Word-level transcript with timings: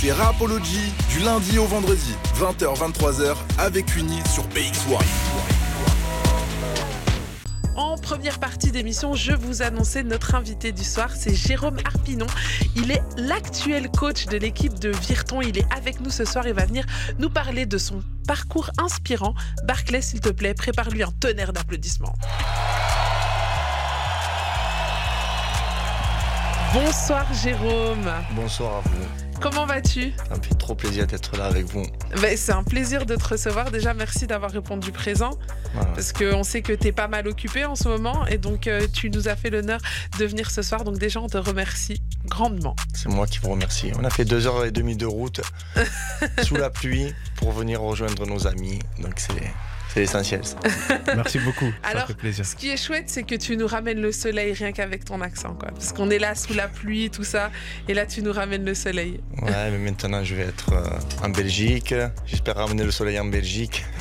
C'est 0.00 0.12
Rapology 0.12 0.92
du 1.10 1.18
lundi 1.24 1.58
au 1.58 1.64
vendredi, 1.64 2.14
20h-23h 2.36 3.34
avec 3.58 3.96
Uni 3.96 4.20
sur 4.32 4.44
BX1. 4.50 4.96
En 7.74 7.98
première 7.98 8.38
partie 8.38 8.70
d'émission, 8.70 9.14
je 9.14 9.32
vous 9.32 9.60
annonçais 9.62 10.04
notre 10.04 10.36
invité 10.36 10.70
du 10.70 10.84
soir, 10.84 11.10
c'est 11.16 11.34
Jérôme 11.34 11.78
Arpinon. 11.84 12.28
Il 12.76 12.92
est 12.92 13.02
l'actuel 13.16 13.90
coach 13.90 14.26
de 14.26 14.36
l'équipe 14.36 14.78
de 14.78 14.90
Virton. 14.90 15.40
Il 15.42 15.58
est 15.58 15.66
avec 15.76 16.00
nous 16.00 16.10
ce 16.10 16.24
soir 16.24 16.46
et 16.46 16.52
va 16.52 16.64
venir 16.64 16.86
nous 17.18 17.28
parler 17.28 17.66
de 17.66 17.76
son 17.76 18.00
parcours 18.28 18.70
inspirant. 18.78 19.34
Barclay, 19.64 20.00
s'il 20.00 20.20
te 20.20 20.28
plaît, 20.28 20.54
prépare-lui 20.54 21.02
un 21.02 21.10
tonnerre 21.10 21.52
d'applaudissements. 21.52 22.14
Bonsoir 26.74 27.26
Jérôme. 27.32 28.10
Bonsoir 28.32 28.76
à 28.76 28.80
vous. 28.80 29.40
Comment 29.40 29.64
vas-tu? 29.64 30.12
Ça 30.28 30.36
me 30.36 30.42
fait 30.42 30.54
trop 30.54 30.74
plaisir 30.74 31.06
d'être 31.06 31.36
là 31.36 31.46
avec 31.46 31.64
vous. 31.64 31.86
Ben, 32.20 32.36
c'est 32.36 32.52
un 32.52 32.62
plaisir 32.62 33.06
de 33.06 33.16
te 33.16 33.28
recevoir. 33.28 33.70
Déjà, 33.70 33.94
merci 33.94 34.26
d'avoir 34.26 34.50
répondu 34.50 34.92
présent. 34.92 35.30
Voilà. 35.72 35.90
Parce 35.92 36.12
qu'on 36.12 36.42
sait 36.42 36.60
que 36.60 36.72
tu 36.72 36.88
es 36.88 36.92
pas 36.92 37.08
mal 37.08 37.26
occupé 37.26 37.64
en 37.64 37.74
ce 37.74 37.88
moment. 37.88 38.26
Et 38.26 38.36
donc, 38.36 38.66
euh, 38.66 38.86
tu 38.92 39.08
nous 39.10 39.28
as 39.28 39.36
fait 39.36 39.48
l'honneur 39.48 39.80
de 40.18 40.26
venir 40.26 40.50
ce 40.50 40.60
soir. 40.60 40.84
Donc, 40.84 40.98
déjà, 40.98 41.20
on 41.20 41.28
te 41.28 41.38
remercie 41.38 42.02
grandement. 42.26 42.76
C'est 42.92 43.08
moi 43.08 43.26
qui 43.26 43.38
vous 43.38 43.50
remercie. 43.50 43.92
On 43.98 44.04
a 44.04 44.10
fait 44.10 44.24
deux 44.24 44.46
heures 44.46 44.64
et 44.64 44.70
demie 44.70 44.96
de 44.96 45.06
route 45.06 45.40
sous 46.42 46.56
la 46.56 46.68
pluie 46.68 47.14
pour 47.36 47.52
venir 47.52 47.80
rejoindre 47.80 48.26
nos 48.26 48.46
amis. 48.46 48.78
Donc 48.98 49.14
c'est 49.16 49.52
c'est 50.06 50.18
l'essentiel. 50.18 50.44
ça. 50.44 50.56
Merci 51.16 51.38
beaucoup. 51.40 51.66
Ça 51.82 51.88
Alors, 51.90 52.06
fait 52.06 52.14
plaisir. 52.16 52.44
Ce 52.46 52.54
qui 52.54 52.68
est 52.70 52.76
chouette, 52.76 53.04
c'est 53.08 53.24
que 53.24 53.34
tu 53.34 53.56
nous 53.56 53.66
ramènes 53.66 54.00
le 54.00 54.12
soleil 54.12 54.52
rien 54.52 54.72
qu'avec 54.72 55.04
ton 55.04 55.20
accent. 55.20 55.54
Quoi. 55.54 55.68
Parce 55.72 55.92
qu'on 55.92 56.10
est 56.10 56.18
là 56.18 56.34
sous 56.34 56.54
la 56.54 56.68
pluie, 56.68 57.10
tout 57.10 57.24
ça. 57.24 57.50
Et 57.88 57.94
là, 57.94 58.06
tu 58.06 58.22
nous 58.22 58.32
ramènes 58.32 58.64
le 58.64 58.74
soleil. 58.74 59.20
Ouais, 59.42 59.70
mais 59.70 59.78
maintenant 59.78 60.22
je 60.22 60.34
vais 60.34 60.42
être 60.44 60.72
euh, 60.72 61.24
en 61.24 61.30
Belgique. 61.30 61.94
J'espère 62.26 62.56
ramener 62.56 62.84
le 62.84 62.90
soleil 62.90 63.18
en 63.18 63.24
Belgique. 63.24 63.84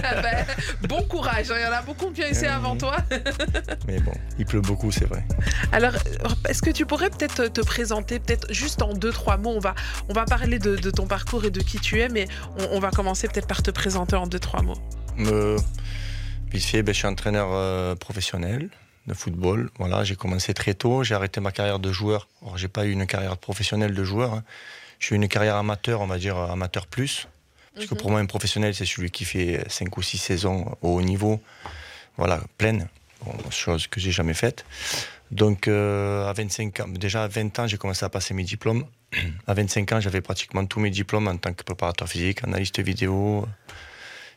Ben, 0.00 0.44
bon 0.86 1.02
courage. 1.04 1.50
hein. 1.50 1.54
Il 1.58 1.62
y 1.62 1.66
en 1.66 1.72
a 1.72 1.80
beaucoup 1.82 2.10
qui 2.10 2.22
ont 2.22 2.26
essayé 2.26 2.48
Euh, 2.48 2.56
avant 2.56 2.76
toi. 2.76 2.96
Mais 3.86 3.98
bon, 4.00 4.12
il 4.38 4.44
pleut 4.44 4.60
beaucoup, 4.60 4.90
c'est 4.92 5.06
vrai. 5.06 5.24
Alors, 5.72 5.92
est-ce 6.48 6.60
que 6.60 6.70
tu 6.70 6.84
pourrais 6.84 7.08
peut-être 7.08 7.46
te 7.46 7.60
présenter, 7.62 8.18
peut-être 8.18 8.52
juste 8.52 8.82
en 8.82 8.92
deux, 8.92 9.12
trois 9.12 9.38
mots? 9.38 9.54
On 9.56 9.60
va, 9.60 9.74
on 10.08 10.12
va 10.12 10.24
parler 10.26 10.58
de, 10.58 10.76
de 10.76 10.90
ton 10.90 11.06
parcours 11.06 11.44
et 11.46 11.50
de 11.50 11.60
qui 11.60 11.78
tu 11.78 12.00
es, 12.00 12.08
mais 12.10 12.26
on, 12.58 12.76
on 12.76 12.80
va 12.80 12.90
commencer 12.90 13.28
peut-être 13.28 13.46
par 13.46 13.62
te 13.62 13.70
présenter 13.70 14.16
en 14.16 14.26
deux, 14.26 14.38
trois 14.40 14.60
mots. 14.62 14.76
Me... 15.22 15.56
Vite 16.52 16.64
fait, 16.64 16.82
ben, 16.82 16.92
je 16.92 16.98
suis 16.98 17.06
entraîneur 17.08 17.48
euh, 17.52 17.94
professionnel 17.94 18.68
de 19.06 19.14
football. 19.14 19.70
Voilà, 19.78 20.04
j'ai 20.04 20.16
commencé 20.16 20.52
très 20.54 20.74
tôt. 20.74 21.02
J'ai 21.02 21.14
arrêté 21.14 21.40
ma 21.40 21.50
carrière 21.52 21.78
de 21.78 21.90
joueur. 21.92 22.28
Alors, 22.42 22.58
j'ai 22.58 22.68
pas 22.68 22.84
eu 22.84 22.90
une 22.92 23.06
carrière 23.06 23.36
professionnelle 23.38 23.94
de 23.94 24.04
joueur. 24.04 24.34
hein. 24.34 24.44
J'ai 25.00 25.14
eu 25.14 25.16
une 25.16 25.28
carrière 25.28 25.56
amateur, 25.56 26.00
on 26.00 26.06
va 26.06 26.18
dire 26.18 26.36
amateur 26.36 26.86
plus. 26.86 27.26
Parce 27.74 27.86
que 27.86 27.94
Mhm. 27.94 28.00
pour 28.00 28.10
moi, 28.10 28.20
un 28.20 28.26
professionnel, 28.26 28.74
c'est 28.74 28.84
celui 28.84 29.10
qui 29.10 29.24
fait 29.24 29.64
5 29.68 29.96
ou 29.96 30.02
6 30.02 30.18
saisons 30.18 30.76
au 30.82 30.90
haut 30.96 31.02
niveau. 31.02 31.40
Voilà, 32.18 32.40
pleine. 32.58 32.88
Bon, 33.24 33.32
chose 33.50 33.86
que 33.86 33.98
j'ai 33.98 34.12
jamais 34.12 34.34
faite. 34.34 34.64
Donc, 35.30 35.66
euh, 35.68 36.28
à 36.28 36.32
25 36.34 36.80
ans, 36.80 36.88
déjà 36.88 37.24
à 37.24 37.28
20 37.28 37.58
ans, 37.60 37.66
j'ai 37.66 37.78
commencé 37.78 38.04
à 38.04 38.10
passer 38.10 38.34
mes 38.34 38.44
diplômes. 38.44 38.84
À 39.46 39.54
25 39.54 39.92
ans, 39.92 40.00
j'avais 40.00 40.20
pratiquement 40.20 40.64
tous 40.66 40.80
mes 40.80 40.90
diplômes 40.90 41.28
en 41.28 41.36
tant 41.38 41.52
que 41.54 41.62
préparateur 41.64 42.06
physique, 42.08 42.44
analyste 42.44 42.80
vidéo. 42.80 43.46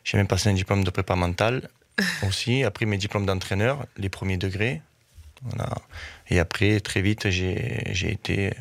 J'ai 0.06 0.16
même 0.18 0.28
passé 0.28 0.48
un 0.48 0.52
diplôme 0.54 0.84
de 0.84 0.90
prépa 0.90 1.16
mental 1.16 1.68
aussi. 2.26 2.62
Après, 2.62 2.86
mes 2.86 2.96
diplômes 2.96 3.26
d'entraîneur, 3.26 3.84
les 3.96 4.08
premiers 4.08 4.36
degrés. 4.36 4.80
Voilà. 5.42 5.68
Et 6.30 6.38
après, 6.38 6.78
très 6.78 7.02
vite, 7.02 7.28
j'ai 7.28 8.12
été 8.12 8.52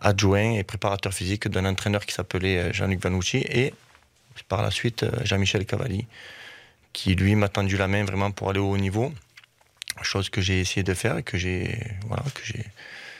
adjoint 0.00 0.54
et 0.54 0.64
préparateur 0.64 1.12
physique 1.12 1.48
d'un 1.48 1.66
entraîneur 1.66 2.06
qui 2.06 2.14
s'appelait 2.14 2.58
euh, 2.58 2.72
Jean-Luc 2.72 3.00
Vanucci 3.00 3.38
et 3.38 3.74
par 4.48 4.62
la 4.62 4.70
suite 4.70 5.02
euh, 5.02 5.10
Jean-Michel 5.22 5.66
Cavalli, 5.66 6.06
qui 6.92 7.14
lui 7.14 7.34
m'a 7.34 7.48
tendu 7.48 7.76
la 7.76 7.88
main 7.88 8.04
vraiment 8.04 8.30
pour 8.30 8.48
aller 8.48 8.58
au 8.58 8.70
haut 8.70 8.78
niveau. 8.78 9.12
Chose 10.02 10.30
que 10.30 10.40
j'ai 10.40 10.60
essayé 10.60 10.82
de 10.82 10.94
faire 10.94 11.18
et 11.18 11.22
que 11.22 11.36
j'ai 11.36 11.78
voilà, 12.06 12.22
que 12.34 12.42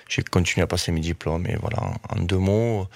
j'ai 0.09 0.23
continué 0.23 0.63
à 0.63 0.67
passer 0.67 0.93
mes 0.93 1.01
diplômes. 1.01 1.47
Et 1.47 1.57
voilà, 1.57 1.93
en 2.09 2.21
deux 2.21 2.39
mots, 2.39 2.89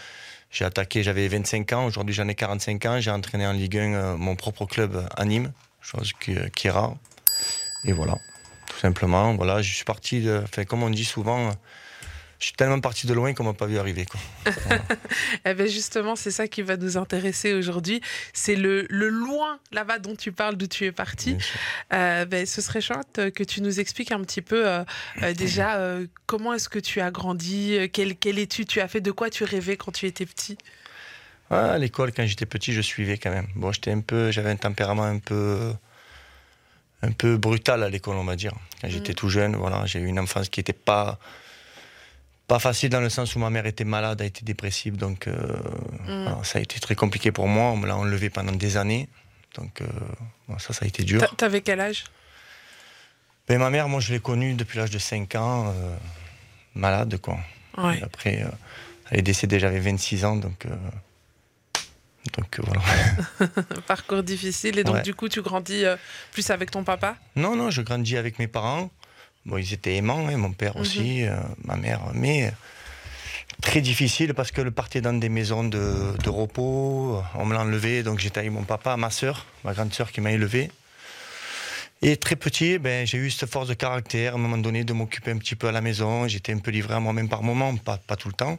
j'ai 0.51 0.65
attaqué, 0.65 1.03
j'avais 1.03 1.29
25 1.29 1.73
ans, 1.73 1.85
aujourd'hui 1.87 2.15
j'en 2.15 2.29
ai 2.29 2.35
45 2.35 2.87
ans, 2.87 3.01
j'ai 3.01 3.11
entraîné 3.11 3.47
en 3.47 3.53
Ligue 3.53 3.79
1 3.79 3.81
euh, 3.81 4.17
mon 4.17 4.37
propre 4.37 4.67
club 4.67 5.07
à 5.17 5.25
Nîmes, 5.25 5.53
chose 5.81 6.13
qui, 6.21 6.35
qui 6.55 6.67
est 6.67 6.71
rare. 6.71 6.97
Et 7.85 7.93
voilà, 7.93 8.19
tout 8.67 8.79
simplement, 8.79 9.35
voilà, 9.35 9.63
je 9.63 9.73
suis 9.73 9.85
parti, 9.85 10.21
de, 10.21 10.45
comme 10.69 10.83
on 10.83 10.91
dit 10.91 11.05
souvent, 11.05 11.49
euh, 11.49 11.53
je 12.41 12.47
suis 12.47 12.55
tellement 12.55 12.81
parti 12.81 13.07
de 13.07 13.13
loin 13.13 13.35
qu'on 13.35 13.45
m'a 13.45 13.53
pas 13.53 13.67
vu 13.67 13.79
arriver. 13.79 14.07
Quoi. 14.07 14.21
Eh 15.45 15.55
ben 15.55 15.67
justement, 15.67 16.17
c'est 16.17 16.31
ça 16.31 16.49
qui 16.49 16.63
va 16.63 16.77
nous 16.77 16.97
intéresser 16.97 17.53
aujourd'hui. 17.53 18.01
C'est 18.33 18.57
le, 18.57 18.87
le 18.89 19.09
loin 19.09 19.59
là-bas 19.73 19.99
dont 19.99 20.17
tu 20.17 20.33
parles, 20.33 20.57
d'où 20.57 20.67
tu 20.67 20.87
es 20.87 20.93
parti. 20.93 21.37
Euh, 21.93 22.25
ben, 22.25 22.47
ce 22.47 22.63
serait 22.63 22.81
chouette 22.81 23.19
euh, 23.19 23.31
que 23.31 23.45
tu 23.45 23.61
nous 23.61 23.79
expliques 23.79 24.13
un 24.13 24.21
petit 24.23 24.41
peu 24.43 24.67
euh, 24.67 24.85
euh, 25.23 25.35
déjà 25.35 25.79
comment 26.27 26.55
est-ce 26.55 26.69
que 26.69 26.79
tu 26.79 27.01
as 27.01 27.11
grandi, 27.11 27.91
quelle, 27.93 28.17
quelle 28.17 28.39
étude 28.39 28.69
tu 28.69 28.81
as 28.81 28.89
fait, 28.89 29.01
de 29.01 29.11
quoi 29.11 29.29
tu 29.29 29.45
rêvais 29.45 29.77
quand 29.77 29.93
tu 29.93 30.07
étais 30.07 30.25
petit? 30.25 30.57
Ah, 31.51 31.73
à 31.73 31.79
l'école, 31.79 32.13
quand 32.13 32.25
j'étais 32.25 32.47
petit, 32.47 32.73
je 32.73 32.81
suivais 32.81 33.19
quand 33.19 33.31
même. 33.31 33.49
Bon, 33.55 33.73
j'étais 33.73 33.91
un 33.91 34.01
peu, 34.01 34.31
j'avais 34.31 34.51
un 34.51 34.57
tempérament 34.57 35.05
un 35.05 35.19
peu, 35.19 35.73
un 37.03 37.13
peu 37.13 37.37
brutal 37.37 37.83
à 37.83 37.91
l'école, 37.91 38.17
on 38.17 38.25
va 38.25 38.37
dire. 38.37 38.53
Quand 38.81 38.89
j'étais 38.89 39.15
tout 39.15 39.29
jeune, 39.29 39.57
voilà, 39.57 39.85
j'ai 39.85 39.99
eu 39.99 40.07
une 40.07 40.19
enfance 40.19 40.49
qui 40.49 40.61
n'était 40.61 40.73
pas, 40.73 41.19
pas 42.51 42.59
facile 42.59 42.91
dans 42.91 43.01
le 43.01 43.09
sens 43.11 43.37
où 43.37 43.39
ma 43.39 43.49
mère 43.49 43.65
était 43.67 43.85
malade, 43.85 44.21
a 44.21 44.25
été 44.25 44.45
dépressive, 44.45 44.97
donc 44.97 45.29
euh, 45.29 45.37
voilà, 46.05 46.41
ça 46.43 46.59
a 46.59 46.63
été 46.63 46.81
très 46.81 46.97
compliqué 46.97 47.31
pour 47.31 47.47
moi. 47.47 47.67
On 47.71 47.77
me 47.77 47.87
l'a 47.87 47.97
enlevé 47.97 48.29
pendant 48.29 48.51
des 48.51 48.77
années, 48.77 49.09
donc 49.55 49.81
euh, 49.81 49.87
bon, 50.49 50.59
ça, 50.59 50.73
ça 50.73 50.85
a 50.85 50.89
été 50.89 51.05
dur. 51.05 51.21
T'a- 51.21 51.29
T'avais 51.37 51.61
quel 51.61 51.81
âge? 51.81 52.05
Mais 53.49 53.57
ma 53.57 53.71
mère, 53.71 53.89
moi, 53.89 54.01
je 54.01 54.13
l'ai 54.13 54.19
connue 54.19 54.55
depuis 54.55 54.79
l'âge 54.79 54.91
de 54.91 54.99
5 54.99 55.33
ans, 55.37 55.69
euh, 55.69 55.97
malade, 56.75 57.19
quoi. 57.23 57.39
Ouais. 57.79 58.03
Après, 58.03 58.45
elle 59.13 59.21
est 59.21 59.23
décédée, 59.23 59.61
j'avais 59.61 59.79
26 59.79 60.25
ans, 60.25 60.35
donc. 60.35 60.67
donc 62.37 62.61
voilà. 62.65 62.83
Parcours 63.87 64.25
difficile 64.25 64.77
et 64.81 64.85
donc 64.85 64.97
Ouais. 64.97 65.03
du 65.03 65.15
coup 65.15 65.29
tu 65.29 65.41
grandis 65.41 65.85
plus 66.33 66.51
avec 66.51 66.71
ton 66.73 66.83
papa? 66.83 67.17
Non, 67.37 67.55
non, 67.55 67.71
je 67.71 67.81
grandis 67.83 68.17
avec 68.17 68.39
mes 68.41 68.49
parents. 68.49 68.91
Bon, 69.51 69.59
ils 69.59 69.73
étaient 69.73 69.97
aimants, 69.97 70.29
hein, 70.29 70.37
mon 70.37 70.53
père 70.53 70.77
aussi, 70.77 71.25
euh, 71.25 71.35
ma 71.65 71.75
mère, 71.75 72.01
mais 72.15 72.53
très 73.61 73.81
difficile 73.81 74.33
parce 74.33 74.53
qu'elle 74.53 74.71
partait 74.71 75.01
dans 75.01 75.13
des 75.13 75.29
maisons 75.29 75.65
de, 75.65 76.17
de 76.23 76.29
repos. 76.31 77.21
On 77.35 77.47
me 77.47 77.55
l'a 77.55 77.63
enlevé, 77.63 78.05
donc 78.05 78.21
j'étais 78.21 78.39
avec 78.39 78.53
mon 78.53 78.63
papa, 78.63 78.97
ma 78.97 79.11
soeur, 79.11 79.47
ma 79.65 79.75
grande 79.75 79.93
soeur 79.93 80.13
qui 80.13 80.21
m'a 80.21 80.31
élevé. 80.31 80.71
Et 82.03 82.17
très 82.17 82.37
petit, 82.37 82.79
ben, 82.79 83.05
j'ai 83.07 83.19
eu 83.19 83.29
cette 83.31 83.51
force 83.51 83.67
de 83.67 83.75
caractère, 83.75 84.35
à 84.35 84.37
un 84.37 84.39
moment 84.39 84.57
donné, 84.57 84.85
de 84.85 84.93
m'occuper 84.93 85.33
un 85.33 85.39
petit 85.39 85.57
peu 85.57 85.67
à 85.67 85.73
la 85.73 85.81
maison. 85.81 86.29
J'étais 86.29 86.53
un 86.55 86.59
peu 86.59 86.71
livré 86.71 86.95
à 86.95 87.01
moi-même 87.01 87.29
par 87.29 87.43
moment, 87.43 87.75
pas, 87.77 87.99
pas 87.99 88.15
tout 88.15 88.29
le 88.29 88.35
temps. 88.35 88.59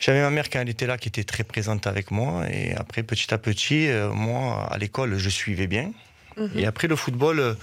J'avais 0.00 0.22
ma 0.22 0.30
mère 0.30 0.48
quand 0.48 0.58
elle 0.60 0.70
était 0.70 0.86
là, 0.86 0.96
qui 0.96 1.08
était 1.08 1.22
très 1.22 1.44
présente 1.44 1.86
avec 1.86 2.10
moi. 2.10 2.44
Et 2.50 2.74
après, 2.74 3.02
petit 3.02 3.32
à 3.34 3.38
petit, 3.38 3.88
euh, 3.88 4.10
moi, 4.10 4.66
à 4.72 4.78
l'école, 4.78 5.18
je 5.18 5.28
suivais 5.28 5.66
bien. 5.66 5.92
Et 6.56 6.66
après, 6.66 6.88
le 6.88 6.96
football, 6.96 7.40
euh, 7.40 7.54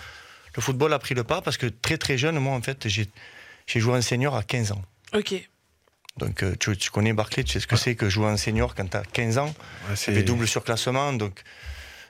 le 0.55 0.61
football 0.61 0.93
a 0.93 0.99
pris 0.99 1.15
le 1.15 1.23
pas 1.23 1.41
parce 1.41 1.57
que 1.57 1.67
très 1.67 1.97
très 1.97 2.17
jeune, 2.17 2.37
moi, 2.39 2.53
en 2.53 2.61
fait, 2.61 2.87
j'ai 2.87 3.07
j'ai 3.67 3.79
joué 3.79 3.97
en 3.97 4.01
senior 4.01 4.35
à 4.35 4.43
15 4.43 4.71
ans. 4.73 4.81
Ok. 5.15 5.33
Donc, 6.17 6.43
euh, 6.43 6.55
tu, 6.59 6.77
tu 6.77 6.89
connais 6.91 7.13
Barclay, 7.13 7.43
tu 7.43 7.51
sais 7.53 7.59
ce 7.59 7.67
que 7.67 7.75
c'est 7.75 7.95
que 7.95 8.09
jouer 8.09 8.27
en 8.27 8.37
senior 8.37 8.73
quand 8.75 8.89
tu 8.89 8.95
as 8.95 9.03
15 9.03 9.37
ans. 9.37 9.47
Ouais, 9.89 9.95
J'avais 10.05 10.23
double 10.23 10.47
surclassement, 10.47 11.11
donc 11.13 11.41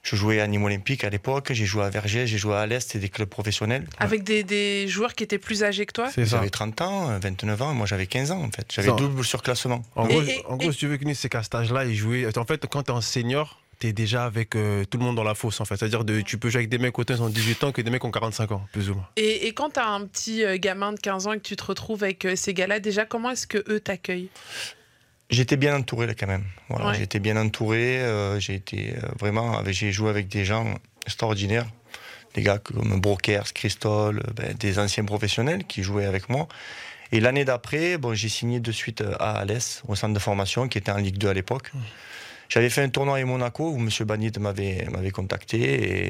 je 0.03 0.16
jouais 0.16 0.39
à 0.41 0.45
Nîmes 0.47 0.63
Olympique 0.66 1.03
à 1.03 1.09
l'époque, 1.09 1.51
j'ai 1.53 1.66
joué 1.66 1.83
à 1.83 1.89
Vergès, 1.89 2.28
j'ai 2.28 2.38
joué 2.38 2.53
à 2.56 2.67
l'Est, 2.67 2.91
c'est 2.91 3.00
des 3.00 3.09
clubs 3.09 3.28
professionnels. 3.29 3.88
Avec 3.97 4.22
des, 4.23 4.44
des 4.44 4.88
joueurs 4.88 5.16
qui 5.16 5.23
étaient 5.23 5.39
plus 5.39 5.63
âgés 5.63 5.88
que 5.88 5.94
toi. 5.94 6.12
C'est 6.13 6.25
ça. 6.25 6.35
J'avais 6.38 6.51
30 6.51 6.81
ans, 6.81 7.09
euh, 7.09 7.17
29 7.19 7.62
ans, 7.63 7.73
moi 7.73 7.88
j'avais 7.88 8.06
15 8.06 8.29
ans 8.31 8.44
en 8.44 8.51
fait. 8.51 8.67
J'avais 8.72 8.91
double 8.95 9.23
surclassement. 9.23 9.81
En 9.95 10.06
Et- 10.07 10.09
gros, 10.09 10.22
et- 10.22 10.44
en 10.45 10.57
gros 10.57 10.69
et- 10.69 10.72
si 10.73 10.77
tu 10.79 10.88
veux, 10.88 10.97
Kuni, 10.97 11.16
c'est 11.16 11.29
qu'à 11.29 11.41
cet 11.41 11.56
âge-là, 11.56 11.85
il 11.85 11.95
jouait. 11.95 12.38
En 12.38 12.45
fait, 12.45 12.63
quand 12.68 12.83
tu 12.83 12.92
es 12.92 12.94
en 12.94 13.01
senior, 13.01 13.59
tu 13.80 13.88
es 13.88 13.94
déjà 13.94 14.25
avec 14.25 14.56
euh, 14.56 14.83
tout 14.86 14.98
le 14.98 15.04
monde 15.04 15.16
dans 15.16 15.24
la 15.24 15.36
fosse. 15.36 15.62
En 15.62 15.66
fait. 15.66 15.77
C'est-à-dire 15.77 16.06
que 16.06 16.22
tu 16.22 16.38
peux 16.38 16.50
jouer 16.50 16.60
avec 16.60 16.69
des 16.69 16.77
mecs 16.77 16.98
autant 16.98 17.13
ils 17.16 17.22
ont 17.22 17.30
18 17.30 17.63
ans 17.66 17.72
que 17.72 17.81
des 17.81 17.89
mecs 17.89 18.01
qui 18.01 18.07
ont 18.07 18.12
45 18.12 18.51
ans, 18.51 18.66
plus 18.72 18.89
ou 18.89 18.95
moins. 18.95 19.07
Et, 19.18 19.48
et 19.48 19.54
quand 19.54 19.72
tu 19.72 19.80
as 19.80 19.88
un 19.89 20.06
petit 20.06 20.44
euh, 20.44 20.57
gamin 20.57 20.94
de 20.94 21.00
15 21.00 21.27
ans 21.27 21.33
et 21.33 21.38
que 21.38 21.44
tu 21.44 21.56
te 21.56 21.63
retrouves 21.63 22.04
avec 22.04 22.25
euh, 22.25 22.36
ces 22.36 22.54
gars-là, 22.54 22.80
déjà 22.80 23.06
comment 23.06 23.31
est-ce 23.31 23.48
que 23.48 23.63
eux 23.69 23.80
t'accueillent? 23.80 24.30
J'étais 25.30 25.57
bien 25.57 25.75
entouré 25.75 26.06
là 26.06 26.13
quand 26.13 26.27
même. 26.27 26.44
Voilà, 26.69 26.88
Ouais. 26.89 26.95
J'étais 26.95 27.19
bien 27.19 27.36
entouré, 27.38 28.00
euh, 28.01 28.39
j'ai 28.39 28.54
été 28.54 28.94
euh, 28.95 29.07
vraiment, 29.19 29.57
avec- 29.57 29.74
j'ai 29.74 29.92
joué 29.92 30.10
avec 30.10 30.28
des 30.28 30.45
gens 30.45 30.75
extraordinaires. 31.06 31.66
Des 32.36 32.42
gars 32.44 32.57
comme 32.60 33.00
Brokers, 33.00 33.54
Christol, 33.54 34.19
euh, 34.19 34.31
ben, 34.36 34.54
des 34.54 34.78
anciens 34.78 35.06
professionnels 35.06 35.63
qui 35.66 35.81
jouaient 35.83 36.06
avec 36.06 36.30
moi. 36.30 36.48
Et 37.12 37.19
l'année 37.19 37.45
d'après, 37.45 37.98
bon, 37.98 38.13
j'ai 38.13 38.30
signé 38.30 38.60
de 38.60 38.71
suite 38.71 39.04
à 39.19 39.31
Alès, 39.39 39.81
au 39.88 39.95
centre 39.95 40.13
de 40.13 40.19
formation, 40.19 40.68
qui 40.68 40.78
était 40.78 40.92
en 40.92 40.98
Ligue 40.98 41.18
2 41.18 41.30
à 41.30 41.33
l'époque. 41.33 41.71
J'avais 42.50 42.69
fait 42.69 42.81
un 42.83 42.89
tournoi 42.89 43.18
à 43.18 43.25
Monaco 43.25 43.71
où 43.71 43.77
M. 43.77 43.89
Banit 44.06 44.31
m'avait 44.39 44.86
m'avait 44.92 45.12
contacté 45.12 45.59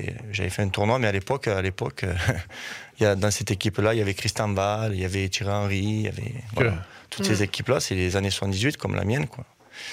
et 0.07 0.13
j'avais 0.31 0.49
fait 0.49 0.61
un 0.63 0.69
tournoi, 0.69 0.99
mais 0.99 1.07
à 1.07 1.11
l'époque, 1.11 1.47
à 1.47 1.61
l'époque, 1.61 2.03
il 2.99 3.03
y 3.03 3.05
a, 3.05 3.15
dans 3.15 3.31
cette 3.31 3.51
équipe-là, 3.51 3.93
il 3.93 3.97
y 3.99 4.01
avait 4.01 4.13
Christian 4.13 4.51
Val, 4.53 4.93
il 4.93 5.01
y 5.01 5.05
avait 5.05 5.27
Thierry 5.29 5.51
Henry, 5.51 5.77
il 5.79 6.01
y 6.01 6.07
avait 6.07 6.33
voilà, 6.53 6.73
toutes 7.09 7.25
Mm. 7.25 7.35
ces 7.35 7.43
équipes-là, 7.43 7.79
c'est 7.79 7.95
les 7.95 8.15
années 8.17 8.29
78 8.31 8.77
comme 8.77 8.95
la 8.95 9.05
mienne, 9.05 9.27
quoi. 9.27 9.45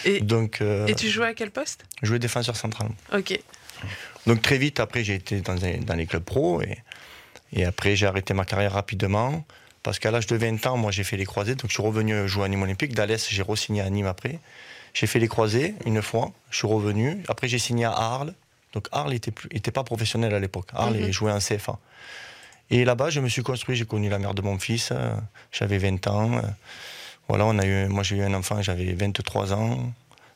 Et, 0.05 0.21
Donc, 0.21 0.61
euh, 0.61 0.87
et 0.87 0.95
tu 0.95 1.09
jouais 1.09 1.27
à 1.27 1.35
quel 1.35 1.51
poste? 1.51 1.85
je 2.03 2.09
jouais 2.09 2.19
défenseur 2.19 2.57
central. 2.57 2.89
Ok. 3.15 3.39
Donc 4.27 4.43
très 4.43 4.59
vite, 4.59 4.79
après, 4.81 5.03
j'ai 5.05 5.15
été 5.15 5.41
dans, 5.41 5.65
un- 5.65 5.79
dans 5.79 5.95
les 5.95 6.07
clubs 6.07 6.23
pro 6.23 6.63
et, 6.63 6.79
et 7.53 7.65
après, 7.65 7.97
j'ai 7.97 8.07
arrêté 8.07 8.33
ma 8.35 8.45
carrière 8.45 8.73
rapidement 8.73 9.45
parce 9.83 9.99
qu'à 9.99 10.11
l'âge 10.13 10.29
de 10.29 10.37
20 10.37 10.65
ans, 10.67 10.77
moi, 10.77 10.93
j'ai 10.93 11.03
fait 11.03 11.17
les 11.17 11.25
croisés. 11.25 11.57
Donc 11.57 11.67
je 11.69 11.75
suis 11.75 11.83
revenu 11.83 12.29
jouer 12.29 12.45
à 12.45 12.49
Nîmes 12.49 12.63
Olympique. 12.63 12.95
D'Alès, 12.95 13.29
j'ai 13.29 13.43
re-signé 13.43 13.81
à 13.83 13.91
Nîmes 13.91 14.07
après. 14.07 14.39
J'ai 14.95 15.07
fait 15.07 15.19
les 15.19 15.29
croisés 15.29 15.75
une 15.87 16.03
fois. 16.03 16.33
Je 16.51 16.59
suis 16.59 16.67
revenu. 16.69 17.23
Après, 17.29 17.49
j'ai 17.49 17.59
signé 17.59 17.85
à 17.85 17.93
Arles. 17.93 18.35
Donc 18.73 18.89
Arles 18.93 19.11
n'était 19.13 19.33
était 19.51 19.71
pas 19.71 19.85
professionnel 19.85 20.35
à 20.35 20.39
l'époque. 20.41 20.69
Arles 20.75 20.97
Mhm. 20.99 21.11
jouait 21.13 21.33
en 21.33 21.39
CFA. 21.41 21.79
Et 22.71 22.85
là-bas, 22.85 23.11
je 23.11 23.21
me 23.21 23.29
suis 23.29 23.43
construit. 23.43 23.77
J'ai 23.77 23.85
connu 23.85 24.09
la 24.09 24.19
mère 24.19 24.35
de 24.35 24.43
mon 24.43 24.59
fils. 24.59 24.93
J'avais 25.51 25.79
20 25.79 26.07
ans. 26.07 26.41
Voilà, 27.29 27.47
on 27.47 27.59
a 27.59 27.67
eu, 27.67 27.87
moi, 27.89 28.03
j'ai 28.03 28.17
eu 28.17 28.23
un 28.23 28.35
enfant, 28.35 28.61
j'avais 28.63 28.93
23 28.95 29.53
ans. 29.53 29.93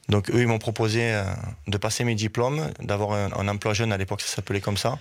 Donc 0.09 0.31
eux, 0.31 0.41
ils 0.41 0.47
m'ont 0.47 0.59
proposé 0.59 1.01
euh, 1.15 1.25
de 1.67 1.77
passer 1.79 2.05
mes 2.05 2.15
diplômes, 2.15 2.71
d'avoir 2.81 3.13
un, 3.13 3.33
un 3.33 3.49
emploi 3.49 3.75
jeune, 3.75 3.93
à 3.93 3.97
l'époque 3.97 4.21
ça 4.21 4.37
s'appelait 4.37 4.61
comme 4.61 4.77
ça. 4.77 4.99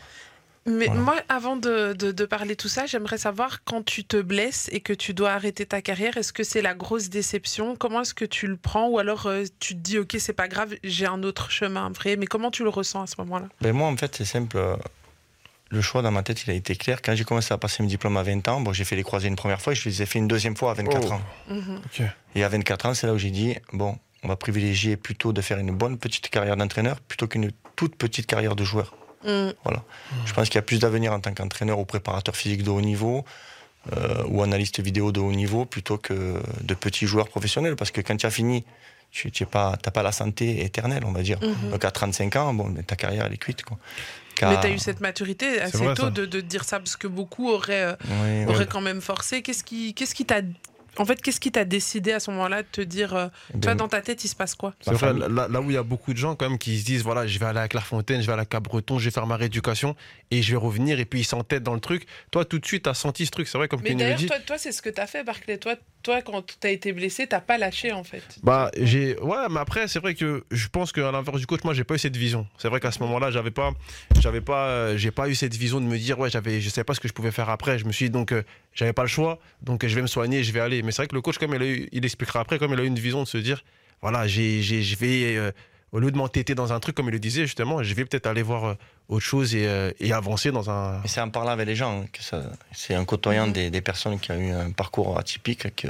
Mais 0.67 0.87
Voilà. 0.87 1.01
moi, 1.01 1.15
avant 1.29 1.57
de, 1.57 1.93
de, 1.93 2.11
de 2.11 2.25
parler 2.25 2.55
tout 2.55 2.67
ça, 2.69 2.87
j'aimerais 2.87 3.19
savoir 3.19 3.63
quand 3.65 3.83
tu 3.85 4.03
te 4.03 4.17
blesses 4.19 4.67
et 4.71 4.79
que 4.79 4.93
tu 4.93 5.13
dois 5.13 5.31
arrêter 5.31 5.65
ta 5.67 5.81
carrière, 5.83 6.17
est-ce 6.17 6.33
que 6.33 6.43
c'est 6.43 6.63
la 6.63 6.73
grosse 6.73 7.09
déception? 7.09 7.75
Comment 7.75 8.01
est-ce 8.01 8.15
que 8.15 8.25
tu 8.25 8.47
le 8.47 8.57
prends? 8.57 8.87
Ou 8.87 8.97
alors 8.97 9.27
euh, 9.27 9.43
tu 9.59 9.75
te 9.75 9.79
dis, 9.79 9.99
ok, 9.99 10.15
c'est 10.17 10.33
pas 10.33 10.47
grave, 10.47 10.73
j'ai 10.83 11.05
un 11.05 11.21
autre 11.21 11.51
chemin 11.51 11.89
vrai. 11.91 12.15
Mais 12.15 12.25
comment 12.25 12.49
tu 12.49 12.63
le 12.63 12.69
ressens 12.69 13.03
à 13.03 13.07
ce 13.07 13.15
moment-là? 13.19 13.47
Ben 13.61 13.73
moi, 13.73 13.87
en 13.87 13.95
fait, 13.95 14.15
c'est 14.15 14.25
simple. 14.25 14.57
euh, 14.57 14.75
Le 15.69 15.81
choix 15.81 16.01
dans 16.01 16.11
ma 16.11 16.23
tête, 16.23 16.43
il 16.45 16.49
a 16.49 16.53
été 16.53 16.75
clair. 16.75 17.01
Quand 17.03 17.13
j'ai 17.15 17.25
commencé 17.25 17.53
à 17.53 17.59
passer 17.59 17.83
mes 17.83 17.89
diplômes 17.89 18.17
à 18.17 18.23
20 18.23 18.47
ans, 18.47 18.59
bon, 18.61 18.73
j'ai 18.73 18.85
fait 18.85 18.95
les 18.95 19.03
croisés 19.03 19.27
une 19.27 19.35
première 19.35 19.61
fois 19.61 19.73
et 19.73 19.75
je 19.75 19.87
les 19.87 20.01
ai 20.01 20.05
fait 20.07 20.17
une 20.17 20.27
deuxième 20.27 20.57
fois 20.57 20.71
à 20.71 20.73
24 20.73 21.07
Oh. 21.09 21.13
ans. 21.13 21.21
Mhm. 21.49 21.81
Et 22.33 22.43
à 22.43 22.49
24 22.49 22.87
ans, 22.87 22.93
c'est 22.95 23.05
là 23.05 23.13
où 23.13 23.17
j'ai 23.19 23.29
dit, 23.31 23.55
bon, 23.71 23.97
on 24.23 24.27
va 24.27 24.35
privilégier 24.35 24.97
plutôt 24.97 25.31
de 25.31 25.41
faire 25.41 25.59
une 25.59 25.71
bonne 25.77 25.99
petite 25.99 26.29
carrière 26.29 26.57
d'entraîneur 26.57 26.99
plutôt 27.01 27.27
qu'une 27.27 27.51
toute 27.75 27.95
petite 27.97 28.25
carrière 28.25 28.55
de 28.55 28.63
joueur. 28.63 28.95
Mm. 29.25 29.51
Je 30.25 30.33
pense 30.33 30.49
qu'il 30.49 30.55
y 30.55 30.59
a 30.59 30.63
plus 30.63 30.79
d'avenir 30.79 31.13
en 31.13 31.19
tant 31.19 31.33
qu'entraîneur 31.33 31.79
ou 31.79 31.85
préparateur 31.85 32.35
physique 32.35 32.63
de 32.63 32.69
haut 32.69 32.81
niveau 32.81 33.25
euh, 33.93 34.23
ou 34.27 34.41
analyste 34.41 34.79
vidéo 34.79 35.11
de 35.11 35.19
haut 35.19 35.31
niveau 35.31 35.65
plutôt 35.65 35.97
que 35.97 36.41
de 36.61 36.73
petits 36.73 37.07
joueurs 37.07 37.27
professionnels. 37.27 37.75
Parce 37.75 37.91
que 37.91 38.01
quand 38.01 38.17
tu 38.17 38.25
as 38.25 38.31
fini, 38.31 38.63
tu 39.11 39.31
n'as 39.39 39.47
pas, 39.47 39.77
pas 39.77 40.03
la 40.03 40.11
santé 40.11 40.63
éternelle, 40.63 41.03
on 41.05 41.11
va 41.11 41.21
dire. 41.21 41.39
Mhm. 41.41 41.71
Donc 41.71 41.85
à 41.85 41.91
35 41.91 42.35
ans, 42.35 42.53
bon, 42.53 42.73
ta 42.85 42.95
carrière, 42.95 43.25
elle 43.25 43.33
est 43.33 43.37
cuite. 43.37 43.63
Quoi. 43.63 43.77
Mais 44.41 44.59
tu 44.59 44.67
as 44.67 44.69
eu 44.69 44.79
cette 44.79 44.99
maturité 44.99 45.61
assez 45.61 45.77
vrai, 45.77 45.93
tôt 45.93 46.09
de, 46.09 46.25
de 46.25 46.41
dire 46.41 46.63
ça, 46.63 46.79
parce 46.79 46.97
que 46.97 47.07
beaucoup 47.07 47.49
auraient, 47.49 47.83
euh, 47.83 47.95
Oui, 48.09 48.45
auraient 48.53 48.67
quand 48.67 48.81
même 48.81 49.01
forcé. 49.01 49.41
Qu'est-ce 49.41 49.63
qui 49.63 49.93
qu'est-ce 49.93 50.13
qui 50.15 50.25
t'a. 50.25 50.41
En 50.97 51.05
fait, 51.05 51.21
qu'est-ce 51.21 51.39
qui 51.39 51.51
t'a 51.51 51.65
décidé 51.65 52.11
à 52.11 52.19
ce 52.19 52.31
moment-là 52.31 52.63
de 52.63 52.67
te 52.71 52.81
dire. 52.81 53.13
euh, 53.15 53.27
toi, 53.61 53.75
dans 53.75 53.87
ta 53.87 54.01
tête, 54.01 54.23
il 54.23 54.27
se 54.27 54.35
passe 54.35 54.55
quoi? 54.55 54.73
vrai, 54.85 54.97
famille. 54.97 55.25
là, 55.29 55.47
là 55.47 55.61
où 55.61 55.69
il 55.69 55.73
y 55.73 55.77
a 55.77 55.83
beaucoup 55.83 56.13
de 56.13 56.17
gens 56.17 56.35
quand 56.35 56.49
même 56.49 56.57
qui 56.57 56.79
se 56.79 56.85
disent 56.85 57.03
voilà, 57.03 57.27
je 57.27 57.37
vais 57.39 57.45
aller 57.45 57.59
à 57.59 57.67
Clairefontaine, 57.67 58.21
je 58.21 58.27
vais 58.27 58.33
aller 58.33 58.41
à 58.41 58.45
Cap-Breton, 58.45 58.99
je 58.99 59.05
vais 59.05 59.11
faire 59.11 59.27
ma 59.27 59.35
rééducation 59.35 59.95
et 60.31 60.41
je 60.41 60.51
vais 60.51 60.57
revenir 60.57 60.99
et 60.99 61.05
puis 61.05 61.21
ils 61.21 61.25
s'entêtent 61.25 61.63
dans 61.63 61.73
le 61.73 61.79
truc. 61.79 62.05
Toi, 62.31 62.45
tout 62.45 62.59
de 62.59 62.65
suite, 62.65 62.83
tu 62.83 62.89
as 62.89 62.93
senti 62.93 63.25
ce 63.25 63.31
truc. 63.31 63.47
C'est 63.47 63.57
vrai, 63.57 63.67
comme 63.67 63.81
Mais 63.83 63.95
d'ailleurs, 63.95 64.17
dit. 64.17 64.27
toi, 64.27 64.39
toi 64.39 64.57
c'est 64.57 64.71
ce 64.71 64.81
que 64.81 64.89
tu 64.89 65.01
as 65.01 65.07
fait, 65.07 65.23
Barclay. 65.23 65.57
Toi, 65.57 65.75
toi 66.05 66.21
quand 66.21 66.45
tu 66.45 66.67
as 66.67 66.69
été 66.69 66.93
blessé, 66.93 67.25
t'as 67.27 67.41
pas 67.41 67.57
lâché, 67.57 67.91
en 67.91 68.03
fait. 68.03 68.23
Bah, 68.43 68.69
j'ai. 68.79 69.17
Ouais, 69.19 69.47
mais 69.49 69.59
après, 69.59 69.87
c'est 69.87 69.99
vrai 69.99 70.13
que 70.15 70.43
je 70.51 70.67
pense 70.67 70.91
qu'à 70.91 71.11
l'inverse 71.11 71.39
du 71.39 71.47
coach, 71.47 71.63
moi, 71.63 71.73
j'ai 71.73 71.83
pas 71.83 71.95
eu 71.95 71.99
cette 71.99 72.15
vision. 72.15 72.47
C'est 72.57 72.69
vrai 72.69 72.79
qu'à 72.79 72.91
ce 72.91 72.99
moment-là, 72.99 73.31
j'avais 73.31 73.51
pas. 73.51 73.71
J'avais 74.21 74.41
pas. 74.41 74.67
euh, 74.67 74.97
j'ai 74.97 75.11
pas 75.11 75.27
eu 75.27 75.35
cette 75.35 75.55
vision 75.55 75.81
de 75.81 75.85
me 75.85 75.97
dire, 75.97 76.17
ouais, 76.19 76.29
j'avais. 76.29 76.61
Je 76.61 76.69
savais 76.69 76.85
pas 76.85 76.93
ce 76.93 76.99
que 76.99 77.07
je 77.07 77.13
pouvais 77.13 77.31
faire 77.31 77.49
après. 77.49 77.79
Je 77.79 77.85
me 77.85 77.91
suis 77.91 78.05
dit, 78.05 78.11
donc, 78.11 78.31
euh, 78.31 78.43
j'avais 78.73 78.93
pas 78.93 79.01
le 79.01 79.07
choix. 79.09 79.39
Donc, 79.61 79.85
je 79.85 79.95
vais 79.95 80.01
me 80.01 80.07
soigner, 80.07 80.43
je 80.43 80.51
vais 80.51 80.59
aller. 80.61 80.83
Mais 80.83 80.91
c'est 80.91 81.01
vrai 81.01 81.07
que 81.07 81.15
le 81.15 81.21
coach, 81.21 81.37
comme 81.39 81.53
il, 81.55 81.61
a 81.61 81.65
eu- 81.65 81.89
il 81.91 82.05
expliquera 82.05 82.39
après, 82.41 82.59
comme 82.59 82.71
il 82.73 82.79
a 82.79 82.83
eu 82.83 82.87
une 82.87 82.99
vision 82.99 83.23
de 83.23 83.27
se 83.27 83.37
dire, 83.39 83.63
voilà, 84.01 84.27
j'ai- 84.27 84.61
je 84.61 84.95
vais. 84.97 85.35
euh, 85.37 85.51
au 85.91 85.99
lieu 85.99 86.11
de 86.11 86.17
m'entêter 86.17 86.55
dans 86.55 86.73
un 86.73 86.79
truc, 86.79 86.95
comme 86.95 87.07
il 87.07 87.11
le 87.11 87.19
disait, 87.19 87.43
justement, 87.43 87.81
je 87.83 87.93
vais 87.93 88.05
peut-être 88.05 88.25
aller 88.27 88.41
voir 88.41 88.65
euh, 88.65 88.73
autre 89.07 89.23
chose 89.25 89.55
et, 89.55 89.65
euh, 89.67 89.91
et 89.99 90.11
avancer 90.11 90.51
dans 90.51 90.69
un. 90.69 91.01
C'est 91.05 91.21
en 91.21 91.29
parlant 91.29 91.51
avec 91.51 91.67
les 91.67 91.75
gens, 91.75 92.01
hein, 92.01 92.05
que 92.11 92.21
ça, 92.21 92.41
c'est 92.73 92.97
en 92.97 93.05
côtoyant 93.05 93.47
des, 93.47 93.69
des 93.69 93.81
personnes 93.81 94.19
qui 94.19 94.31
ont 94.31 94.39
eu 94.39 94.51
un 94.51 94.71
parcours 94.71 95.17
atypique 95.17 95.73
que, 95.75 95.87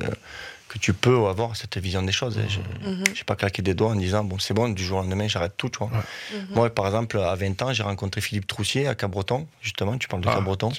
que 0.67 0.77
tu 0.77 0.93
peux 0.93 1.25
avoir 1.27 1.55
cette 1.55 1.77
vision 1.77 2.03
des 2.03 2.11
choses. 2.11 2.37
Et 2.37 2.47
je 2.49 2.59
Mhm. 2.87 3.03
n'ai 3.03 3.23
pas 3.25 3.35
claqué 3.35 3.61
des 3.63 3.73
doigts 3.73 3.91
en 3.91 3.95
disant, 3.95 4.23
bon, 4.23 4.37
c'est 4.37 4.53
bon, 4.53 4.69
du 4.69 4.83
jour 4.83 4.99
au 4.99 5.01
lendemain, 5.01 5.27
j'arrête 5.27 5.53
tout. 5.57 5.69
Tu 5.69 5.79
vois. 5.79 5.87
Ouais. 5.87 6.37
Mhm. 6.39 6.47
Moi, 6.55 6.69
par 6.69 6.85
exemple, 6.85 7.17
à 7.17 7.33
20 7.35 7.59
ans, 7.63 7.73
j'ai 7.73 7.83
rencontré 7.83 8.21
Philippe 8.21 8.45
Troussier 8.47 8.87
à 8.87 8.93
Cabreton, 8.95 9.47
justement, 9.61 9.97
tu 9.97 10.07
parles 10.07 10.21
de 10.21 10.27
Ah, 10.29 10.35
Cabreton. 10.35 10.71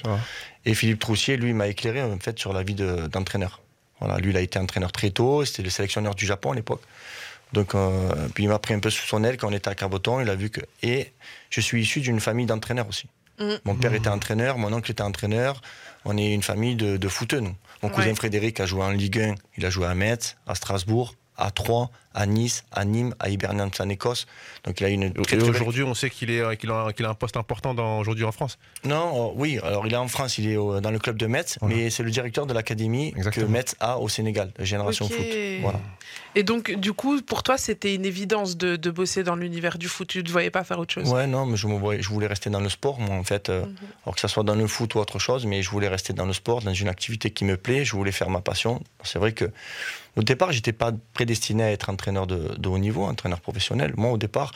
Et 0.65 0.73
Philippe 0.73 0.99
Troussier, 0.99 1.35
lui, 1.35 1.51
m'a 1.53 1.67
éclairé 1.67 2.01
en 2.01 2.17
fait 2.19 2.37
sur 2.39 2.53
la 2.53 2.63
vie 2.63 2.75
de- 2.75 3.07
d'entraîneur. 3.07 3.59
Voilà, 3.99 4.19
lui, 4.19 4.29
il 4.29 4.37
a 4.37 4.41
été 4.41 4.59
entraîneur 4.59 4.91
très 4.91 5.09
tôt, 5.09 5.43
c'était 5.43 5.63
le 5.63 5.71
sélectionneur 5.71 6.13
du 6.13 6.25
Japon 6.27 6.51
à 6.51 6.55
l'époque. 6.55 6.81
Donc, 7.53 7.75
euh, 7.75 8.27
puis 8.33 8.43
il 8.43 8.47
m'a 8.47 8.59
pris 8.59 8.73
un 8.73 8.79
peu 8.79 8.89
sous 8.89 9.05
son 9.05 9.23
aile 9.23 9.37
quand 9.37 9.49
on 9.49 9.53
était 9.53 9.69
à 9.69 9.75
Cabreton, 9.75 10.19
il 10.19 10.29
a 10.29 10.35
vu 10.35 10.49
que. 10.49 10.61
Et 10.83 11.13
je 11.49 11.61
suis 11.61 11.81
issu 11.81 12.01
d'une 12.01 12.19
famille 12.19 12.45
d'entraîneurs 12.45 12.87
aussi. 12.87 13.07
Mhm. 13.39 13.59
Mon 13.65 13.75
père 13.75 13.93
était 13.93 14.09
entraîneur, 14.09 14.57
mon 14.57 14.73
oncle 14.73 14.91
était 14.91 15.03
entraîneur. 15.03 15.61
On 16.05 16.17
est 16.17 16.33
une 16.33 16.43
famille 16.43 16.75
de, 16.75 16.97
de 16.97 17.07
footeux, 17.07 17.39
nous. 17.39 17.55
Mon 17.83 17.89
cousin 17.89 18.07
Ouais. 18.07 18.15
Frédéric 18.15 18.59
a 18.59 18.65
joué 18.65 18.81
en 18.81 18.89
Ligue 18.89 19.19
1, 19.19 19.35
il 19.57 19.65
a 19.65 19.69
joué 19.69 19.85
à 19.85 19.93
Metz, 19.93 20.37
à 20.47 20.55
Strasbourg, 20.55 21.13
à 21.37 21.51
Troyes, 21.51 21.89
à 22.19 22.25
Nice, 22.25 22.63
à 22.71 22.83
Nîmes, 22.83 23.13
à 23.19 23.29
Hibernian 23.29 23.69
en 23.79 23.89
Écosse. 23.89 24.25
Donc 24.63 24.81
il 24.81 24.85
a 24.85 24.89
une 24.89 25.03
Et 25.03 25.11
très, 25.11 25.23
très 25.23 25.37
belle 25.37 25.49
aujourd'hui, 25.49 25.83
on 25.83 25.93
sait 25.93 26.09
qu'il, 26.09 26.31
est, 26.31 26.57
qu'il, 26.57 26.71
a, 26.71 26.91
qu'il 26.91 27.05
a 27.05 27.09
un 27.09 27.13
poste 27.13 27.37
important 27.37 27.75
dans, 27.75 27.99
aujourd'hui 27.99 28.23
en 28.25 28.31
France. 28.31 28.57
Non, 28.83 29.29
euh, 29.29 29.33
oui, 29.35 29.59
alors 29.63 29.85
il 29.85 29.93
est 29.93 29.97
en 29.97 30.07
France, 30.07 30.39
il 30.39 30.49
est 30.49 30.57
au- 30.57 30.79
dans 30.81 30.89
le 30.89 30.97
club 30.97 31.17
de 31.17 31.27
Metz, 31.27 31.57
Voilà. 31.61 31.75
mais 31.75 31.89
c'est 31.91 32.01
le 32.01 32.09
directeur 32.09 32.47
de 32.47 32.53
l'académie 32.55 33.13
que. 33.31 33.41
Metz 33.41 33.75
a 33.79 33.99
au 33.99 34.09
Sénégal, 34.09 34.51
Génération. 34.59 35.07
Foot. 35.07 35.25
Voilà. 35.61 35.79
Et 36.33 36.41
donc, 36.43 36.71
du 36.71 36.93
coup, 36.93 37.21
pour 37.21 37.43
toi, 37.43 37.57
c'était 37.57 37.93
une 37.93 38.05
évidence 38.05 38.57
de, 38.57 38.75
de 38.75 38.89
bosser 38.91 39.23
dans 39.23 39.35
l'univers 39.35 39.77
du 39.77 39.87
foot. 39.87 40.07
Tu 40.07 40.23
ne 40.23 40.29
voyais 40.29 40.49
pas 40.51 40.63
faire 40.63 40.79
autre 40.79 40.93
chose? 40.93 41.07
Ouais, 41.11 41.27
non, 41.27 41.45
mais 41.45 41.55
je, 41.57 41.67
me 41.67 41.77
voyais, 41.77 42.01
je 42.01 42.09
voulais 42.09 42.27
rester 42.27 42.49
dans 42.49 42.59
le 42.59 42.69
sport, 42.69 42.99
moi, 42.99 43.15
en 43.15 43.23
fait. 43.23 43.49
euh, 43.49 43.65
Mhm. 43.65 43.75
Alors 44.05 44.15
que 44.15 44.21
ça 44.21 44.27
soit 44.27 44.43
dans 44.43 44.55
le 44.55 44.65
foot 44.67 44.95
ou 44.95 44.99
autre 44.99 45.19
chose, 45.19 45.45
mais 45.45 45.61
je 45.61 45.69
voulais 45.69 45.87
rester 45.87 46.13
dans 46.13 46.25
le 46.25 46.33
sport, 46.33 46.61
dans 46.61 46.73
une 46.73 46.87
activité 46.89 47.29
qui 47.31 47.43
me 47.45 47.57
plaît, 47.57 47.85
je 47.85 47.91
voulais 47.95 48.11
faire 48.11 48.29
ma 48.29 48.41
passion. 48.41 48.81
C'est 49.03 49.19
vrai 49.19 49.33
que 49.33 49.51
au 50.15 50.23
départ, 50.23 50.51
j'étais 50.51 50.73
pas 50.73 50.91
prédestiné 51.13 51.63
à 51.63 51.71
être 51.71 51.89
entraîneur 51.89 52.06
de, 52.13 52.55
de 52.57 52.69
haut 52.69 52.77
niveau, 52.77 53.03
entraîneur 53.03 53.41
professionnel. 53.41 53.93
Moi, 53.97 54.11
au 54.11 54.17
départ, 54.17 54.51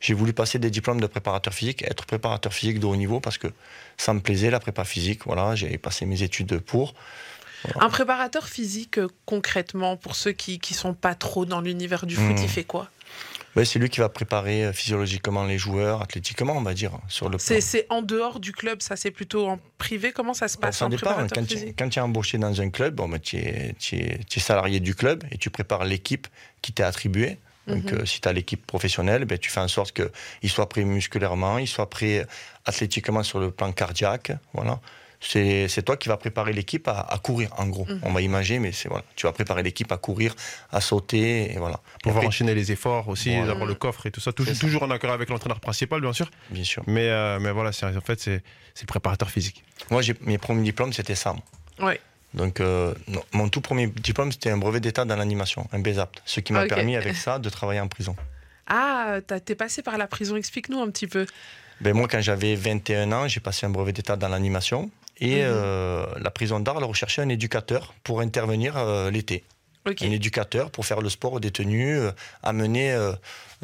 j'ai 0.00 0.14
voulu 0.14 0.32
passer 0.32 0.58
des 0.58 0.70
diplômes 0.70 1.00
de 1.00 1.06
préparateur 1.06 1.54
physique, 1.54 1.82
être 1.82 2.04
préparateur 2.06 2.52
physique 2.52 2.80
de 2.80 2.86
haut 2.86 2.96
niveau 2.96 3.20
parce 3.20 3.38
que 3.38 3.48
ça 3.96 4.12
me 4.12 4.20
plaisait, 4.20 4.50
la 4.50 4.60
prépa 4.60 4.84
physique. 4.84 5.20
Voilà, 5.26 5.54
j'ai 5.54 5.78
passé 5.78 6.06
mes 6.06 6.22
études 6.22 6.58
pour. 6.58 6.94
Un 7.80 7.88
préparateur 7.88 8.46
physique, 8.46 8.98
euh, 8.98 9.08
concrètement, 9.24 9.96
pour 9.96 10.14
ceux 10.14 10.32
qui 10.32 10.60
ne 10.70 10.74
sont 10.76 10.94
pas 10.94 11.14
trop 11.14 11.44
dans 11.46 11.60
l'univers 11.60 12.06
du 12.06 12.14
foot, 12.14 12.36
Mhm. 12.36 12.42
il 12.42 12.48
fait 12.48 12.64
quoi? 12.64 12.88
Ouais, 13.56 13.64
c'est 13.64 13.78
lui 13.78 13.88
qui 13.88 14.00
va 14.00 14.10
préparer 14.10 14.66
euh, 14.66 14.72
physiologiquement 14.72 15.44
les 15.44 15.56
joueurs, 15.56 16.02
athlétiquement, 16.02 16.52
on 16.56 16.62
va 16.62 16.74
dire, 16.74 16.92
sur 17.08 17.30
le 17.30 17.38
plan. 17.38 17.56
C'est 17.60 17.86
en 17.88 18.02
dehors 18.02 18.38
du 18.38 18.52
club, 18.52 18.82
ça 18.82 18.96
c'est 18.96 19.10
plutôt 19.10 19.48
en 19.48 19.58
privé? 19.78 20.12
Comment 20.12 20.34
ça 20.34 20.46
se 20.46 20.58
passe 20.58 20.78
ça 20.78 20.86
en 20.86 20.88
dépend. 20.90 21.14
Quand 21.34 21.88
tu, 21.88 21.98
es 21.98 22.02
embauché 22.02 22.36
dans 22.36 22.60
un 22.60 22.68
club, 22.68 22.94
bon, 22.96 23.08
ben, 23.08 23.18
tu, 23.18 23.38
es, 23.38 23.74
salarié 24.38 24.78
du 24.78 24.94
club 24.94 25.24
et 25.30 25.38
tu 25.38 25.48
prépares 25.48 25.86
l'équipe 25.86 26.28
qui 26.60 26.72
t'est 26.72 26.82
attribuée. 26.82 27.38
Donc, 27.66 27.90
Mhm. 27.90 28.00
euh, 28.00 28.04
si 28.06 28.20
tu 28.20 28.28
as 28.28 28.32
l'équipe 28.32 28.64
professionnelle, 28.64 29.24
ben, 29.24 29.38
tu 29.38 29.50
fais 29.50 29.60
en 29.60 29.68
sorte 29.68 29.92
qu'il 29.92 30.50
soit 30.50 30.68
prêt 30.68 30.84
musculairement, 30.84 31.58
il 31.58 31.66
soit 31.66 31.88
prêt 31.88 32.26
athlétiquement 32.66 33.22
sur 33.22 33.40
le 33.40 33.50
plan 33.50 33.72
cardiaque. 33.72 34.32
Voilà. 34.52 34.80
C'est 35.28 35.82
toi 35.84 35.96
qui 35.96 36.08
vas 36.08 36.16
préparer 36.16 36.52
l'équipe 36.52 36.86
à, 36.88 37.00
à 37.00 37.18
courir, 37.18 37.50
en 37.58 37.66
gros. 37.66 37.84
Mhm. 37.86 38.00
On 38.02 38.12
va 38.12 38.20
imaginer, 38.20 38.58
mais 38.60 38.72
c'est 38.72 38.88
voilà. 38.88 39.04
Tu 39.16 39.26
vas 39.26 39.32
préparer 39.32 39.62
l'équipe 39.62 39.90
à 39.90 39.96
courir, 39.96 40.34
à 40.70 40.80
sauter, 40.80 41.52
et 41.52 41.58
voilà. 41.58 41.76
Et 41.76 42.02
Pouvoir 42.04 42.18
après, 42.18 42.28
enchaîner 42.28 42.54
les 42.54 42.70
efforts 42.72 43.08
aussi, 43.08 43.34
Voilà. 43.36 43.52
avoir 43.52 43.66
le 43.66 43.74
coffre 43.74 44.06
et 44.06 44.10
tout 44.10 44.20
ça. 44.20 44.32
Toujours, 44.32 44.52
C'est 44.54 44.60
ça. 44.60 44.66
toujours 44.66 44.82
en 44.84 44.90
accord 44.90 45.10
avec 45.12 45.28
l'entraîneur 45.28 45.60
principal, 45.60 46.00
bien 46.00 46.12
sûr. 46.12 46.30
bien 46.50 46.64
sûr. 46.64 46.82
Mais, 46.86 47.08
euh, 47.08 47.38
mais 47.40 47.50
voilà, 47.50 47.72
c'est- 47.72 47.86
en 47.86 48.00
fait, 48.00 48.20
c'est 48.20 48.42
c'est 48.74 48.82
le 48.82 48.86
préparateur 48.88 49.30
physique. 49.30 49.64
Moi, 49.90 50.02
j'ai- 50.02 50.14
mes 50.20 50.36
premiers 50.38 50.62
diplômes, 50.62 50.92
c'était 50.92 51.14
ça. 51.14 51.32
moi. 51.78 51.88
Ouais. 51.90 52.00
Donc, 52.34 52.60
euh, 52.60 52.92
non, 53.08 53.22
mon 53.32 53.48
tout 53.48 53.62
premier 53.62 53.86
diplôme, 53.86 54.30
c'était 54.30 54.50
un 54.50 54.58
brevet 54.58 54.80
d'état 54.80 55.04
dans 55.06 55.16
l'animation, 55.16 55.66
un 55.72 55.78
BESAPT, 55.78 56.20
ce 56.26 56.40
qui 56.40 56.52
m'a 56.52 56.64
Ok. 56.64 56.68
permis 56.68 56.94
avec 56.96 57.16
ça 57.16 57.38
de 57.38 57.48
travailler 57.48 57.80
en 57.80 57.88
prison. 57.88 58.14
Ah, 58.66 59.18
t'as- 59.26 59.40
t'es 59.40 59.54
passé 59.54 59.82
par 59.82 59.96
la 59.96 60.06
prison, 60.06 60.36
explique-nous 60.36 60.80
un 60.80 60.90
petit 60.90 61.06
peu. 61.06 61.24
Ben, 61.80 61.94
moi, 61.94 62.08
quand 62.08 62.20
j'avais 62.20 62.54
21 62.54 63.12
ans, 63.12 63.28
j'ai 63.28 63.40
passé 63.40 63.64
un 63.64 63.70
brevet 63.70 63.92
d'état 63.92 64.16
dans 64.16 64.28
l'animation. 64.28 64.90
Et 65.18 65.36
Mhm. 65.36 65.42
euh, 65.44 66.06
la 66.20 66.30
prison 66.30 66.60
d'Arles 66.60 66.84
recherchait 66.84 67.22
un 67.22 67.28
éducateur 67.28 67.94
pour 68.04 68.20
intervenir 68.20 68.76
euh, 68.76 69.10
l'été. 69.10 69.44
Un 70.00 70.10
éducateur 70.10 70.72
pour 70.72 70.84
faire 70.84 71.00
le 71.00 71.08
sport 71.08 71.34
aux 71.34 71.38
détenus, 71.40 71.96
euh, 72.00 72.10
amener 72.42 72.90
euh, 72.92 73.12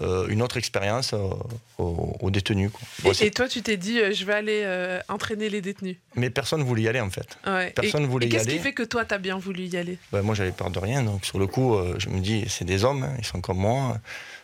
euh, 0.01 0.29
une 0.29 0.41
autre 0.41 0.57
expérience 0.57 1.13
aux, 1.15 2.17
aux 2.21 2.31
détenus. 2.31 2.71
quoi. 2.71 3.13
Et, 3.21 3.33
toi, 3.33 3.49
tu 3.49 3.61
t'es 3.61 3.77
dit, 3.77 3.99
je 4.15 4.25
vais 4.25 4.33
aller 4.35 4.99
entraîner 5.09 5.51
les 5.51 5.61
détenus. 5.61 5.97
Mais 6.15 6.31
personne 6.31 6.61
ne 6.61 6.65
voulait 6.65 6.83
y 6.83 6.89
aller 6.89 7.01
en 7.01 7.11
fait. 7.11 7.27
Ouais. 7.45 7.71
Personne 7.71 8.05
et, 8.05 8.07
voulait 8.07 8.27
et 8.27 8.29
y 8.29 8.33
Qu'est-ce 8.33 8.45
qui 8.45 8.51
aller. 8.53 8.61
fait 8.61 8.73
que 8.73 8.85
toi, 8.85 9.05
t'as 9.05 9.19
bien 9.19 9.37
voulu 9.37 9.65
y 9.65 9.77
aller? 9.77 9.99
Ben, 10.13 10.23
moi, 10.23 10.37
j'avais 10.37 10.53
peur 10.53 10.71
de 10.71 10.79
rien. 10.79 11.03
Donc, 11.03 11.27
sur 11.27 11.41
le 11.41 11.49
coup, 11.49 11.77
je 11.99 12.09
me 12.09 12.21
dis, 12.21 12.45
c'est 12.49 12.65
des 12.65 12.85
hommes, 12.85 13.03
hein, 13.03 13.15
ils 13.19 13.25
sont 13.27 13.41
comme 13.41 13.59
moi. 13.59 13.99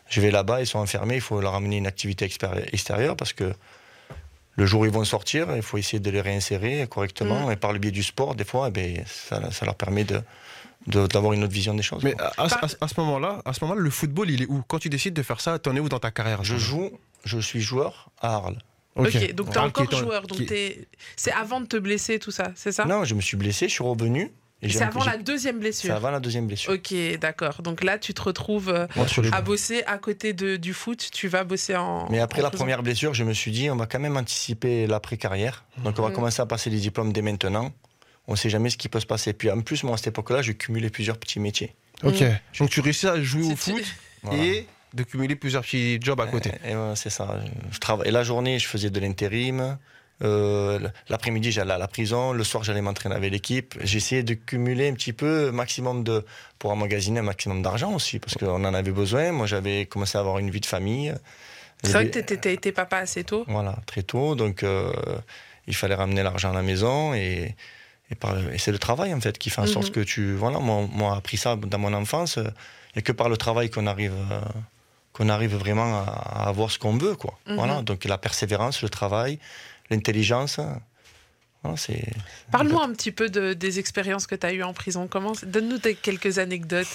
Je 0.08 0.20
vais 0.20 0.32
là-bas, 0.32 0.60
ils 0.60 0.66
sont 0.66 0.80
enfermés, 0.80 1.14
il 1.14 1.20
faut 1.20 1.40
leur 1.40 1.54
amener 1.54 1.76
une 1.76 1.86
activité 1.86 2.28
extérieure 2.72 3.14
parce 3.16 3.32
que 3.32 3.54
le 4.58 4.66
jour 4.66 4.80
où 4.82 4.84
ils 4.84 4.90
vont 4.90 5.04
sortir, 5.04 5.54
il 5.56 5.62
faut 5.62 5.78
essayer 5.78 6.00
de 6.00 6.10
les 6.10 6.20
réinsérer 6.20 6.86
correctement. 6.90 7.46
Mm. 7.48 7.52
Et 7.52 7.56
par 7.56 7.72
le 7.72 7.78
biais 7.78 7.92
du 7.92 8.02
sport, 8.02 8.34
des 8.34 8.44
fois, 8.44 8.66
eh 8.68 8.70
ben, 8.72 9.04
ça, 9.06 9.50
ça 9.52 9.64
leur 9.64 9.76
permet 9.76 10.04
de, 10.04 10.20
d'avoir 11.06 11.32
une 11.32 11.44
autre 11.44 11.52
vision 11.52 11.74
des 11.74 11.82
choses. 11.82 12.02
Mais 12.02 12.12
quoi. 12.14 12.32
à, 12.36 12.44
à- 12.44 12.64
à- 12.66 12.68
à 12.84 12.88
ce 12.88 12.94
moment-là, 13.00 13.40
à 13.44 13.52
ce 13.52 13.62
moment-là, 13.64 13.80
le 13.80 13.90
football, 13.90 14.28
il 14.30 14.42
est 14.42 14.46
où? 14.46 14.62
Quand 14.66 14.78
tu 14.80 14.88
décides 14.90 15.14
de 15.14 15.22
faire 15.22 15.40
ça, 15.40 15.58
t'en 15.58 15.74
es 15.76 15.80
où 15.80 15.88
dans 15.88 16.00
ta 16.00 16.10
carrière 16.10 16.42
je 16.44 16.56
joue, 16.56 16.90
je 17.24 17.38
suis 17.38 17.60
joueur 17.60 18.10
à 18.20 18.34
Arles. 18.34 18.58
Ok, 18.96 19.32
donc 19.34 19.46
t'es 19.46 19.52
qui 19.52 19.58
encore 19.58 19.92
joueur, 19.96 20.26
donc 20.26 20.38
qui- 20.38 20.46
t'es- 20.46 20.88
c'est 21.14 21.30
avant 21.32 21.60
de 21.60 21.66
te 21.66 21.76
blesser, 21.76 22.18
tout 22.18 22.32
ça, 22.32 22.50
c'est 22.56 22.72
ça? 22.72 22.84
Non, 22.84 23.04
je 23.04 23.14
me 23.14 23.20
suis 23.20 23.36
blessé, 23.36 23.68
je 23.68 23.74
suis 23.74 23.84
revenu. 23.84 24.32
C'est 24.62 24.82
avant 24.82 25.04
la 25.04 25.16
deuxième 25.18 25.56
C'est 25.56 25.60
blessure. 25.60 25.94
avant 25.94 26.10
la 26.10 26.18
deuxième 26.20 26.46
blessure. 26.46 26.72
Ok, 26.72 26.92
d'accord. 27.20 27.62
Donc 27.62 27.84
là, 27.84 27.96
tu 27.98 28.12
te 28.14 28.22
retrouves 28.22 28.68
euh, 28.70 28.86
à 29.32 29.40
bosser 29.40 29.84
à 29.86 29.98
côté 29.98 30.32
de, 30.32 30.56
du 30.56 30.74
foot. 30.74 31.10
Tu 31.12 31.28
vas 31.28 31.44
bosser 31.44 31.76
en. 31.76 32.08
Mais 32.10 32.18
après 32.18 32.40
en 32.40 32.44
la 32.44 32.50
prison. 32.50 32.64
première 32.64 32.82
blessure, 32.82 33.14
je 33.14 33.22
me 33.22 33.32
suis 33.32 33.52
dit, 33.52 33.70
on 33.70 33.76
va 33.76 33.86
quand 33.86 34.00
même 34.00 34.16
anticiper 34.16 34.86
l'après-carrière. 34.88 35.64
Donc 35.84 35.98
on 35.98 36.02
va 36.02 36.08
Mhm. 36.08 36.14
commencer 36.16 36.42
à 36.42 36.46
passer 36.46 36.70
les 36.70 36.78
diplômes 36.80 37.12
dès 37.12 37.22
maintenant. 37.22 37.72
On 38.26 38.32
ne 38.32 38.36
sait 38.36 38.50
jamais 38.50 38.68
ce 38.70 38.76
qui 38.76 38.88
peut 38.88 39.00
se 39.00 39.06
passer. 39.06 39.32
Puis 39.32 39.50
en 39.50 39.60
plus, 39.60 39.84
moi, 39.84 39.94
à 39.94 39.96
cette 39.96 40.08
époque-là, 40.08 40.42
je 40.42 40.52
cumulais 40.52 40.90
plusieurs 40.90 41.18
petits 41.18 41.38
métiers. 41.40 41.74
Ok. 42.02 42.22
Donc 42.58 42.68
tu 42.70 42.80
réussis 42.80 43.06
à 43.06 43.22
jouer 43.22 43.44
au 43.52 43.56
foot 43.56 43.82
Voilà. 44.22 44.42
et 44.44 44.66
de 44.92 45.02
cumuler 45.04 45.36
plusieurs 45.36 45.62
petits 45.62 45.98
jobs 46.02 46.20
à 46.20 46.26
côté. 46.26 46.50
Et, 46.66 46.74
ouais, 46.74 46.92
c'est 46.96 47.10
ça. 47.10 47.40
Je 47.70 47.78
travaille. 47.78 48.08
Et 48.08 48.10
la 48.10 48.24
journée, 48.24 48.58
je 48.58 48.66
faisais 48.66 48.90
de 48.90 48.98
l'intérim. 49.00 49.78
Euh, 50.22 50.80
L'après-midi, 51.08 51.52
j'allais 51.52 51.72
à 51.74 51.78
la 51.78 51.88
prison. 51.88 52.32
Le 52.32 52.42
soir, 52.44 52.64
j'allais 52.64 52.80
m'entraîner 52.82 53.14
avec 53.14 53.30
l'équipe. 53.30 53.74
J'essayais 53.82 54.22
de 54.22 54.34
cumuler 54.34 54.88
un 54.88 54.94
petit 54.94 55.12
peu, 55.12 55.50
maximum 55.50 56.02
de, 56.04 56.24
pour 56.58 56.70
emmagasiner 56.72 57.20
un 57.20 57.24
maximum 57.24 57.62
d'argent 57.62 57.92
aussi, 57.94 58.18
parce 58.18 58.34
qu'on 58.34 58.64
en 58.64 58.74
avait 58.74 58.90
besoin. 58.90 59.30
Moi, 59.32 59.46
j'avais 59.46 59.86
commencé 59.86 60.18
à 60.18 60.20
avoir 60.20 60.38
une 60.38 60.50
vie 60.50 60.60
de 60.60 60.66
famille. 60.66 61.14
C'est 61.84 61.92
vrai 61.92 62.10
que 62.10 62.18
t'as 62.18 62.50
été 62.50 62.72
papa 62.72 62.96
assez 62.98 63.22
tôt. 63.22 63.44
Voilà, 63.46 63.76
très 63.86 64.02
tôt. 64.02 64.34
Donc, 64.34 64.64
euh, 64.64 64.92
il 65.68 65.74
fallait 65.76 65.94
ramener 65.94 66.22
l'argent 66.24 66.50
à 66.50 66.54
la 66.54 66.62
maison. 66.62 67.14
Et, 67.14 67.54
et, 68.10 68.14
et 68.52 68.58
c'est 68.58 68.72
le 68.72 68.78
travail, 68.78 69.14
en 69.14 69.20
fait, 69.20 69.38
qui 69.38 69.50
fait 69.50 69.60
en 69.60 69.66
sorte 69.66 69.88
Mhm. 69.88 69.92
que 69.92 70.00
tu. 70.00 70.34
Voilà, 70.34 70.58
moi, 70.58 70.88
moi, 70.90 71.10
j'ai 71.12 71.18
appris 71.18 71.36
ça 71.36 71.54
dans 71.54 71.78
mon 71.78 71.92
enfance. 71.94 72.38
A 72.96 73.00
que 73.02 73.12
par 73.12 73.28
le 73.28 73.36
travail 73.36 73.70
qu'on 73.70 73.86
arrive. 73.86 74.14
euh, 74.32 74.40
qu'on 75.14 75.30
arrive 75.30 75.56
vraiment 75.56 75.98
à, 76.00 76.02
à 76.04 76.48
avoir 76.48 76.70
ce 76.70 76.78
qu'on 76.78 76.96
veut, 76.96 77.16
quoi. 77.16 77.36
Mhm. 77.48 77.56
Voilà, 77.56 77.82
donc 77.82 78.04
la 78.04 78.18
persévérance, 78.18 78.82
le 78.82 78.88
travail, 78.88 79.40
l'intelligence. 79.90 80.60
Parle-nous 82.50 82.78
un 82.80 82.92
petit 82.92 83.12
peu 83.12 83.28
de- 83.28 83.52
des 83.52 83.78
expériences 83.78 84.26
que 84.26 84.34
tu 84.34 84.46
as 84.46 84.52
eues 84.52 84.62
en 84.62 84.72
prison. 84.72 85.08
Donne-nous 85.44 85.78
quelques 86.02 86.38
anecdotes. 86.38 86.86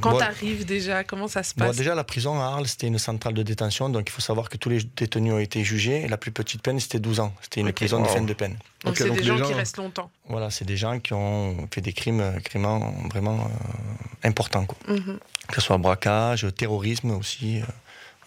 Quand 0.00 0.12
Bon, 0.12 0.18
tu 0.18 0.22
arrives 0.24 0.64
déjà, 0.66 1.02
comment 1.02 1.28
ça 1.28 1.42
se 1.42 1.54
bon, 1.56 1.64
passe 1.66 1.76
déjà, 1.76 1.94
la 1.94 2.04
prison 2.04 2.38
à 2.40 2.44
Arles, 2.44 2.68
c'était 2.68 2.86
une 2.86 2.98
centrale 2.98 3.32
de 3.34 3.42
détention, 3.42 3.88
donc 3.88 4.08
il 4.08 4.12
faut 4.12 4.20
savoir 4.20 4.48
que 4.48 4.56
tous 4.56 4.68
les 4.68 4.80
détenus 4.84 5.32
ont 5.32 5.38
été 5.38 5.64
jugés, 5.64 6.02
et 6.02 6.08
la 6.08 6.18
plus 6.18 6.30
petite 6.30 6.62
peine, 6.62 6.78
c'était 6.78 7.00
12 7.00 7.18
ans. 7.20 7.34
C'était 7.40 7.62
une 7.62 7.72
prison 7.72 8.00
de 8.02 8.06
fin 8.06 8.20
de 8.20 8.32
peine. 8.34 8.58
Donc 8.84 8.92
Ok, 8.92 8.98
c'est 8.98 9.10
des 9.10 9.16
les 9.20 9.24
gens 9.24 9.38
gens- 9.38 9.46
qui 9.46 9.54
restent 9.54 9.78
longtemps. 9.78 10.10
Voilà, 10.28 10.50
c'est 10.50 10.66
des 10.66 10.76
gens 10.76 11.00
qui 11.00 11.14
ont 11.14 11.66
fait 11.72 11.80
des 11.80 11.94
crimes, 11.94 12.22
crimes 12.44 12.66
vraiment 13.10 13.40
euh, 13.40 14.28
importants, 14.28 14.66
quoi. 14.66 14.76
Mhm. 14.94 15.18
que 15.48 15.54
ce 15.54 15.60
soit 15.62 15.78
braquage, 15.78 16.46
terrorisme 16.56 17.10
aussi. 17.12 17.60
euh, 17.60 17.64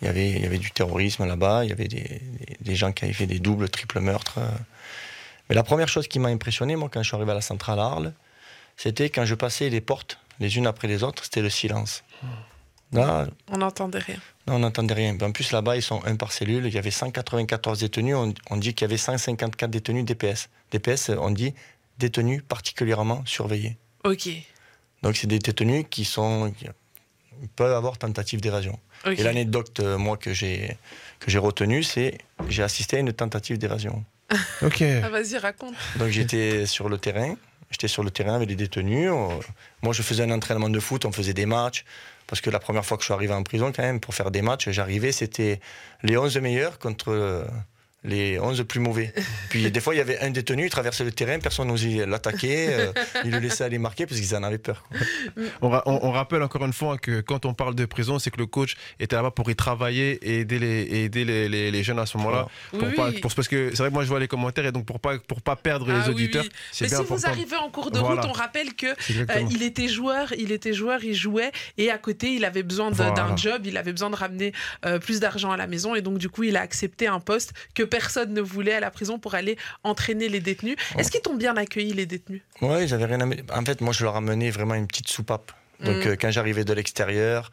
Il 0.01 0.05
y 0.05 0.10
avait, 0.10 0.29
il 0.31 0.41
y 0.41 0.46
avait 0.46 0.58
du 0.58 0.72
terrorisme 0.72 1.25
là-bas, 1.25 1.63
il 1.63 1.70
y 1.70 1.74
avait 1.74 1.88
des, 1.88 2.01
des- 2.01 2.58
des 2.60 2.75
gens 2.75 2.91
qui 2.91 3.03
avaient 3.05 3.13
fait 3.13 3.27
des 3.27 3.39
doubles, 3.39 3.70
triples 3.70 4.00
meurtres. 4.00 4.39
Mais 5.50 5.55
la 5.55 5.63
première 5.63 5.88
chose 5.89 6.08
qui 6.08 6.17
m'a 6.20 6.29
impressionné, 6.29 6.75
moi, 6.75 6.89
quand 6.91 7.01
je 7.03 7.08
suis 7.08 7.15
arrivé 7.15 7.31
à 7.31 7.36
la 7.36 7.41
centrale 7.41 7.79
à 7.79 7.84
Arles, 7.86 8.13
c'était 8.77 9.10
quand 9.10 9.25
je 9.25 9.36
passais 9.36 9.70
les 9.70 9.81
portes, 9.81 10.17
les 10.39 10.58
unes 10.58 10.65
après 10.67 10.88
les 10.88 11.03
autres, 11.03 11.24
c'était 11.24 11.41
le 11.41 11.50
silence. 11.50 12.03
Là, 12.93 13.27
On 13.50 13.58
n'entendait 13.58 14.00
rien. 14.00 14.15
là, 14.48 14.53
on 14.55 14.60
n'entendait 14.60 14.93
rien. 14.93 15.15
En 15.22 15.31
plus, 15.31 15.51
là-bas, 15.53 15.77
ils 15.77 15.81
sont 15.81 16.03
un 16.05 16.15
par 16.17 16.31
cellule. 16.34 16.65
Il 16.65 16.74
y 16.74 16.77
avait 16.77 16.91
194 16.91 17.79
détenus. 17.79 18.15
On, 18.15 18.34
on 18.50 18.58
dit 18.58 18.74
qu'il 18.74 18.86
y 18.86 18.89
avait 18.89 18.98
154 18.98 19.70
détenus 19.70 20.03
DPS. 20.03 20.50
DPS, 20.72 21.10
on 21.17 21.31
dit 21.31 21.53
détenus 22.00 22.41
particulièrement 22.48 23.24
surveillés. 23.25 23.77
Ok. 24.03 24.27
Donc, 25.03 25.15
c'est 25.15 25.27
des 25.27 25.39
détenus 25.39 25.86
qui 25.89 26.03
sont, 26.03 26.51
qui 26.58 26.67
peuvent 27.55 27.74
avoir 27.74 27.98
tentative 27.98 28.41
d'évasion. 28.41 28.77
Ok. 29.05 29.20
Et 29.20 29.24
l'anecdote, 29.24 29.79
euh, 29.79 29.98
moi, 29.98 30.17
que 30.17 30.34
j'ai 30.34 30.77
que 31.20 31.29
j'ai 31.29 31.38
retenue, 31.39 31.84
c'est 31.84 32.17
j'ai 32.50 32.63
assisté 32.63 32.98
à 32.98 33.00
une 33.00 33.13
tentative 33.13 33.58
d'évasion. 33.58 34.03
Ok. 34.62 34.81
Ah, 35.03 35.10
vas-y, 35.10 35.38
raconte. 35.38 35.75
Donc 35.98 36.10
j'étais 36.10 36.65
sur 36.65 36.88
le 36.89 36.98
terrain, 36.98 37.36
j'étais 37.70 37.88
sur 37.89 38.03
le 38.03 38.12
terrain 38.12 38.36
avec 38.36 38.48
les 38.50 38.55
détenus. 38.55 39.10
euh, 39.12 39.27
Moi, 39.81 39.93
je 39.93 40.01
faisais 40.01 40.24
un 40.24 40.31
entraînement 40.31 40.70
de 40.70 40.79
foot, 40.79 41.05
on 41.05 41.12
faisait 41.12 41.34
des 41.34 41.46
matchs. 41.46 41.84
Parce 42.27 42.39
que 42.39 42.50
la 42.50 42.60
première 42.60 42.86
fois 42.86 42.96
que 42.96 43.03
je 43.03 43.08
suis 43.08 43.13
arrivé 43.13 43.34
en 43.34 43.43
prison, 43.43 43.74
quand 43.75 43.84
même, 43.84 44.00
pour 44.00 44.15
faire 44.15 44.31
des 44.31 44.41
matchs, 44.41 44.70
j'arrivais, 44.70 45.12
c'était 45.12 45.60
les 46.01 46.15
11 46.17 46.38
meilleurs 46.38 46.79
contre 46.79 47.12
euh, 47.12 47.43
les 48.03 48.39
11 48.39 48.63
plus 48.67 48.79
mauvais. 48.79 49.13
Puis 49.50 49.70
des 49.70 49.79
fois, 49.79 49.93
il 49.93 49.98
y 50.00 50.01
avait 50.01 50.20
un 50.22 50.31
détenu, 50.31 50.65
il 50.65 50.70
traversait 50.72 51.03
le 51.03 51.12
terrain, 51.12 51.38
personne 51.39 51.67
n'osait 51.67 52.05
l'attaquer, 52.08 52.67
euh, 52.72 52.91
il 53.25 53.31
le 53.31 53.38
laissait 53.39 53.63
aller 53.63 53.77
marquer 53.77 54.08
parce 54.08 54.20
qu'ils 54.20 54.36
en 54.36 54.41
avaient 54.41 54.58
peur. 54.58 54.84
On, 55.62 55.70
ra- 55.70 55.84
on- 55.86 56.00
on 56.03 56.12
rappelle 56.12 56.41
encore 56.41 56.65
une 56.65 56.74
fois 56.74 56.98
que 56.98 57.22
quand 57.22 57.46
on 57.46 57.53
parle 57.53 57.75
de 57.75 57.86
prison, 57.86 58.17
c'est 58.17 58.31
que 58.31 58.39
le 58.39 58.48
coach 58.48 58.75
était 59.00 59.15
là-bas 59.15 59.31
pour 59.31 59.50
y 59.51 59.55
travailler 59.55 60.13
et 60.27 60.39
aider 60.39 60.58
les, 60.58 60.81
et 60.81 61.03
aider 61.05 61.25
les, 61.25 61.48
les- 61.48 61.70
les 61.72 61.84
jeunes 61.84 62.00
à 62.00 62.05
ce 62.08 62.17
moment-là. 62.17 62.48
Pour 62.72 62.81
Oui, 62.88 62.93
pas- 62.96 63.10
oui. 63.10 63.20
pour- 63.20 63.34
parce 63.36 63.48
que 63.48 63.70
c'est 63.70 63.77
vrai 63.77 63.89
que 63.89 63.93
moi 63.93 64.03
je 64.03 64.10
vois 64.10 64.20
les 64.20 64.27
commentaires 64.27 64.65
et 64.65 64.72
donc 64.72 64.86
pour 64.86 65.00
pas, 65.00 65.20
pour 65.20 65.41
pas 65.41 65.55
perdre 65.55 65.88
les 65.88 65.93
Ah 65.93 66.03
oui, 66.08 66.12
auditeurs, 66.13 66.43
oui. 66.43 66.50
Mais 66.81 66.88
bien 66.88 66.98
si 66.98 67.03
vous 67.05 67.25
arrivez 67.27 67.55
en 67.58 67.70
cours 67.70 67.91
de 67.91 68.00
Voilà. 68.00 68.22
route, 68.22 68.29
on 68.31 68.34
rappelle 68.34 68.74
que 68.74 68.88
Euh, 68.88 69.48
il 69.51 69.62
était 69.62 69.88
joueur, 69.88 70.34
il 70.38 70.51
était 70.51 70.74
joueur, 70.74 71.03
il 71.03 71.13
jouait 71.13 71.51
et 71.77 71.91
à 71.91 71.98
côté 72.00 72.34
il 72.34 72.46
avait 72.46 72.63
besoin 72.63 72.89
d'un 72.91 73.12
Voilà. 73.13 73.36
job, 73.36 73.62
il 73.65 73.77
avait 73.77 73.91
besoin 73.91 74.10
de 74.10 74.15
ramener 74.15 74.53
euh, 74.86 74.98
plus 75.00 75.20
d'argent 75.20 75.51
à 75.51 75.58
la 75.58 75.67
maison 75.67 75.93
et 75.96 76.01
donc 76.01 76.17
du 76.17 76.29
coup 76.29 76.43
il 76.43 76.58
a 76.58 76.62
accepté 76.62 77.05
un 77.08 77.20
poste 77.20 77.53
que 77.75 77.84
personne 77.91 78.33
ne 78.33 78.41
voulait 78.41 78.74
à 78.74 78.79
la 78.79 78.89
prison 78.89 79.19
pour 79.19 79.36
aller 79.36 79.55
entraîner 79.83 80.27
les 80.29 80.39
détenus. 80.39 80.75
Est-ce 80.98 81.12
qu'ils 81.12 81.21
t'ont 81.21 81.36
bien 81.36 81.55
accueilli 81.57 81.93
les 81.93 82.07
détenus? 82.07 82.41
Ouais, 82.62 82.83
ils 82.86 82.93
avaient 82.95 83.05
rien 83.05 83.21
à 83.21 83.25
me- 83.27 83.36
En 83.53 83.63
fait, 83.63 83.81
moi, 83.81 83.93
je 83.93 84.03
leur 84.03 84.15
amenais 84.15 84.50
vraiment 84.50 84.74
une 84.74 84.88
petite 84.88 85.10
soupape. 85.10 85.51
Donc, 85.83 86.05
Mm. 86.05 86.07
euh, 86.10 86.15
quand 86.19 86.31
j'arrivais 86.31 86.63
de 86.63 86.74
l'extérieur, 86.74 87.51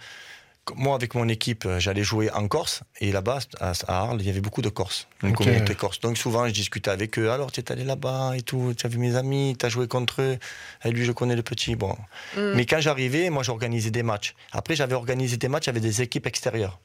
moi, 0.77 0.95
avec 0.95 1.15
mon 1.15 1.27
équipe, 1.29 1.65
euh, 1.65 1.81
j'allais 1.81 2.05
jouer 2.05 2.31
en 2.31 2.47
Corse. 2.47 2.83
Et 3.01 3.11
là-bas, 3.11 3.39
à, 3.59 3.73
à 3.89 4.01
Arles, 4.03 4.19
il 4.21 4.27
y 4.27 4.31
avait 4.31 4.43
beaucoup 4.43 4.61
de 4.61 4.69
Corses, 4.69 5.09
une 5.23 5.31
Ok. 5.31 5.37
communauté 5.39 5.75
corse. 5.75 5.99
Donc, 6.01 6.19
souvent, 6.19 6.47
je 6.47 6.53
discutais 6.53 6.91
avec 6.91 7.19
eux. 7.19 7.31
Alors, 7.31 7.51
tu 7.51 7.61
es 7.61 7.73
allé 7.73 7.85
là-bas 7.85 8.33
et 8.37 8.43
tout, 8.43 8.75
tu 8.77 8.85
as 8.85 8.91
vu 8.91 8.99
mes 8.99 9.17
amis, 9.17 9.57
tu 9.59 9.65
as 9.65 9.71
joué 9.71 9.89
contre 9.89 10.21
eux. 10.21 10.37
Et 10.85 10.91
lui, 10.91 11.05
je 11.07 11.13
connais 11.13 11.37
le 11.37 11.43
petit. 11.43 11.75
Bon. 11.75 11.97
Mm. 12.37 12.53
Mais 12.57 12.67
quand 12.67 12.81
j'arrivais, 12.81 13.31
moi, 13.31 13.43
j'organisais 13.43 13.91
des 13.91 14.03
matchs. 14.03 14.35
Après, 14.53 14.77
j'avais 14.77 14.95
organisé 14.95 15.39
des 15.39 15.49
matchs 15.49 15.69
avec 15.69 15.83
des 15.83 16.03
équipes 16.03 16.27
extérieures. 16.27 16.79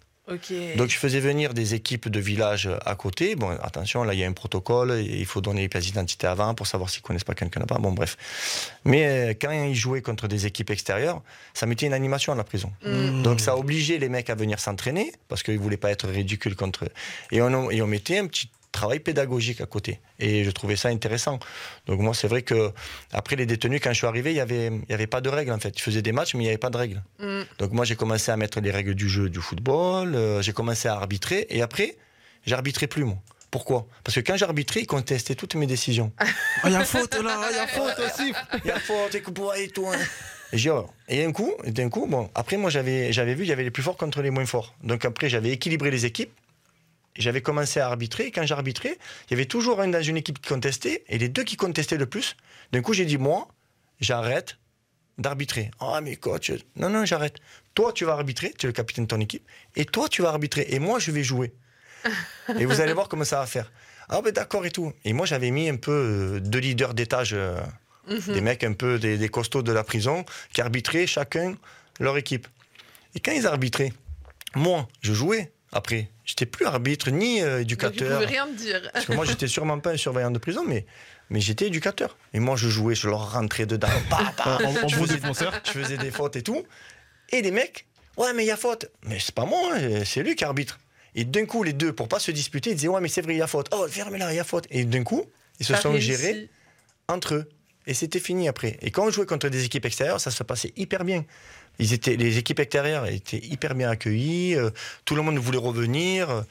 Donc 0.77 0.89
je 0.89 0.97
faisais 0.97 1.19
venir 1.19 1.53
des 1.53 1.73
équipes 1.73 2.07
de 2.07 2.19
village 2.19 2.69
à 2.85 2.95
côté. 2.95 3.35
Bon, 3.35 3.49
attention, 3.61 4.03
là 4.03 4.13
il 4.13 4.19
y 4.19 4.23
a 4.23 4.27
un 4.27 4.33
protocole, 4.33 5.01
il 5.01 5.25
faut 5.25 5.41
donner 5.41 5.61
les 5.61 5.69
pièces 5.69 5.85
d'identité 5.85 6.27
avant 6.27 6.53
pour 6.53 6.65
savoir 6.65 6.89
s'ils 6.89 7.01
connaissent 7.01 7.25
pas 7.25 7.35
quelqu'un 7.35 7.59
là-bas. 7.59 7.77
Bon, 7.79 7.91
bref. 7.91 8.17
Mais 8.85 9.05
euh, 9.05 9.33
quand 9.39 9.51
ils 9.51 9.75
jouaient 9.75 10.01
contre 10.01 10.29
des 10.29 10.45
équipes 10.45 10.69
extérieures, 10.69 11.21
ça 11.53 11.65
mettait 11.65 11.87
une 11.87 11.93
animation 11.93 12.31
à 12.31 12.35
la 12.35 12.45
prison. 12.45 12.71
Mm. 12.85 13.21
Donc 13.21 13.41
ça 13.41 13.57
obligeait 13.57 13.97
les 13.97 14.09
mecs 14.09 14.29
à 14.29 14.35
venir 14.35 14.59
s'entraîner 14.59 15.11
parce 15.27 15.43
qu'ils 15.43 15.59
voulaient 15.59 15.77
pas 15.77 15.91
être 15.91 16.07
ridicules 16.07 16.55
contre 16.55 16.85
eux. 16.85 16.91
Et 17.31 17.41
on, 17.41 17.69
et 17.69 17.81
on 17.81 17.87
mettait 17.87 18.19
un 18.19 18.27
petit 18.27 18.49
travail 18.73 18.99
pédagogique 18.99 19.61
à 19.61 19.65
côté. 19.65 20.01
Et 20.19 20.43
je 20.43 20.51
trouvais 20.51 20.75
ça 20.75 20.89
intéressant. 20.89 21.39
Donc 21.87 22.01
moi, 22.01 22.13
c'est 22.13 22.27
vrai 22.27 22.41
que 22.41 22.71
après 23.13 23.37
les 23.37 23.45
détenus, 23.45 23.79
quand 23.81 23.91
je 23.93 23.97
suis 23.99 24.07
arrivé, 24.07 24.31
il 24.31 24.35
y 24.35 24.41
avait, 24.41 24.67
il 24.67 24.91
y 24.91 24.93
avait 24.93 25.07
pas 25.07 25.21
de 25.21 25.29
règles 25.29 25.53
en 25.53 25.59
fait. 25.59 25.77
Ils 25.77 25.81
faisaient 25.81 26.01
des 26.01 26.11
matchs, 26.11 26.33
mais 26.33 26.41
il 26.41 26.47
n'y 26.47 26.49
avait 26.49 26.57
pas 26.57 26.69
de 26.69 26.77
règles. 26.77 27.01
Mm. 27.19 27.41
Donc 27.59 27.71
moi, 27.71 27.85
j'ai 27.85 27.95
commencé 27.95 28.29
à 28.31 28.35
mettre 28.35 28.59
les 28.59 28.71
règles 28.71 28.95
du 28.95 29.07
jeu 29.07 29.29
du 29.29 29.39
football, 29.39 30.15
euh, 30.15 30.41
j'ai 30.41 30.51
commencé 30.51 30.89
à 30.89 30.95
arbitrer, 30.95 31.47
et 31.49 31.61
après, 31.61 31.95
j'arbitrais 32.45 32.87
plus, 32.87 33.05
moi. 33.05 33.17
Pourquoi? 33.51 33.85
Parce 34.03 34.15
que 34.15 34.21
quand 34.21 34.35
j'arbitrais, 34.35 34.81
ils 34.81 34.87
contestaient 34.87 35.35
toutes 35.35 35.53
mes 35.53 35.67
décisions. 35.67 36.11
Ah, 36.17 36.25
il 36.65 36.71
y 36.71 36.75
a 36.75 36.83
faute 36.83 37.13
là, 37.23 37.39
il 37.51 37.55
y 37.55 37.59
a 37.59 37.67
faute 37.67 37.99
aussi. 37.99 38.33
Il 38.63 38.67
y 38.69 38.71
a 38.71 38.79
faute, 38.79 39.13
et 39.13 39.21
pour 39.21 39.53
et 39.53 39.67
tout. 39.67 39.85
hein. 39.87 39.97
Et 40.51 40.57
j'ai 40.57 40.69
dit, 40.71 40.75
oh. 40.75 40.89
Et 41.07 41.23
un 41.23 41.31
coup, 41.31 41.51
et 41.63 41.69
d'un 41.71 41.89
coup, 41.89 42.07
bon, 42.07 42.29
après 42.33 42.57
moi 42.57 42.71
j'avais, 42.71 43.13
j'avais 43.13 43.35
vu, 43.35 43.43
il 43.43 43.49
y 43.49 43.51
avait 43.51 43.63
les 43.63 43.69
plus 43.71 43.83
forts 43.83 43.95
contre 43.97 44.23
les 44.23 44.31
moins 44.31 44.45
forts. 44.47 44.73
Donc 44.83 45.05
après, 45.05 45.29
j'avais 45.29 45.51
équilibré 45.51 45.91
les 45.91 46.05
équipes. 46.07 46.31
J'avais 47.15 47.41
commencé 47.41 47.79
à 47.79 47.87
arbitrer. 47.87 48.27
Et 48.27 48.31
quand 48.31 48.45
j'arbitrais, 48.45 48.97
il 49.27 49.31
y 49.31 49.33
avait 49.35 49.45
toujours 49.45 49.81
un 49.81 49.87
dans 49.87 50.01
une 50.01 50.17
équipe 50.17 50.39
qui 50.41 50.49
contestait. 50.49 51.03
Et 51.07 51.17
les 51.17 51.29
deux 51.29 51.43
qui 51.43 51.55
contestaient 51.55 51.97
le 51.97 52.05
plus, 52.07 52.35
d'un 52.71 52.81
coup, 52.81 52.93
j'ai 52.93 53.05
dit, 53.05 53.17
moi, 53.17 53.47
j'arrête 53.99 54.57
d'arbitrer. 55.17 55.69
Ah, 55.79 56.01
mais 56.01 56.15
coach, 56.15 56.51
non, 56.75 56.89
non, 56.89 57.05
j'arrête. 57.05 57.37
Toi, 57.75 57.93
tu 57.93 58.05
vas 58.05 58.13
arbitrer, 58.13 58.53
tu 58.57 58.65
es 58.65 58.67
le 58.69 58.73
capitaine 58.73 59.05
de 59.05 59.09
ton 59.09 59.19
équipe. 59.19 59.47
Et 59.75 59.85
toi, 59.85 60.09
tu 60.09 60.21
vas 60.23 60.29
arbitrer. 60.29 60.65
Et 60.69 60.79
moi, 60.79 60.99
je 60.99 61.11
vais 61.11 61.23
jouer. 61.23 61.53
et 62.59 62.65
vous 62.65 62.81
allez 62.81 62.93
voir 62.93 63.07
comment 63.09 63.23
ça 63.23 63.39
va 63.39 63.45
faire. 63.45 63.71
Ah, 64.09 64.21
ben 64.21 64.31
d'accord 64.33 64.65
et 64.65 64.71
tout. 64.71 64.91
Et 65.05 65.13
moi, 65.13 65.25
j'avais 65.25 65.51
mis 65.51 65.69
un 65.69 65.77
peu 65.77 65.91
euh, 65.91 66.39
deux 66.39 66.59
leaders 66.59 66.93
d'étage. 66.93 67.33
euh, 67.33 67.59
Mhm. 68.05 68.33
des 68.33 68.41
mecs 68.41 68.65
un 68.65 68.73
peu 68.73 68.99
des, 68.99 69.17
des 69.17 69.29
costauds 69.29 69.61
de 69.61 69.71
la 69.71 69.81
prison 69.85 70.25
qui 70.51 70.59
arbitraient 70.59 71.07
chacun 71.07 71.55
leur 72.01 72.17
équipe. 72.17 72.49
Et 73.15 73.21
quand 73.21 73.31
ils 73.31 73.47
arbitraient, 73.47 73.93
moi, 74.55 74.89
je 74.99 75.13
jouais 75.13 75.52
après. 75.73 76.09
J'étais 76.25 76.45
plus 76.45 76.65
arbitre 76.65 77.09
ni 77.11 77.41
euh, 77.41 77.61
éducateur. 77.61 78.19
pouvaient 78.19 78.25
rien 78.31 78.47
te 78.47 78.53
dire. 78.53 78.89
Parce 78.93 79.05
que 79.05 79.13
moi, 79.13 79.25
j'étais 79.25 79.47
sûrement 79.47 79.79
pas 79.79 79.91
un 79.91 79.97
surveillant 79.97 80.31
de 80.31 80.39
prison, 80.39 80.63
mais, 80.65 80.85
mais 81.29 81.39
j'étais 81.39 81.67
éducateur. 81.67 82.17
Et 82.33 82.39
moi, 82.39 82.55
je 82.55 82.69
jouais, 82.69 82.95
je 82.95 83.07
leur 83.09 83.33
rentrais 83.33 83.65
dedans. 83.65 83.87
Bah, 84.09 84.33
bah, 84.37 84.59
En, 84.63 84.85
en 84.85 84.87
je, 84.87 84.95
faisais, 84.95 85.19
je 85.73 85.95
des 85.95 86.11
fautes 86.11 86.35
et 86.35 86.43
tout. 86.43 86.63
Et 87.31 87.41
les 87.41 87.51
mecs, 87.51 87.85
ouais, 88.17 88.33
mais 88.33 88.43
il 88.43 88.47
y 88.47 88.51
a 88.51 88.57
faute. 88.57 88.85
Mais 89.03 89.19
c'est 89.19 89.35
pas 89.35 89.45
moi, 89.45 89.73
hein, 89.75 90.03
c'est 90.05 90.23
lui 90.23 90.35
qui 90.35 90.43
arbitre. 90.43 90.79
Et 91.15 91.25
d'un 91.25 91.45
coup, 91.45 91.63
les 91.63 91.73
deux, 91.73 91.93
pour 91.93 92.07
pas 92.07 92.19
se 92.19 92.31
disputer, 92.31 92.71
ils 92.71 92.75
disaient, 92.75 92.87
ouais, 92.87 93.01
mais 93.01 93.07
c'est 93.07 93.21
vrai, 93.21 93.35
il 93.35 93.39
y 93.39 93.41
a 93.41 93.47
faute. 93.47 93.67
Oh, 93.71 93.85
ferme-la, 93.87 94.33
il 94.33 94.35
y 94.35 94.39
a 94.39 94.43
faute. 94.43 94.65
Et 94.71 94.85
d'un 94.85 95.03
coup, 95.03 95.25
ils 95.59 95.65
se 95.65 95.75
sont 95.75 95.91
réussi. 95.91 96.07
gérés 96.07 96.49
entre 97.07 97.35
eux. 97.35 97.49
et 97.85 97.93
c'était 97.93 98.19
fini 98.19 98.47
après. 98.47 98.77
Et 98.81 98.91
quand 98.91 99.05
on 99.05 99.11
jouait 99.11 99.25
contre 99.25 99.49
des 99.49 99.65
équipes 99.65 99.85
extérieures, 99.85 100.21
ça 100.21 100.31
se 100.31 100.41
passait 100.43 100.73
hyper 100.75 101.03
bien. 101.03 101.25
Ils 101.79 101.93
étaient, 101.93 102.15
les 102.15 102.37
équipes 102.37 102.59
extérieures 102.59 103.05
étaient 103.07 103.37
hyper 103.43 103.73
bien 103.75 103.89
accueillies, 103.89 104.55
euh, 104.55 104.69
tout 105.05 105.15
le 105.15 105.21
monde 105.21 105.37
voulait 105.37 105.57
revenir. 105.57 106.29
euh, 106.29 106.41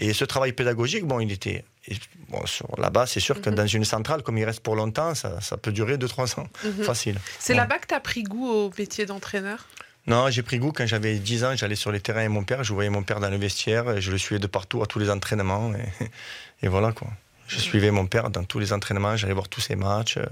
et 0.00 0.12
ce 0.12 0.24
travail 0.24 0.52
pédagogique, 0.52 1.04
bon, 1.04 1.18
il 1.20 1.32
était. 1.32 1.64
et, 1.88 1.96
Bon, 2.28 2.42
là-bas, 2.76 3.06
c'est 3.06 3.20
sûr 3.20 3.40
que 3.40 3.48
Mhm. 3.48 3.56
dans 3.56 3.66
une 3.66 3.84
centrale, 3.86 4.22
comme 4.22 4.36
il 4.38 4.44
reste 4.44 4.60
pour 4.60 4.76
longtemps, 4.76 5.14
ça, 5.14 5.40
ça 5.40 5.56
peut 5.56 5.72
durer 5.72 5.96
2-3 5.96 6.38
ans. 6.38 6.46
Mhm. 6.64 6.84
Facile. 6.84 7.18
C'est 7.38 7.54
Ouais. 7.54 7.56
là-bas 7.60 7.78
que 7.78 7.86
tu 7.86 7.94
as 7.94 8.00
pris 8.00 8.22
goût 8.22 8.46
au 8.46 8.70
métier 8.78 9.06
d'entraîneur? 9.06 9.66
Non, 10.06 10.28
j'ai 10.30 10.42
pris 10.42 10.58
goût 10.58 10.70
quand 10.72 10.86
j'avais 10.86 11.18
10 11.18 11.42
ans, 11.44 11.56
j'allais 11.56 11.74
sur 11.74 11.90
les 11.90 12.00
terrains 12.00 12.20
avec 12.20 12.30
mon 12.30 12.44
père, 12.44 12.62
je 12.64 12.72
voyais 12.74 12.90
mon 12.90 13.02
père 13.02 13.18
dans 13.20 13.30
le 13.30 13.36
vestiaire, 13.38 13.90
et 13.96 14.00
je 14.02 14.10
le 14.10 14.18
suivais 14.18 14.38
de 14.38 14.46
partout 14.46 14.82
à 14.82 14.86
tous 14.86 14.98
les 14.98 15.10
entraînements. 15.10 15.72
Et, 15.74 16.06
et 16.62 16.68
voilà 16.68 16.92
quoi. 16.92 17.08
Je 17.48 17.58
suivais 17.58 17.90
mon 17.90 18.06
père 18.06 18.28
dans 18.30 18.44
tous 18.44 18.58
les 18.58 18.72
entraînements, 18.74 19.16
j'allais 19.16 19.32
voir 19.32 19.48
tous 19.48 19.62
ses 19.62 19.74
matchs. 19.74 20.18
euh, 20.18 20.26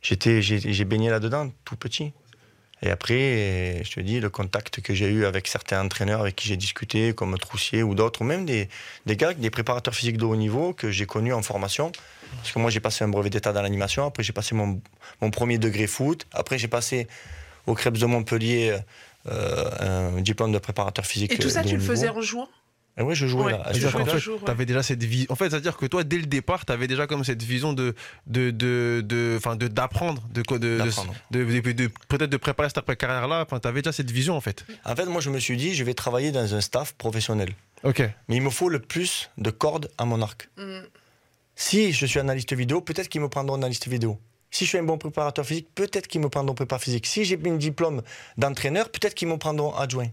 J'étais, 0.00 0.40
j'ai 0.42 0.84
baigné 0.84 1.10
là-dedans, 1.10 1.50
tout 1.64 1.74
petit. 1.76 2.12
Et 2.82 2.90
après, 2.90 3.82
je 3.84 3.90
te 3.90 4.00
dis, 4.00 4.20
le 4.20 4.30
contact 4.30 4.80
que 4.80 4.94
j'ai 4.94 5.08
eu 5.08 5.24
avec 5.24 5.48
certains 5.48 5.84
entraîneurs 5.84 6.20
avec 6.20 6.36
qui 6.36 6.46
j'ai 6.46 6.56
discuté, 6.56 7.12
comme 7.12 7.36
Troussier 7.38 7.82
ou 7.82 7.94
d'autres, 7.94 8.22
ou 8.22 8.24
même 8.24 8.46
des, 8.46 8.68
des 9.06 9.16
gars, 9.16 9.34
des 9.34 9.50
préparateurs 9.50 9.94
physiques 9.94 10.16
de 10.16 10.24
haut 10.24 10.36
niveau 10.36 10.72
que 10.72 10.90
j'ai 10.90 11.06
connus 11.06 11.32
en 11.32 11.42
formation. 11.42 11.90
Parce 12.36 12.52
que 12.52 12.58
moi, 12.58 12.70
j'ai 12.70 12.80
passé 12.80 13.04
un 13.04 13.08
brevet 13.08 13.30
d'état 13.30 13.52
dans 13.52 13.62
l'animation, 13.62 14.06
après 14.06 14.22
j'ai 14.22 14.32
passé 14.32 14.54
mon, 14.54 14.80
mon 15.20 15.30
premier 15.30 15.58
degré 15.58 15.86
foot, 15.86 16.26
après 16.32 16.58
j'ai 16.58 16.68
passé 16.68 17.08
au 17.66 17.74
Krebs 17.74 17.98
de 17.98 18.06
Montpellier 18.06 18.78
euh, 19.26 20.14
un 20.16 20.20
diplôme 20.20 20.52
de 20.52 20.58
préparateur 20.58 21.04
physique. 21.04 21.32
Et 21.32 21.38
tout 21.38 21.50
ça, 21.50 21.64
tu 21.64 21.76
le 21.76 21.82
faisais 21.82 22.08
en 22.08 22.20
jouant 22.20 22.48
Ah 23.00 23.04
oui, 23.04 23.14
je 23.14 23.26
jouais 23.28 23.44
Ouais. 23.44 23.52
là. 23.52 23.70
Tu 23.72 23.78
jouais 23.80 23.90
fait, 24.04 24.28
ouais. 24.28 24.38
t'avais 24.44 24.66
déjà 24.66 24.82
cette 24.82 25.04
vie. 25.04 25.24
En 25.28 25.36
fait, 25.36 25.48
c'est-à-dire 25.50 25.76
que 25.76 25.86
toi, 25.86 26.02
dès 26.02 26.18
le 26.18 26.26
départ, 26.26 26.66
tu 26.66 26.72
avais 26.72 26.88
déjà 26.88 27.06
comme 27.06 27.22
cette 27.22 27.42
vision 27.42 27.72
de, 27.72 27.94
de, 28.26 28.50
de, 28.50 29.02
de, 29.06 29.34
enfin, 29.38 29.54
de 29.54 29.68
d'apprendre, 29.68 30.22
de, 30.34 30.42
quoi- 30.42 30.58
de, 30.58 30.78
de, 30.78 30.84
D'apprendre. 30.84 31.14
de- 31.30 31.44
de- 31.44 31.72
de- 31.72 31.90
peut-être 32.08 32.30
de 32.30 32.36
préparer 32.36 32.68
cette 32.68 32.84
carrière-là. 32.96 33.42
Enfin, 33.46 33.60
t'avais 33.60 33.82
déjà 33.82 33.92
cette 33.92 34.10
vision 34.10 34.34
en 34.36 34.40
fait. 34.40 34.64
En 34.84 34.96
fait, 34.96 35.06
moi, 35.06 35.20
je 35.20 35.30
me 35.30 35.38
suis 35.38 35.56
dit, 35.56 35.74
je 35.74 35.84
vais 35.84 35.94
travailler 35.94 36.32
dans 36.32 36.54
un 36.54 36.60
staff 36.60 36.94
professionnel. 36.94 37.50
Ok. 37.84 38.00
Mais 38.28 38.34
il 38.36 38.42
me 38.42 38.50
faut 38.50 38.68
le 38.68 38.80
plus 38.80 39.30
de 39.38 39.50
cordes 39.50 39.88
à 39.96 40.04
mon 40.04 40.20
arc. 40.20 40.48
Mm. 40.58 40.80
Si 41.54 41.92
je 41.92 42.06
suis 42.06 42.18
analyste 42.20 42.52
vidéo, 42.52 42.80
peut-être 42.80 43.08
qu'ils 43.08 43.20
me 43.20 43.28
prendront 43.28 43.54
analyste 43.56 43.86
vidéo. 43.88 44.18
Si 44.50 44.64
je 44.64 44.70
suis 44.70 44.78
un 44.78 44.82
bon 44.82 44.96
préparateur 44.98 45.44
physique, 45.44 45.68
peut-être 45.74 46.06
qu'ils 46.08 46.20
me 46.20 46.28
prendront 46.28 46.54
prépa 46.54 46.78
physique. 46.78 47.06
Si 47.06 47.24
j'ai 47.24 47.38
un 47.46 47.56
diplôme 47.56 48.02
d'entraîneur, 48.36 48.88
peut-être 48.90 49.14
qu'ils 49.14 49.28
me 49.28 49.36
prendront 49.36 49.74
adjoint. 49.76 50.08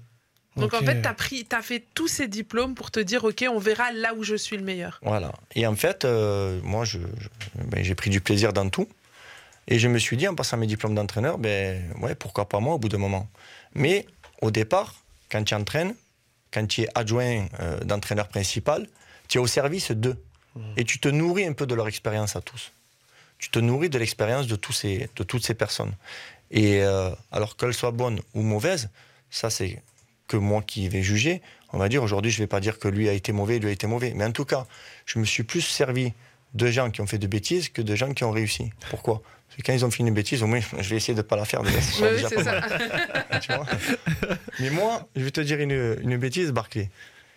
Donc 0.58 0.74
en 0.74 0.80
fait, 0.80 1.02
tu 1.02 1.08
as, 1.08 1.14
pris, 1.14 1.48
as 1.52 1.62
fait 1.62 1.84
tous 1.94 2.08
ces 2.08 2.28
diplômes 2.28 2.76
pour 2.76 2.90
te 2.92 3.00
dire, 3.00 3.24
OK, 3.26 3.44
on 3.50 3.60
verra 3.60 3.92
là 3.92 4.14
où 4.14 4.24
je 4.24 4.36
suis 4.36 4.56
le 4.56 4.64
meilleur. 4.64 5.00
Voilà. 5.04 5.32
Et 5.54 5.68
en 5.68 5.76
fait, 5.76 6.06
euh, 6.06 6.60
moi, 6.64 6.86
je- 6.86 7.00
je- 7.20 7.62
ben, 7.66 7.84
j'ai 7.84 7.96
pris 7.96 8.10
du 8.10 8.22
plaisir 8.22 8.54
dans 8.54 8.70
tout. 8.70 8.88
Et 9.68 9.80
je 9.80 9.88
me 9.88 9.98
suis 10.00 10.16
dit, 10.16 10.28
en 10.28 10.36
passant 10.36 10.58
mes 10.58 10.68
diplômes 10.68 10.96
d'entraîneur, 10.96 11.38
ben, 11.38 11.84
ouais, 12.02 12.16
pourquoi 12.16 12.48
pas 12.48 12.60
moi 12.60 12.76
au 12.76 12.80
bout 12.80 12.88
d'un 12.90 13.00
moment. 13.00 13.28
Mais 13.74 14.06
au 14.42 14.50
départ, 14.52 14.96
quand 15.30 15.44
tu 15.44 15.54
entraînes, 15.56 15.94
quand 16.54 16.66
tu 16.68 16.84
es 16.84 16.88
adjoint 16.96 17.48
euh, 17.60 17.80
d'entraîneur 17.82 18.28
principal, 18.30 18.88
tu 19.28 19.38
es 19.38 19.42
au 19.42 19.48
service 19.48 19.92
d'eux. 19.92 20.16
Et 20.78 20.86
tu 20.86 21.00
te 21.00 21.10
nourris 21.10 21.46
un 21.46 21.52
peu 21.52 21.66
de 21.68 21.76
leur 21.76 21.90
expérience 21.90 22.38
à 22.38 22.42
tous. 22.42 22.72
Tu 23.40 23.50
te 23.50 23.60
nourris 23.60 23.90
de 23.90 24.00
l'expérience 24.00 24.48
de, 24.48 24.56
tous 24.56 24.72
ces, 24.72 25.10
de 25.18 25.24
toutes 25.24 25.46
ces 25.46 25.54
personnes. 25.54 25.92
Et 26.50 26.82
euh, 26.82 27.10
alors 27.34 27.58
qu'elles 27.58 27.74
soient 27.74 27.92
bonnes 27.92 28.22
ou 28.34 28.42
mauvaises, 28.42 28.90
ça 29.30 29.50
c'est 29.50 29.82
que 30.28 30.38
moi 30.38 30.62
qui 30.62 30.88
vais 30.90 31.02
juger. 31.04 31.42
On 31.74 31.78
va 31.78 31.90
dire 31.90 32.04
aujourd'hui, 32.04 32.32
je 32.32 32.38
ne 32.40 32.44
vais 32.44 32.48
pas 32.48 32.60
dire 32.60 32.80
que 32.80 32.88
lui 32.88 33.10
a 33.10 33.14
été 33.14 33.32
mauvais, 33.32 33.60
lui 33.60 33.70
a 33.70 33.72
été 33.72 33.88
mauvais. 33.88 34.14
Mais 34.16 34.24
en 34.26 34.32
tout 34.32 34.46
cas, 34.46 34.66
je 35.06 35.20
me 35.20 35.26
suis 35.26 35.44
plus 35.44 35.62
servi 35.62 36.14
de 36.54 36.68
gens 36.68 36.90
qui 36.90 37.02
ont 37.02 37.06
fait 37.08 37.18
de 37.18 37.28
bêtises 37.28 37.70
que 37.70 37.82
de 37.82 37.96
gens 37.96 38.14
qui 38.14 38.24
ont 38.24 38.32
réussi. 38.32 38.72
Pourquoi? 38.90 39.22
Parce 39.48 39.58
que 39.58 39.62
quand 39.64 39.74
ils 39.74 39.86
ont 39.86 39.92
fait 39.92 40.04
une 40.04 40.14
bêtise, 40.14 40.42
au 40.42 40.48
moins, 40.48 40.60
je 40.80 40.90
vais 40.90 40.96
essayer 40.96 41.14
de 41.14 41.20
ne 41.20 41.24
pas 41.24 41.36
la 41.36 41.46
faire. 41.46 41.62
déjà, 41.64 41.78
Oui, 42.02 42.10
déjà 42.16 42.30
ça. 42.30 42.44
mal, 42.44 43.40
tu 43.42 43.54
vois? 43.54 43.66
Mais 44.60 44.70
moi, 44.70 45.08
je 45.16 45.24
vais 45.24 45.32
te 45.32 45.42
dire 45.42 45.60
une, 45.60 45.98
une 46.02 46.18
bêtise, 46.18 46.52
Barclay. 46.52 46.90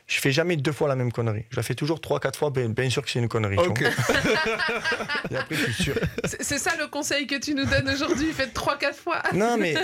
Je 0.08 0.18
fais 0.20 0.32
jamais 0.32 0.56
deux 0.56 0.72
fois 0.72 0.88
la 0.88 0.96
même 0.96 1.12
connerie. 1.12 1.44
Je 1.50 1.56
la 1.56 1.62
fais 1.62 1.74
toujours 1.74 2.00
trois, 2.00 2.18
quatre 2.18 2.38
fois, 2.38 2.50
bien, 2.50 2.70
bien 2.70 2.88
sûr 2.88 3.04
que 3.04 3.10
c'est 3.10 3.18
une 3.18 3.28
connerie. 3.28 3.56
tu 3.62 3.68
Ok. 3.68 3.82
vois. 3.82 3.90
Et 5.30 5.36
après, 5.36 5.54
je 5.54 5.64
suis 5.70 5.82
sûr. 5.84 5.94
C'est 6.24 6.58
ça 6.58 6.72
le 6.78 6.86
conseil 6.86 7.26
que 7.26 7.38
tu 7.38 7.54
nous 7.54 7.66
donnes 7.66 7.88
aujourd'hui. 7.90 8.32
Faites 8.32 8.54
3-4 8.54 8.94
fois. 8.94 9.22
Non, 9.34 9.56
mais, 9.60 9.74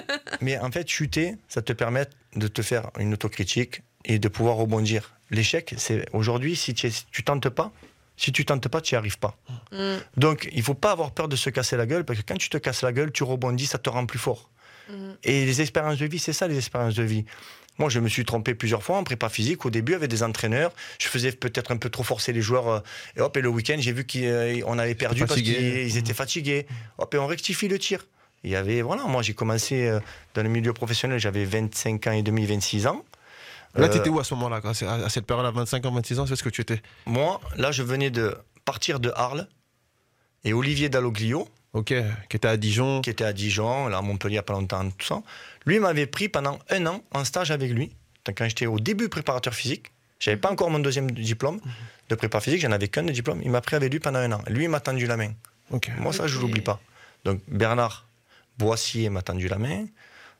mais 0.41 0.59
en 0.59 0.71
fait, 0.73 0.89
chuter, 0.89 1.37
ça 1.47 1.61
te 1.63 1.73
permet 1.75 2.07
de 2.37 2.49
te 2.49 2.63
faire 2.63 2.91
une 2.99 3.13
autocritique 3.13 3.83
et 4.07 4.19
de 4.19 4.29
pouvoir 4.29 4.57
rebondir. 4.57 5.15
L'échec, 5.31 5.75
c'est 5.77 6.07
aujourd'hui, 6.15 6.57
si 6.57 6.73
tu, 6.75 6.91
tu 7.11 7.23
tentes 7.23 7.49
pas, 7.51 7.71
si 8.17 8.33
tu 8.33 8.45
tentes 8.47 8.69
pas, 8.69 8.81
tu 8.81 8.95
n'y 8.95 8.99
arrives 8.99 9.19
pas. 9.19 9.37
Mm, 9.73 9.97
Donc, 10.17 10.49
il 10.53 10.63
faut 10.63 10.75
pas 10.75 10.93
avoir 10.93 11.11
peur 11.13 11.29
de 11.29 11.37
se 11.37 11.51
casser 11.51 11.77
la 11.77 11.85
gueule, 11.87 12.05
parce 12.05 12.19
que 12.21 12.25
quand 12.27 12.39
tu 12.39 12.49
te 12.49 12.57
casses 12.59 12.83
la 12.83 12.93
gueule, 12.93 13.13
tu 13.13 13.25
rebondis, 13.25 13.67
ça 13.67 13.77
te 13.79 13.91
rend 13.91 14.07
plus 14.07 14.19
fort. 14.19 14.51
mm. 14.89 14.95
Et 15.25 15.45
les 15.45 15.61
expériences 15.61 15.99
de 15.99 16.07
vie, 16.07 16.19
c'est 16.19 16.33
ça 16.33 16.47
les 16.49 16.57
expériences 16.57 16.95
de 16.95 17.03
vie. 17.03 17.25
Moi, 17.79 17.89
je 17.91 17.99
me 18.01 18.09
suis 18.09 18.25
trompé 18.25 18.55
plusieurs 18.55 18.83
fois 18.83 18.99
en 18.99 19.05
prépa 19.05 19.29
physique. 19.29 19.65
Au 19.65 19.71
début, 19.71 19.95
avec 19.95 20.09
des 20.11 20.23
entraîneurs, 20.23 20.73
je 21.01 21.09
faisais 21.09 21.33
peut-être 21.33 21.73
un 21.73 21.77
peu 21.77 21.91
trop 21.91 22.05
forcer 22.05 22.33
les 22.33 22.41
joueurs. 22.43 22.69
euh, 22.69 22.81
Et 23.17 23.21
hop, 23.21 23.37
et 23.37 23.41
le 23.41 23.49
week-end, 23.49 23.77
j'ai 23.79 23.93
vu 23.93 24.07
qu'on 24.07 24.79
avait 24.79 24.95
perdu 24.95 25.21
parce 25.27 25.41
qu'ils 25.41 25.87
ils 25.89 25.97
étaient 25.97 26.15
fatigués. 26.15 26.67
Hop, 26.99 27.13
et 27.15 27.19
on 27.19 27.27
rectifie 27.27 27.67
le 27.69 27.79
tir. 27.79 28.07
Il 28.45 28.51
y 28.51 28.57
avait, 28.57 28.83
voilà, 28.83 29.05
moi, 29.05 29.23
j'ai 29.23 29.35
commencé 29.35 29.87
euh, 29.89 30.01
dans 30.35 30.43
le 30.43 30.49
milieu 30.51 30.73
professionnel, 30.73 31.19
j'avais 31.19 31.45
25 31.45 32.07
ans 32.07 32.13
et 32.13 32.23
demi, 32.23 32.45
26 32.47 32.87
ans. 32.87 33.05
Là, 33.75 33.87
Euh, 33.87 33.89
tu 33.89 33.99
étais 33.99 34.09
où 34.11 34.21
à 34.21 34.25
ce 34.25 34.35
moment-là 34.35 34.61
à 34.65 35.09
cette 35.09 35.27
période-là, 35.27 35.51
25 35.51 35.85
ans, 35.87 35.91
26 35.93 36.21
ans, 36.21 36.27
c'est 36.27 36.37
ce 36.37 36.45
que 36.45 36.51
tu 36.51 36.61
étais? 36.61 36.81
Moi, 37.07 37.41
là, 37.57 37.73
je 37.73 37.83
venais 37.83 38.11
de 38.11 38.37
partir 38.65 39.01
de 39.01 39.11
Arles. 39.17 39.49
Et 40.45 40.53
Olivier 40.53 40.89
Dalloglio, 40.91 41.49
Ok. 41.75 41.93
Qui 42.31 42.37
était 42.37 42.49
à 42.49 42.57
Dijon. 42.57 43.01
qui 43.03 43.11
était 43.11 43.25
à 43.25 43.33
Dijon, 43.33 43.89
là, 43.89 43.99
à 43.99 44.03
Montpellier, 44.03 44.33
il 44.33 44.37
n'y 44.37 44.39
a 44.39 44.43
pas 44.43 44.55
longtemps, 44.55 44.89
tout 44.91 45.07
ça. 45.07 45.23
Lui 45.67 45.79
m'avait 45.81 46.07
pris 46.07 46.29
pendant 46.29 46.59
un 46.71 46.87
an 46.87 47.03
en 47.13 47.25
stage 47.25 47.51
avec 47.51 47.71
lui. 47.73 47.91
Donc, 48.25 48.39
quand 48.39 48.49
j'étais 48.49 48.67
au 48.67 48.79
début 48.81 49.09
préparateur 49.09 49.53
physique, 49.55 49.91
j'avais 50.21 50.37
pas 50.39 50.51
encore 50.51 50.71
mon 50.71 50.79
deuxième 50.79 51.11
diplôme 51.11 51.61
de 52.09 52.15
prépa 52.15 52.41
physique, 52.41 52.61
j'en 52.63 52.73
avais 52.73 52.89
qu'un 52.89 53.03
de 53.03 53.13
diplôme. 53.13 53.41
Il 53.43 53.51
m'a 53.51 53.61
pris 53.61 53.77
avec 53.77 53.93
lui 53.93 54.01
pendant 54.01 54.21
un 54.21 54.33
an. 54.33 54.41
Lui, 54.49 54.65
il 54.65 54.71
m'a 54.71 54.81
tendu 54.81 55.07
la 55.07 55.17
main. 55.17 55.33
Ok. 55.71 55.91
Moi, 55.99 56.13
ça, 56.13 56.27
je 56.27 56.37
Ok. 56.37 56.43
l'oublie 56.43 56.61
pas. 56.63 56.81
Donc, 57.25 57.41
Bernard 57.49 58.07
Boissier 58.59 59.11
m'a 59.11 59.23
tendu 59.23 59.49
la 59.49 59.59
main. 59.59 59.87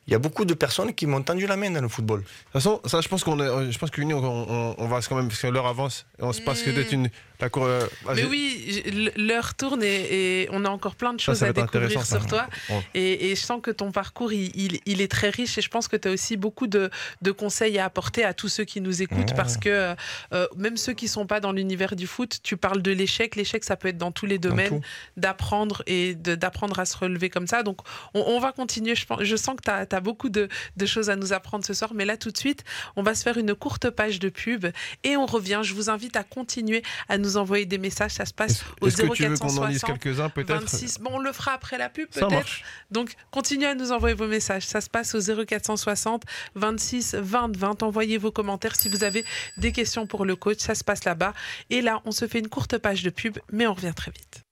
Il 0.07 0.13
y 0.13 0.15
a 0.15 0.19
beaucoup 0.19 0.45
de 0.45 0.53
personnes 0.53 0.93
qui 0.95 1.07
m'ont 1.07 1.23
tendu 1.23 1.47
la 1.47 1.57
main 1.57 1.71
dans 1.71 1.81
le 1.81 1.89
football. 1.89 2.21
De 2.21 2.25
toute 2.27 2.53
façon, 2.53 2.81
ça, 2.85 3.01
je 3.01 3.09
pense 3.09 3.25
qu'on 3.25 3.41
est, 3.41 3.73
je 3.73 3.79
pense 3.79 3.91
qu'Uni, 3.91 4.13
on, 4.13 4.23
on, 4.23 4.75
on 4.77 4.87
va 4.87 5.01
quand 5.01 5.17
même, 5.17 5.29
parce 5.29 5.41
que 5.41 5.47
l'heure 5.47 5.67
avance, 5.67 6.05
et 6.21 6.23
on 6.23 6.33
se 6.35 6.43
passe 6.43 6.63
que 6.63 6.71
Mm. 6.71 6.75
d'être 6.75 6.93
une, 6.93 7.11
la 7.45 7.51
cour- 7.51 7.67
euh, 7.67 7.87
Mais 8.15 8.25
oui, 8.25 8.83
l'heure 9.17 9.55
tourne 9.55 9.83
et, 9.83 10.43
et 10.43 10.49
on 10.51 10.65
a 10.65 10.69
encore 10.71 10.95
plein 10.97 11.13
de 11.15 11.21
choses 11.21 11.39
ça 11.39 11.47
à 11.47 11.53
découvrir 11.53 12.05
sur 12.05 12.27
toi. 12.27 12.47
Ouais. 12.71 12.83
Et, 12.95 13.31
et 13.31 13.37
je 13.37 13.41
sens 13.41 13.61
que 13.63 13.71
ton 13.71 13.93
parcours, 13.93 14.33
il, 14.33 14.51
il- 14.55 14.81
il 14.87 15.01
est 15.01 15.11
très 15.11 15.31
riche 15.31 15.59
et 15.59 15.63
je 15.63 15.69
pense 15.69 15.89
que 15.89 15.97
tu 15.97 16.09
as 16.09 16.11
aussi 16.11 16.37
beaucoup 16.37 16.67
de, 16.67 16.91
de 17.23 17.31
conseils 17.31 17.79
à 17.79 17.85
apporter 17.85 18.25
à 18.25 18.35
tous 18.35 18.49
ceux 18.49 18.65
qui 18.65 18.81
nous 18.81 19.03
écoutent 19.03 19.31
Ouais. 19.31 19.37
parce 19.37 19.57
que 19.57 19.95
euh, 20.33 20.47
même 20.57 20.77
ceux 20.77 20.93
qui 20.95 21.07
sont 21.09 21.27
pas 21.27 21.41
dans 21.41 21.53
l'univers 21.53 21.95
du 21.97 22.07
foot, 22.07 22.39
tu 22.43 22.57
parles 22.57 22.83
de 22.83 22.91
l'échec. 22.91 23.37
L'échec, 23.37 23.63
ça 23.65 23.77
peut 23.77 23.89
être 23.89 23.99
dans 23.99 24.13
tous 24.13 24.27
les 24.27 24.39
domaines, 24.39 24.81
d'apprendre 25.17 25.83
et 25.87 26.15
d'apprendre 26.15 26.79
à 26.81 26.85
se 26.85 26.97
relever 26.97 27.31
comme 27.31 27.47
ça. 27.47 27.63
Donc, 27.63 27.79
on, 28.15 28.21
on 28.27 28.41
va 28.41 28.53
continuer. 28.53 28.95
Je, 28.95 29.07
pense- 29.07 29.23
je 29.23 29.37
sens 29.37 29.57
que 29.57 29.63
tu 29.63 29.71
as, 29.97 30.01
beaucoup 30.01 30.29
de, 30.29 30.49
de 30.77 30.87
choses 30.87 31.11
à 31.11 31.17
nous 31.17 31.33
apprendre 31.33 31.65
ce 31.65 31.75
soir. 31.75 31.93
Mais 31.95 32.05
là, 32.05 32.17
tout 32.17 32.31
de 32.31 32.37
suite, 32.39 32.65
on 32.97 33.03
va 33.03 33.15
se 33.15 33.23
faire 33.23 33.39
une 33.39 33.55
courte 33.55 33.91
page 33.91 34.19
de 34.19 34.29
pub 34.29 34.67
et 35.05 35.17
on 35.17 35.27
revient. 35.27 35.61
Je 35.63 35.75
vous 35.75 35.91
invite 35.91 36.17
à 36.17 36.25
continuer 36.25 36.83
à 37.09 37.19
nous 37.19 37.34
envoyer 37.37 37.67
des 37.67 37.79
messages. 37.79 38.13
Ça 38.13 38.25
se 38.25 38.33
passe 38.33 38.65
au 38.81 38.87
est-ce 38.87 39.03
que 39.03 39.13
tu 39.13 39.27
veux 39.27 39.37
qu'on 39.37 39.57
en 39.57 39.67
lise 39.67 39.81
0460 39.81 39.99
quelques-uns, 39.99 40.29
peut-être 40.29 40.61
26. 40.61 40.99
Bon, 41.01 41.11
on 41.15 41.19
le 41.19 41.33
fera 41.33 41.53
après 41.53 41.79
la 41.79 41.89
pub, 41.89 42.09
peut-être. 42.09 42.49
Donc, 42.91 43.15
continuez 43.31 43.67
à 43.67 43.75
nous 43.75 43.93
envoyer 43.93 44.15
vos 44.15 44.27
messages. 44.27 44.67
Ça 44.67 44.81
se 44.81 44.91
passe 44.91 45.15
au 45.15 45.21
0460 45.21 46.23
26 46.55 47.15
20 47.15 47.57
20. 47.57 47.83
Envoyez 47.83 48.19
vos 48.19 48.31
commentaires 48.31 48.77
si 48.77 48.89
vous 48.89 49.05
avez 49.05 49.25
des 49.57 49.73
questions 49.73 50.07
pour 50.07 50.25
le 50.25 50.37
coach. 50.37 50.59
Ça 50.59 50.75
se 50.75 50.85
passe 50.85 51.05
là-bas. 51.05 51.33
Et 51.71 51.81
là, 51.81 52.01
on 52.05 52.13
se 52.13 52.27
fait 52.27 52.39
une 52.39 52.49
courte 52.49 52.79
page 52.79 53.03
de 53.03 53.11
pub, 53.11 53.39
mais 53.53 53.67
on 53.67 53.75
revient 53.75 53.93
très 53.95 54.11
vite. 54.11 54.44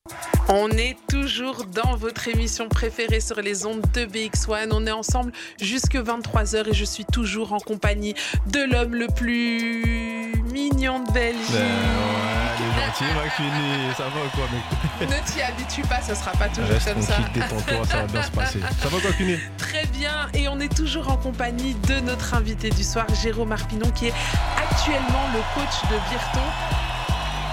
On 0.48 0.68
est 0.70 0.96
toujours 1.08 1.64
dans 1.64 1.96
votre 1.96 2.28
émission 2.28 2.68
préférée 2.68 3.20
sur 3.20 3.40
les 3.40 3.64
ondes 3.64 3.80
de 3.94 4.04
BX1. 4.04 4.68
On 4.72 4.86
est 4.86 4.90
ensemble 4.90 5.32
jusque 5.60 5.94
23h 5.94 6.68
et 6.68 6.74
je 6.74 6.84
suis 6.84 7.04
toujours 7.04 7.52
en 7.52 7.58
compagnie 7.58 8.14
de 8.46 8.60
l'homme 8.60 8.94
le 8.94 9.06
plus 9.06 10.34
mignon 10.52 11.04
de 11.04 11.12
Belgique. 11.12 11.52
Ben 11.52 13.06
ouais, 13.06 13.14
Macuni, 13.14 13.94
ça 13.96 14.04
va 14.04 14.20
quoi, 14.34 14.44
mec 14.52 15.08
Ne 15.10 15.32
t'y 15.32 15.40
habitue 15.40 15.82
pas, 15.82 16.02
ce 16.02 16.14
sera 16.14 16.32
pas 16.32 16.48
toujours 16.48 16.68
Reste 16.68 16.92
comme 16.92 17.02
ça. 17.02 17.14
détends-toi, 17.32 17.86
ça 17.86 17.96
va 17.98 18.06
bien 18.06 18.22
se 18.22 18.30
passer. 18.32 18.60
Ça 18.60 18.88
va 18.88 19.00
quoi, 19.00 19.12
Cuny 19.12 19.38
Très 19.56 19.86
bien, 19.86 20.28
et 20.34 20.48
on 20.48 20.60
est 20.60 20.74
toujours 20.74 21.10
en 21.10 21.16
compagnie 21.16 21.74
de 21.88 22.00
notre 22.00 22.34
invité 22.34 22.68
du 22.68 22.84
soir, 22.84 23.06
Jérôme 23.22 23.52
Arpinon, 23.52 23.90
qui 23.92 24.08
est 24.08 24.14
actuellement 24.56 25.28
le 25.32 25.40
coach 25.54 25.90
de 25.90 25.96
Virton. 26.10 26.91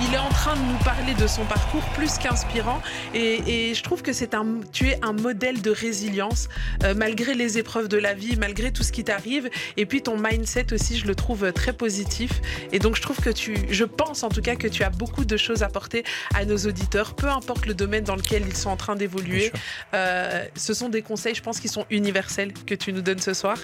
Il 0.01 0.13
est 0.13 0.17
en 0.17 0.29
train 0.29 0.55
de 0.55 0.61
nous 0.61 0.77
parler 0.85 1.13
de 1.13 1.27
son 1.27 1.43
parcours 1.43 1.83
plus 1.89 2.17
qu'inspirant 2.17 2.81
et, 3.13 3.69
et, 3.69 3.73
je 3.73 3.83
trouve 3.83 4.01
que 4.01 4.13
c'est 4.13 4.33
un, 4.33 4.61
tu 4.71 4.87
es 4.89 4.99
un 5.03 5.11
modèle 5.11 5.61
de 5.61 5.71
résilience 5.71 6.47
euh, 6.83 6.93
malgré 6.95 7.33
les 7.33 7.57
épreuves 7.57 7.89
de 7.89 7.97
la 7.97 8.13
vie, 8.13 8.37
malgré 8.37 8.71
tout 8.71 8.83
ce 8.83 8.93
qui 8.93 9.03
t'arrive. 9.03 9.49
Et 9.75 9.85
puis 9.85 10.01
ton 10.01 10.17
mindset 10.17 10.71
aussi, 10.73 10.97
je 10.97 11.05
le 11.05 11.15
trouve 11.15 11.51
très 11.51 11.73
positif. 11.73 12.41
Et 12.71 12.79
donc 12.79 12.95
je 12.95 13.01
trouve 13.01 13.19
que 13.19 13.29
tu, 13.29 13.57
je 13.69 13.83
pense 13.83 14.23
en 14.23 14.29
tout 14.29 14.41
cas 14.41 14.55
que 14.55 14.67
tu 14.67 14.83
as 14.83 14.89
beaucoup 14.89 15.25
de 15.25 15.37
choses 15.37 15.63
à 15.63 15.67
porter 15.67 16.03
à 16.33 16.45
nos 16.45 16.57
auditeurs, 16.57 17.13
peu 17.13 17.27
importe 17.27 17.65
le 17.65 17.73
domaine 17.73 18.05
dans 18.05 18.15
lequel 18.15 18.43
ils 18.47 18.55
sont 18.55 18.69
en 18.69 18.77
train 18.77 18.95
d'évoluer. 18.95 19.51
Euh, 19.93 20.45
ce 20.55 20.73
sont 20.73 20.87
des 20.87 21.01
conseils, 21.01 21.35
je 21.35 21.41
pense, 21.41 21.59
qui 21.59 21.67
sont 21.67 21.85
universels 21.89 22.53
que 22.53 22.75
tu 22.75 22.93
nous 22.93 23.01
donnes 23.01 23.19
ce 23.19 23.33
soir. 23.33 23.57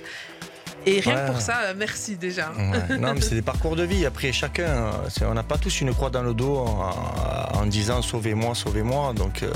Et 0.85 0.99
rien 0.99 1.25
que 1.25 1.31
pour 1.31 1.41
ça, 1.41 1.61
euh, 1.63 1.73
merci 1.75 2.15
déjà. 2.15 2.51
Non, 2.99 3.13
mais 3.13 3.21
c'est 3.21 3.35
des 3.35 3.41
parcours 3.41 3.75
de 3.75 3.83
vie. 3.83 4.05
Après, 4.05 4.31
chacun, 4.31 4.63
euh, 4.63 4.91
on 5.29 5.33
n'a 5.33 5.43
pas 5.43 5.57
tous 5.57 5.81
une 5.81 5.93
croix 5.93 6.09
dans 6.09 6.21
le 6.21 6.33
dos 6.33 6.57
en, 6.57 7.65
disant 7.65 8.01
sauvez-moi, 8.01 8.53
sauvez-moi. 8.53 9.13
Donc, 9.13 9.41
euh, 9.41 9.51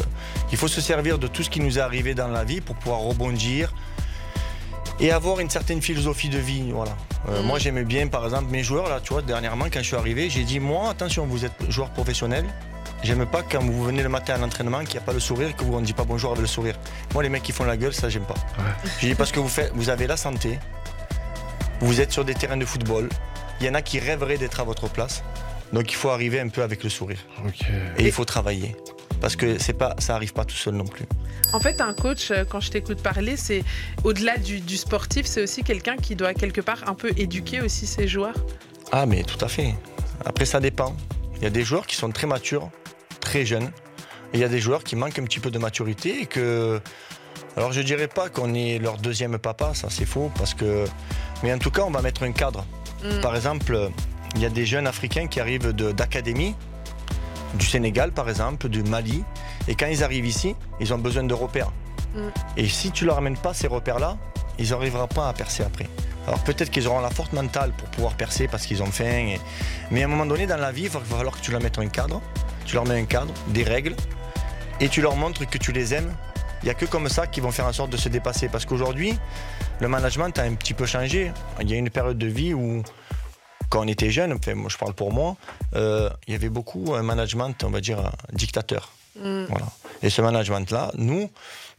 il 0.51 0.57
faut 0.57 0.67
se 0.67 0.81
servir 0.81 1.19
de 1.19 1.27
tout 1.27 1.43
ce 1.43 1.49
qui 1.49 1.59
nous 1.59 1.77
est 1.77 1.81
arrivé 1.81 2.15
dans 2.15 2.27
la 2.27 2.43
vie 2.43 2.61
pour 2.61 2.75
pouvoir 2.75 3.01
rebondir 3.01 3.73
et 4.99 5.11
avoir 5.11 5.39
une 5.39 5.49
certaine 5.49 5.81
philosophie 5.81 6.29
de 6.29 6.39
vie. 6.39 6.71
Voilà. 6.71 6.95
Mm. 7.27 7.45
Moi, 7.45 7.59
j'aimais 7.59 7.83
bien, 7.83 8.07
par 8.07 8.25
exemple, 8.25 8.49
mes 8.49 8.63
joueurs, 8.63 8.89
là, 8.89 8.99
tu 9.01 9.13
vois, 9.13 9.21
dernièrement, 9.21 9.65
quand 9.71 9.79
je 9.79 9.87
suis 9.87 9.95
arrivé, 9.95 10.29
j'ai 10.29 10.43
dit 10.43 10.59
moi, 10.59 10.89
attention, 10.89 11.25
vous 11.27 11.45
êtes 11.45 11.69
joueur 11.69 11.89
professionnel. 11.91 12.45
J'aime 13.01 13.25
pas 13.25 13.43
quand 13.43 13.63
vous 13.63 13.83
venez 13.83 14.03
le 14.03 14.09
matin 14.09 14.33
à 14.33 14.37
l'entraînement 14.37 14.79
qu'il 14.79 14.93
n'y 14.93 14.97
a 14.97 15.01
pas 15.01 15.13
le 15.13 15.21
sourire, 15.21 15.55
que 15.55 15.63
vous 15.63 15.79
ne 15.79 15.85
dit 15.85 15.93
pas 15.93 16.03
bonjour 16.03 16.31
avec 16.31 16.41
le 16.41 16.47
sourire. 16.47 16.75
Moi, 17.13 17.23
les 17.23 17.29
mecs 17.29 17.43
qui 17.43 17.53
font 17.53 17.63
la 17.63 17.77
gueule, 17.77 17.93
ça, 17.93 18.09
j'aime 18.09 18.25
pas. 18.25 18.35
J'ai 18.99 19.09
dit 19.09 19.15
parce 19.15 19.31
que 19.31 19.39
vous, 19.39 19.47
faites, 19.47 19.71
vous 19.73 19.89
avez 19.89 20.05
la 20.05 20.17
santé, 20.17 20.59
vous 21.81 22.01
êtes 22.01 22.11
sur 22.11 22.25
des 22.25 22.33
terrains 22.33 22.57
de 22.57 22.65
football. 22.65 23.09
Il 23.59 23.65
y 23.65 23.69
en 23.69 23.73
a 23.73 23.81
qui 23.81 23.99
rêveraient 23.99 24.37
d'être 24.37 24.59
à 24.59 24.63
votre 24.63 24.89
place. 24.89 25.23
Donc 25.73 25.91
il 25.91 25.95
faut 25.95 26.09
arriver 26.09 26.39
un 26.39 26.49
peu 26.49 26.63
avec 26.63 26.83
le 26.83 26.89
sourire. 26.89 27.19
Et 27.97 28.05
il 28.05 28.11
faut 28.11 28.25
travailler. 28.25 28.75
Parce 29.21 29.35
que 29.35 29.57
c'est 29.59 29.73
pas, 29.73 29.95
ça 29.99 30.15
arrive 30.15 30.33
pas 30.33 30.45
tout 30.45 30.55
seul 30.55 30.75
non 30.75 30.85
plus. 30.85 31.05
En 31.51 31.59
fait, 31.59 31.81
un 31.81 31.93
coach, 31.93 32.31
euh, 32.31 32.45
quand 32.47 32.59
je 32.59 32.71
t'écoute 32.71 33.01
parler, 33.01 33.35
c'est 33.35 33.63
au-delà 34.03 34.37
du, 34.37 34.77
sportif, 34.77 35.25
c'est 35.25 35.43
aussi 35.43 35.63
quelqu'un 35.63 35.97
qui 35.97 36.15
doit 36.15 36.33
quelque 36.33 36.61
part 36.61 36.87
un 36.87 36.93
peu 36.93 37.11
éduquer 37.17 37.61
aussi 37.61 37.85
ses 37.85 38.07
joueurs. 38.07 38.35
Ah, 38.91 39.05
mais 39.05 39.23
tout 39.23 39.43
à 39.43 39.47
fait. 39.47 39.75
Après, 40.25 40.45
ça 40.45 40.59
dépend. 40.59 40.95
Il 41.37 41.43
y 41.43 41.47
a 41.47 41.49
des 41.49 41.63
joueurs 41.63 41.87
qui 41.87 41.95
sont 41.95 42.11
très 42.11 42.27
matures, 42.27 42.69
très 43.19 43.45
jeunes. 43.45 43.71
Et 44.31 44.37
il 44.37 44.39
y 44.39 44.43
a 44.43 44.47
des 44.47 44.59
joueurs 44.59 44.83
qui 44.83 44.95
manquent 44.95 45.19
un 45.19 45.23
petit 45.23 45.39
peu 45.39 45.51
de 45.51 45.59
maturité 45.59 46.21
et 46.21 46.25
que. 46.25 46.79
Alors, 47.57 47.71
je 47.71 47.81
dirais 47.81 48.07
pas 48.07 48.29
qu'on 48.29 48.53
est 48.53 48.79
leur 48.79 48.97
deuxième 48.97 49.37
papa, 49.37 49.73
ça 49.73 49.89
c'est 49.89 50.05
faux, 50.05 50.31
parce 50.37 50.53
que 50.53 50.85
mais 51.43 51.53
en 51.53 51.57
tout 51.57 51.71
cas, 51.71 51.83
on 51.83 51.91
va 51.91 52.01
mettre 52.01 52.23
un 52.23 52.31
cadre. 52.31 52.65
Mm. 53.03 53.21
Par 53.21 53.35
exemple, 53.35 53.89
il 54.35 54.41
y 54.41 54.45
a 54.45 54.49
des 54.49 54.65
jeunes 54.65 54.87
Africains 54.87 55.27
qui 55.27 55.39
arrivent 55.39 55.71
d'académie, 55.71 56.55
du 57.55 57.65
Sénégal 57.65 58.11
par 58.11 58.29
exemple, 58.29 58.69
du 58.69 58.83
Mali, 58.83 59.23
et 59.67 59.75
quand 59.75 59.87
ils 59.87 60.03
arrivent 60.03 60.25
ici, 60.25 60.55
ils 60.79 60.93
ont 60.93 60.97
besoin 60.97 61.23
de 61.23 61.33
repères. 61.33 61.71
Mm. 62.15 62.19
Et 62.57 62.67
si 62.67 62.91
tu 62.91 63.05
leur 63.05 63.17
amènes 63.17 63.37
pas 63.37 63.53
ces 63.53 63.67
repères-là, 63.67 64.17
ils 64.57 64.69
n'arriveront 64.71 65.07
pas 65.07 65.29
à 65.29 65.33
percer 65.33 65.63
après. 65.63 65.87
Alors 66.27 66.43
peut-être 66.43 66.69
qu'ils 66.69 66.87
auront 66.87 66.99
la 66.99 67.09
force 67.09 67.33
mentale 67.33 67.71
pour 67.71 67.89
pouvoir 67.89 68.13
percer 68.13 68.47
parce 68.47 68.65
qu'ils 68.65 68.83
ont 68.83 68.91
faim. 68.91 69.35
Mais 69.89 70.03
à 70.03 70.05
un 70.05 70.09
moment 70.09 70.25
donné 70.25 70.45
dans 70.45 70.57
la 70.57 70.71
vie, 70.71 70.83
il 70.83 70.89
va 70.89 70.99
falloir 70.99 71.35
que 71.35 71.41
tu 71.41 71.51
leur 71.51 71.61
mettes 71.61 71.79
un 71.79 71.87
cadre. 71.87 72.21
Tu 72.65 72.75
leur 72.75 72.85
mets 72.85 72.99
un 72.99 73.05
cadre, 73.05 73.33
des 73.47 73.63
règles, 73.63 73.95
et 74.79 74.89
tu 74.89 75.01
leur 75.01 75.15
montres 75.15 75.47
que 75.49 75.57
tu 75.57 75.71
les 75.71 75.95
aimes. 75.95 76.13
Il 76.61 76.65
n'y 76.65 76.71
a 76.71 76.73
que 76.73 76.85
comme 76.85 77.07
ça 77.07 77.27
qu'ils 77.27 77.43
vont 77.43 77.51
faire 77.51 77.67
en 77.67 77.73
sorte 77.73 77.91
de 77.91 77.97
se 77.97 78.09
dépasser. 78.09 78.49
Parce 78.49 78.65
qu'aujourd'hui, 78.65 79.17
le 79.79 79.87
management 79.87 80.37
a 80.37 80.43
un 80.43 80.53
petit 80.55 80.73
peu 80.73 80.85
changé. 80.85 81.31
Il 81.61 81.69
y 81.69 81.73
a 81.73 81.77
une 81.77 81.89
période 81.89 82.17
de 82.17 82.27
vie 82.27 82.53
où, 82.53 82.83
quand 83.69 83.81
on 83.81 83.87
était 83.87 84.11
jeune, 84.11 84.33
enfin, 84.33 84.55
moi, 84.55 84.69
je 84.69 84.77
parle 84.77 84.93
pour 84.93 85.13
moi, 85.13 85.37
euh, 85.75 86.09
il 86.27 86.33
y 86.33 86.35
avait 86.35 86.49
beaucoup 86.49 86.93
un 86.95 87.03
management, 87.03 87.63
on 87.63 87.69
va 87.69 87.79
dire, 87.79 88.11
dictateur. 88.33 88.91
Mm. 89.15 89.45
Voilà. 89.45 89.67
Et 90.01 90.09
ce 90.09 90.21
management-là, 90.21 90.91
nous, 90.95 91.29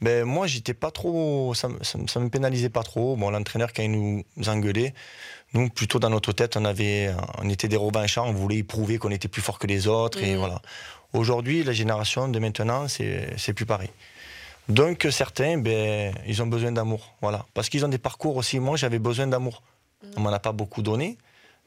ben, 0.00 0.24
moi, 0.24 0.46
j'étais 0.46 0.74
pas 0.74 0.90
trop. 0.90 1.52
Ça, 1.54 1.68
ça, 1.82 2.20
me 2.20 2.28
pénalisait 2.28 2.70
pas 2.70 2.82
trop. 2.82 3.16
Bon, 3.16 3.30
l'entraîneur, 3.30 3.72
quand 3.74 3.82
il 3.82 3.90
nous 3.90 4.24
engueulait, 4.46 4.94
nous, 5.52 5.68
plutôt 5.68 5.98
dans 5.98 6.10
notre 6.10 6.32
tête, 6.32 6.56
on, 6.56 6.64
avait, 6.64 7.12
on 7.38 7.48
était 7.48 7.68
des 7.68 7.78
champ, 8.06 8.26
on 8.26 8.32
voulait 8.32 8.62
prouver 8.62 8.98
qu'on 8.98 9.10
était 9.10 9.28
plus 9.28 9.42
fort 9.42 9.58
que 9.58 9.66
les 9.66 9.88
autres. 9.88 10.22
Et 10.22 10.34
mm. 10.34 10.38
voilà. 10.38 10.62
Aujourd'hui, 11.12 11.64
la 11.64 11.72
génération 11.72 12.28
de 12.28 12.38
maintenant, 12.38 12.86
c'est 12.88 13.52
plus 13.52 13.66
pareil. 13.66 13.90
Donc 14.70 15.06
certains, 15.10 15.58
ben, 15.58 16.14
ils 16.26 16.42
ont 16.42 16.46
besoin 16.46 16.72
d'amour, 16.72 17.14
voilà, 17.20 17.44
parce 17.54 17.68
qu'ils 17.68 17.84
ont 17.84 17.88
des 17.88 17.98
parcours 17.98 18.36
aussi. 18.36 18.58
Moi, 18.60 18.76
j'avais 18.76 18.98
besoin 18.98 19.26
d'amour. 19.26 19.62
On 20.16 20.20
m'en 20.20 20.30
a 20.30 20.38
pas 20.38 20.52
beaucoup 20.52 20.82
donné. 20.82 21.18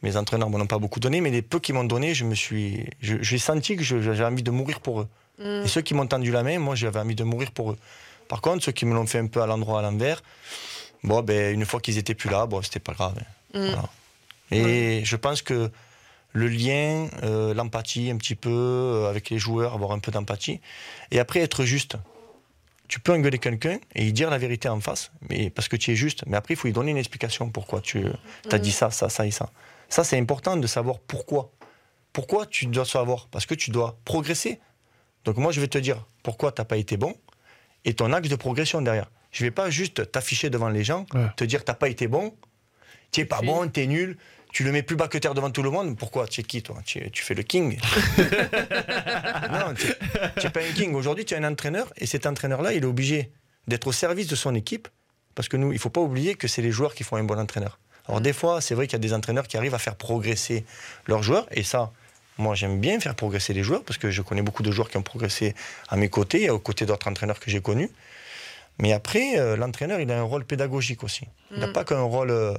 Mes 0.01 0.17
entraîneurs 0.17 0.49
m'en 0.49 0.59
ont 0.59 0.67
pas 0.67 0.79
beaucoup 0.79 0.99
donné, 0.99 1.21
mais 1.21 1.29
les 1.29 1.41
peu 1.41 1.59
qui 1.59 1.71
m'ont 1.71 1.83
donné, 1.83 2.13
je 2.13 2.25
me 2.25 2.35
suis, 2.35 2.89
j'ai 2.99 3.37
senti 3.37 3.77
que 3.77 3.83
j'avais 3.83 4.25
envie 4.25 4.43
de 4.43 4.51
mourir 4.51 4.79
pour 4.81 5.01
eux. 5.01 5.07
Mm. 5.39 5.63
Et 5.63 5.67
ceux 5.67 5.81
qui 5.81 5.93
m'ont 5.93 6.07
tendu 6.07 6.31
la 6.31 6.43
main, 6.43 6.59
moi, 6.59 6.75
j'avais 6.75 6.99
envie 6.99 7.15
de 7.15 7.23
mourir 7.23 7.51
pour 7.51 7.71
eux. 7.71 7.77
Par 8.27 8.41
contre, 8.41 8.63
ceux 8.63 8.71
qui 8.71 8.85
me 8.85 8.93
l'ont 8.93 9.05
fait 9.05 9.19
un 9.19 9.27
peu 9.27 9.41
à 9.41 9.47
l'endroit, 9.47 9.79
à 9.79 9.81
l'envers, 9.81 10.21
bon, 11.03 11.21
ben, 11.21 11.53
une 11.53 11.65
fois 11.65 11.79
qu'ils 11.79 11.97
étaient 11.97 12.15
plus 12.15 12.29
là, 12.29 12.45
bon, 12.45 12.61
c'était 12.61 12.79
pas 12.79 12.93
grave. 12.93 13.15
Hein. 13.53 13.83
Mm. 14.51 14.55
Et 14.55 15.05
je 15.05 15.15
pense 15.15 15.41
que 15.41 15.71
le 16.33 16.47
lien, 16.47 17.07
euh, 17.23 17.53
l'empathie 17.53 18.09
un 18.11 18.17
petit 18.17 18.35
peu 18.35 18.49
euh, 18.49 19.09
avec 19.09 19.29
les 19.29 19.39
joueurs, 19.39 19.73
avoir 19.73 19.91
un 19.91 19.99
peu 19.99 20.11
d'empathie, 20.11 20.59
et 21.11 21.19
après 21.19 21.39
être 21.39 21.63
juste 21.63 21.97
tu 22.87 22.99
peux 22.99 23.13
engueuler 23.13 23.39
quelqu'un 23.39 23.79
et 23.95 24.03
lui 24.03 24.13
dire 24.13 24.29
la 24.29 24.37
vérité 24.37 24.69
en 24.69 24.79
face, 24.79 25.11
mais 25.29 25.49
parce 25.49 25.67
que 25.67 25.75
tu 25.75 25.91
es 25.91 25.95
juste. 25.95 26.23
Mais 26.27 26.37
après, 26.37 26.53
il 26.53 26.57
faut 26.57 26.67
lui 26.67 26.73
donner 26.73 26.91
une 26.91 26.97
explication 26.97 27.49
pourquoi 27.49 27.81
tu 27.81 28.05
as 28.51 28.59
dit 28.59 28.71
ça, 28.71 28.91
ça, 28.91 29.09
ça 29.09 29.25
et 29.25 29.31
ça. 29.31 29.49
Ça, 29.89 30.03
c'est 30.03 30.17
important 30.17 30.57
de 30.57 30.67
savoir 30.67 30.99
pourquoi. 30.99 31.51
Pourquoi 32.11 32.45
tu 32.45 32.67
dois 32.67 32.85
savoir? 32.85 33.27
Parce 33.31 33.45
que 33.45 33.55
tu 33.55 33.71
dois 33.71 33.97
progresser. 34.05 34.59
Donc 35.25 35.37
moi, 35.37 35.51
je 35.51 35.61
vais 35.61 35.67
te 35.67 35.77
dire 35.77 36.05
pourquoi 36.21 36.51
tu 36.51 36.61
n'as 36.61 36.65
pas 36.65 36.77
été 36.77 36.97
bon 36.97 37.15
et 37.85 37.93
ton 37.93 38.13
axe 38.13 38.29
de 38.29 38.35
progression 38.35 38.81
derrière. 38.81 39.09
Je 39.31 39.43
ne 39.43 39.47
vais 39.47 39.51
pas 39.51 39.69
juste 39.69 40.11
t'afficher 40.11 40.49
devant 40.49 40.69
les 40.69 40.83
gens, 40.83 41.05
te 41.35 41.43
dire 41.43 41.63
tu 41.65 41.71
n'as 41.71 41.75
pas 41.75 41.89
été 41.89 42.07
bon, 42.07 42.35
tu 43.11 43.21
n'es 43.21 43.25
pas 43.25 43.41
bon, 43.41 43.67
tu 43.67 43.81
es 43.81 43.87
nul, 43.87 44.17
tu 44.53 44.63
le 44.63 44.71
mets 44.71 44.83
plus 44.83 44.95
bas 44.95 45.07
que 45.07 45.17
terre 45.17 45.33
devant 45.33 45.49
tout 45.49 45.63
le 45.63 45.71
monde. 45.71 45.97
Pourquoi? 45.97 46.27
Tu 46.27 46.41
es 46.41 46.43
qui, 46.43 46.61
toi? 46.61 46.77
Tu, 46.85 47.09
fais 47.15 47.33
le 47.33 47.41
king. 47.41 47.79
non, 49.51 49.73
tu 49.73 49.87
n'es 50.43 50.49
pas 50.51 50.61
un 50.61 50.71
king. 50.73 50.93
Aujourd'hui, 50.93 51.25
tu 51.25 51.33
es 51.33 51.37
un 51.37 51.43
entraîneur 51.43 51.91
et 51.97 52.05
cet 52.05 52.27
entraîneur-là, 52.27 52.73
il 52.73 52.83
est 52.83 52.85
obligé 52.85 53.31
d'être 53.67 53.87
au 53.87 53.91
service 53.91 54.27
de 54.27 54.35
son 54.35 54.53
équipe 54.53 54.87
parce 55.33 55.49
que 55.49 55.57
nous, 55.57 55.71
il 55.71 55.75
ne 55.75 55.79
faut 55.79 55.89
pas 55.89 56.01
oublier 56.01 56.35
que 56.35 56.47
c'est 56.47 56.61
les 56.61 56.69
joueurs 56.69 56.93
qui 56.93 57.03
font 57.03 57.15
un 57.15 57.23
bon 57.23 57.39
entraîneur. 57.39 57.79
Alors, 58.07 58.21
des 58.21 58.31
fois, 58.31 58.61
c'est 58.61 58.75
vrai 58.75 58.85
qu'il 58.85 58.93
y 58.93 58.97
a 58.97 58.99
des 58.99 59.13
entraîneurs 59.13 59.47
qui 59.47 59.57
arrivent 59.57 59.73
à 59.73 59.79
faire 59.79 59.95
progresser 59.95 60.65
leurs 61.07 61.23
joueurs 61.23 61.47
et 61.49 61.63
ça, 61.63 61.91
moi, 62.37 62.53
j'aime 62.53 62.79
bien 62.79 62.99
faire 62.99 63.15
progresser 63.15 63.53
les 63.53 63.63
joueurs 63.63 63.83
parce 63.83 63.97
que 63.97 64.11
je 64.11 64.21
connais 64.21 64.43
beaucoup 64.43 64.61
de 64.61 64.71
joueurs 64.71 64.89
qui 64.89 64.97
ont 64.97 65.03
progressé 65.03 65.55
à 65.89 65.95
mes 65.95 66.09
côtés 66.09 66.43
et 66.43 66.49
aux 66.51 66.59
côtés 66.59 66.85
d'autres 66.85 67.07
entraîneurs 67.07 67.39
que 67.39 67.49
j'ai 67.49 67.61
connus. 67.61 67.89
Mais 68.77 68.93
après, 68.93 69.39
euh, 69.39 69.55
l'entraîneur, 69.55 69.99
il 69.99 70.11
a 70.11 70.19
un 70.19 70.23
rôle 70.23 70.45
pédagogique 70.45 71.03
aussi. 71.03 71.25
Il 71.51 71.59
n'a 71.59 71.67
mm. 71.67 71.73
pas 71.73 71.85
qu'un 71.85 72.01
rôle, 72.01 72.29
euh, 72.29 72.53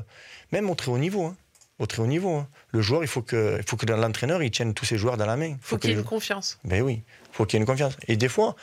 même 0.51 0.69
au 0.71 0.75
très 0.75 0.91
haut 0.91 0.99
niveau. 0.99 1.27
Hein 1.27 1.37
au 1.79 1.87
très 1.87 2.03
haut 2.03 2.07
niveau. 2.07 2.37
Hein. 2.37 2.49
Le 2.71 2.81
joueur, 2.83 3.03
il 3.03 3.09
faut 3.09 3.23
que, 3.23 3.57
il 3.59 3.69
faut 3.69 3.77
que 3.77 3.87
l'entraîneur 3.87 4.43
il 4.43 4.51
tienne 4.51 4.75
tous 4.75 4.85
ses 4.85 4.99
joueurs 4.99 5.17
dans 5.17 5.27
la 5.27 5.37
main. 5.37 5.49
Il 5.49 5.57
faut, 5.61 5.79
qu'il 5.79 5.91
y 5.91 5.93
ait 5.93 5.97
une 5.97 6.05
confiance. 6.05 6.59
Ben 6.65 6.83
oui, 6.83 7.03
il 7.05 7.35
faut 7.35 7.47
qu'il 7.47 7.57
y 7.57 7.59
ait 7.59 7.63
une 7.63 7.67
confiance. 7.67 7.97
Et 8.09 8.17
des 8.17 8.29
fois, 8.29 8.57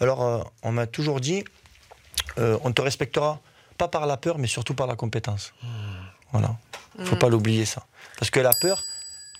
alors 0.00 0.22
euh, 0.22 0.42
on 0.62 0.72
m'a 0.72 0.86
toujours 0.86 1.20
dit, 1.20 1.44
euh, 2.38 2.58
on 2.64 2.72
te 2.72 2.82
respectera 2.82 3.40
pas 3.78 3.88
par 3.88 4.06
la 4.06 4.16
peur, 4.16 4.38
mais 4.38 4.46
surtout 4.46 4.74
par 4.74 4.86
la 4.86 4.96
compétence. 4.96 5.52
Mmh. 5.62 5.66
Voilà. 6.32 6.56
Il 6.98 7.06
faut 7.06 7.16
mmh. 7.16 7.18
pas 7.18 7.28
l'oublier 7.28 7.64
ça, 7.64 7.86
parce 8.18 8.30
que 8.30 8.40
la 8.40 8.52
peur, 8.60 8.82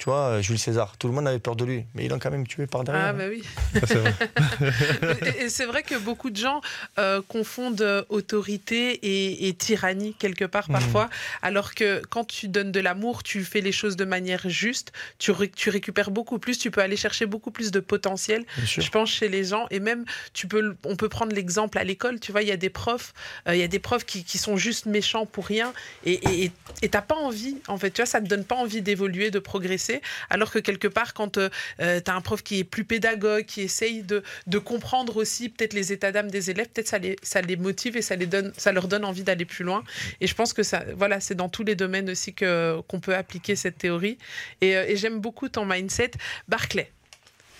tu 0.01 0.07
vois, 0.07 0.31
euh, 0.31 0.43
Jules 0.43 0.59
César, 0.59 0.97
tout 0.97 1.09
le 1.09 1.13
monde 1.13 1.29
avait 1.29 1.39
peur 1.39 1.57
de 1.57 1.65
lui, 1.67 1.85
mais 1.95 2.07
ils 2.07 2.09
l'ont 2.09 2.19
quand 2.19 2.31
même 2.31 2.47
tué 2.47 2.67
par 2.67 2.85
derrière. 2.85 3.09
Ah, 3.09 3.13
bah 3.13 3.25
oui. 3.29 3.43
et, 5.39 5.51
c'est 5.51 5.67
vrai 5.67 5.83
que 5.83 5.95
beaucoup 5.99 6.31
de 6.31 6.39
gens 6.39 6.63
euh, 6.99 7.21
confondent 7.21 8.07
autorité 8.09 9.47
et, 9.47 9.53
tyrannie 9.53 10.15
quelque 10.15 10.47
part 10.47 10.71
mmh. 10.71 10.73
parfois, 10.73 11.11
alors 11.43 11.75
que 11.75 12.01
quand 12.09 12.25
tu 12.25 12.49
donnes 12.49 12.73
de 12.73 12.81
l'amour, 12.81 13.23
tu 13.23 13.45
fais 13.45 13.61
les 13.61 13.73
choses 13.73 13.97
de 13.97 14.07
manière 14.07 14.49
juste, 14.49 14.91
tu, 15.19 15.33
tu 15.55 15.69
récupères 15.69 16.11
beaucoup 16.11 16.39
plus, 16.39 16.57
tu 16.57 16.71
peux 16.71 16.81
aller 16.81 16.97
chercher 16.97 17.27
beaucoup 17.27 17.51
plus 17.51 17.71
de 17.71 17.81
potentiel, 17.81 18.47
je 18.65 18.89
pense, 18.89 19.11
chez 19.11 19.29
les 19.29 19.45
gens. 19.45 19.67
Et 19.71 19.81
même, 19.81 20.07
tu 20.33 20.47
peux, 20.47 20.77
on 20.85 20.97
peut 20.97 21.11
prendre 21.11 21.35
l'exemple 21.35 21.77
à 21.77 21.85
l'école, 21.85 22.21
tu 22.21 22.33
vois, 22.33 22.41
il 22.41 22.49
y 22.49 22.53
a 22.53 22.57
des 22.57 22.71
profs, 22.71 23.13
euh, 23.47 23.55
il 23.55 23.61
y 23.61 23.65
a 23.65 23.69
des 23.69 23.79
profs 23.79 24.07
qui, 24.07 24.25
qui, 24.25 24.39
sont 24.39 24.57
juste 24.57 24.87
méchants 24.87 25.27
pour 25.27 25.45
rien, 25.45 25.75
et 26.07 26.51
tu 26.81 26.89
n'as 26.91 27.03
pas 27.03 27.17
envie, 27.17 27.59
en 27.69 27.77
fait, 27.77 27.91
tu 27.91 28.01
vois, 28.01 28.07
ça 28.07 28.21
ne 28.21 28.25
te 28.25 28.31
donne 28.31 28.45
pas 28.45 28.55
envie 28.55 28.81
d'évoluer, 28.81 29.31
de 29.31 29.39
progresser 29.39 29.90
alors 30.29 30.51
que 30.51 30.59
quelque 30.59 30.89
part, 30.89 31.15
quand 31.15 31.39
euh, 31.39 31.49
euh, 31.81 32.01
tu 32.05 32.11
as 32.11 32.15
un 32.15 32.21
prof 32.21 32.43
qui 32.43 32.61
est 32.61 32.65
plus 32.65 32.85
pédagogue, 32.85 33.45
qui 33.45 33.63
essaye 33.63 34.03
de, 34.03 34.23
comprendre 34.59 35.17
aussi 35.17 35.49
peut-être 35.49 35.73
les 35.73 35.93
états 35.93 36.13
d'âme 36.13 36.31
des 36.31 36.51
élèves, 36.51 36.69
peut-être 36.69 36.89
ça 37.23 37.41
les, 37.41 37.57
motive 37.57 37.97
et 37.97 38.03
ça, 38.03 38.15
les 38.15 38.27
donne, 38.27 38.53
ça 38.57 38.73
leur 38.73 38.89
donne 38.89 39.05
envie 39.05 39.23
d'aller 39.23 39.45
plus 39.45 39.65
loin. 39.65 39.83
Et 40.21 40.27
je 40.27 40.35
pense 40.35 40.53
que 40.53 40.63
ça, 40.63 40.85
voilà, 40.97 41.21
c'est 41.21 41.35
dans 41.35 41.49
tous 41.49 41.65
les 41.65 41.75
domaines 41.75 42.11
aussi 42.11 42.35
qu'on 42.35 43.01
peut 43.01 43.15
appliquer 43.15 43.57
cette 43.57 43.79
théorie. 43.79 44.19
Et, 44.61 44.77
euh, 44.77 44.85
et 44.87 44.97
j'aime 44.97 45.21
beaucoup 45.21 45.49
ton 45.49 45.65
mindset. 45.65 46.13
Barclay, 46.49 46.91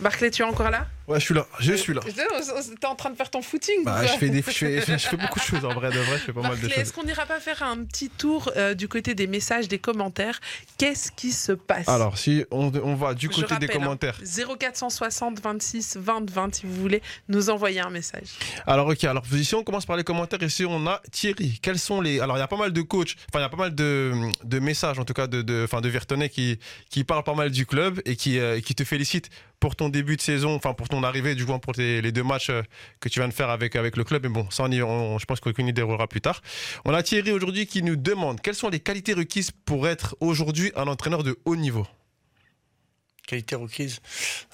Barclay, 0.01 0.31
tu 0.31 0.43
es 0.43 0.45
encore 0.45 0.71
là? 0.71 0.87
Ouais, 1.11 1.19
je 1.19 1.25
suis 1.25 1.35
là, 1.35 1.45
je 1.59 1.75
suis 1.75 1.93
là. 1.93 2.01
T'es 2.81 2.87
en 2.87 2.95
train 2.95 3.11
de 3.11 3.17
faire 3.17 3.31
ton 3.31 3.43
footing 3.43 3.83
bah, 3.85 4.07
je, 4.07 4.13
fais 4.13 4.29
des, 4.29 4.43
je, 4.43 4.51
fais, 4.53 4.81
je, 4.99 5.09
fais, 5.09 5.17
beaucoup 5.17 5.41
de 5.41 5.45
choses 5.45 5.65
en 5.65 5.75
vrai, 5.75 5.91
de 5.91 5.99
vrai, 5.99 6.19
je 6.19 6.23
fais 6.23 6.33
pas 6.33 6.43
mal 6.43 6.57
de 6.57 6.69
choses. 6.69 6.79
Est-ce 6.79 6.93
qu'on 6.93 7.03
n'ira 7.03 7.27
pas 7.27 7.41
faire 7.41 7.65
un 7.65 7.83
petit 7.83 8.09
tour 8.09 8.53
euh, 8.57 8.75
du 8.75 8.87
côté 8.87 9.15
des 9.15 9.27
messages, 9.27 9.67
des 9.67 9.81
commentaires? 9.81 10.41
Qu'est-ce 10.79 11.11
qui 11.11 11.33
se 11.33 11.51
passe? 11.51 11.89
Alors, 11.89 12.17
si 12.17 12.45
on, 12.53 12.71
on 12.85 12.95
va 12.95 13.15
du 13.15 13.29
côté 13.29 13.57
des 13.57 13.67
hein, 13.67 13.73
commentaires. 13.73 14.17
0460 14.23 15.41
26 15.41 15.97
20 15.97 16.31
20 16.31 16.55
si 16.55 16.67
vous 16.67 16.75
voulez 16.75 17.03
nous 17.29 17.51
envoyer 17.51 17.81
un 17.81 17.91
message. 17.91 18.29
Alors, 18.69 18.87
ok, 18.87 19.03
alors 19.03 19.25
si 19.27 19.55
on 19.57 19.65
commence 19.65 19.87
par 19.87 19.97
les 19.97 20.05
commentaires, 20.05 20.43
ici 20.45 20.65
on 20.65 20.87
a 20.87 21.03
Thierry. 21.11 21.59
Quels 21.61 21.81
sont 21.81 22.01
les. 22.01 22.21
Alors, 22.21 22.37
il 22.37 22.41
y 22.41 22.45
a 22.45 22.49
pas 22.49 22.57
mal 22.57 22.73
de 22.73 22.83
coachs, 22.83 23.17
enfin, 23.29 23.41
il 23.41 23.43
y 23.43 23.47
a 23.47 23.49
pas 23.49 23.57
mal 23.57 23.75
de, 23.75 24.13
de 24.45 24.59
messages 24.61 25.01
en 25.01 25.05
tout 25.05 25.15
cas 25.15 25.27
de, 25.27 25.43
de, 25.43 25.67
de 25.67 25.89
Virtonnet 25.89 26.29
qui, 26.29 26.61
qui 26.89 27.03
parlent 27.03 27.25
pas 27.25 27.35
mal 27.35 27.51
du 27.51 27.67
club 27.67 28.01
et 28.05 28.15
qui, 28.15 28.39
euh, 28.39 28.61
qui 28.61 28.77
te 28.77 28.85
félicitent 28.85 29.29
pour 29.61 29.77
ton 29.77 29.91
début 29.91 30.17
de 30.17 30.23
saison, 30.23 30.55
enfin 30.55 30.73
pour 30.73 30.89
ton 30.89 31.05
arrivée, 31.05 31.35
du 31.35 31.45
moins 31.45 31.59
pour 31.59 31.75
les 31.77 32.13
deux 32.13 32.23
matchs 32.25 32.51
euh, 32.51 32.63
que 32.99 33.09
tu 33.09 33.21
viens 33.21 33.29
de 33.29 33.35
faire 33.35 33.51
avec, 33.51 33.77
avec 33.77 33.97
le 33.97 34.05
club. 34.05 34.23
Mais 34.23 34.31
bon, 34.31 34.49
ça, 34.51 34.65
on, 34.65 35.19
je 35.19 35.25
pense 35.27 35.39
qu'aucune 35.41 35.69
idée 35.69 35.83
déroulera 35.83 36.09
plus 36.09 36.21
tard. 36.21 36.43
On 36.85 36.95
a 36.95 37.03
Thierry 37.03 37.31
aujourd'hui 37.31 37.67
qui 37.67 37.83
nous 37.83 37.97
demande 37.97 38.41
quelles 38.41 38.55
sont 38.55 38.71
les 38.71 38.81
qualités 38.81 39.13
requises 39.13 39.51
pour 39.51 39.87
être 39.87 40.17
aujourd'hui 40.21 40.73
un 40.75 40.89
entraîneur 40.89 41.23
de 41.23 41.39
haut 41.45 41.57
niveau? 41.57 41.87
Qualités 43.27 43.55
requises 43.55 44.01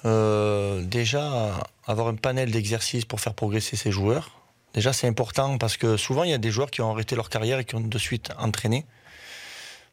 euh, 0.05 0.83
Déjà, 0.83 1.57
avoir 1.85 2.09
un 2.09 2.15
panel 2.15 2.51
d'exercices 2.51 3.05
pour 3.05 3.21
faire 3.21 3.33
progresser 3.33 3.75
ses 3.75 3.91
joueurs. 3.91 4.41
Déjà, 4.73 4.93
c'est 4.93 5.07
important 5.07 5.57
parce 5.57 5.77
que 5.77 5.97
souvent, 5.97 6.23
il 6.23 6.29
y 6.29 6.33
a 6.33 6.37
des 6.37 6.51
joueurs 6.51 6.69
qui 6.69 6.81
ont 6.81 6.91
arrêté 6.91 7.15
leur 7.15 7.29
carrière 7.29 7.59
et 7.59 7.65
qui 7.65 7.75
ont 7.75 7.79
de 7.79 7.97
suite 7.97 8.31
entraîné. 8.37 8.85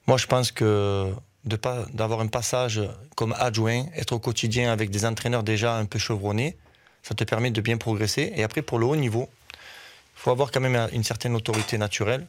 Moi, 0.06 0.18
je 0.18 0.26
pense 0.26 0.52
que 0.52 1.14
d'avoir 1.44 2.20
un 2.20 2.26
passage 2.26 2.80
comme 3.16 3.34
adjoint, 3.38 3.86
être 3.94 4.12
au 4.12 4.18
quotidien 4.18 4.72
avec 4.72 4.90
des 4.90 5.04
entraîneurs 5.04 5.42
déjà 5.42 5.76
un 5.76 5.84
peu 5.84 5.98
chevronnés, 5.98 6.56
ça 7.02 7.14
te 7.14 7.24
permet 7.24 7.50
de 7.50 7.60
bien 7.60 7.76
progresser. 7.76 8.32
Et 8.34 8.42
après, 8.42 8.62
pour 8.62 8.78
le 8.78 8.86
haut 8.86 8.96
niveau, 8.96 9.28
il 9.52 10.20
faut 10.20 10.30
avoir 10.30 10.50
quand 10.50 10.60
même 10.60 10.88
une 10.92 11.04
certaine 11.04 11.34
autorité 11.34 11.76
naturelle. 11.76 12.26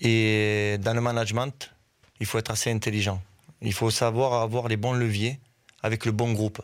Et 0.00 0.78
dans 0.80 0.94
le 0.94 1.00
management, 1.00 1.72
il 2.20 2.26
faut 2.26 2.38
être 2.38 2.50
assez 2.50 2.70
intelligent. 2.70 3.20
Il 3.60 3.72
faut 3.72 3.90
savoir 3.90 4.42
avoir 4.42 4.68
les 4.68 4.76
bons 4.76 4.92
leviers 4.92 5.38
avec 5.82 6.04
le 6.04 6.12
bon 6.12 6.32
groupe. 6.32 6.62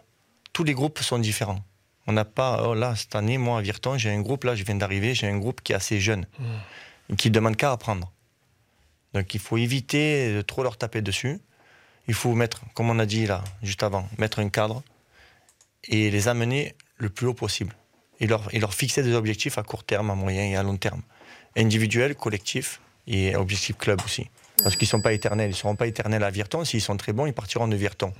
Tous 0.52 0.64
les 0.64 0.74
groupes 0.74 1.00
sont 1.00 1.18
différents. 1.18 1.60
On 2.06 2.12
n'a 2.12 2.24
pas, 2.24 2.68
oh 2.68 2.74
là, 2.74 2.96
cette 2.96 3.14
année, 3.14 3.36
moi, 3.36 3.58
à 3.58 3.62
Virton, 3.62 3.98
j'ai 3.98 4.10
un 4.10 4.20
groupe, 4.20 4.44
là, 4.44 4.54
je 4.54 4.64
viens 4.64 4.76
d'arriver, 4.76 5.14
j'ai 5.14 5.28
un 5.28 5.38
groupe 5.38 5.60
qui 5.60 5.72
est 5.72 5.76
assez 5.76 6.00
jeune, 6.00 6.26
mmh. 6.38 7.16
qui 7.16 7.28
ne 7.28 7.34
demande 7.34 7.56
qu'à 7.56 7.72
apprendre. 7.72 8.12
Donc 9.14 9.34
il 9.34 9.40
faut 9.40 9.56
éviter 9.56 10.34
de 10.34 10.42
trop 10.42 10.62
leur 10.62 10.76
taper 10.76 11.02
dessus 11.02 11.40
il 12.08 12.14
faut 12.14 12.34
mettre, 12.34 12.62
comme 12.74 12.90
on 12.90 12.98
a 12.98 13.06
dit 13.06 13.26
là, 13.26 13.44
juste 13.62 13.82
avant, 13.82 14.08
mettre 14.18 14.40
un 14.40 14.48
cadre 14.48 14.82
et 15.84 16.10
les 16.10 16.26
amener 16.26 16.74
le 16.96 17.10
plus 17.10 17.26
haut 17.26 17.34
possible. 17.34 17.74
Et 18.20 18.26
leur, 18.26 18.74
fixer 18.74 19.02
des 19.02 19.14
objectifs 19.14 19.58
à 19.58 19.62
court 19.62 19.84
terme, 19.84 20.10
à 20.10 20.14
moyen 20.14 20.42
et 20.42 20.56
à 20.56 20.62
long 20.62 20.76
terme. 20.76 21.02
Individuels, 21.56 22.16
collectifs 22.16 22.80
et 23.06 23.36
objectifs 23.36 23.76
club 23.76 24.00
aussi. 24.04 24.28
Parce 24.62 24.74
qu'ils 24.74 24.86
ne 24.86 24.90
sont 24.90 25.00
pas 25.00 25.12
éternels. 25.12 25.50
Ils 25.50 25.52
ne 25.52 25.56
seront 25.56 25.76
pas 25.76 25.86
éternels 25.86 26.24
à 26.24 26.30
Virton. 26.30 26.64
S'ils 26.64 26.80
sont 26.80 26.96
très 26.96 27.12
bons, 27.12 27.26
ils 27.26 27.32
partiront 27.32 27.68
de 27.68 27.76
Virton. 27.76 28.12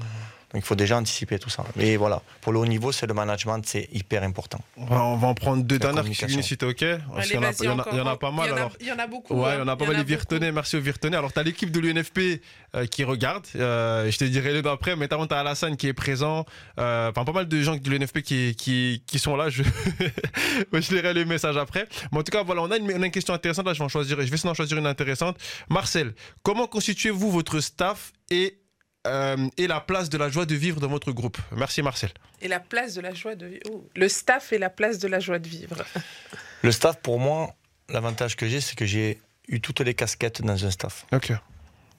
Donc 0.53 0.63
il 0.63 0.67
faut 0.67 0.75
déjà 0.75 0.97
anticiper 0.97 1.39
tout 1.39 1.51
ça. 1.51 1.63
Mais 1.77 1.97
voilà, 1.97 2.23
pour 2.41 2.55
le 2.55 2.59
haut 2.59 2.67
niveau, 2.67 2.91
c'est 2.91 3.07
le 3.07 3.13
management, 3.13 3.61
c'est 3.67 3.87
hyper 3.93 4.23
important. 4.23 4.59
On 4.79 5.17
va, 5.17 5.27
en 5.27 5.35
prendre 5.35 5.63
deux 5.63 5.79
dernières 5.79 6.05
qui 6.05 6.15
finissent 6.15 6.47
si 6.47 6.57
t'es 6.57 6.65
OK. 6.65 6.81
il, 6.81 7.33
y 7.33 7.37
en 7.37 8.07
a, 8.07 8.17
pas 8.17 8.31
mal. 8.31 8.47
Il 8.81 8.87
y 8.87 8.93
en 8.93 8.99
a, 8.99 9.07
beaucoup. 9.07 9.35
Ouais, 9.35 9.57
il 9.57 9.59
y 9.59 9.63
en 9.63 9.69
a 9.69 9.77
pas 9.77 9.85
mal 9.85 9.97
les 9.97 10.05
Virtonais. 10.05 10.51
Merci 10.51 10.77
aux 10.77 10.81
Virtonais. 10.81 11.19
Alors, 11.19 11.35
tu 11.35 11.39
as 11.39 11.43
l'équipe 11.43 11.71
de 11.71 11.81
l'UNFP 11.81 12.41
euh, 12.75 12.87
qui 12.87 13.05
regarde. 13.05 13.47
Euh, 13.57 14.11
je 14.11 14.17
te 14.17 14.25
dirai 14.25 14.55
les 14.55 14.63
deux 14.63 14.71
après. 14.71 14.97
Mais 14.97 15.07
tu 15.07 15.15
as 15.15 15.39
Alassane 15.39 15.77
qui 15.77 15.87
est 15.87 15.93
présent. 15.93 16.47
Euh, 16.81 17.11
enfin, 17.11 17.27
pas 17.27 17.33
mal 17.33 17.47
de 17.47 17.61
gens 17.61 17.77
de 17.77 17.91
l'UNFP 17.91 18.23
qui, 18.23 18.55
qui, 18.57 19.03
qui, 19.07 19.19
sont 19.19 19.37
là. 19.37 19.51
Je, 19.51 19.63
je 20.73 20.95
lirai 20.95 21.13
les 21.13 21.27
messages 21.27 21.59
après. 21.59 21.87
Mais 22.11 22.21
en 22.21 22.23
tout 22.23 22.33
cas, 22.33 22.43
voilà, 22.43 22.63
on 22.63 22.71
a 22.71 22.79
une, 22.79 22.91
une 22.91 23.11
question 23.11 23.35
intéressante. 23.35 23.67
Là, 23.67 23.75
je 23.75 23.81
vais, 23.81 23.85
en 23.85 23.89
choisir, 23.89 24.17
je 24.17 24.23
vais 24.23 24.35
essayer 24.35 24.49
d'en 24.49 24.55
choisir 24.55 24.79
une 24.79 24.87
intéressante. 24.87 25.37
Marcel, 25.69 26.15
comment 26.43 26.67
constituez-vous 26.67 27.31
votre 27.31 27.61
staff 27.61 28.13
et 28.31 28.59
euh, 29.07 29.49
et 29.57 29.67
la 29.67 29.81
place 29.81 30.11
de 30.11 30.19
la 30.19 30.29
joie 30.29 30.45
de 30.45 30.55
vivre 30.55 30.81
dans 30.81 30.89
votre 30.89 31.13
groupe. 31.13 31.39
Merci 31.57 31.83
Marcel. 31.83 32.11
Et 32.43 32.49
la 32.49 32.61
place 32.61 32.95
de 32.95 33.01
la 33.01 33.15
joie 33.15 33.35
de 33.35 33.47
vivre. 33.47 33.63
Oh, 33.71 33.87
le 33.95 34.09
staff 34.09 34.53
et 34.53 34.59
la 34.59 34.71
place 34.71 34.99
de 34.99 35.09
la 35.09 35.21
joie 35.21 35.39
de 35.39 35.49
vivre. 35.49 35.77
Le 36.63 36.73
staff, 36.73 37.01
pour 37.01 37.21
moi, 37.21 37.55
l'avantage 37.89 38.35
que 38.35 38.49
j'ai, 38.49 38.61
c'est 38.61 38.75
que 38.75 38.85
j'ai 38.85 39.21
eu 39.47 39.61
toutes 39.61 39.79
les 39.79 39.95
casquettes 39.95 40.43
dans 40.43 40.67
un 40.67 40.71
staff. 40.73 41.07
Ok. 41.13 41.33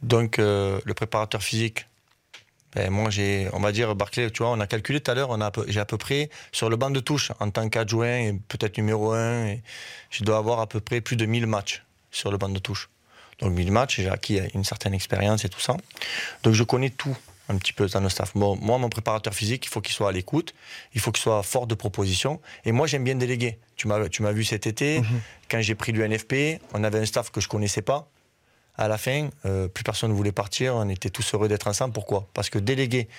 Donc, 0.03 0.37
euh, 0.37 0.81
le 0.83 0.93
préparateur 0.93 1.41
physique, 1.41 1.87
ben, 2.75 2.89
moi, 2.89 3.09
j'ai, 3.09 3.47
on 3.53 3.61
va 3.61 3.71
dire, 3.71 3.95
Barclay, 3.95 4.29
tu 4.31 4.43
vois, 4.43 4.51
on 4.51 4.59
a 4.59 4.67
calculé 4.67 4.99
tout 4.99 5.09
à 5.11 5.15
l'heure, 5.15 5.37
j'ai 5.69 5.79
à 5.79 5.85
peu 5.85 5.97
près, 5.97 6.29
sur 6.51 6.69
le 6.69 6.75
banc 6.75 6.89
de 6.89 6.99
touche, 6.99 7.31
en 7.39 7.49
tant 7.51 7.69
qu'adjoint 7.69 8.17
et 8.17 8.33
peut-être 8.49 8.77
numéro 8.77 9.13
un, 9.13 9.45
et 9.45 9.63
je 10.09 10.25
dois 10.25 10.37
avoir 10.37 10.59
à 10.59 10.67
peu 10.67 10.81
près 10.81 10.99
plus 10.99 11.15
de 11.15 11.25
1000 11.25 11.47
matchs 11.47 11.83
sur 12.11 12.31
le 12.31 12.37
banc 12.37 12.49
de 12.49 12.59
touche 12.59 12.89
donc 13.41 13.53
1000 13.53 13.71
matchs, 13.71 13.97
j'ai 13.97 14.09
acquis 14.09 14.39
une 14.53 14.63
certaine 14.63 14.93
expérience 14.93 15.45
et 15.45 15.49
tout 15.49 15.59
ça. 15.59 15.77
Donc 16.43 16.53
je 16.53 16.63
connais 16.63 16.89
tout 16.89 17.15
un 17.49 17.57
petit 17.57 17.73
peu 17.73 17.87
dans 17.87 17.99
le 17.99 18.09
staff. 18.09 18.35
moi, 18.35 18.55
mon 18.55 18.89
préparateur 18.89 19.33
physique, 19.33 19.65
il 19.65 19.69
faut 19.69 19.81
qu'il 19.81 19.93
soit 19.93 20.09
à 20.09 20.11
l'écoute, 20.11 20.53
il 20.93 21.01
faut 21.01 21.11
qu'il 21.11 21.21
soit 21.21 21.41
fort 21.41 21.65
de 21.65 21.73
propositions. 21.73 22.39
Et 22.63 22.71
moi, 22.71 22.85
j'aime 22.85 23.03
bien 23.03 23.15
déléguer. 23.15 23.57
Tu 23.75 23.87
m'as, 23.87 24.07
tu 24.07 24.21
m'as 24.21 24.31
vu 24.31 24.43
cet 24.43 24.67
été, 24.67 24.99
mhm. 24.99 25.21
quand 25.49 25.61
j'ai 25.61 25.75
pris 25.75 25.91
l'UNFP, 25.91 26.61
on 26.73 26.83
avait 26.83 26.99
un 26.99 27.05
staff 27.05 27.31
que 27.31 27.41
je 27.41 27.47
connaissais 27.47 27.81
pas. 27.81 28.09
À 28.77 28.87
la 28.87 28.97
fin, 28.97 29.29
euh, 29.45 29.67
plus 29.67 29.83
personne 29.83 30.11
ne 30.11 30.15
voulait 30.15 30.31
partir, 30.31 30.75
on 30.75 30.87
était 30.87 31.09
tous 31.09 31.33
heureux 31.33 31.47
d'être 31.47 31.67
ensemble. 31.67 31.93
Pourquoi? 31.93 32.27
Parce 32.33 32.49
que 32.49 32.59
déléguer, 32.59 33.09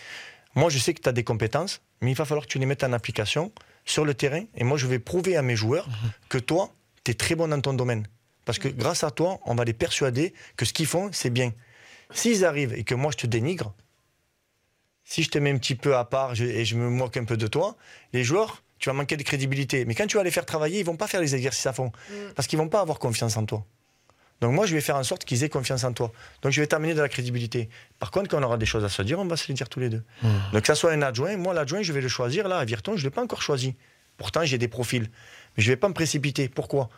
moi 0.54 0.70
je 0.70 0.78
sais 0.78 0.94
que 0.94 1.02
tu 1.02 1.08
as 1.08 1.12
des 1.12 1.24
compétences, 1.24 1.82
mais 2.00 2.12
il 2.12 2.14
va 2.14 2.24
falloir 2.24 2.46
que 2.46 2.50
tu 2.50 2.58
les 2.58 2.66
mettes 2.66 2.84
en 2.84 2.92
application 2.92 3.52
sur 3.84 4.04
le 4.04 4.14
terrain. 4.14 4.44
Et 4.56 4.64
moi, 4.64 4.78
je 4.78 4.86
vais 4.86 4.98
prouver 4.98 5.36
à 5.36 5.42
mes 5.42 5.56
joueurs 5.56 5.88
mhm. 5.88 6.10
que 6.28 6.38
toi, 6.38 6.72
tu 7.04 7.10
es 7.10 7.14
très 7.14 7.34
bon 7.34 7.48
dans 7.48 7.60
ton 7.60 7.74
domaine. 7.74 8.06
Parce 8.50 8.58
que 8.58 8.66
grâce 8.66 9.04
à 9.04 9.12
toi, 9.12 9.38
on 9.44 9.54
va 9.54 9.62
les 9.62 9.72
persuader 9.72 10.34
que 10.56 10.64
ce 10.64 10.72
qu'ils 10.72 10.88
font, 10.88 11.10
c'est 11.12 11.30
bien. 11.30 11.52
S'ils 12.12 12.44
arrivent 12.44 12.74
et 12.74 12.82
que 12.82 12.96
moi, 12.96 13.12
je 13.12 13.18
te 13.18 13.28
dénigre, 13.28 13.72
si 15.04 15.22
je 15.22 15.30
te 15.30 15.38
mets 15.38 15.52
un 15.52 15.56
petit 15.58 15.76
peu 15.76 15.94
à 15.94 16.04
part 16.04 16.32
et 16.32 16.64
je 16.64 16.74
me 16.74 16.90
moque 16.90 17.16
un 17.16 17.22
peu 17.22 17.36
de 17.36 17.46
toi, 17.46 17.76
les 18.12 18.24
joueurs, 18.24 18.64
tu 18.80 18.88
vas 18.88 18.92
manquer 18.92 19.16
de 19.16 19.22
crédibilité. 19.22 19.84
Mais 19.84 19.94
quand 19.94 20.08
tu 20.08 20.16
vas 20.16 20.24
les 20.24 20.32
faire 20.32 20.44
travailler, 20.44 20.80
ils 20.80 20.84
vont 20.84 20.96
pas 20.96 21.06
faire 21.06 21.20
les 21.20 21.36
exercices 21.36 21.64
à 21.64 21.72
fond. 21.72 21.92
Mm. 22.10 22.14
Parce 22.34 22.48
qu'ils 22.48 22.58
vont 22.58 22.68
pas 22.68 22.80
avoir 22.80 22.98
confiance 22.98 23.36
en 23.36 23.46
toi. 23.46 23.64
Donc 24.40 24.52
moi, 24.52 24.66
je 24.66 24.74
vais 24.74 24.80
faire 24.80 24.96
en 24.96 25.04
sorte 25.04 25.24
qu'ils 25.24 25.44
aient 25.44 25.48
confiance 25.48 25.84
en 25.84 25.92
toi. 25.92 26.10
Donc 26.42 26.50
je 26.50 26.60
vais 26.60 26.66
t'amener 26.66 26.94
de 26.94 27.00
la 27.00 27.08
crédibilité. 27.08 27.68
Par 28.00 28.10
contre, 28.10 28.30
quand 28.30 28.40
on 28.40 28.42
aura 28.42 28.58
des 28.58 28.66
choses 28.66 28.82
à 28.82 28.88
se 28.88 29.02
dire, 29.02 29.20
on 29.20 29.26
va 29.26 29.36
se 29.36 29.46
les 29.46 29.54
dire 29.54 29.68
tous 29.68 29.78
les 29.78 29.90
deux. 29.90 30.02
Mm. 30.24 30.28
Donc 30.54 30.62
que 30.62 30.66
ça 30.66 30.74
soit 30.74 30.90
un 30.90 31.02
adjoint, 31.02 31.36
moi 31.36 31.54
l'adjoint, 31.54 31.82
je 31.82 31.92
vais 31.92 32.00
le 32.00 32.08
choisir. 32.08 32.48
Là, 32.48 32.58
à 32.58 32.64
Virton, 32.64 32.96
je 32.96 33.02
ne 33.02 33.04
l'ai 33.04 33.14
pas 33.14 33.22
encore 33.22 33.42
choisi. 33.42 33.76
Pourtant, 34.16 34.44
j'ai 34.44 34.58
des 34.58 34.66
profils. 34.66 35.08
Mais 35.56 35.62
je 35.62 35.68
ne 35.68 35.72
vais 35.72 35.76
pas 35.76 35.88
me 35.88 35.94
précipiter. 35.94 36.48
Pourquoi? 36.48 36.88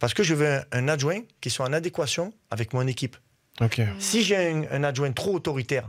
Parce 0.00 0.14
que 0.14 0.24
je 0.24 0.34
veux 0.34 0.60
un, 0.72 0.88
adjoint 0.88 1.20
qui 1.40 1.50
soit 1.50 1.66
en 1.66 1.72
adéquation 1.72 2.32
avec 2.50 2.72
mon 2.72 2.86
équipe. 2.88 3.16
Si 3.98 4.24
j'ai 4.24 4.66
un, 4.70 4.82
adjoint 4.82 5.12
trop 5.12 5.34
autoritaire, 5.34 5.88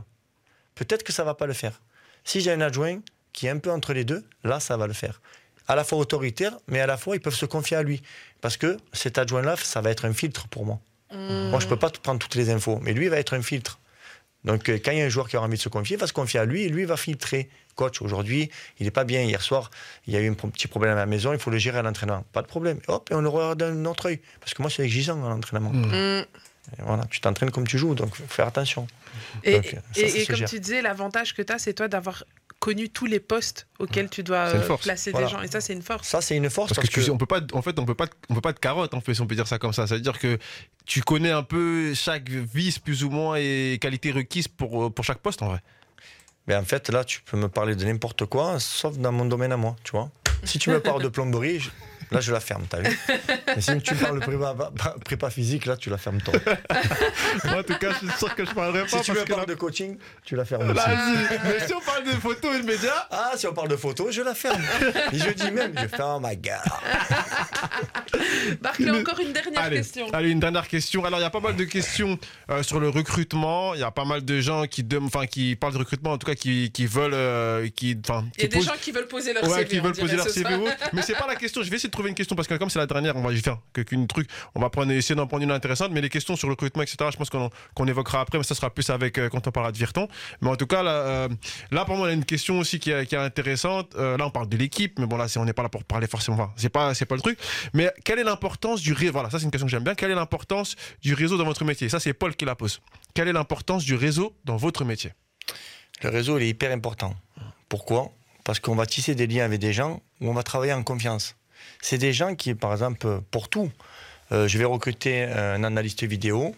peut-être 0.74 1.02
que 1.02 1.12
ça 1.12 1.24
va 1.24 1.34
pas 1.34 1.46
le 1.46 1.54
faire. 1.54 1.80
Si 2.22 2.40
j'ai 2.40 2.52
un 2.52 2.60
adjoint 2.60 3.00
qui 3.32 3.46
est 3.46 3.50
un 3.50 3.58
peu 3.58 3.72
entre 3.72 3.94
les 3.94 4.04
deux, 4.04 4.22
là, 4.44 4.60
ça 4.60 4.76
va 4.76 4.86
le 4.86 4.92
faire. 4.92 5.20
À 5.66 5.74
la 5.74 5.82
fois 5.82 5.98
autoritaire, 5.98 6.58
mais 6.68 6.80
à 6.80 6.86
la 6.86 6.98
fois, 6.98 7.16
ils 7.16 7.20
peuvent 7.20 7.34
se 7.34 7.46
confier 7.46 7.78
à 7.78 7.82
lui. 7.82 8.02
Parce 8.42 8.58
que 8.58 8.76
cet 8.92 9.16
adjoint-là, 9.16 9.56
ça 9.56 9.80
va 9.80 9.90
être 9.90 10.04
un 10.04 10.12
filtre 10.12 10.46
pour 10.48 10.66
moi. 10.66 10.80
Mmh. 11.10 11.48
Moi, 11.48 11.60
je 11.60 11.66
peux 11.66 11.78
pas 11.78 11.88
prendre 11.90 12.18
toutes 12.18 12.34
les 12.34 12.50
infos, 12.50 12.78
mais 12.82 12.92
lui, 12.92 13.06
il 13.06 13.10
va 13.10 13.18
être 13.18 13.34
un 13.34 13.42
filtre. 13.42 13.80
Donc, 14.44 14.68
euh, 14.68 14.78
quand 14.84 14.90
il 14.92 14.98
y 14.98 15.02
a 15.02 15.04
un 15.04 15.08
joueur 15.08 15.28
qui 15.28 15.36
a 15.36 15.40
envie 15.40 15.56
de 15.56 15.62
se 15.62 15.68
confier, 15.68 15.96
il 15.96 16.00
va 16.00 16.06
se 16.06 16.12
confier 16.12 16.40
à 16.40 16.44
lui 16.44 16.62
et 16.62 16.68
lui 16.68 16.84
va 16.84 16.96
filtrer. 16.96 17.48
Coach, 17.74 18.02
aujourd'hui, 18.02 18.50
il 18.78 18.84
n'est 18.84 18.90
pas 18.90 19.04
bien. 19.04 19.22
Hier 19.22 19.40
soir, 19.40 19.70
il 20.06 20.12
y 20.12 20.16
a 20.16 20.20
eu 20.20 20.28
un 20.28 20.34
petit 20.34 20.68
problème 20.68 20.92
à 20.92 20.96
la 20.96 21.06
maison, 21.06 21.32
il 21.32 21.38
faut 21.38 21.50
le 21.50 21.58
gérer 21.58 21.78
à 21.78 21.82
l'entraînement. 21.82 22.24
Pas 22.32 22.42
de 22.42 22.46
problème. 22.46 22.80
Hop, 22.88 23.10
et 23.10 23.14
on 23.14 23.20
le 23.22 23.28
regarde 23.28 23.58
d'un 23.58 23.84
autre 23.86 24.06
œil. 24.06 24.20
Parce 24.40 24.52
que 24.52 24.62
moi, 24.62 24.70
c'est 24.70 24.84
exigeant 24.84 25.24
à 25.24 25.28
l'entraînement. 25.30 25.70
Mmh. 25.70 26.24
Voilà, 26.78 27.04
tu 27.10 27.20
t'entraînes 27.20 27.50
comme 27.50 27.66
tu 27.66 27.76
joues, 27.76 27.94
donc 27.94 28.14
faut 28.14 28.24
faire 28.28 28.46
attention. 28.46 28.86
Et, 29.42 29.60
et 29.96 30.26
comme 30.26 30.44
tu 30.44 30.60
disais, 30.60 30.80
l'avantage 30.80 31.34
que 31.34 31.42
tu 31.42 31.52
as, 31.52 31.58
c'est 31.58 31.74
toi 31.74 31.88
d'avoir 31.88 32.24
connu 32.62 32.88
tous 32.88 33.06
les 33.06 33.18
postes 33.18 33.66
auxquels 33.80 34.08
tu 34.08 34.22
dois 34.22 34.52
placer 34.80 35.12
des 35.12 35.26
gens. 35.26 35.42
Et 35.42 35.48
ça, 35.48 35.60
c'est 35.60 35.72
une 35.72 35.82
force. 35.82 36.06
Ça, 36.06 36.20
c'est 36.20 36.36
une 36.36 36.48
force 36.48 36.72
parce, 36.72 36.88
que, 36.88 37.10
on 37.10 37.18
peut 37.18 37.26
pas, 37.26 37.40
en 37.54 37.60
fait, 37.60 37.76
on 37.80 37.84
peut 37.84 37.96
pas, 37.96 38.06
on 38.28 38.34
peut 38.34 38.40
pas 38.40 38.52
de 38.52 38.60
carotte, 38.60 38.94
en 38.94 39.00
fait, 39.00 39.14
si 39.14 39.20
on 39.20 39.26
peut 39.26 39.34
dire 39.34 39.48
ça 39.48 39.58
comme 39.58 39.72
ça. 39.72 39.88
C'est-à-dire 39.88 40.16
que 40.16 40.38
tu 40.86 41.02
connais 41.02 41.32
un 41.32 41.42
peu 41.42 41.92
chaque 41.92 42.30
vice 42.30 42.78
plus 42.78 43.02
ou 43.02 43.10
moins 43.10 43.34
et 43.36 43.78
qualité 43.80 44.12
requise 44.12 44.46
pour 44.46 44.84
euh, 44.84 44.90
pour 44.90 45.04
chaque 45.04 45.18
poste, 45.18 45.42
en 45.42 45.48
vrai. 45.48 45.60
Mais 46.46 46.54
en 46.54 46.62
fait, 46.62 46.88
là, 46.88 47.02
tu 47.02 47.20
peux 47.22 47.36
me 47.36 47.48
parler 47.48 47.74
de 47.74 47.84
n'importe 47.84 48.26
quoi, 48.26 48.60
sauf 48.60 48.96
dans 48.96 49.10
mon 49.10 49.24
domaine 49.24 49.50
à 49.50 49.56
moi, 49.56 49.74
tu 49.82 49.90
vois. 49.90 50.12
Si 50.44 50.60
tu 50.60 50.70
me 50.70 50.78
parles 50.78 51.02
de 51.02 51.08
plomberie, 51.16 51.68
Là, 52.12 52.20
je 52.20 52.32
la 52.32 52.40
ferme, 52.40 52.64
t'as 52.68 52.80
vu 52.80 52.98
Mais 53.46 53.60
si 53.60 53.80
tu 53.82 53.94
parles 53.94 54.20
de 54.20 54.24
prépa, 54.24 54.54
prépa, 55.04 55.30
physique, 55.30 55.66
là, 55.66 55.76
tu 55.76 55.90
la 55.90 55.98
fermes 55.98 56.20
toi. 56.20 56.34
Moi, 57.44 57.58
en 57.58 57.62
tout 57.62 57.76
cas, 57.78 57.92
je 57.92 58.06
suis 58.06 58.18
sûr 58.18 58.34
que 58.34 58.44
je 58.44 58.50
parlerai 58.52 58.82
pas. 58.82 58.88
Si 58.88 59.00
tu 59.00 59.06
parce 59.06 59.18
veux 59.18 59.24
que 59.24 59.30
parler 59.30 59.46
là- 59.46 59.54
de 59.54 59.58
coaching, 59.58 59.96
tu 60.24 60.36
la 60.36 60.44
fermes 60.44 60.70
aussi. 60.70 60.80
Mais 61.44 61.66
si 61.66 61.74
on 61.74 61.80
parle 61.80 62.04
de 62.04 62.10
photos 62.10 62.56
et 62.56 62.60
de 62.62 62.66
médias, 62.66 63.06
Ah, 63.10 63.32
si 63.36 63.46
on 63.46 63.54
parle 63.54 63.68
de 63.68 63.76
photos, 63.76 64.12
je 64.14 64.22
la 64.22 64.34
ferme. 64.34 64.62
Et 65.12 65.18
je 65.18 65.30
dis 65.30 65.50
même, 65.50 65.72
je 65.80 65.86
ferme 65.88 66.22
ma 66.22 66.34
gare. 66.34 66.82
Barclay, 68.60 68.90
encore 68.90 69.18
une 69.20 69.32
dernière 69.32 69.60
Allez, 69.62 69.76
question. 69.78 70.06
allez, 70.12 70.30
une 70.30 70.40
dernière 70.40 70.68
question. 70.68 71.04
Alors, 71.04 71.18
il 71.18 71.22
y 71.22 71.26
a 71.26 71.30
pas 71.30 71.40
mal 71.40 71.56
de 71.56 71.64
questions 71.64 72.18
euh, 72.50 72.62
sur 72.62 72.80
le 72.80 72.88
recrutement. 72.88 73.74
Il 73.74 73.80
y 73.80 73.84
a 73.84 73.90
pas 73.90 74.04
mal 74.04 74.24
de 74.24 74.40
gens 74.40 74.66
qui, 74.66 74.84
enfin, 75.00 75.26
qui 75.26 75.56
parlent 75.56 75.72
de 75.74 75.78
recrutement, 75.78 76.12
en 76.12 76.18
tout 76.18 76.26
cas, 76.26 76.34
qui, 76.34 76.70
qui 76.72 76.86
veulent, 76.86 77.14
euh, 77.14 77.68
qui, 77.74 77.96
enfin, 78.06 78.24
Il 78.36 78.42
y 78.42 78.44
a 78.44 78.48
qui 78.48 78.48
des 78.48 78.56
posent- 78.58 78.66
gens 78.66 78.78
qui 78.80 78.92
veulent 78.92 79.08
poser 79.08 79.32
leur 79.32 79.44
Ouais, 79.44 79.58
CV. 79.58 79.64
qui 79.68 79.78
veulent 79.80 79.92
poser 79.96 80.16
leur 80.16 80.28
CV. 80.28 80.48
Mais 80.92 81.02
c'est 81.02 81.14
pas 81.16 81.26
la 81.26 81.36
question. 81.36 81.62
Je 81.62 81.70
vais 81.70 81.76
essayer 81.76 81.88
de 81.90 81.94
une 82.08 82.14
question 82.14 82.36
parce 82.36 82.48
que 82.48 82.54
comme 82.54 82.70
c'est 82.70 82.78
la 82.78 82.86
dernière, 82.86 83.16
on 83.16 83.22
va 83.22 83.32
y 83.32 83.40
faire 83.40 83.58
qu'une 83.72 84.06
truc. 84.06 84.28
On 84.54 84.60
va 84.60 84.70
essayer 84.94 85.14
d'en 85.14 85.26
prendre 85.26 85.42
une 85.42 85.50
intéressante. 85.50 85.90
Mais 85.92 86.00
les 86.00 86.08
questions 86.08 86.36
sur 86.36 86.48
le 86.48 86.52
recrutement, 86.52 86.82
etc. 86.82 86.96
Je 87.12 87.16
pense 87.16 87.30
qu'on 87.30 87.50
qu'on 87.74 87.86
évoquera 87.86 88.20
après, 88.20 88.38
mais 88.38 88.44
ça 88.44 88.54
sera 88.54 88.70
plus 88.70 88.88
avec 88.90 89.18
euh, 89.18 89.28
quand 89.28 89.46
on 89.46 89.50
parlera 89.50 89.72
de 89.72 89.78
Virton. 89.78 90.08
Mais 90.40 90.50
en 90.50 90.56
tout 90.56 90.66
cas, 90.66 90.82
là, 90.82 90.90
euh, 90.92 91.28
là 91.70 91.84
pour 91.84 91.96
moi, 91.96 92.06
on 92.06 92.10
a 92.10 92.12
une 92.12 92.24
question 92.24 92.58
aussi 92.58 92.78
qui 92.78 92.90
est, 92.90 93.06
qui 93.06 93.14
est 93.14 93.18
intéressante. 93.18 93.94
Euh, 93.96 94.16
là, 94.16 94.26
on 94.26 94.30
parle 94.30 94.48
de 94.48 94.56
l'équipe, 94.56 94.98
mais 94.98 95.06
bon, 95.06 95.16
là, 95.16 95.28
c'est- 95.28 95.38
on 95.38 95.44
n'est 95.44 95.52
pas 95.52 95.62
là 95.62 95.68
pour 95.68 95.84
parler 95.84 96.06
forcément. 96.06 96.36
Enfin, 96.36 96.52
c'est 96.56 96.68
pas, 96.68 96.94
c'est 96.94 97.06
pas 97.06 97.14
le 97.16 97.20
truc. 97.22 97.38
Mais 97.74 97.90
quelle 98.04 98.18
est 98.18 98.24
l'importance 98.24 98.80
du 98.80 98.92
réseau 98.92 99.12
Voilà, 99.12 99.30
ça 99.30 99.38
c'est 99.38 99.44
une 99.44 99.50
question 99.50 99.66
que 99.66 99.70
j'aime 99.70 99.84
bien. 99.84 99.94
Quelle 99.94 100.10
est 100.10 100.14
l'importance 100.14 100.76
du 101.02 101.14
réseau 101.14 101.36
dans 101.36 101.44
votre 101.44 101.64
métier? 101.64 101.88
Ça, 101.88 102.00
c'est 102.00 102.12
Paul 102.14 102.34
qui 102.36 102.44
la 102.44 102.54
pose. 102.54 102.80
Quelle 103.14 103.28
est 103.28 103.32
l'importance 103.32 103.84
du 103.84 103.94
réseau 103.94 104.34
dans 104.44 104.56
votre 104.56 104.84
métier? 104.84 105.12
Le 106.02 106.08
réseau, 106.10 106.38
il 106.38 106.44
est 106.44 106.48
hyper 106.48 106.72
important. 106.72 107.14
Pourquoi? 107.68 108.10
Parce 108.44 108.58
qu'on 108.58 108.74
va 108.74 108.86
tisser 108.86 109.14
des 109.14 109.26
liens 109.26 109.44
avec 109.44 109.60
des 109.60 109.72
gens 109.72 110.02
où 110.20 110.28
on 110.28 110.34
va 110.34 110.42
travailler 110.42 110.72
en 110.72 110.82
confiance. 110.82 111.36
C'est 111.82 111.98
des 111.98 112.12
gens 112.14 112.34
qui, 112.34 112.54
par 112.54 112.72
exemple, 112.72 113.20
pour 113.30 113.48
tout, 113.50 113.70
euh, 114.30 114.48
je 114.48 114.56
vais 114.56 114.64
recruter 114.64 115.24
un 115.24 115.62
analyste 115.64 116.04
vidéo. 116.04 116.54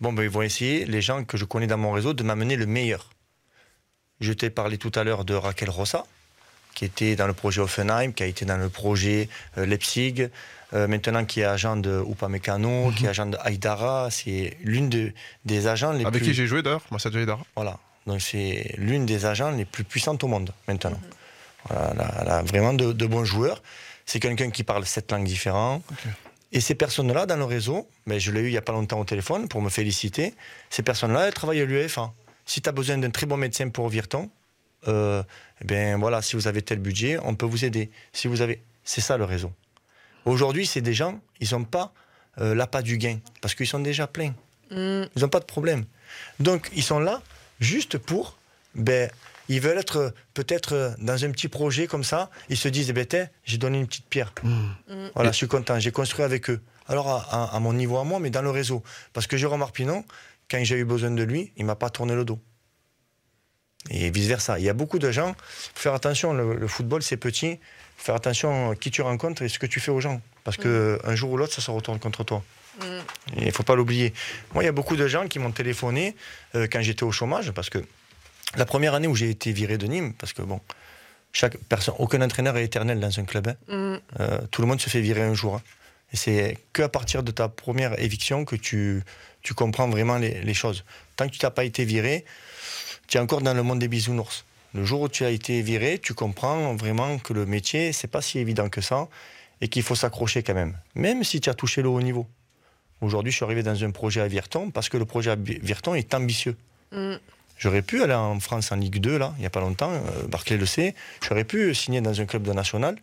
Bon, 0.00 0.12
ben, 0.12 0.22
ils 0.22 0.28
vont 0.30 0.42
essayer, 0.42 0.84
les 0.84 1.00
gens 1.00 1.24
que 1.24 1.36
je 1.36 1.44
connais 1.46 1.66
dans 1.66 1.78
mon 1.78 1.90
réseau, 1.90 2.12
de 2.12 2.22
m'amener 2.22 2.54
le 2.56 2.66
meilleur. 2.66 3.10
Je 4.20 4.32
t'ai 4.32 4.50
parlé 4.50 4.76
tout 4.78 4.92
à 4.94 5.02
l'heure 5.02 5.24
de 5.24 5.34
Raquel 5.34 5.70
Rossa, 5.70 6.04
qui 6.74 6.84
était 6.84 7.16
dans 7.16 7.26
le 7.26 7.32
projet 7.32 7.62
Offenheim, 7.62 8.12
qui 8.12 8.22
a 8.22 8.26
été 8.26 8.44
dans 8.44 8.58
le 8.58 8.68
projet 8.68 9.28
euh, 9.56 9.64
Leipzig, 9.64 10.28
euh, 10.74 10.86
maintenant 10.86 11.24
qui 11.24 11.40
est 11.40 11.44
agent 11.44 11.76
de 11.76 12.04
Upamecano, 12.06 12.92
qui 12.94 13.06
est 13.06 13.08
agent 13.08 13.26
de 13.26 13.38
Haïdara. 13.40 14.08
C'est 14.10 14.56
l'une 14.62 14.90
de- 14.90 15.12
des 15.46 15.66
agents 15.68 15.92
les 15.92 16.04
Avec 16.04 16.20
plus... 16.22 16.30
qui 16.30 16.34
j'ai 16.34 16.46
joué 16.46 16.62
d'ailleurs 16.62 16.82
Moi, 16.90 17.00
ça 17.00 17.08
Haidara. 17.08 17.42
Voilà. 17.56 17.78
Donc 18.06 18.20
c'est 18.20 18.74
l'une 18.76 19.06
des 19.06 19.24
agents 19.24 19.50
les 19.50 19.64
plus 19.64 19.84
puissantes 19.84 20.22
au 20.22 20.28
monde 20.28 20.52
maintenant. 20.68 21.00
Voilà, 21.68 21.90
elle, 21.92 22.00
a, 22.00 22.14
elle 22.20 22.28
a 22.28 22.42
vraiment 22.42 22.74
de, 22.74 22.92
de 22.92 23.06
bons 23.06 23.24
joueurs. 23.24 23.62
C'est 24.06 24.20
quelqu'un 24.20 24.50
qui 24.50 24.64
parle 24.64 24.86
sept 24.86 25.10
langues 25.12 25.26
différentes. 25.26 25.84
Et 26.52 26.60
ces 26.60 26.74
personnes-là, 26.74 27.26
dans 27.26 27.36
le 27.36 27.44
réseau, 27.44 27.88
mais 28.06 28.20
je 28.20 28.30
l'ai 28.30 28.40
eu 28.40 28.46
il 28.46 28.52
n'y 28.52 28.56
a 28.56 28.62
pas 28.62 28.72
longtemps 28.72 29.00
au 29.00 29.04
téléphone 29.04 29.48
pour 29.48 29.60
me 29.60 29.68
féliciter, 29.68 30.34
ces 30.70 30.82
personnes-là, 30.82 31.26
elles 31.26 31.34
travaillent 31.34 31.60
à 31.60 31.64
l'UEFA. 31.64 32.12
Si 32.46 32.62
tu 32.62 32.68
as 32.68 32.72
besoin 32.72 32.98
d'un 32.98 33.10
très 33.10 33.26
bon 33.26 33.36
médecin 33.36 33.68
pour 33.68 33.88
Virton, 33.88 34.30
euh, 34.86 35.22
eh 35.60 35.64
bien 35.64 35.98
voilà, 35.98 36.22
si 36.22 36.36
vous 36.36 36.46
avez 36.46 36.62
tel 36.62 36.78
budget, 36.78 37.18
on 37.22 37.34
peut 37.34 37.46
vous 37.46 37.64
aider. 37.64 37.90
Si 38.12 38.28
vous 38.28 38.40
avez, 38.40 38.62
c'est 38.84 39.00
ça 39.00 39.16
le 39.16 39.24
réseau. 39.24 39.52
Aujourd'hui, 40.24 40.66
c'est 40.66 40.80
des 40.80 40.94
gens, 40.94 41.20
ils 41.40 41.48
n'ont 41.52 41.64
pas 41.64 41.92
euh, 42.38 42.54
l'appât 42.54 42.82
du 42.82 42.98
gain 42.98 43.18
parce 43.40 43.54
qu'ils 43.54 43.66
sont 43.66 43.80
déjà 43.80 44.06
pleins. 44.06 44.34
Mm. 44.70 45.04
Ils 45.16 45.22
n'ont 45.22 45.28
pas 45.28 45.40
de 45.40 45.44
problème. 45.44 45.84
Donc, 46.38 46.70
ils 46.74 46.82
sont 46.82 47.00
là 47.00 47.22
juste 47.60 47.98
pour. 47.98 48.38
Ben, 48.74 49.10
ils 49.48 49.60
veulent 49.60 49.78
être 49.78 50.12
peut-être 50.34 50.94
dans 50.98 51.24
un 51.24 51.30
petit 51.30 51.48
projet 51.48 51.86
comme 51.86 52.04
ça. 52.04 52.30
Ils 52.48 52.56
se 52.56 52.68
disent, 52.68 52.90
eh 52.90 52.92
ben, 52.92 53.06
j'ai 53.44 53.58
donné 53.58 53.78
une 53.78 53.86
petite 53.86 54.06
pierre. 54.06 54.32
Voilà, 55.14 55.30
je 55.32 55.36
suis 55.36 55.48
content. 55.48 55.78
J'ai 55.78 55.92
construit 55.92 56.24
avec 56.24 56.50
eux. 56.50 56.60
Alors, 56.88 57.08
à, 57.08 57.26
à- 57.30 57.56
à 57.56 57.60
mon 57.60 57.72
niveau 57.72 57.98
à 57.98 58.04
moi, 58.04 58.18
mais 58.20 58.30
dans 58.30 58.42
le 58.42 58.50
réseau. 58.50 58.82
Parce 59.12 59.26
que 59.26 59.36
Jérôme 59.36 59.62
Arpinon, 59.62 60.04
quand 60.50 60.62
j'ai 60.62 60.76
eu 60.76 60.84
besoin 60.84 61.10
de 61.10 61.22
lui, 61.22 61.52
il 61.56 61.64
m'a 61.64 61.74
pas 61.76 61.90
tourné 61.90 62.14
le 62.14 62.24
dos. 62.24 62.38
Et 63.90 64.10
vice-versa. 64.10 64.58
Il 64.58 64.64
y 64.64 64.68
a 64.68 64.72
beaucoup 64.74 64.98
de 64.98 65.10
gens. 65.12 65.34
faut 65.74 65.80
faire 65.80 65.94
attention, 65.94 66.32
le, 66.32 66.54
le 66.56 66.68
football, 66.68 67.02
c'est 67.02 67.16
petit. 67.16 67.58
faut 67.96 68.04
faire 68.06 68.14
attention 68.16 68.70
à 68.70 68.76
qui 68.76 68.90
tu 68.90 69.02
rencontres 69.02 69.42
et 69.42 69.48
ce 69.48 69.58
que 69.58 69.66
tu 69.66 69.78
fais 69.80 69.90
aux 69.92 70.00
gens. 70.00 70.20
Parce 70.44 70.56
que 70.56 70.98
un 71.04 71.14
jour 71.14 71.30
ou 71.32 71.36
l'autre, 71.36 71.52
ça 71.52 71.60
se 71.62 71.70
retourne 71.70 71.98
contre 71.98 72.24
toi. 72.24 72.42
Il 73.36 73.46
ne 73.46 73.50
faut 73.52 73.62
pas 73.62 73.74
l'oublier. 73.74 74.12
Moi, 74.54 74.62
il 74.62 74.66
y 74.66 74.68
a 74.68 74.72
beaucoup 74.72 74.96
de 74.96 75.06
gens 75.08 75.26
qui 75.28 75.38
m'ont 75.38 75.50
téléphoné 75.52 76.14
euh, 76.54 76.66
quand 76.70 76.82
j'étais 76.82 77.04
au 77.04 77.12
chômage, 77.12 77.52
parce 77.52 77.70
que 77.70 77.78
la 78.54 78.64
première 78.66 78.94
année 78.94 79.08
où 79.08 79.14
j'ai 79.16 79.30
été 79.30 79.52
viré 79.52 79.78
de 79.78 79.86
Nîmes, 79.86 80.14
parce 80.14 80.32
que 80.32 80.42
bon, 80.42 80.60
chaque 81.32 81.56
personne, 81.56 81.94
aucun 81.98 82.22
entraîneur 82.22 82.56
est 82.56 82.64
éternel 82.64 83.00
dans 83.00 83.18
un 83.18 83.24
club. 83.24 83.48
hein. 83.48 83.56
Mm. 83.68 84.00
Euh, 84.20 84.38
tout 84.50 84.62
le 84.62 84.68
monde 84.68 84.80
se 84.80 84.88
fait 84.88 85.00
virer 85.00 85.22
un 85.22 85.34
jour. 85.34 85.56
hein. 85.56 85.62
Et 86.12 86.16
c'est 86.16 86.58
qu'à 86.72 86.88
partir 86.88 87.22
de 87.22 87.32
ta 87.32 87.48
première 87.48 87.98
éviction 88.00 88.44
que 88.44 88.54
tu, 88.56 89.02
tu 89.42 89.54
comprends 89.54 89.88
vraiment 89.88 90.18
les, 90.18 90.40
les 90.42 90.54
choses. 90.54 90.84
Tant 91.16 91.26
que 91.26 91.32
tu 91.32 91.44
n'as 91.44 91.50
pas 91.50 91.64
été 91.64 91.84
viré, 91.84 92.24
tu 93.08 93.16
es 93.18 93.20
encore 93.20 93.40
dans 93.42 93.54
le 93.54 93.62
monde 93.62 93.80
des 93.80 93.88
bisounours. 93.88 94.44
Le 94.74 94.84
jour 94.84 95.00
où 95.02 95.08
tu 95.08 95.24
as 95.24 95.30
été 95.30 95.62
viré, 95.62 95.98
tu 95.98 96.14
comprends 96.14 96.74
vraiment 96.76 97.18
que 97.18 97.32
le 97.32 97.44
métier, 97.46 97.92
c'est 97.92 98.08
pas 98.08 98.22
si 98.22 98.38
évident 98.38 98.68
que 98.68 98.80
ça 98.80 99.08
et 99.60 99.68
qu'il 99.68 99.82
faut 99.82 99.94
s'accrocher 99.94 100.42
quand 100.42 100.54
même. 100.54 100.76
Même 100.94 101.24
si 101.24 101.40
tu 101.40 101.50
as 101.50 101.54
touché 101.54 101.82
le 101.82 101.88
haut 101.88 102.00
niveau. 102.02 102.26
Aujourd'hui, 103.00 103.32
je 103.32 103.36
suis 103.36 103.44
arrivé 103.44 103.62
dans 103.62 103.82
un 103.84 103.90
projet 103.90 104.20
à 104.20 104.28
Virton 104.28 104.70
parce 104.70 104.88
que 104.88 104.96
le 104.96 105.06
projet 105.06 105.30
à 105.30 105.36
Virton 105.36 105.94
est 105.94 106.14
ambitieux. 106.14 106.56
Mm. 106.92 107.14
J'aurais 107.58 107.82
pu 107.82 108.02
aller 108.02 108.14
en 108.14 108.38
France 108.40 108.70
en 108.72 108.76
Ligue 108.76 108.98
2, 109.00 109.18
là, 109.18 109.32
il 109.38 109.40
n'y 109.40 109.46
a 109.46 109.50
pas 109.50 109.60
longtemps, 109.60 109.90
euh, 109.92 110.26
Barclay 110.28 110.56
le 110.58 110.66
sait. 110.66 110.94
J'aurais 111.26 111.44
pu 111.44 111.74
signer 111.74 112.00
dans 112.00 112.20
un 112.20 112.26
club 112.26 112.42
de 112.42 112.52
national. 112.52 112.96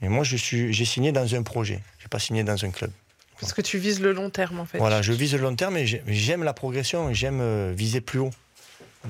Mais 0.00 0.08
moi, 0.08 0.24
je 0.24 0.36
suis- 0.36 0.72
j'ai 0.72 0.84
signé 0.84 1.12
dans 1.12 1.34
un 1.34 1.42
projet. 1.42 1.80
Je 1.98 2.04
n'ai 2.04 2.08
pas 2.08 2.18
signé 2.18 2.42
dans 2.44 2.62
un 2.64 2.70
club. 2.70 2.90
Parce 3.40 3.52
que 3.52 3.60
tu 3.60 3.76
vises 3.78 4.00
le 4.00 4.12
long 4.12 4.30
terme, 4.30 4.60
en 4.60 4.64
fait. 4.66 4.78
Voilà, 4.78 5.02
je 5.02 5.12
vise 5.12 5.34
le 5.34 5.40
long 5.40 5.54
terme 5.54 5.76
et 5.76 5.86
j'ai- 5.86 6.02
j'aime 6.06 6.42
la 6.42 6.54
progression, 6.54 7.12
j'aime 7.12 7.40
euh, 7.40 7.72
viser 7.76 8.00
plus 8.00 8.18
haut. 8.18 8.30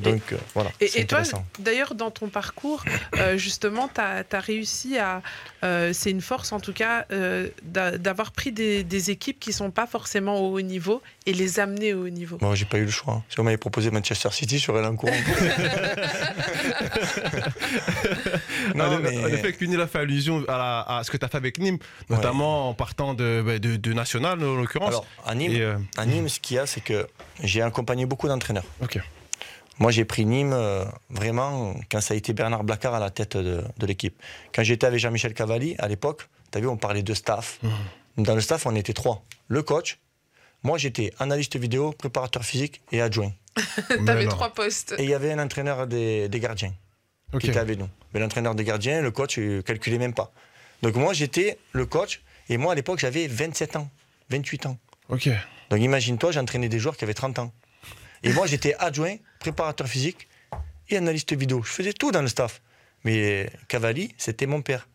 Donc 0.03 0.33
euh, 0.33 0.37
voilà, 0.55 0.71
Et, 0.81 1.01
et 1.01 1.05
toi, 1.07 1.23
d'ailleurs, 1.59 1.95
dans 1.95 2.11
ton 2.11 2.29
parcours, 2.29 2.85
euh, 3.19 3.37
justement, 3.47 3.89
tu 3.93 4.01
as, 4.01 4.41
réussi 4.41 4.99
à. 4.99 5.23
euh, 5.65 5.93
c'est 5.93 6.11
une 6.11 6.21
force, 6.21 6.53
en 6.53 6.61
tout 6.61 6.73
cas, 6.73 7.07
euh, 7.13 7.49
d'a- 7.63 7.97
d'avoir 7.99 8.33
pris 8.33 8.53
des, 8.53 8.85
des 8.85 9.11
équipes 9.11 9.39
qui 9.41 9.53
sont 9.53 9.71
pas 9.71 9.87
forcément 9.87 10.41
au 10.41 10.53
haut 10.55 10.61
niveau 10.61 11.03
et 11.27 11.33
les 11.33 11.59
amener 11.61 11.95
au 11.95 12.05
haut 12.07 12.09
niveau. 12.11 12.39
Moi, 12.41 12.55
j'ai 12.55 12.65
pas 12.67 12.79
eu 12.79 12.85
le 12.85 12.91
choix. 12.91 13.15
hein. 13.15 13.23
Si 13.29 13.41
on 13.41 13.45
m'avait 13.45 13.57
proposé 13.57 13.91
Manchester 13.91 14.29
City, 14.33 14.65
là 14.69 14.91
en 14.91 14.97
courant. 14.97 15.13
non, 18.75 18.85
en, 18.85 18.99
mais... 18.99 19.19
en 19.25 19.27
effet, 19.29 19.53
Cuny 19.53 19.77
a 19.81 19.87
fait 19.87 19.99
allusion 20.01 20.45
à, 20.49 20.59
la- 20.59 20.97
à 20.99 21.05
ce 21.05 21.11
que 21.11 21.17
tu 21.17 21.25
as 21.25 21.29
fait 21.29 21.37
avec 21.37 21.59
Nîmes, 21.59 21.79
notamment 22.11 22.69
en 22.69 22.75
partant 22.75 23.15
de, 23.15 23.43
bah, 23.45 23.59
de, 23.59 23.77
de 23.77 23.93
National, 23.93 24.43
en 24.45 24.55
l'occurrence. 24.57 24.89
Alors, 24.89 25.07
à 25.25 25.35
Nîmes, 25.35 25.53
Et, 25.53 25.61
euh, 25.61 25.77
à 25.97 26.07
Nîmes, 26.07 26.29
ce 26.29 26.41
qu'il 26.41 26.57
y 26.57 26.59
a, 26.59 26.67
c'est 26.67 26.81
que 26.81 27.07
j'ai 27.43 27.63
accompagné 27.63 28.07
beaucoup 28.07 28.29
d'entraîneurs. 28.29 28.65
Ok. 28.83 28.99
Moi, 29.79 29.91
j'ai 29.91 30.05
pris 30.05 30.25
Nîmes 30.25 30.53
euh, 30.55 30.85
vraiment 31.11 31.75
quand 31.91 32.01
ça 32.01 32.15
a 32.15 32.17
été 32.17 32.33
Bernard 32.33 32.65
Blacard 32.65 32.95
à 32.95 33.01
la 33.01 33.11
tête 33.11 33.37
de, 33.37 33.63
de 33.77 33.87
l'équipe. 33.87 34.21
Quand 34.55 34.63
j'étais 34.63 34.87
avec 34.87 34.99
Jean-Michel 35.01 35.35
Cavalli, 35.35 35.75
à 35.79 35.89
l'époque, 35.89 36.29
tu 36.51 36.59
as 36.59 36.61
vu, 36.61 36.67
on 36.67 36.77
parlait 36.79 37.03
de 37.03 37.15
staff. 37.15 37.61
Dans 38.17 38.35
le 38.35 38.41
staff, 38.41 38.65
on 38.67 38.75
était 38.75 38.95
trois. 38.95 39.23
Le 39.49 39.63
coach, 39.63 39.99
moi, 40.63 40.79
j'étais 40.79 41.13
analyste 41.19 41.57
vidéo, 41.57 41.93
préparateur 41.93 42.45
physique 42.45 42.81
et 42.91 43.03
adjoint. 43.03 43.33
tu 43.57 44.01
Mais 44.01 44.11
avais 44.11 44.25
non. 44.25 44.31
trois 44.31 44.51
postes. 44.55 44.95
Et 44.99 45.05
il 45.05 45.11
y 45.11 45.15
avait 45.15 45.33
un 45.33 45.39
entraîneur 45.39 45.87
des, 45.87 46.29
des 46.29 46.41
gardiens 46.41 46.73
qui 47.39 47.49
était 47.49 47.59
avec 47.59 47.79
nous. 47.79 47.89
Mais 48.15 48.21
l'entraîneur 48.21 48.55
des 48.55 48.65
gardiens, 48.65 49.03
le 49.03 49.11
coach, 49.11 49.37
il 49.37 49.63
calculait 49.63 49.99
même 49.99 50.15
pas. 50.15 50.33
Donc 50.83 50.95
moi, 50.95 51.13
j'étais 51.13 51.59
le 51.73 51.85
coach. 51.85 52.23
Et 52.49 52.57
moi, 52.57 52.73
à 52.73 52.75
l'époque, 52.75 52.99
j'avais 52.99 53.27
27 53.27 53.77
ans, 53.77 53.91
28 54.31 54.67
ans. 54.67 54.79
Ok. 55.11 55.29
Donc 55.71 55.81
imagine-toi, 55.81 56.33
j'entraînais 56.33 56.69
des 56.69 56.79
joueurs 56.79 56.97
qui 56.97 57.05
avaient 57.05 57.13
30 57.15 57.41
ans. 57.41 57.53
Et 58.27 58.33
moi, 58.33 58.47
j'étais 58.47 58.75
adjoint, 58.75 59.17
préparateur 59.41 59.87
physique 59.87 60.29
et 60.89 60.97
analyste 60.97 61.33
vidéo. 61.35 61.63
Je 61.65 61.71
faisais 61.71 61.93
tout 61.93 62.11
dans 62.13 62.23
le 62.23 62.29
staff. 62.29 62.61
Mais 63.05 63.51
Cavalli, 63.69 64.15
c'était 64.19 64.47
mon 64.47 64.63
père. 64.63 64.89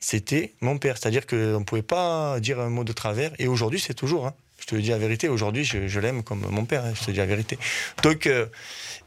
C'était 0.00 0.54
mon 0.60 0.78
père. 0.78 0.96
C'est-à-dire 0.98 1.26
qu'on 1.26 1.60
ne 1.60 1.64
pouvait 1.64 1.82
pas 1.82 2.38
dire 2.40 2.60
un 2.60 2.68
mot 2.68 2.84
de 2.84 2.92
travers. 2.92 3.32
Et 3.38 3.46
aujourd'hui, 3.46 3.80
c'est 3.80 3.94
toujours. 3.94 4.26
hein. 4.26 4.34
Je 4.60 4.66
te 4.66 4.74
le 4.74 4.82
dis 4.82 4.90
la 4.90 4.98
vérité. 4.98 5.28
Aujourd'hui, 5.28 5.64
je, 5.64 5.88
je 5.88 6.00
l'aime 6.00 6.22
comme 6.22 6.46
mon 6.48 6.64
père. 6.64 6.84
hein. 6.84 6.92
Je 6.98 7.04
te 7.06 7.10
dis 7.10 7.16
la 7.18 7.26
vérité. 7.26 7.58
Donc, 8.02 8.26
euh, 8.26 8.46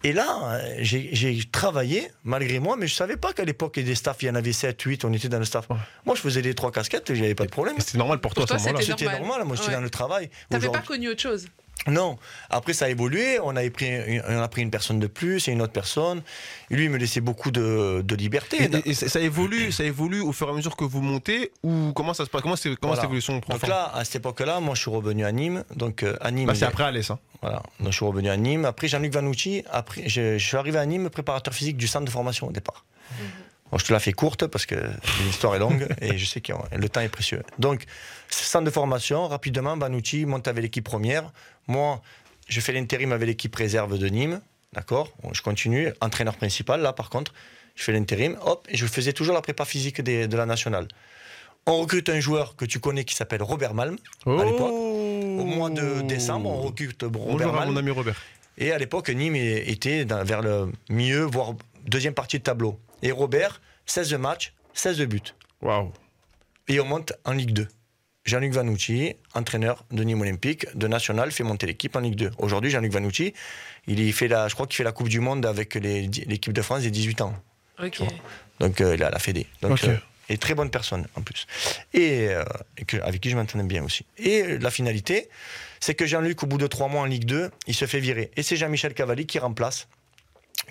et 0.03 0.11
là, 0.13 0.59
j'ai 0.79 1.09
j'ai 1.13 1.39
travaillé 1.51 2.11
malgré 2.23 2.59
moi, 2.59 2.75
mais 2.77 2.85
je 2.87 2.93
ne 2.93 2.97
savais 2.97 3.17
pas 3.17 3.33
qu'à 3.33 3.45
l'époque, 3.45 3.73
il 3.77 3.79
y 3.79 3.83
avait 3.83 3.91
des 3.91 3.95
staffs, 3.95 4.17
il 4.21 4.27
y 4.27 4.29
en 4.29 4.35
avait 4.35 4.53
7, 4.53 4.79
8, 4.79 5.05
on 5.05 5.13
était 5.13 5.29
dans 5.29 5.39
le 5.39 5.45
staff. 5.45 5.67
Ouais. 5.69 5.77
Moi, 6.05 6.15
je 6.15 6.21
faisais 6.21 6.41
les 6.41 6.53
trois 6.53 6.71
casquettes, 6.71 7.13
j'avais 7.13 7.33
pas 7.35 7.45
de 7.45 7.49
problème. 7.51 7.75
C'était 7.79 7.97
normal 7.97 8.19
pour 8.19 8.33
toi 8.35 8.45
Pour 8.45 8.55
à 8.55 8.59
ce 8.59 8.63
toi, 8.65 8.73
moment-là. 8.73 8.85
c'était 8.85 9.05
normal. 9.05 9.21
normal. 9.27 9.47
Moi, 9.47 9.55
j'étais 9.55 9.69
Ouais. 9.69 9.73
dans 9.75 9.81
le 9.81 9.89
travail. 9.89 10.29
T'avais 10.49 10.65
pas 10.67 10.71
Aujourd'hui- 10.71 10.87
connu 10.87 11.09
autre 11.09 11.21
chose. 11.21 11.47
Non. 11.87 12.17
Après, 12.49 12.73
ça 12.73 12.85
a 12.85 12.89
évolué. 12.89 13.39
On, 13.41 13.55
avait 13.55 13.69
pris, 13.69 13.89
on 14.27 14.39
a 14.41 14.47
pris 14.47 14.61
une 14.61 14.71
personne 14.71 14.99
de 14.99 15.07
plus 15.07 15.47
et 15.47 15.51
une 15.51 15.61
autre 15.61 15.73
personne. 15.73 16.21
Et 16.69 16.75
lui, 16.75 16.85
il 16.85 16.89
me 16.89 16.97
laissait 16.97 17.21
beaucoup 17.21 17.51
de, 17.51 18.01
de 18.03 18.15
liberté. 18.15 18.63
Et, 18.63 18.75
et- 18.77 18.89
et 18.89 18.93
ça 18.93 19.19
évolue, 19.19 19.71
ça 19.71 19.83
évolue 19.83 20.21
au 20.21 20.33
fur 20.33 20.47
et 20.47 20.51
à 20.51 20.53
mesure 20.53 20.75
que 20.75 20.83
vous 20.83 21.01
montez 21.01 21.51
ou 21.63 21.91
comment 21.95 22.13
ça 22.13 22.25
se 22.25 22.29
passe? 22.29 22.41
Comment, 22.41 22.55
c'est- 22.55 22.69
comment 22.75 22.93
Voilà. 22.93 23.01
cette 23.01 23.05
évolution 23.09 23.39
prend 23.39 23.53
Donc 23.53 23.67
là, 23.67 23.91
à 23.93 24.03
cette 24.03 24.17
époque-là, 24.17 24.59
moi, 24.59 24.75
je 24.75 24.81
suis 24.81 24.91
revenu 24.91 25.23
à 25.23 25.31
Nîmes. 25.31 25.63
Donc, 25.75 26.03
euh, 26.03 26.17
à 26.19 26.31
Nîmes. 26.31 26.47
Là, 26.47 26.55
c'est 26.55 26.65
après 26.65 26.83
Alès. 26.83 27.09
Hein. 27.09 27.19
Voilà. 27.41 27.61
Donc, 27.79 27.91
je 27.91 27.95
suis 27.95 28.05
revenu 28.05 28.29
à 28.29 28.37
Nîmes. 28.37 28.65
Après, 28.65 28.87
Jean-Luc 28.87 29.13
Vanucci. 29.13 29.63
Après, 29.71 30.09
je, 30.09 30.37
je 30.37 30.45
suis 30.45 30.57
arrivé 30.57 30.79
à 30.79 30.85
Nîmes, 30.85 31.09
préparateur 31.09 31.53
physique 31.53 31.77
du 31.77 31.87
centre 31.87 32.05
de 32.05 32.09
formation 32.11 32.47
au 32.47 32.51
départ. 32.51 32.83
je 33.77 33.83
te 33.85 33.93
la 33.93 33.99
fais 33.99 34.13
courte 34.13 34.47
parce 34.47 34.65
que 34.65 34.75
l'histoire 35.25 35.55
est 35.55 35.59
longue 35.59 35.87
et 36.01 36.17
je 36.17 36.25
sais 36.25 36.41
que 36.41 36.53
le 36.75 36.89
temps 36.89 37.01
est 37.01 37.09
précieux. 37.09 37.43
Donc, 37.59 37.83
centre 38.29 38.65
de 38.65 38.71
formation, 38.71 39.27
rapidement, 39.27 39.77
Banucci 39.77 40.25
monte 40.25 40.47
avec 40.47 40.63
l'équipe 40.63 40.83
première. 40.85 41.31
Moi, 41.67 42.01
je 42.47 42.59
fais 42.61 42.73
l'intérim 42.73 43.11
avec 43.11 43.27
l'équipe 43.27 43.55
réserve 43.55 43.97
de 43.97 44.07
Nîmes. 44.07 44.41
D'accord 44.73 45.11
Je 45.31 45.41
continue. 45.41 45.93
Entraîneur 46.01 46.35
principal, 46.35 46.81
là, 46.81 46.93
par 46.93 47.09
contre, 47.09 47.33
je 47.75 47.83
fais 47.83 47.93
l'intérim. 47.93 48.37
Hop, 48.45 48.67
et 48.69 48.77
je 48.77 48.85
faisais 48.85 49.13
toujours 49.13 49.35
la 49.35 49.41
prépa 49.41 49.65
physique 49.65 50.01
de 50.01 50.37
la 50.37 50.45
nationale. 50.45 50.87
On 51.65 51.81
recrute 51.81 52.09
un 52.09 52.19
joueur 52.19 52.55
que 52.55 52.65
tu 52.65 52.79
connais 52.79 53.03
qui 53.03 53.13
s'appelle 53.13 53.43
Robert 53.43 53.73
Malm 53.73 53.97
à 54.25 54.45
l'époque. 54.45 54.71
Au 54.71 55.45
mois 55.45 55.69
de 55.69 56.01
décembre, 56.01 56.49
on 56.49 56.61
recrute 56.61 57.03
Robert 57.03 57.49
Bonjour 57.49 57.61
à 57.61 57.65
mon 57.65 57.75
ami 57.75 57.91
Robert. 57.91 58.21
Et 58.57 58.71
à 58.71 58.77
l'époque, 58.77 59.09
Nîmes 59.09 59.35
était 59.35 60.05
vers 60.05 60.41
le 60.41 60.71
milieu, 60.89 61.23
voire 61.23 61.53
deuxième 61.85 62.13
partie 62.13 62.39
de 62.39 62.43
tableau. 62.43 62.79
Et 63.03 63.11
Robert, 63.11 63.61
16 63.85 64.13
matchs, 64.13 64.53
16 64.73 65.01
buts. 65.01 65.21
Waouh. 65.61 65.91
Et 66.67 66.79
on 66.79 66.85
monte 66.85 67.13
en 67.25 67.33
Ligue 67.33 67.51
2. 67.51 67.67
Jean-Luc 68.27 68.51
Vanucci, 68.51 69.15
entraîneur 69.33 69.85
de 69.91 70.03
Nîmes 70.03 70.19
Olympique, 70.21 70.67
de 70.77 70.87
National, 70.87 71.31
fait 71.31 71.43
monter 71.43 71.65
l'équipe 71.65 71.95
en 71.95 72.01
Ligue 72.01 72.15
2. 72.15 72.31
Aujourd'hui, 72.39 72.69
Jean-Luc 72.69 72.91
Vanucci, 72.91 73.33
il 73.87 74.13
fait 74.13 74.27
la, 74.27 74.49
je 74.49 74.53
crois 74.53 74.67
qu'il 74.67 74.75
fait 74.75 74.83
la 74.83 74.91
Coupe 74.91 75.07
du 75.07 75.21
Monde 75.21 75.45
avec 75.45 75.75
l'équipe 75.75 76.51
de 76.51 76.61
France 76.61 76.81
des 76.83 76.91
18 76.91 77.21
ans. 77.21 77.33
Donc 78.59 78.81
euh, 78.81 78.95
il 78.95 79.03
a 79.03 79.09
la 79.09 79.19
Fédé. 79.19 79.47
Donc, 79.61 79.71
Ok. 79.71 79.83
euh, 79.85 79.95
et 80.29 80.37
très 80.37 80.55
bonne 80.55 80.69
personne 80.69 81.07
en 81.15 81.21
plus. 81.21 81.47
Et, 81.93 82.27
euh, 82.29 82.43
et 82.77 82.83
que- 82.83 82.97
avec 82.97 83.21
qui 83.21 83.29
je 83.29 83.37
m'entendais 83.37 83.63
bien 83.63 83.81
aussi. 83.85 84.05
Et 84.17 84.57
la 84.57 84.71
finalité, 84.71 85.29
c'est 85.79 85.95
que 85.95 86.05
Jean-Luc, 86.05 86.43
au 86.43 86.47
bout 86.47 86.57
de 86.57 86.67
trois 86.67 86.89
mois 86.89 87.01
en 87.03 87.05
Ligue 87.05 87.23
2, 87.23 87.49
il 87.67 87.73
se 87.73 87.85
fait 87.85 88.01
virer. 88.01 88.29
Et 88.35 88.43
c'est 88.43 88.57
Jean-Michel 88.57 88.93
Cavalli 88.93 89.25
qui 89.25 89.39
remplace 89.39 89.87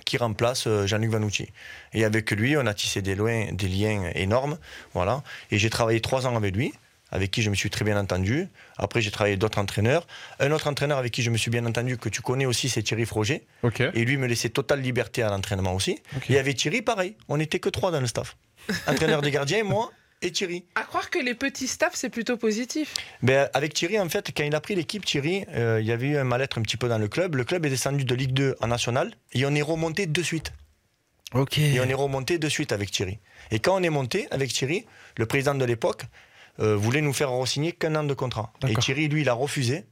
qui 0.04 0.18
remplace 0.18 0.68
Jean-Luc 0.84 1.10
Vanucci. 1.10 1.48
Et 1.94 2.04
avec 2.04 2.30
lui, 2.32 2.54
on 2.56 2.66
a 2.66 2.74
tissé 2.74 3.00
des, 3.02 3.14
loin- 3.14 3.50
des 3.52 3.66
liens 3.66 4.10
énormes. 4.14 4.58
Voilà. 4.92 5.22
Et 5.50 5.58
j'ai 5.58 5.70
travaillé 5.70 6.00
trois 6.00 6.26
ans 6.26 6.36
avec 6.36 6.54
lui, 6.54 6.74
avec 7.10 7.30
qui 7.30 7.42
je 7.42 7.50
me 7.50 7.54
suis 7.54 7.70
très 7.70 7.84
bien 7.84 7.98
entendu. 7.98 8.48
Après, 8.76 9.00
j'ai 9.00 9.10
travaillé 9.10 9.32
avec 9.32 9.40
d'autres 9.40 9.58
entraîneurs. 9.58 10.06
Un 10.40 10.50
autre 10.50 10.66
entraîneur 10.68 10.98
avec 10.98 11.12
qui 11.12 11.22
je 11.22 11.30
me 11.30 11.36
suis 11.36 11.50
bien 11.50 11.64
entendu, 11.66 11.96
que 11.96 12.08
tu 12.08 12.22
connais 12.22 12.46
aussi, 12.46 12.68
c'est 12.68 12.82
Thierry 12.82 13.06
Froger. 13.06 13.46
Et 13.94 14.04
lui 14.04 14.16
me 14.16 14.26
laissait 14.26 14.50
totale 14.50 14.80
liberté 14.80 15.22
à 15.22 15.30
l'entraînement 15.30 15.74
aussi. 15.74 15.98
Ok. 16.16 16.30
Et 16.30 16.38
avec 16.38 16.56
Thierry, 16.56 16.82
pareil. 16.82 17.16
On 17.28 17.36
n'était 17.36 17.60
que 17.60 17.68
trois 17.68 17.90
dans 17.90 18.00
le 18.00 18.06
staff. 18.06 18.36
Entraîneur 18.86 19.22
des 19.22 19.30
gardiens, 19.30 19.62
moi 19.64 19.92
et 20.22 20.32
Thierry. 20.32 20.64
À 20.74 20.82
croire 20.82 21.10
que 21.10 21.18
les 21.18 21.34
petits 21.34 21.68
staffs, 21.68 21.94
c'est 21.94 22.08
plutôt 22.08 22.36
positif. 22.36 22.94
Ben, 23.22 23.48
avec 23.52 23.74
Thierry, 23.74 24.00
en 24.00 24.08
fait, 24.08 24.32
quand 24.34 24.44
il 24.44 24.54
a 24.54 24.60
pris 24.60 24.74
l'équipe, 24.74 25.04
Thierry, 25.04 25.44
euh, 25.54 25.78
il 25.80 25.86
y 25.86 25.92
avait 25.92 26.08
eu 26.08 26.16
un 26.16 26.24
mal-être 26.24 26.58
un 26.58 26.62
petit 26.62 26.78
peu 26.78 26.88
dans 26.88 26.98
le 26.98 27.08
club. 27.08 27.34
Le 27.34 27.44
club 27.44 27.66
est 27.66 27.70
descendu 27.70 28.04
de 28.04 28.14
Ligue 28.14 28.32
2 28.32 28.56
en 28.60 28.66
National 28.68 29.12
et 29.32 29.44
on 29.44 29.54
est 29.54 29.62
remonté 29.62 30.06
de 30.06 30.22
suite. 30.22 30.52
Et 31.56 31.80
on 31.80 31.84
est 31.84 31.94
remonté 31.94 32.38
de 32.38 32.48
suite 32.48 32.72
avec 32.72 32.90
Thierry. 32.90 33.18
Et 33.50 33.58
quand 33.58 33.78
on 33.78 33.82
est 33.82 33.90
monté 33.90 34.26
avec 34.30 34.52
Thierry, 34.52 34.86
le 35.16 35.26
président 35.26 35.54
de 35.54 35.64
l'époque 35.64 36.02
euh, 36.60 36.76
voulait 36.76 37.00
nous 37.02 37.12
faire 37.12 37.30
re-signer 37.32 37.72
qu'un 37.72 37.94
an 37.96 38.04
de 38.04 38.14
contrat. 38.14 38.52
Et. 38.68 38.74
Thierry, 38.76 39.08
lui, 39.08 39.22
il 39.22 39.28
a 39.28 39.34
refusé. 39.34 39.84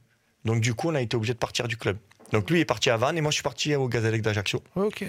Donc 0.45 0.61
du 0.61 0.73
coup, 0.73 0.89
on 0.89 0.95
a 0.95 1.01
été 1.01 1.15
obligé 1.17 1.33
de 1.33 1.39
partir 1.39 1.67
du 1.67 1.77
club. 1.77 1.97
Donc 2.31 2.49
lui 2.49 2.59
est 2.59 2.65
parti 2.65 2.89
à 2.89 2.97
Vannes 2.97 3.17
et 3.17 3.21
moi 3.21 3.29
je 3.31 3.35
suis 3.35 3.43
parti 3.43 3.75
au 3.75 3.87
Gazélec 3.87 4.21
d'Ajaccio. 4.21 4.61
Ok. 4.75 5.03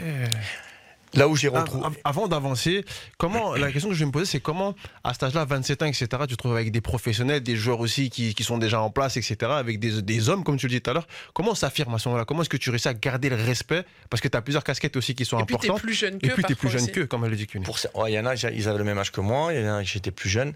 Là 1.15 1.29
où 1.29 1.37
j'ai 1.37 1.49
Ah, 1.55 1.61
retrouvé. 1.61 1.87
av- 1.87 1.97
Avant 2.05 2.29
d'avancer, 2.29 2.85
comment 3.17 3.55
la 3.55 3.71
question 3.73 3.89
que 3.89 3.95
je 3.95 4.01
vais 4.01 4.07
me 4.07 4.11
poser, 4.11 4.27
c'est 4.27 4.41
comment 4.41 4.75
à 5.03 5.15
cet 5.15 5.23
âge-là, 5.23 5.45
27 5.47 5.83
ans, 5.83 5.87
etc., 5.87 6.07
tu 6.23 6.29
te 6.29 6.35
trouves 6.35 6.53
avec 6.55 6.71
des 6.73 6.83
professionnels, 6.83 7.43
des 7.43 7.57
joueurs 7.57 7.81
aussi 7.81 8.11
qui, 8.11 8.35
qui 8.35 8.45
sont 8.45 8.59
déjà 8.59 8.83
en 8.83 8.91
place, 8.91 9.17
etc., 9.17 9.37
avec 9.53 9.79
des, 9.79 10.03
des 10.03 10.29
hommes, 10.29 10.45
comme 10.45 10.59
tu 10.59 10.67
le 10.67 10.73
dis 10.73 10.83
tout 10.83 10.91
à 10.91 10.95
l'heure. 10.95 11.07
Comment 11.33 11.53
on 11.53 11.55
s'affirme 11.55 11.95
à 11.95 11.99
ce 11.99 12.09
moment-là? 12.09 12.27
Comment 12.27 12.43
est-ce 12.43 12.51
que 12.51 12.57
tu 12.59 12.69
réussis 12.69 12.89
à 12.89 12.95
garder 12.95 13.31
le 13.31 13.37
respect? 13.37 13.85
Parce 14.11 14.21
que 14.21 14.29
tu 14.29 14.37
as 14.37 14.43
plusieurs 14.43 14.65
casquettes 14.65 14.97
aussi 14.97 15.15
qui 15.15 15.25
sont 15.25 15.39
Et 15.39 15.45
puis, 15.45 15.57
t'es 15.57 15.67
importantes. 15.69 15.83
plus 15.83 15.95
jeune 15.95 16.17
Et 16.17 16.29
qu'eux. 16.29 16.35
puis 16.35 16.45
tu 16.45 16.53
es 16.53 16.57
plus 16.57 16.69
jeune 16.69 16.91
qu'eux, 16.91 17.07
comme 17.07 17.25
elle 17.25 17.31
le 17.31 17.37
dit 17.37 17.47
ouais, 17.55 18.13
il 18.13 18.15
y 18.15 18.19
en 18.19 18.27
a, 18.27 18.35
ils 18.35 18.69
avaient 18.69 18.79
le 18.79 18.85
même 18.85 18.99
âge 18.99 19.13
que 19.13 19.21
moi, 19.23 19.55
il 19.55 19.61
y 19.65 19.69
en 19.69 19.77
a, 19.77 19.83
j'étais 19.85 20.11
plus 20.11 20.29
jeune. 20.29 20.53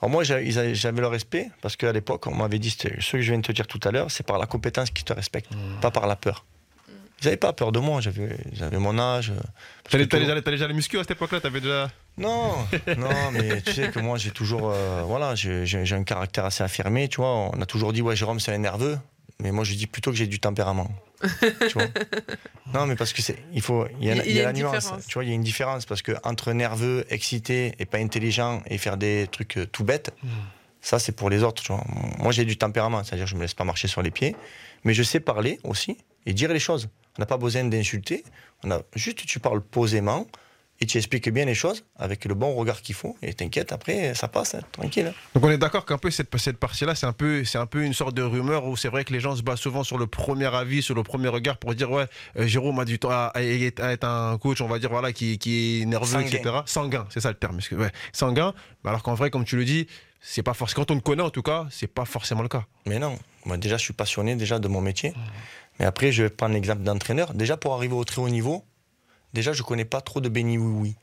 Alors 0.00 0.10
moi, 0.10 0.24
j'avais 0.24 1.00
le 1.00 1.06
respect, 1.06 1.48
parce 1.62 1.76
qu'à 1.76 1.92
l'époque, 1.92 2.26
on 2.26 2.34
m'avait 2.34 2.58
dit, 2.58 2.70
ce 2.70 2.86
que 2.88 3.20
je 3.20 3.30
viens 3.30 3.38
de 3.38 3.46
te 3.46 3.52
dire 3.52 3.66
tout 3.66 3.80
à 3.84 3.90
l'heure, 3.90 4.10
c'est 4.10 4.26
par 4.26 4.38
la 4.38 4.46
compétence 4.46 4.90
qu'ils 4.90 5.04
te 5.04 5.12
respectent, 5.12 5.52
Mmh. 5.54 5.80
pas 5.80 5.90
par 5.90 6.06
la 6.06 6.16
peur. 6.16 6.44
Ils 7.22 7.24
n'avaient 7.24 7.38
pas 7.38 7.54
peur 7.54 7.72
de 7.72 7.78
moi, 7.78 8.02
j'avais 8.02 8.78
mon 8.78 8.98
âge. 8.98 9.30
euh, 9.30 9.40
T'allais 9.90 10.04
déjà, 10.04 10.38
déjà 10.38 10.66
les 10.68 10.74
muscu 10.74 10.98
à 10.98 11.00
cette 11.02 11.12
époque-là 11.12 11.40
T'avais 11.40 11.62
déjà. 11.62 11.90
Non, 12.18 12.52
non, 12.98 13.30
mais 13.32 13.62
tu 13.62 13.72
sais 13.72 13.88
que 13.90 14.00
moi, 14.00 14.18
j'ai 14.18 14.32
toujours, 14.32 14.70
euh, 14.70 15.02
voilà, 15.06 15.34
j'ai 15.34 15.92
un 15.94 16.04
caractère 16.04 16.44
assez 16.44 16.62
affirmé, 16.62 17.08
tu 17.08 17.16
vois. 17.22 17.50
On 17.54 17.60
a 17.62 17.66
toujours 17.66 17.94
dit, 17.94 18.02
ouais, 18.02 18.14
Jérôme, 18.16 18.38
c'est 18.38 18.52
un 18.52 18.58
nerveux, 18.58 18.98
mais 19.42 19.52
moi, 19.52 19.64
je 19.64 19.74
dis 19.74 19.86
plutôt 19.86 20.10
que 20.10 20.16
j'ai 20.16 20.26
du 20.26 20.40
tempérament. 20.40 20.90
tu 21.68 21.72
vois. 21.74 21.86
Non, 22.74 22.84
mais 22.86 22.96
parce 22.96 23.12
que 23.12 23.22
c'est, 23.22 23.38
il 23.52 23.62
faut, 23.62 23.86
il 24.00 24.06
y 24.06 24.10
a, 24.10 24.14
Il 24.14 24.18
y 24.18 24.20
a- 24.20 24.24
il 24.24 24.28
y 24.28 24.30
il 24.32 24.36
y 24.36 24.40
a 24.40 24.42
a 24.42 24.46
la 24.46 24.52
nuance. 24.52 24.74
différence. 24.76 25.06
Tu 25.06 25.14
vois, 25.14 25.24
il 25.24 25.28
y 25.28 25.30
a 25.30 25.34
une 25.34 25.42
différence 25.44 25.86
parce 25.86 26.02
que 26.02 26.12
entre 26.24 26.52
nerveux, 26.52 27.06
excité 27.10 27.74
et 27.78 27.86
pas 27.86 27.98
intelligent 27.98 28.60
et 28.66 28.76
faire 28.76 28.96
des 28.96 29.28
trucs 29.30 29.56
euh, 29.58 29.66
tout 29.66 29.84
bêtes, 29.84 30.12
ça, 30.80 30.98
c'est 30.98 31.12
pour 31.12 31.30
les 31.30 31.42
autres. 31.44 31.62
Tu 31.62 31.72
vois. 31.72 31.84
Moi, 32.18 32.32
j'ai 32.32 32.44
du 32.44 32.56
tempérament, 32.58 33.04
c'est-à-dire, 33.04 33.26
je 33.28 33.36
me 33.36 33.42
laisse 33.42 33.54
pas 33.54 33.62
marcher 33.64 33.86
sur 33.88 34.02
les 34.02 34.10
pieds, 34.10 34.34
mais 34.84 34.94
je 34.94 35.02
sais 35.04 35.20
parler 35.20 35.60
aussi 35.62 35.96
et 36.26 36.32
dire 36.34 36.52
les 36.52 36.58
choses. 36.58 36.88
On 37.16 37.22
n'a 37.22 37.26
pas 37.26 37.38
besoin 37.38 37.62
d'insulter. 37.64 38.24
On 38.64 38.70
a 38.72 38.82
juste, 38.96 39.24
tu 39.24 39.38
parles 39.38 39.62
posément 39.62 40.26
et 40.80 40.86
tu 40.86 40.98
expliques 40.98 41.28
bien 41.30 41.44
les 41.46 41.54
choses 41.54 41.84
avec 41.96 42.24
le 42.26 42.34
bon 42.34 42.54
regard 42.54 42.82
qu'il 42.82 42.94
faut. 42.94 43.16
Et 43.22 43.32
t'inquiète, 43.32 43.72
après, 43.72 44.14
ça 44.14 44.28
passe, 44.28 44.54
hein, 44.54 44.60
tranquille. 44.72 45.12
Donc 45.34 45.44
on 45.44 45.50
est 45.50 45.56
d'accord 45.58 45.86
qu'un 45.86 45.96
peu 45.98 46.10
cette, 46.10 46.36
cette 46.38 46.58
partie-là, 46.58 46.94
c'est 46.94 47.06
un 47.06 47.12
peu, 47.12 47.44
c'est 47.44 47.58
un 47.58 47.66
peu 47.66 47.82
une 47.82 47.94
sorte 47.94 48.14
de 48.14 48.22
rumeur 48.22 48.66
où 48.66 48.76
c'est 48.76 48.88
vrai 48.88 49.04
que 49.04 49.12
les 49.12 49.20
gens 49.20 49.34
se 49.36 49.42
basent 49.42 49.60
souvent 49.60 49.84
sur 49.84 49.96
le 49.98 50.06
premier 50.06 50.54
avis, 50.54 50.82
sur 50.82 50.94
le 50.94 51.02
premier 51.02 51.28
regard 51.28 51.56
pour 51.56 51.74
dire 51.74 51.90
ouais, 51.90 52.06
euh, 52.38 52.46
Jérôme 52.46 52.78
a 52.78 52.84
du 52.84 52.98
temps 52.98 53.10
à, 53.10 53.32
à- 53.34 53.42
être 53.42 54.04
un 54.04 54.36
coach, 54.38 54.60
on 54.60 54.68
va 54.68 54.78
dire 54.78 54.90
voilà, 54.90 55.12
qui, 55.12 55.38
qui 55.38 55.82
est 55.82 55.86
nerveux, 55.86 56.06
Sanguin. 56.06 56.26
etc. 56.26 56.54
Sanguin, 56.66 57.06
c'est 57.10 57.20
ça 57.20 57.28
le 57.30 57.36
terme. 57.36 57.58
ouais, 57.72 57.90
sanguin. 58.12 58.52
Mais 58.84 58.90
alors 58.90 59.02
qu'en 59.02 59.14
vrai, 59.14 59.30
comme 59.30 59.44
tu 59.44 59.56
le 59.56 59.64
dis, 59.64 59.86
c'est 60.20 60.42
pas 60.42 60.54
forcément. 60.54 60.84
Quand 60.84 60.90
on 60.94 60.98
te 60.98 61.04
connaît 61.04 61.22
en 61.22 61.30
tout 61.30 61.42
cas, 61.42 61.66
c'est 61.70 61.86
pas 61.86 62.04
forcément 62.04 62.42
le 62.42 62.48
cas. 62.48 62.64
Mais 62.86 62.98
non, 62.98 63.18
moi 63.44 63.56
déjà 63.56 63.76
je 63.76 63.82
suis 63.84 63.92
passionné 63.94 64.34
déjà 64.36 64.58
de 64.58 64.68
mon 64.68 64.80
métier. 64.80 65.14
Mais 65.78 65.84
après 65.86 66.10
je 66.12 66.24
vais 66.24 66.30
prendre 66.30 66.54
l'exemple 66.54 66.82
d'entraîneur. 66.82 67.32
Déjà 67.34 67.56
pour 67.56 67.74
arriver 67.74 67.94
au 67.94 68.04
très 68.04 68.20
haut 68.20 68.28
niveau, 68.28 68.64
déjà 69.36 69.52
je 69.52 69.62
connais 69.62 69.84
pas 69.84 70.00
trop 70.00 70.20
de 70.20 70.28
béni 70.28 70.58
oui 70.58 70.72
oui. 70.82 70.94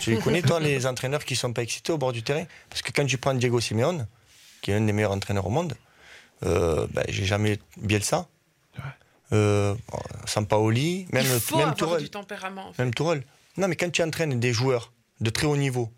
tu 0.00 0.10
les 0.14 0.18
connais 0.18 0.42
toi 0.42 0.60
les 0.60 0.86
entraîneurs 0.86 1.24
qui 1.24 1.34
sont 1.34 1.52
pas 1.52 1.62
excités 1.62 1.92
au 1.92 1.98
bord 1.98 2.12
du 2.12 2.22
terrain? 2.22 2.44
Parce 2.68 2.82
que 2.82 2.92
quand 2.92 3.06
tu 3.06 3.16
prends 3.18 3.34
Diego 3.34 3.58
Simeone, 3.58 4.06
qui 4.60 4.70
est 4.70 4.74
un 4.74 4.82
des 4.82 4.92
meilleurs 4.92 5.12
entraîneurs 5.12 5.46
au 5.46 5.50
monde, 5.50 5.74
euh, 6.44 6.86
ben, 6.94 7.04
j'ai 7.08 7.24
jamais 7.24 7.58
Bielsa, 7.78 8.28
euh, 9.32 9.74
Sampaoli, 10.26 11.06
même, 11.12 11.24
Il 11.24 11.40
faut 11.40 11.56
même 11.56 11.68
avoir 11.68 11.76
Tourelle. 11.78 12.02
du 12.02 12.10
tempérament. 12.10 12.68
en 12.68 12.72
fait. 12.72 12.82
Même 12.82 12.92
Tourelle. 12.94 13.22
Non, 13.56 13.68
mais 13.68 13.76
quand 13.76 13.90
tu 13.90 14.02
entraînes 14.02 14.38
des 14.38 14.52
joueurs 14.52 14.92
de 15.20 15.30
très 15.30 15.46
haut 15.46 15.56
niveau, 15.56 15.90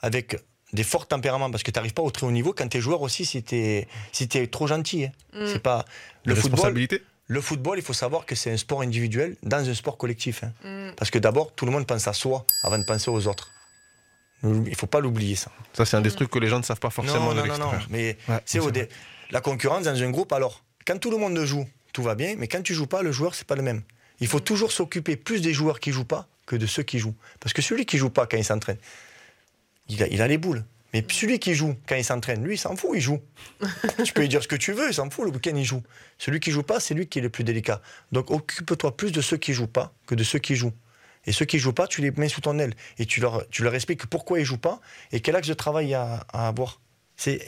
avec 0.00 0.36
des 0.72 0.84
forts 0.84 1.08
tempéraments, 1.08 1.50
parce 1.50 1.62
que 1.62 1.70
tu 1.70 1.78
n'arrives 1.78 1.94
pas 1.94 2.02
au 2.02 2.10
très 2.10 2.26
haut 2.26 2.30
niveau 2.30 2.52
quand 2.52 2.68
tu 2.68 2.76
es 2.78 2.80
joueur 2.80 3.02
aussi 3.02 3.24
si 3.24 3.42
tu 3.42 3.56
es, 3.56 3.88
si 4.12 4.28
trop 4.48 4.66
gentil. 4.66 5.06
hein. 5.06 5.12
Mm. 5.32 5.46
C'est 5.52 5.58
pas... 5.62 5.84
Le 6.24 6.34
La 6.34 6.40
football, 6.40 6.52
responsabilité. 6.54 7.02
Le 7.28 7.40
football, 7.40 7.78
il 7.78 7.82
faut 7.84 7.92
savoir 7.92 8.24
que 8.26 8.34
c'est 8.34 8.52
un 8.52 8.56
sport 8.56 8.82
individuel 8.82 9.36
dans 9.42 9.68
un 9.68 9.74
sport 9.74 9.96
collectif. 9.98 10.44
hein. 10.44 10.52
Mm. 10.64 10.94
Parce 10.96 11.10
que 11.10 11.18
d'abord, 11.18 11.52
tout 11.54 11.66
le 11.66 11.72
monde 11.72 11.86
pense 11.86 12.06
à 12.06 12.12
soi 12.12 12.46
avant 12.62 12.78
de 12.78 12.84
penser 12.84 13.10
aux 13.10 13.26
autres. 13.26 13.50
Il 14.44 14.74
faut 14.76 14.86
pas 14.86 15.00
l'oublier, 15.00 15.34
ça. 15.34 15.50
Ça, 15.72 15.84
c'est 15.86 15.96
un 15.96 16.02
des 16.02 16.10
trucs 16.12 16.30
que 16.30 16.38
les 16.38 16.46
gens 16.48 16.58
ne 16.58 16.62
savent 16.64 16.78
pas 16.78 16.90
forcément 16.90 17.32
non, 17.34 17.42
de 17.42 17.48
non, 17.48 17.58
non, 17.58 17.72
non. 17.72 17.78
Mais 17.90 18.16
Ouais, 18.28 18.38
c'est 18.44 18.70
dé- 18.70 18.88
la 19.30 19.40
concurrence 19.40 19.84
dans 19.84 20.00
un 20.02 20.10
groupe. 20.10 20.32
Alors, 20.32 20.62
quand 20.86 20.98
tout 20.98 21.10
le 21.10 21.16
monde 21.16 21.42
joue, 21.44 21.66
tout 21.92 22.02
va 22.02 22.14
bien, 22.14 22.34
mais 22.38 22.46
quand 22.46 22.62
tu 22.62 22.74
joues 22.74 22.86
pas, 22.86 23.02
le 23.02 23.10
joueur, 23.12 23.34
c'est 23.34 23.46
pas 23.46 23.56
le 23.56 23.62
même. 23.62 23.82
Il 24.20 24.28
faut 24.28 24.40
toujours 24.40 24.70
s'occuper 24.72 25.16
plus 25.16 25.40
des 25.40 25.52
joueurs 25.52 25.80
qui 25.80 25.90
jouent 25.90 26.04
pas 26.04 26.28
que 26.46 26.54
de 26.54 26.66
ceux 26.66 26.82
qui 26.84 26.98
jouent. 26.98 27.14
Parce 27.40 27.52
que 27.54 27.62
celui 27.62 27.86
qui 27.86 27.98
joue 27.98 28.10
pas 28.10 28.26
quand 28.26 28.36
il 28.36 28.44
s'entraîne, 28.44 28.76
il 29.88 30.02
a, 30.02 30.06
il 30.08 30.22
a 30.22 30.28
les 30.28 30.38
boules. 30.38 30.64
Mais 30.94 31.04
celui 31.10 31.38
qui 31.38 31.54
joue 31.54 31.74
quand 31.86 31.96
il 31.96 32.04
s'entraîne, 32.04 32.44
lui, 32.44 32.54
il 32.54 32.58
s'en 32.58 32.76
fout, 32.76 32.90
il 32.94 33.00
joue. 33.00 33.20
tu 34.04 34.12
peux 34.12 34.22
lui 34.22 34.28
dire 34.28 34.42
ce 34.42 34.48
que 34.48 34.56
tu 34.56 34.72
veux, 34.72 34.88
il 34.88 34.94
s'en 34.94 35.10
fout, 35.10 35.24
le 35.26 35.30
week-end, 35.32 35.54
il 35.56 35.64
joue. 35.64 35.82
Celui 36.16 36.40
qui 36.40 36.50
joue 36.50 36.62
pas, 36.62 36.80
c'est 36.80 36.94
lui 36.94 37.06
qui 37.06 37.18
est 37.18 37.22
le 37.22 37.28
plus 37.30 37.44
délicat. 37.44 37.82
Donc 38.12 38.30
occupe-toi 38.30 38.96
plus 38.96 39.12
de 39.12 39.20
ceux 39.20 39.36
qui 39.36 39.52
jouent 39.52 39.66
pas 39.66 39.92
que 40.06 40.14
de 40.14 40.24
ceux 40.24 40.38
qui 40.38 40.54
jouent. 40.56 40.72
Et 41.26 41.32
ceux 41.32 41.44
qui 41.44 41.58
jouent 41.58 41.72
pas, 41.72 41.88
tu 41.88 42.00
les 42.02 42.12
mets 42.12 42.28
sous 42.28 42.40
ton 42.40 42.58
aile. 42.58 42.74
Et 42.98 43.04
tu 43.06 43.20
leur, 43.20 43.48
tu 43.50 43.62
leur 43.64 43.74
expliques 43.74 44.06
pourquoi 44.06 44.38
ils 44.38 44.44
jouent 44.44 44.58
pas 44.58 44.80
et 45.12 45.20
quel 45.20 45.34
axe 45.34 45.48
de 45.48 45.54
travail 45.54 45.86
il 45.86 45.90
y 45.90 45.94
a 45.94 46.24
à 46.32 46.46
avoir. 46.48 46.80
C'est 47.16 47.40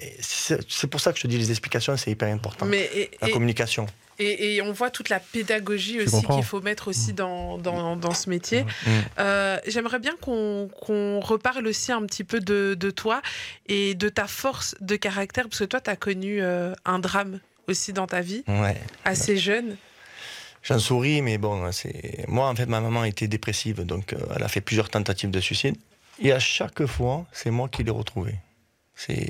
pour 0.90 1.00
ça 1.00 1.12
que 1.12 1.18
je 1.18 1.22
te 1.22 1.28
dis 1.28 1.38
les 1.38 1.50
explications, 1.50 1.96
c'est 1.96 2.10
hyper 2.10 2.32
important. 2.32 2.66
Mais 2.66 2.88
et, 2.94 3.10
La 3.20 3.28
et- 3.28 3.32
communication. 3.32 3.86
Et- 4.18 4.56
et 4.56 4.62
on 4.62 4.72
voit 4.72 4.90
toute 4.90 5.08
la 5.08 5.20
pédagogie 5.20 6.00
aussi 6.00 6.26
qu'il 6.26 6.42
faut 6.42 6.60
mettre 6.60 6.88
aussi 6.88 7.12
dans, 7.12 7.58
dans, 7.58 7.96
dans 7.96 8.14
ce 8.14 8.28
métier. 8.30 8.62
Mm. 8.64 8.90
Euh, 9.18 9.58
J'aimerais 9.66 9.98
bien 9.98 10.14
qu'on 10.20 10.68
qu'on 10.80 11.20
reparle 11.20 11.66
aussi 11.66 11.92
un 11.92 12.04
petit 12.06 12.24
peu 12.24 12.40
de, 12.40 12.74
de 12.78 12.90
toi 12.90 13.22
et 13.66 13.94
de 13.94 14.08
ta 14.08 14.26
force 14.26 14.74
de 14.80 14.96
caractère, 14.96 15.44
parce 15.48 15.60
que 15.60 15.64
toi, 15.64 15.80
tu 15.80 15.90
as 15.90 15.96
connu 15.96 16.40
euh, 16.42 16.72
un 16.84 16.98
drame 16.98 17.40
aussi 17.68 17.92
dans 17.92 18.06
ta 18.06 18.20
vie, 18.20 18.44
Ouais. 18.48 18.76
assez 19.04 19.36
jeune. 19.36 19.76
J'en 20.62 20.78
souris, 20.80 21.22
mais 21.22 21.38
bon, 21.38 21.70
c'est 21.72 22.24
moi 22.28 22.48
en 22.48 22.54
fait 22.56 22.66
ma 22.66 22.80
maman 22.80 23.04
était 23.04 23.28
dépressive, 23.28 23.84
donc 23.86 24.12
euh, 24.12 24.18
elle 24.34 24.42
a 24.42 24.48
fait 24.48 24.60
plusieurs 24.60 24.88
tentatives 24.90 25.30
de 25.30 25.40
suicide. 25.40 25.76
Et 26.20 26.32
à 26.32 26.40
chaque 26.40 26.84
fois, 26.86 27.26
c'est 27.32 27.50
moi 27.52 27.68
qui 27.68 27.84
l'ai 27.84 27.92
retrouvée. 27.92 28.34
C'est 28.96 29.28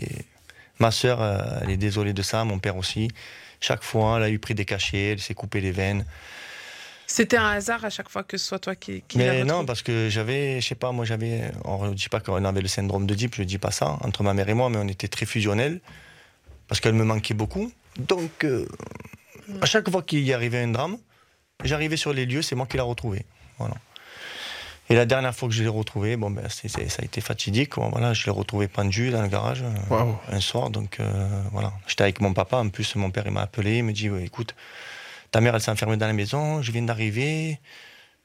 ma 0.78 0.91
sœur, 0.91 1.20
elle 1.62 1.68
est 1.70 1.76
désolée 1.76 2.14
de 2.14 2.22
ça, 2.22 2.45
mon 2.45 2.59
père 2.59 2.76
aussi. 2.78 3.09
Chaque 3.61 3.83
fois, 3.83 4.19
elle 4.19 4.23
a 4.25 4.31
eu 4.31 4.39
pris 4.39 4.55
des 4.55 4.65
cachets, 4.65 5.13
elle 5.13 5.21
s'est 5.21 5.35
coupé 5.35 5.61
les 5.61 5.73
veines. 5.73 6.05
C'était 7.07 7.39
un 7.39 7.49
hasard 7.49 7.85
à 7.87 7.91
chaque 7.91 8.11
fois 8.11 8.23
que 8.23 8.37
ce 8.37 8.47
soit 8.47 8.59
toi 8.59 8.77
qui, 8.77 9.03
qui 9.09 9.17
Mais 9.17 9.43
non, 9.43 9.65
parce 9.65 9.83
que 9.83 10.09
j'avais, 10.11 10.61
je 10.61 10.69
sais 10.69 10.75
pas, 10.75 10.93
moi 10.93 11.07
j'avais, 11.07 11.51
on 11.65 11.89
ne 11.89 11.95
dit 11.95 12.11
pas 12.11 12.21
qu'on 12.21 12.45
avait 12.45 12.61
le 12.61 12.69
syndrome 12.69 13.07
de 13.07 13.15
Deep, 13.15 13.35
je 13.35 13.43
dis 13.45 13.57
pas 13.57 13.71
ça, 13.71 13.97
entre 14.03 14.23
ma 14.23 14.35
mère 14.35 14.49
et 14.49 14.55
moi, 14.55 14.69
mais 14.69 14.77
on 14.77 14.87
était 14.87 15.09
très 15.09 15.25
fusionnels, 15.25 15.81
parce 16.69 16.81
qu'elle 16.81 16.93
me 16.93 17.05
manquait 17.05 17.33
beaucoup. 17.33 17.73
Donc, 17.99 18.45
euh, 18.45 18.69
à 19.63 19.67
chaque 19.67 19.91
fois 19.91 20.03
qu'il 20.03 20.21
y 20.21 20.35
arrivait 20.35 20.63
un 20.63 20.69
drame, 20.69 20.99
j'arrivais 21.65 21.97
sur 21.97 22.13
les 22.13 22.27
lieux, 22.27 22.43
c'est 22.43 22.55
moi 22.55 22.67
qui 22.67 22.77
l'a 22.77 22.83
retrouvé. 22.83 23.25
Voilà. 23.59 23.75
Et 24.91 24.95
la 24.95 25.05
dernière 25.05 25.34
fois 25.34 25.49
que 25.49 25.55
je 25.55 25.62
l'ai 25.62 25.68
retrouvé, 25.68 26.16
bon, 26.16 26.30
ben, 26.30 26.49
ça 26.49 26.78
a 26.80 27.05
été 27.05 27.20
fatidique. 27.20 27.76
Voilà, 27.76 28.14
je 28.14 28.24
l'ai 28.24 28.32
retrouvé 28.32 28.68
pendu 28.68 29.11
dans 29.11 29.20
le 29.22 29.28
garage 29.28 29.62
euh, 29.62 30.12
un 30.32 30.41
soir. 30.41 30.70
Donc 30.70 30.99
euh, 31.01 31.43
voilà, 31.53 31.72
j'étais 31.86 32.03
avec 32.05 32.20
mon 32.20 32.32
papa. 32.32 32.57
En 32.57 32.68
plus, 32.70 32.95
mon 32.97 33.11
père 33.11 33.24
il 33.26 33.32
m'a 33.32 33.43
appelé, 33.43 33.78
il 33.78 33.84
me 33.84 33.93
dit 33.93 34.09
ouais, 34.09 34.24
écoute, 34.24 34.55
ta 35.30 35.41
mère 35.43 35.55
elle 35.55 35.61
s'est 35.61 35.70
enfermée 35.70 35.99
dans 35.99 36.07
la 36.07 36.14
maison, 36.14 36.62
je 36.62 36.72
viens 36.72 36.82
d'arriver, 36.82 37.61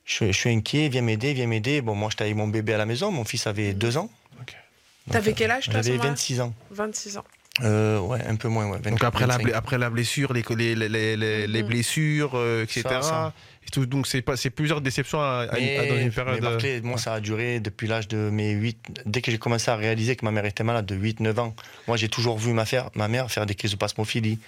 je, 0.06 0.28
je 0.28 0.32
suis 0.32 0.50
inquiet, 0.52 0.88
viens 0.88 1.02
m'aider, 1.02 1.34
viens 1.34 1.48
m'aider. 1.48 1.82
Bon, 1.82 1.96
moi 1.96 2.10
j'étais 2.10 2.24
avec 2.24 2.36
mon 2.38 2.48
bébé 2.48 2.74
à 2.74 2.78
la 2.78 2.86
maison, 2.86 3.12
mon 3.12 3.26
fils 3.26 3.46
avait 3.46 3.74
deux 3.74 3.98
ans. 3.98 4.10
Ok. 4.40 4.56
Donc, 5.08 5.14
T'avais 5.14 5.32
euh, 5.32 5.36
quel 5.36 5.52
âge, 5.52 5.68
J'avais 5.70 5.92
moment-là 5.92 6.10
26 6.12 6.40
ans. 6.42 6.54
26 6.72 7.18
ans. 7.18 7.24
Euh, 7.62 8.00
ouais, 8.00 8.20
un 8.26 8.36
peu 8.36 8.48
moins. 8.48 8.66
Ouais, 8.68 8.78
Donc 8.80 8.94
24, 9.02 9.06
après 9.06 9.28
la, 9.28 9.34
25. 9.38 9.44
bla- 9.48 9.58
après 9.58 9.78
la 9.78 9.90
blessure, 9.92 10.34
les, 10.34 10.44
les, 10.56 10.76
les, 10.76 10.88
les- 10.90 11.18
les- 11.18 11.48
les 11.48 11.62
Mhm. 11.62 11.68
blessures, 11.68 12.32
euh, 12.36 12.64
etc. 12.64 12.82
Ça, 12.84 13.02
ça. 13.04 13.34
Et 13.66 13.70
tout, 13.72 13.86
donc 13.86 14.08
c'est 14.08 14.22
pas- 14.22 14.36
c'est 14.38 14.50
plusieurs 14.50 14.82
déceptions 14.82 15.22
à, 15.22 15.48
à- 15.50 15.56
Mais, 15.60 15.78
à- 15.78 15.86
dans 15.86 15.96
une 15.98 16.04
mais 16.06 16.10
période. 16.10 16.38
euh, 16.44 16.50
Barclay, 16.50 16.82
moi, 16.82 16.98
ça 16.98 17.14
a 17.14 17.20
duré 17.20 17.60
depuis 17.60 17.88
l'âge 17.88 18.08
de 18.08 18.30
mes 18.30 18.52
8. 18.52 18.78
Dès 19.06 19.22
que 19.22 19.32
j'ai 19.32 19.38
commencé 19.38 19.72
à 19.72 19.76
réaliser 19.76 20.16
que 20.16 20.26
ma 20.26 20.32
mère 20.32 20.46
était 20.46 20.64
malade, 20.64 20.86
de 20.86 20.96
8-9 20.96 21.40
ans, 21.40 21.56
moi, 21.88 21.98
j'ai 21.98 22.10
toujours 22.10 22.38
vu 22.38 22.54
ma, 22.54 22.66
faire- 22.66 22.90
ma 22.96 23.08
mère 23.08 23.32
faire 23.32 23.46
des 23.46 23.56
crises 23.56 23.72
de 23.72 23.78
plasmophilie, 23.78 24.40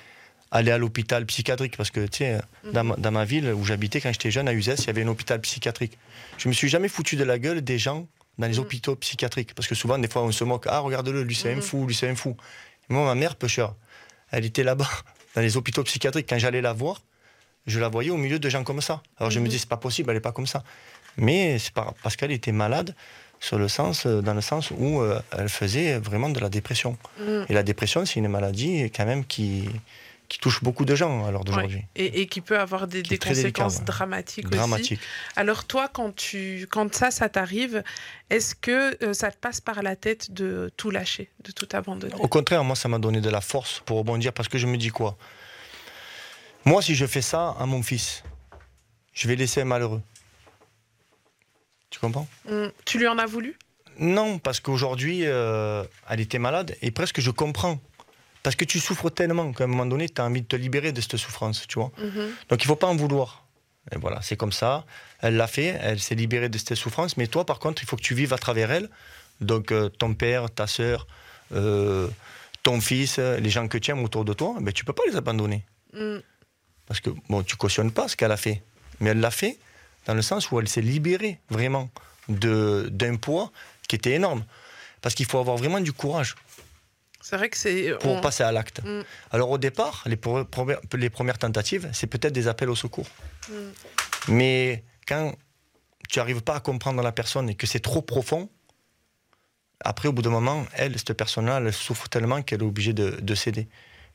aller 0.52 0.72
à 0.72 0.78
l'hôpital 0.78 1.26
psychiatrique. 1.26 1.78
Parce 1.78 1.92
que, 1.92 2.06
tu 2.08 2.20
sais, 2.20 2.40
dans, 2.74 2.84
ma, 2.84 2.96
dans 2.98 3.12
ma 3.12 3.26
ville 3.26 3.48
où 3.54 3.64
j'habitais 3.66 4.02
quand 4.02 4.12
j'étais 4.12 4.32
jeune, 4.32 4.48
à 4.48 4.54
Uzès, 4.54 4.76
il 4.80 4.88
y 4.88 4.90
avait 4.90 5.04
un 5.04 5.08
hôpital 5.08 5.40
psychiatrique. 5.42 5.98
Je 6.38 6.48
me 6.50 6.54
suis 6.54 6.68
jamais 6.70 6.88
foutu 6.90 7.16
de 7.16 7.24
la 7.24 7.40
gueule 7.40 7.62
des 7.62 7.78
gens 7.80 8.08
dans 8.38 8.48
les 8.48 8.54
Mhm. 8.56 8.60
hôpitaux 8.60 8.96
psychiatriques. 8.98 9.54
Parce 9.56 9.68
que 9.68 9.76
souvent, 9.76 9.98
des 9.98 10.10
fois, 10.10 10.24
on 10.24 10.32
se 10.32 10.44
moque. 10.44 10.66
Ah, 10.68 10.80
regarde-le, 10.80 11.24
lui, 11.24 11.36
c'est 11.36 11.52
un 11.54 11.56
Mhm. 11.56 11.62
fou, 11.62 11.88
lui, 11.88 11.96
c'est 11.96 12.10
un 12.10 12.16
fou. 12.16 12.36
Moi, 12.90 13.06
ma 13.06 13.16
mère, 13.16 13.36
pêcheur, 13.38 13.76
elle 14.32 14.44
était 14.46 14.64
là-bas, 14.64 14.90
dans 15.36 15.42
les 15.42 15.56
hôpitaux 15.58 15.84
psychiatriques. 15.84 16.28
Quand 16.30 16.38
j'allais 16.38 16.62
la 16.62 16.74
voir, 16.74 17.02
je 17.68 17.80
la 17.80 17.88
voyais 17.90 18.12
au 18.12 18.18
milieu 18.18 18.40
de 18.40 18.50
gens 18.50 18.64
comme 18.64 18.82
ça. 18.82 19.02
Alors 19.18 19.32
je 19.32 19.40
me 19.40 19.46
Mhm. 19.46 19.50
dis, 19.52 19.60
c'est 19.60 19.70
pas 19.70 19.78
possible, 19.78 20.12
elle 20.12 20.18
est 20.18 20.22
pas 20.22 20.32
comme 20.32 20.48
ça. 20.48 20.64
Mais 21.18 21.58
c'est 21.60 21.74
parce 21.74 22.16
qu'elle 22.16 22.32
était 22.32 22.52
malade, 22.52 22.96
sur 23.40 23.58
le 23.58 23.68
sens, 23.68 24.06
euh, 24.06 24.22
dans 24.22 24.34
le 24.34 24.42
sens 24.42 24.72
où 24.72 25.02
euh, 25.02 25.20
elle 25.38 25.50
faisait 25.50 25.98
vraiment 26.00 26.30
de 26.30 26.40
la 26.40 26.50
dépression. 26.50 26.98
Mm. 27.20 27.44
Et 27.50 27.54
la 27.54 27.64
dépression, 27.64 28.06
c'est 28.06 28.20
une 28.20 28.28
maladie 28.30 28.84
quand 28.96 29.06
même 29.06 29.26
qui, 29.26 29.70
qui 30.30 30.40
touche 30.40 30.64
beaucoup 30.64 30.86
de 30.86 30.96
gens 30.96 31.26
à 31.26 31.32
l'heure 31.32 31.44
d'aujourd'hui. 31.44 31.84
Et, 31.96 32.22
et 32.22 32.28
qui 32.28 32.42
peut 32.42 32.58
avoir 32.58 32.88
des, 32.88 33.02
des 33.04 33.10
délicat, 33.18 33.30
conséquences 33.30 33.78
ouais. 33.80 33.86
dramatiques 33.86 34.46
aussi. 34.48 34.56
Dramatique. 34.58 35.00
Alors 35.36 35.66
toi, 35.66 35.88
quand, 35.92 36.16
tu, 36.16 36.66
quand 36.72 36.94
ça, 36.96 37.12
ça 37.12 37.30
t'arrive, 37.30 37.84
est-ce 38.30 38.56
que 38.56 38.98
euh, 39.04 39.14
ça 39.14 39.32
te 39.32 39.38
passe 39.38 39.62
par 39.62 39.84
la 39.84 39.96
tête 39.96 40.32
de 40.32 40.72
tout 40.78 40.90
lâcher, 40.90 41.30
de 41.44 41.52
tout 41.52 41.68
abandonner? 41.74 42.16
Au 42.20 42.28
contraire, 42.28 42.64
moi, 42.64 42.76
ça 42.76 42.88
m'a 42.90 43.00
donné 43.00 43.22
de 43.22 43.30
la 43.30 43.42
force 43.42 43.82
pour 43.86 43.98
rebondir 44.00 44.34
parce 44.34 44.48
que 44.50 44.58
je 44.58 44.66
me 44.68 44.78
dis 44.78 44.90
quoi? 44.90 45.18
Moi, 46.66 46.82
si 46.82 46.96
je 46.96 47.06
fais 47.06 47.22
ça 47.22 47.56
à 47.60 47.66
mon 47.66 47.84
fils, 47.84 48.24
je 49.14 49.28
vais 49.28 49.36
laisser 49.36 49.62
un 49.62 49.66
malheureux. 49.66 50.02
Tu 51.90 52.00
comprends? 52.00 52.28
Mm. 52.50 52.68
Tu 52.86 52.98
lui 52.98 53.08
en 53.08 53.18
as 53.18 53.26
voulu? 53.26 53.58
Non, 54.00 54.40
parce 54.40 54.60
qu'aujourd'hui, 54.60 55.22
euh, 55.24 55.84
elle 56.10 56.20
était 56.20 56.40
malade 56.40 56.76
et 56.82 56.92
presque 56.92 57.22
je 57.22 57.32
comprends. 57.32 57.80
Parce 58.44 58.56
que 58.56 58.66
tu 58.66 58.80
souffres 58.80 59.10
tellement 59.10 59.54
qu'à 59.54 59.64
un 59.64 59.68
moment 59.68 59.86
donné, 59.86 60.10
tu 60.10 60.22
as 60.22 60.26
envie 60.26 60.42
de 60.42 60.48
te 60.48 60.56
libérer 60.56 60.92
de 60.92 61.02
cette 61.02 61.18
souffrance, 61.18 61.66
tu 61.68 61.80
vois. 61.80 61.92
Mhm. 61.98 62.30
Donc 62.50 62.64
il 62.64 62.68
faut 62.68 62.76
pas 62.76 62.88
en 62.88 62.96
vouloir. 62.96 63.46
Et 63.92 63.98
voilà, 63.98 64.22
c'est 64.22 64.36
comme 64.36 64.52
ça. 64.52 64.86
Elle 65.20 65.38
l'a 65.38 65.48
fait, 65.48 65.78
elle 65.82 66.00
s'est 66.00 66.16
libérée 66.16 66.50
de 66.50 66.58
cette 66.58 66.76
souffrance. 66.76 67.18
Mais 67.18 67.28
toi, 67.28 67.46
par 67.46 67.60
contre, 67.60 67.84
il 67.84 67.88
faut 67.88 67.96
que 67.96 68.02
tu 68.02 68.16
vives 68.16 68.34
à 68.34 68.38
travers 68.38 68.72
elle. 68.72 68.90
Donc 69.42 69.72
euh, 69.72 69.90
ton 69.90 70.14
père, 70.14 70.50
ta 70.50 70.68
sœur, 70.68 71.08
euh, 71.54 72.08
ton 72.64 72.82
fils, 72.82 73.18
euh, 73.20 73.40
les 73.40 73.50
gens 73.50 73.68
que 73.68 73.78
tu 73.78 73.92
aimes 73.92 74.04
autour 74.04 74.26
de 74.26 74.34
toi, 74.34 74.56
ben, 74.60 74.72
tu 74.72 74.86
peux 74.86 74.94
pas 74.94 75.04
les 75.08 75.16
abandonner. 75.16 75.64
Mm. 75.94 76.18
Parce 76.88 77.00
que 77.00 77.10
bon, 77.30 77.44
tu 77.44 77.56
cautionnes 77.56 77.92
pas 77.92 78.08
ce 78.08 78.16
qu'elle 78.16 78.32
a 78.32 78.38
fait. 78.38 78.64
Mais 79.00 79.10
elle 79.12 79.20
l'a 79.20 79.32
fait 79.32 79.58
dans 80.06 80.14
le 80.14 80.22
sens 80.22 80.52
où 80.52 80.60
elle 80.60 80.68
s'est 80.68 80.82
libérée 80.82 81.40
vraiment 81.50 81.90
d'un 82.30 83.16
poids 83.16 83.52
qui 83.88 83.96
était 83.96 84.12
énorme. 84.14 84.46
Parce 85.02 85.16
qu'il 85.16 85.26
faut 85.26 85.40
avoir 85.40 85.58
vraiment 85.58 85.80
du 85.80 85.94
courage 85.94 86.36
C'est 87.22 87.38
vrai 87.38 87.50
que 87.50 87.58
c'est... 87.58 87.96
pour 88.00 88.12
on- 88.14 88.22
passer 88.22 88.44
à 88.44 88.52
l'acte. 88.52 88.82
Mm. 88.84 89.02
Alors 89.32 89.50
au 89.52 89.58
départ, 89.58 90.04
les, 90.06 90.16
premières- 90.16 90.80
les 90.94 91.10
premières 91.10 91.38
tentatives, 91.38 91.90
c'est 91.94 92.08
peut-être 92.08 92.34
des 92.34 92.48
appels 92.48 92.70
au 92.70 92.76
secours. 92.76 93.08
Mm. 93.50 93.54
Mais 94.30 94.84
quand 95.08 95.36
tu 96.10 96.20
n'arrives 96.20 96.42
pas 96.42 96.56
à 96.56 96.60
comprendre 96.60 97.02
la 97.02 97.12
personne 97.12 97.50
et 97.50 97.56
que 97.56 97.68
c'est 97.68 97.80
trop 97.80 98.02
profond, 98.02 98.50
après, 99.82 100.08
au 100.08 100.14
bout 100.14 100.22
d'un 100.22 100.30
moment, 100.30 100.66
elle, 100.74 100.98
cette 100.98 101.14
personne-là, 101.14 101.60
elle 101.60 101.74
souffre 101.74 102.08
tellement 102.10 102.42
qu'elle 102.42 102.62
est 102.62 102.66
obligée 102.66 102.94
de, 102.94 103.10
de 103.22 103.36
céder. 103.36 103.68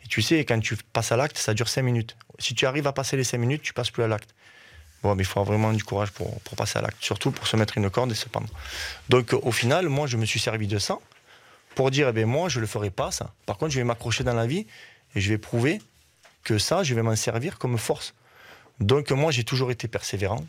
Et 0.04 0.08
tu 0.08 0.22
sais, 0.22 0.44
quand 0.44 0.58
tu 0.60 0.76
passes 0.76 1.12
à 1.12 1.16
l'acte, 1.16 1.38
ça 1.38 1.54
dure 1.54 1.68
5 1.68 1.82
minutes. 1.82 2.16
Si 2.38 2.54
tu 2.54 2.66
arrives 2.66 2.86
à 2.86 2.92
passer 2.92 3.16
les 3.16 3.24
5 3.24 3.38
minutes, 3.38 3.62
tu 3.62 3.72
passes 3.72 3.90
plus 3.90 4.02
à 4.02 4.08
l'acte. 4.08 4.34
Bon, 5.02 5.14
mais 5.14 5.22
il 5.22 5.26
faut 5.26 5.42
vraiment 5.44 5.72
du 5.72 5.82
courage 5.82 6.10
pour, 6.10 6.40
pour 6.40 6.56
passer 6.56 6.78
à 6.78 6.82
l'acte, 6.82 7.02
surtout 7.02 7.30
pour 7.30 7.46
se 7.46 7.56
mettre 7.56 7.78
une 7.78 7.88
corde 7.90 8.10
et 8.12 8.14
se 8.14 8.28
pendre. 8.28 8.48
Donc, 9.08 9.32
au 9.32 9.52
final, 9.52 9.88
moi, 9.88 10.06
je 10.06 10.16
me 10.16 10.26
suis 10.26 10.40
servi 10.40 10.66
de 10.66 10.78
ça 10.78 10.98
pour 11.74 11.90
dire, 11.90 12.08
eh 12.08 12.12
bien, 12.12 12.26
moi, 12.26 12.48
je 12.48 12.56
ne 12.58 12.62
le 12.62 12.66
ferai 12.66 12.90
pas, 12.90 13.10
ça. 13.10 13.32
Par 13.46 13.56
contre, 13.56 13.72
je 13.72 13.78
vais 13.78 13.84
m'accrocher 13.84 14.24
dans 14.24 14.34
la 14.34 14.46
vie 14.46 14.66
et 15.14 15.20
je 15.20 15.28
vais 15.30 15.38
prouver 15.38 15.80
que 16.44 16.58
ça, 16.58 16.82
je 16.82 16.94
vais 16.94 17.02
m'en 17.02 17.16
servir 17.16 17.58
comme 17.58 17.78
force. 17.78 18.14
Donc, 18.78 19.10
moi, 19.10 19.30
j'ai 19.30 19.44
toujours 19.44 19.70
été 19.70 19.88
persévérant, 19.88 20.44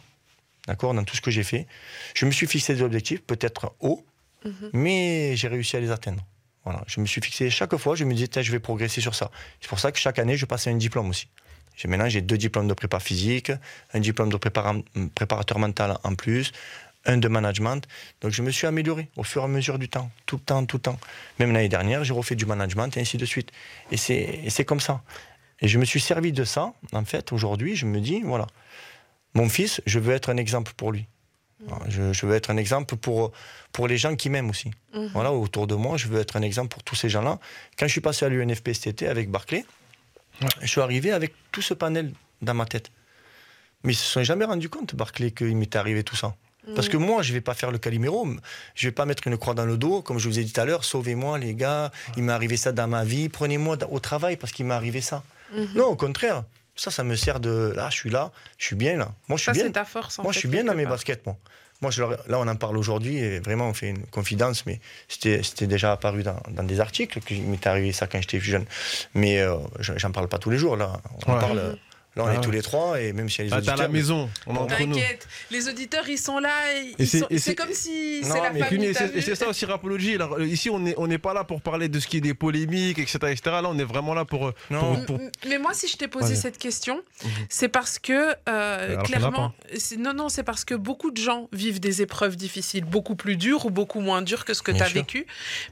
d'accord, 0.67 0.93
dans 0.93 1.03
tout 1.03 1.15
ce 1.15 1.21
que 1.21 1.31
j'ai 1.31 1.43
fait. 1.43 1.65
Je 2.13 2.25
me 2.25 2.31
suis 2.31 2.47
fixé 2.47 2.73
des 2.75 2.81
objectifs, 2.81 3.21
peut-être 3.21 3.73
hauts, 3.79 4.05
Mhm. 4.43 4.69
mais 4.73 5.35
j'ai 5.35 5.47
réussi 5.47 5.77
à 5.77 5.79
les 5.79 5.91
atteindre. 5.91 6.23
Voilà, 6.63 6.83
je 6.87 6.99
me 6.99 7.05
suis 7.05 7.21
fixé 7.21 7.49
chaque 7.49 7.75
fois, 7.77 7.95
je 7.95 8.03
me 8.03 8.13
disais, 8.13 8.43
je 8.43 8.51
vais 8.51 8.59
progresser 8.59 9.01
sur 9.01 9.15
ça. 9.15 9.31
C'est 9.59 9.67
pour 9.67 9.79
ça 9.79 9.91
que 9.91 9.97
chaque 9.97 10.19
année, 10.19 10.37
je 10.37 10.45
passais 10.45 10.69
un 10.69 10.75
diplôme 10.77 11.09
aussi. 11.09 11.27
Maintenant, 11.85 12.09
j'ai 12.09 12.21
deux 12.21 12.37
diplômes 12.37 12.67
de 12.67 12.73
prépa 12.75 12.99
physique, 12.99 13.51
un 13.93 13.99
diplôme 13.99 14.29
de 14.29 14.37
prépara- 14.37 14.83
préparateur 15.15 15.57
mental 15.57 15.97
en 16.03 16.13
plus, 16.13 16.51
un 17.05 17.17
de 17.17 17.27
management. 17.27 17.87
Donc, 18.21 18.31
je 18.31 18.43
me 18.43 18.51
suis 18.51 18.67
amélioré 18.67 19.09
au 19.15 19.23
fur 19.23 19.41
et 19.41 19.45
à 19.45 19.47
mesure 19.47 19.79
du 19.79 19.89
temps, 19.89 20.11
tout 20.27 20.35
le 20.35 20.43
temps, 20.43 20.63
tout 20.65 20.77
le 20.77 20.81
temps. 20.81 20.99
Même 21.39 21.51
l'année 21.51 21.69
dernière, 21.69 22.03
j'ai 22.03 22.13
refait 22.13 22.35
du 22.35 22.45
management 22.45 22.95
et 22.97 23.01
ainsi 23.01 23.17
de 23.17 23.25
suite. 23.25 23.51
Et 23.91 23.97
c'est 23.97 24.65
comme 24.65 24.79
ça. 24.79 25.01
Et 25.61 25.67
je 25.67 25.79
me 25.79 25.85
suis 25.85 26.01
servi 26.01 26.31
de 26.31 26.43
ça, 26.43 26.73
en 26.93 27.05
fait, 27.05 27.31
aujourd'hui, 27.31 27.75
je 27.75 27.87
me 27.87 27.99
dis, 27.99 28.21
voilà, 28.21 28.45
mon 29.33 29.49
fils, 29.49 29.81
je 29.87 29.97
veux 29.97 30.13
être 30.13 30.29
un 30.29 30.37
exemple 30.37 30.73
pour 30.77 30.91
lui. 30.91 31.07
Je, 31.89 32.11
je 32.13 32.25
veux 32.25 32.35
être 32.35 32.49
un 32.49 32.57
exemple 32.57 32.95
pour, 32.95 33.31
pour 33.71 33.87
les 33.87 33.97
gens 33.97 34.15
qui 34.15 34.29
m'aiment 34.29 34.49
aussi. 34.49 34.71
Mhm. 34.93 35.09
Voilà, 35.13 35.31
autour 35.31 35.67
de 35.67 35.75
moi, 35.75 35.97
je 35.97 36.07
veux 36.07 36.19
être 36.19 36.35
un 36.35 36.41
exemple 36.41 36.69
pour 36.69 36.83
tous 36.83 36.95
ces 36.95 37.09
gens-là. 37.09 37.39
Quand 37.77 37.85
je 37.87 37.91
suis 37.91 38.01
passé 38.01 38.25
à 38.25 38.29
l'UNFP 38.29 38.73
cet 38.73 38.87
été 38.87 39.07
avec 39.07 39.29
Barclay, 39.29 39.65
Ouais. 40.41 40.47
je 40.61 40.67
suis 40.67 40.81
arrivé 40.81 41.11
avec 41.11 41.33
tout 41.51 41.61
ce 41.61 41.73
panel 41.75 42.13
dans 42.41 42.55
ma 42.55 42.65
tête. 42.65 42.89
Mais 43.83 43.93
ils 43.93 43.95
se 43.95 44.05
sont 44.05 44.23
jamais 44.23 44.45
rendu 44.45 44.69
compte, 44.69 44.95
Barclay, 44.95 45.29
qu'il 45.31 45.55
m'était 45.55 45.77
arrivé 45.77 46.03
tout 46.03 46.15
ça. 46.15 46.35
Parce 46.75 46.89
que 46.89 46.97
moi, 46.97 47.21
je 47.21 47.33
vais 47.33 47.41
pas 47.41 47.53
faire 47.53 47.69
le 47.71 47.77
Calimero, 47.79 48.27
je 48.75 48.87
vais 48.87 48.91
pas 48.91 49.05
mettre 49.05 49.27
une 49.27 49.37
croix 49.37 49.53
dans 49.55 49.65
le 49.65 49.77
dos, 49.77 50.01
comme 50.01 50.19
je 50.19 50.27
vous 50.29 50.39
ai 50.39 50.43
dit 50.43 50.53
tout 50.53 50.61
à 50.61 50.65
l'heure, 50.65 50.83
sauvez-moi 50.83 51.37
les 51.39 51.53
gars, 51.55 51.91
il 52.17 52.23
m'est 52.23 52.31
arrivé 52.33 52.55
ça 52.55 52.71
dans 52.71 52.87
ma 52.87 53.03
vie, 53.03 53.29
prenez-moi 53.29 53.77
au 53.91 53.99
travail 53.99 54.37
parce 54.37 54.51
qu'il 54.53 54.65
m'est 54.67 54.73
arrivé 54.73 55.01
ça. 55.01 55.23
Mhm. 55.55 55.67
Non, 55.75 55.85
au 55.87 55.95
contraire, 55.95 56.43
ça, 56.81 56.89
ça 56.91 57.03
me 57.03 57.15
sert 57.15 57.39
de, 57.39 57.73
là, 57.75 57.89
je 57.91 57.95
suis 57.95 58.09
là, 58.09 58.31
je 58.57 58.65
suis 58.65 58.75
bien 58.75 58.97
là. 58.97 59.09
Moi, 59.27 59.37
je 59.37 59.43
suis 59.43 59.45
Ça, 59.45 59.51
bien. 59.53 59.63
c'est 59.65 59.71
ta 59.73 59.85
force. 59.85 60.17
en 60.19 60.23
Moi, 60.23 60.31
je 60.33 60.39
suis 60.39 60.47
bien 60.47 60.63
dans 60.63 60.73
mes 60.73 60.85
baskets, 60.87 61.23
moi. 61.25 61.37
Moi, 61.81 61.89
je 61.91 62.03
là, 62.03 62.37
on 62.39 62.47
en 62.47 62.55
parle 62.55 62.77
aujourd'hui 62.77 63.17
et 63.17 63.39
vraiment, 63.39 63.67
on 63.69 63.73
fait 63.73 63.89
une 63.89 64.05
confidence, 64.07 64.65
mais 64.67 64.79
c'était 65.07 65.41
c'était 65.43 65.65
déjà 65.67 65.91
apparu 65.91 66.21
dans, 66.23 66.39
dans 66.49 66.63
des 66.63 66.79
articles 66.79 67.19
qu'il 67.21 67.41
m'était 67.43 67.69
arrivé 67.69 67.91
ça 67.91 68.05
quand 68.07 68.19
j'étais 68.21 68.37
plus 68.39 68.51
jeune. 68.51 68.65
Mais 69.15 69.39
euh, 69.39 69.57
je- 69.79 69.93
j'en 69.97 70.11
parle 70.11 70.27
pas 70.27 70.37
tous 70.39 70.49
les 70.51 70.57
jours, 70.59 70.75
là. 70.77 71.01
On 71.27 71.33
Ouais. 71.33 71.39
parle, 71.39 71.59
Mhm. 71.59 71.77
Là, 72.17 72.23
on 72.23 72.27
Ah 72.27 72.33
est 72.33 72.35
ouais. 72.37 72.41
tous 72.43 72.51
les 72.51 72.61
trois, 72.61 72.99
et 72.99 73.13
même 73.13 73.29
si 73.29 73.41
les 73.41 73.53
Ah, 73.53 73.61
t'es 73.61 73.69
à 73.69 73.77
la 73.77 73.87
maison, 73.87 74.29
on 74.45 74.53
est 74.55 74.57
entre 74.57 74.81
nous. 74.83 74.95
T'inquiète, 74.95 75.25
les 75.49 75.69
auditeurs, 75.69 76.09
ils 76.09 76.17
sont 76.17 76.39
là. 76.39 76.51
C'est- 76.99 77.55
comme 77.55 77.71
si 77.71 78.21
c'est 78.23 78.41
la 78.41 78.51
famille. 78.65 78.93
c'est 78.93 79.35
ça 79.35 79.47
aussi 79.47 79.63
Rapologie. 79.65 80.15
Alors, 80.15 80.33
euh, 80.33 80.45
ici, 80.45 80.69
on 80.69 80.79
n'est 80.79 80.93
on 80.97 81.07
pas 81.19 81.33
là 81.33 81.45
pour 81.45 81.61
parler 81.61 81.87
de 81.87 81.99
ce 82.01 82.07
qui 82.07 82.17
est 82.17 82.21
des 82.21 82.33
polémiques, 82.33 82.99
etc. 82.99 83.17
etc. 83.31 83.41
Là, 83.45 83.63
on 83.67 83.77
est 83.79 83.83
vraiment 83.85 84.13
là 84.13 84.25
pour. 84.25 84.47
euh, 84.47 84.53
Non. 84.69 84.95
pour- 84.95 85.05
pour- 85.05 85.15
M- 85.21 85.31
Mais 85.47 85.57
moi, 85.57 85.73
si 85.73 85.87
je 85.87 85.95
t'ai 85.95 86.09
posé 86.09 86.35
cette 86.35 86.57
question, 86.57 87.01
Mhm. 87.23 87.29
c'est 87.49 87.69
parce 87.69 87.97
que 87.97 88.35
euh, 88.49 88.97
en 88.97 89.03
clairement, 89.03 89.53
non, 89.97 90.13
non, 90.13 90.27
c'est 90.29 90.43
parce 90.43 90.65
que 90.65 90.75
beaucoup 90.75 91.11
de 91.11 91.17
gens 91.21 91.47
vivent 91.53 91.79
des 91.79 92.01
épreuves 92.01 92.35
difficiles, 92.35 92.83
beaucoup 92.83 93.15
plus 93.15 93.37
dures 93.37 93.65
ou 93.65 93.69
beaucoup 93.69 94.01
moins 94.01 94.21
dures 94.21 94.43
que 94.43 94.53
ce 94.53 94.61
que 94.61 94.71
tu 94.71 94.81
as 94.81 94.87
sûr. 94.87 94.95
vécu. 94.95 95.25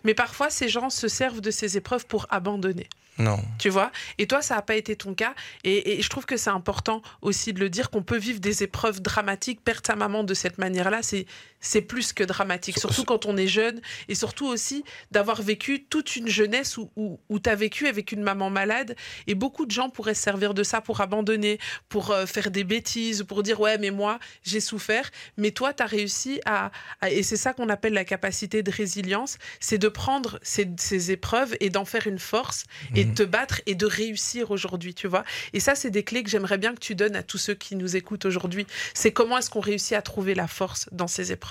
Mais 0.05 0.13
parfois, 0.13 0.49
ces 0.49 0.69
gens 0.69 0.89
se 0.89 1.07
servent 1.09 1.41
de 1.41 1.51
ces 1.51 1.75
épreuves 1.75 2.05
pour 2.05 2.27
abandonner. 2.29 2.87
Non. 3.19 3.37
Tu 3.59 3.69
vois? 3.69 3.91
Et 4.17 4.27
toi, 4.27 4.41
ça 4.41 4.55
n'a 4.55 4.61
pas 4.61 4.75
été 4.75 4.95
ton 4.95 5.13
cas? 5.13 5.35
Et, 5.65 6.01
je 6.01 6.09
trouve 6.09 6.25
que 6.25 6.37
c'est 6.37 6.49
important 6.49 7.01
aussi 7.21 7.51
de 7.53 7.59
le 7.59 7.69
dire 7.69 7.89
qu'on 7.89 8.01
peut 8.01 8.17
vivre 8.17 8.39
des 8.39 8.63
épreuves 8.63 9.01
dramatiques. 9.01 9.61
Perdre 9.63 9.81
sa 9.85 9.95
maman 9.95 10.23
de 10.23 10.33
cette 10.33 10.57
manière-là, 10.57 11.03
c'est 11.03 11.25
c'est 11.59 11.81
plus 11.81 12.13
que 12.13 12.23
dramatique. 12.23 12.79
Surtout 12.79 13.03
quand 13.03 13.25
on 13.25 13.35
est 13.37 13.47
jeune. 13.47 13.81
Et 14.07 14.15
surtout 14.15 14.47
aussi 14.47 14.83
d'avoir 15.11 15.41
vécu 15.41 15.85
toute 15.85 16.15
une 16.15 16.27
jeunesse 16.27 16.77
où, 16.77 16.91
où, 16.95 17.19
où 17.29 17.39
tu 17.39 17.49
as 17.49 17.55
vécu 17.55 17.87
avec 17.87 18.11
une 18.11 18.21
maman 18.21 18.49
malade. 18.49 18.95
Et 19.27 19.35
beaucoup 19.35 19.65
de 19.65 19.71
gens 19.71 19.89
pourraient 19.89 20.13
se 20.13 20.21
servir 20.23 20.53
de 20.53 20.63
ça 20.63 20.81
pour 20.81 21.01
abandonner, 21.01 21.59
pour 21.89 22.11
euh, 22.11 22.25
faire 22.25 22.51
des 22.51 22.63
bêtises, 22.63 23.23
pour 23.23 23.43
dire 23.43 23.59
Ouais, 23.59 23.77
mais 23.77 23.91
moi, 23.91 24.19
j'ai 24.43 24.59
souffert. 24.59 25.09
Mais 25.37 25.51
toi, 25.51 25.73
tu 25.73 25.83
as 25.83 25.85
réussi 25.85 26.39
à, 26.45 26.71
à- 27.01 27.09
Et 27.11 27.23
c'est 27.23 27.37
ça 27.37 27.53
qu'on 27.53 27.69
appelle 27.69 27.93
la 27.93 28.05
capacité 28.05 28.63
de 28.63 28.71
résilience 28.71 29.37
c'est 29.59 29.77
de 29.77 29.87
prendre 29.87 30.39
ces, 30.41 30.67
ces 30.77 31.11
épreuves 31.11 31.55
et 31.59 31.69
d'en 31.69 31.85
faire 31.85 32.07
une 32.07 32.19
force 32.19 32.65
et 32.95 33.03
de 33.05 33.13
te 33.13 33.23
battre 33.23 33.61
et 33.65 33.75
de 33.75 33.85
réussir 33.85 34.51
aujourd'hui, 34.51 34.93
tu 34.93 35.07
vois. 35.07 35.23
Et 35.53 35.59
ça, 35.59 35.75
c'est 35.75 35.89
des 35.89 36.03
clés 36.03 36.23
que 36.23 36.29
j'aimerais 36.29 36.57
bien 36.57 36.73
que 36.73 36.79
tu 36.79 36.95
donnes 36.95 37.15
à 37.15 37.23
tous 37.23 37.37
ceux 37.37 37.53
qui 37.55 37.75
nous 37.75 37.95
écoutent 37.95 38.25
aujourd'hui. 38.25 38.65
C'est 38.93 39.11
comment 39.11 39.37
est-ce 39.37 39.49
qu'on 39.49 39.59
réussit 39.59 39.93
à 39.93 40.01
trouver 40.01 40.35
la 40.35 40.47
force 40.47 40.87
dans 40.91 41.07
ces 41.07 41.31
épreuves? 41.31 41.48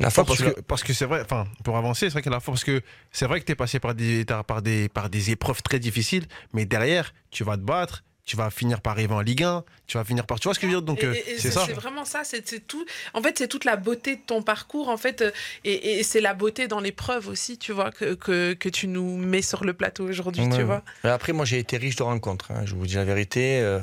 La 0.00 0.10
force, 0.10 0.28
parce 0.28 0.42
que 0.54 0.60
parce 0.60 0.84
que 0.84 0.92
c'est 0.92 1.06
vrai 1.06 1.20
enfin 1.22 1.46
pour 1.64 1.76
avancer 1.76 2.08
c'est 2.08 2.20
vrai 2.20 2.28
a 2.28 2.30
la 2.30 2.38
force 2.38 2.60
parce 2.62 2.78
que 2.78 2.82
c'est 3.10 3.26
vrai 3.26 3.40
que 3.40 3.44
tu 3.46 3.50
es 3.52 3.56
passé 3.56 3.80
par 3.80 3.94
des 3.94 4.24
par 4.24 4.62
des 4.62 4.88
par 4.88 5.10
des 5.10 5.32
épreuves 5.32 5.60
très 5.62 5.80
difficiles 5.80 6.26
mais 6.52 6.66
derrière 6.66 7.12
tu 7.32 7.42
vas 7.42 7.56
te 7.56 7.62
battre 7.62 8.04
tu 8.24 8.36
vas 8.36 8.50
finir 8.50 8.80
par 8.80 8.92
arriver 8.92 9.14
en 9.14 9.22
Ligue 9.22 9.42
1 9.42 9.64
tu 9.88 9.96
vas 9.98 10.04
finir 10.04 10.24
par 10.24 10.38
tu 10.38 10.44
vois 10.46 10.54
ce 10.54 10.60
que 10.60 10.68
je 10.68 10.72
veux 10.72 10.78
dire 10.78 10.82
donc 10.86 11.02
euh, 11.02 11.14
c'est 11.38 11.50
ça 11.50 11.64
C'est 11.66 11.72
vraiment 11.72 12.04
ça. 12.04 12.22
C'est 12.22 12.42
tout. 12.66 12.84
En 13.14 13.22
fait, 13.22 13.38
c'est 13.38 13.48
toute 13.48 13.64
la 13.64 13.76
beauté 13.76 14.16
de 14.16 14.20
ton 14.20 14.42
parcours. 14.42 14.88
En 14.90 14.98
fait, 14.98 15.22
euh, 15.22 15.30
et, 15.64 15.98
et 15.98 16.02
c'est 16.02 16.20
la 16.20 16.34
beauté 16.34 16.68
dans 16.68 16.78
l'épreuve 16.80 17.26
aussi, 17.28 17.56
tu 17.56 17.72
vois, 17.72 17.90
que, 17.90 18.12
que, 18.12 18.52
que 18.52 18.68
tu 18.68 18.86
nous 18.86 19.16
mets 19.16 19.40
sur 19.40 19.64
le 19.64 19.72
plateau 19.72 20.06
aujourd'hui, 20.06 20.42
Ouais, 20.44 20.50
tu 20.50 20.56
ouais. 20.58 20.64
vois. 20.64 20.82
Mais 21.04 21.10
après, 21.10 21.32
moi, 21.32 21.46
j'ai 21.46 21.58
été 21.58 21.78
riche 21.78 21.96
de 21.96 22.02
rencontres. 22.02 22.50
hein, 22.50 22.64
je 22.66 22.74
vous 22.74 22.86
dis 22.86 22.96
la 22.96 23.04
vérité. 23.06 23.60
euh, 23.62 23.80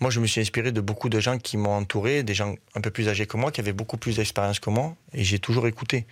moi, 0.00 0.10
je 0.10 0.18
me 0.18 0.26
suis 0.26 0.40
inspiré 0.40 0.72
de 0.72 0.80
beaucoup 0.80 1.10
de 1.10 1.20
gens 1.20 1.38
qui 1.38 1.58
m'ont 1.58 1.76
entouré, 1.76 2.22
des 2.22 2.34
gens 2.34 2.54
un 2.74 2.80
peu 2.80 2.90
plus 2.90 3.08
âgés 3.08 3.26
que 3.26 3.36
moi, 3.36 3.52
qui 3.52 3.60
avaient 3.60 3.74
beaucoup 3.74 3.98
plus 3.98 4.16
d'expérience 4.16 4.58
que 4.58 4.70
moi, 4.70 4.96
et 5.12 5.24
j'ai 5.24 5.38
toujours 5.38 5.66
écouté. 5.66 6.06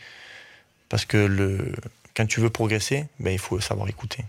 Parce 0.91 1.07
que 1.07 1.73
quand 2.15 2.27
tu 2.27 2.41
veux 2.41 2.51
progresser, 2.51 3.07
ben, 3.19 3.31
il 3.31 3.39
faut 3.39 3.61
savoir 3.61 3.89
écouter. 3.89 4.25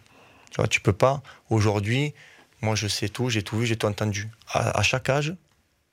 Tu 0.51 0.57
vois, 0.57 0.67
peux 0.83 0.93
pas. 0.93 1.21
Aujourd'hui, 1.49 2.13
moi, 2.61 2.75
je 2.75 2.87
sais 2.87 3.09
tout, 3.09 3.29
j'ai 3.29 3.43
tout 3.43 3.57
vu, 3.57 3.65
j'ai 3.65 3.75
tout 3.75 3.87
entendu. 3.87 4.29
À, 4.53 4.81
chaque 4.81 5.09
âge, 5.09 5.33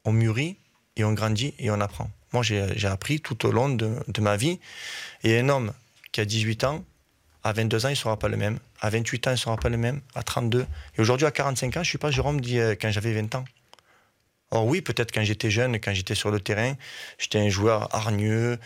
on 0.05 0.13
mûrit 0.13 0.57
et 0.97 1.05
on 1.05 1.13
grandit 1.13 1.55
et 1.59 1.71
on 1.71 1.81
apprend. 1.81 2.11
Moi, 2.33 2.43
j'ai 2.43 2.87
appris 2.87 3.21
tout 3.21 3.47
au 3.47 3.51
long 3.51 3.69
de, 3.69 4.21
ma 4.21 4.37
vie. 4.37 4.61
Et 5.25 5.39
un 5.39 5.49
homme 5.49 5.73
qui 6.13 6.21
a 6.21 6.25
18 6.25 6.65
ans, 6.65 6.85
à 7.43 7.53
22 7.53 7.87
ans, 7.87 7.89
il 7.89 7.93
ne 7.93 7.97
sera 7.97 8.19
pas 8.19 8.29
le 8.29 8.37
même. 8.37 8.59
À 8.81 8.91
28 8.91 9.27
ans, 9.27 9.31
il 9.31 9.35
ne 9.35 9.39
sera 9.39 9.57
pas 9.57 9.69
le 9.69 9.77
même. 9.77 10.01
À 10.15 10.23
32. 10.23 10.67
Et 10.97 11.01
aujourd'hui, 11.01 11.27
à 11.27 11.31
45 11.31 11.69
ans, 11.69 11.73
je 11.75 11.79
ne 11.81 11.85
suis 11.85 11.99
pas 11.99 12.11
Jérôme 12.11 12.41
dit 12.41 12.59
quand 12.81 12.91
j'avais 12.91 13.13
20 13.13 13.35
ans. 13.37 13.45
Or 14.51 14.67
oui, 14.67 14.81
peut-être 14.81 15.13
quand 15.13 15.25
j'étais 15.25 15.51
jeune, 15.51 15.81
quand 15.81 15.93
j'étais 15.93 16.15
sur 16.15 16.31
le 16.31 16.41
terrain, 16.41 16.75
j'étais 17.19 17.39
un 17.39 17.49
joueur 17.49 17.95
hargneux. 17.95 18.59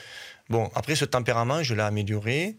Bon, 0.49 0.71
après, 0.75 0.95
ce 0.95 1.05
tempérament, 1.05 1.63
je 1.63 1.75
l'ai 1.75 1.83
amélioré. 1.83 2.57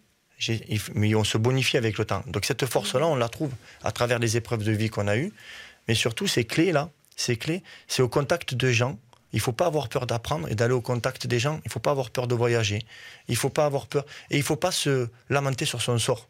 Mais 0.95 1.13
on 1.13 1.24
se 1.24 1.38
bonifie 1.38 1.78
avec 1.78 1.99
le 1.99 2.05
temps. 2.05 2.24
Donc 2.26 2.45
cette 2.45 2.65
force-là, 2.65 3.05
on 3.05 3.15
la 3.15 3.30
trouve 3.30 3.51
à 3.84 3.91
travers 3.91 4.17
les 4.17 4.38
épreuves 4.38 4.63
de 4.63 4.72
vie 4.72 4.89
qu'on 4.89 5.07
a 5.07 5.15
eues. 5.15 5.32
Mais 5.88 5.93
surtout, 5.93 6.26
ces 6.26 6.45
clés-là, 6.45 6.89
ces 7.15 7.38
clés, 7.38 7.61
c'est 7.88 8.01
au 8.01 8.09
contact 8.09 8.55
de 8.55 8.72
gens. 8.72 8.97
Il 9.34 9.38
ne 9.38 9.41
faut 9.41 9.53
pas 9.53 9.67
avoir 9.67 9.88
peur 9.88 10.07
d'apprendre 10.07 10.49
et 10.49 10.55
d'aller 10.55 10.74
au 10.74 10.82
contact 10.82 11.28
des 11.28 11.38
gens. 11.38 11.59
Il 11.63 11.67
ne 11.67 11.72
faut 11.72 11.80
pas 11.80 11.91
avoir 11.91 12.09
peur 12.09 12.28
de 12.28 12.34
voyager. 12.34 12.84
Il 13.28 13.34
ne 13.34 13.38
faut 13.38 13.51
pas 13.51 13.65
avoir 13.65 13.86
peur. 13.86 14.03
Et 14.32 14.38
il 14.38 14.39
ne 14.39 14.43
faut 14.43 14.55
pas 14.55 14.72
se 14.72 15.09
lamenter 15.30 15.65
sur 15.65 15.82
son 15.82 15.99
sort. 15.99 16.28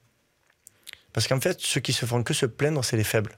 Parce 1.13 1.27
qu'en 1.27 1.39
fait, 1.39 1.61
ceux 1.61 1.79
qui 1.79 1.93
se 1.93 2.05
font 2.05 2.21
que 2.21 2.33
se 2.33 2.45
plaindre, 2.45 2.83
c'est 2.83 2.97
les 2.97 3.05
faibles. 3.05 3.37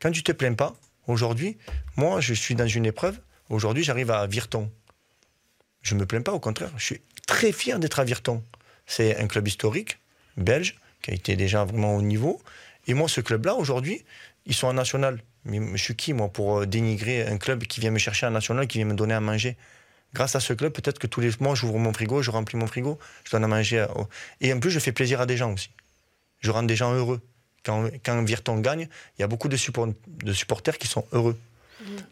Quand 0.00 0.10
tu 0.10 0.24
te 0.24 0.32
plains 0.32 0.54
pas, 0.54 0.74
aujourd'hui, 1.10 1.58
moi, 1.96 2.20
je 2.20 2.34
suis 2.34 2.54
dans 2.54 2.66
une 2.66 2.86
épreuve. 2.86 3.18
Aujourd'hui, 3.48 3.84
j'arrive 3.84 4.10
à 4.10 4.26
Virton. 4.26 4.70
Je 5.82 5.94
me 5.94 6.06
plains 6.06 6.22
pas, 6.22 6.32
au 6.32 6.40
contraire. 6.40 6.70
Je 6.76 6.84
suis 6.84 7.00
très 7.26 7.52
fier 7.52 7.78
d'être 7.78 8.00
à 8.00 8.04
Virton. 8.04 8.42
C'est 8.86 9.16
un 9.18 9.26
club 9.26 9.46
historique, 9.48 9.98
belge, 10.36 10.76
qui 11.02 11.10
a 11.10 11.14
été 11.14 11.36
déjà 11.36 11.64
vraiment 11.64 11.96
au 11.96 12.02
niveau. 12.02 12.40
Et 12.86 12.94
moi, 12.94 13.08
ce 13.08 13.20
club-là, 13.20 13.54
aujourd'hui, 13.54 14.04
ils 14.46 14.54
sont 14.54 14.66
en 14.66 14.72
national. 14.74 15.22
Mais 15.44 15.58
je 15.76 15.82
suis 15.82 15.96
qui, 15.96 16.12
moi, 16.12 16.28
pour 16.28 16.60
euh, 16.60 16.66
dénigrer 16.66 17.26
un 17.26 17.38
club 17.38 17.64
qui 17.64 17.80
vient 17.80 17.90
me 17.90 17.98
chercher 17.98 18.26
en 18.26 18.30
national, 18.30 18.66
qui 18.66 18.78
vient 18.78 18.86
me 18.86 18.94
donner 18.94 19.14
à 19.14 19.20
manger? 19.20 19.56
Grâce 20.12 20.34
à 20.36 20.40
ce 20.40 20.52
club, 20.52 20.72
peut-être 20.72 20.98
que 20.98 21.06
tous 21.06 21.20
les 21.20 21.30
mois, 21.40 21.54
j'ouvre 21.54 21.78
mon 21.78 21.92
frigo, 21.92 22.20
je 22.20 22.30
remplis 22.30 22.58
mon 22.58 22.66
frigo, 22.66 22.98
je 23.24 23.30
donne 23.30 23.44
à 23.44 23.48
manger. 23.48 23.80
à- 23.80 23.96
au- 23.96 24.08
Et 24.40 24.52
en 24.52 24.60
plus, 24.60 24.70
je 24.70 24.78
fais 24.80 24.92
plaisir 24.92 25.20
à 25.20 25.26
des 25.26 25.36
gens 25.36 25.52
aussi. 25.52 25.70
Je 26.40 26.50
rends 26.50 26.62
des 26.64 26.76
gens 26.76 26.92
heureux. 26.92 27.20
Quand, 27.64 27.88
quand 28.04 28.22
Virton 28.24 28.58
gagne, 28.60 28.88
il 29.18 29.22
y 29.22 29.24
a 29.24 29.28
beaucoup 29.28 29.48
de, 29.48 29.56
support- 29.56 29.92
de 30.24 30.32
supporters 30.32 30.78
qui 30.78 30.86
sont 30.88 31.04
heureux. 31.12 31.38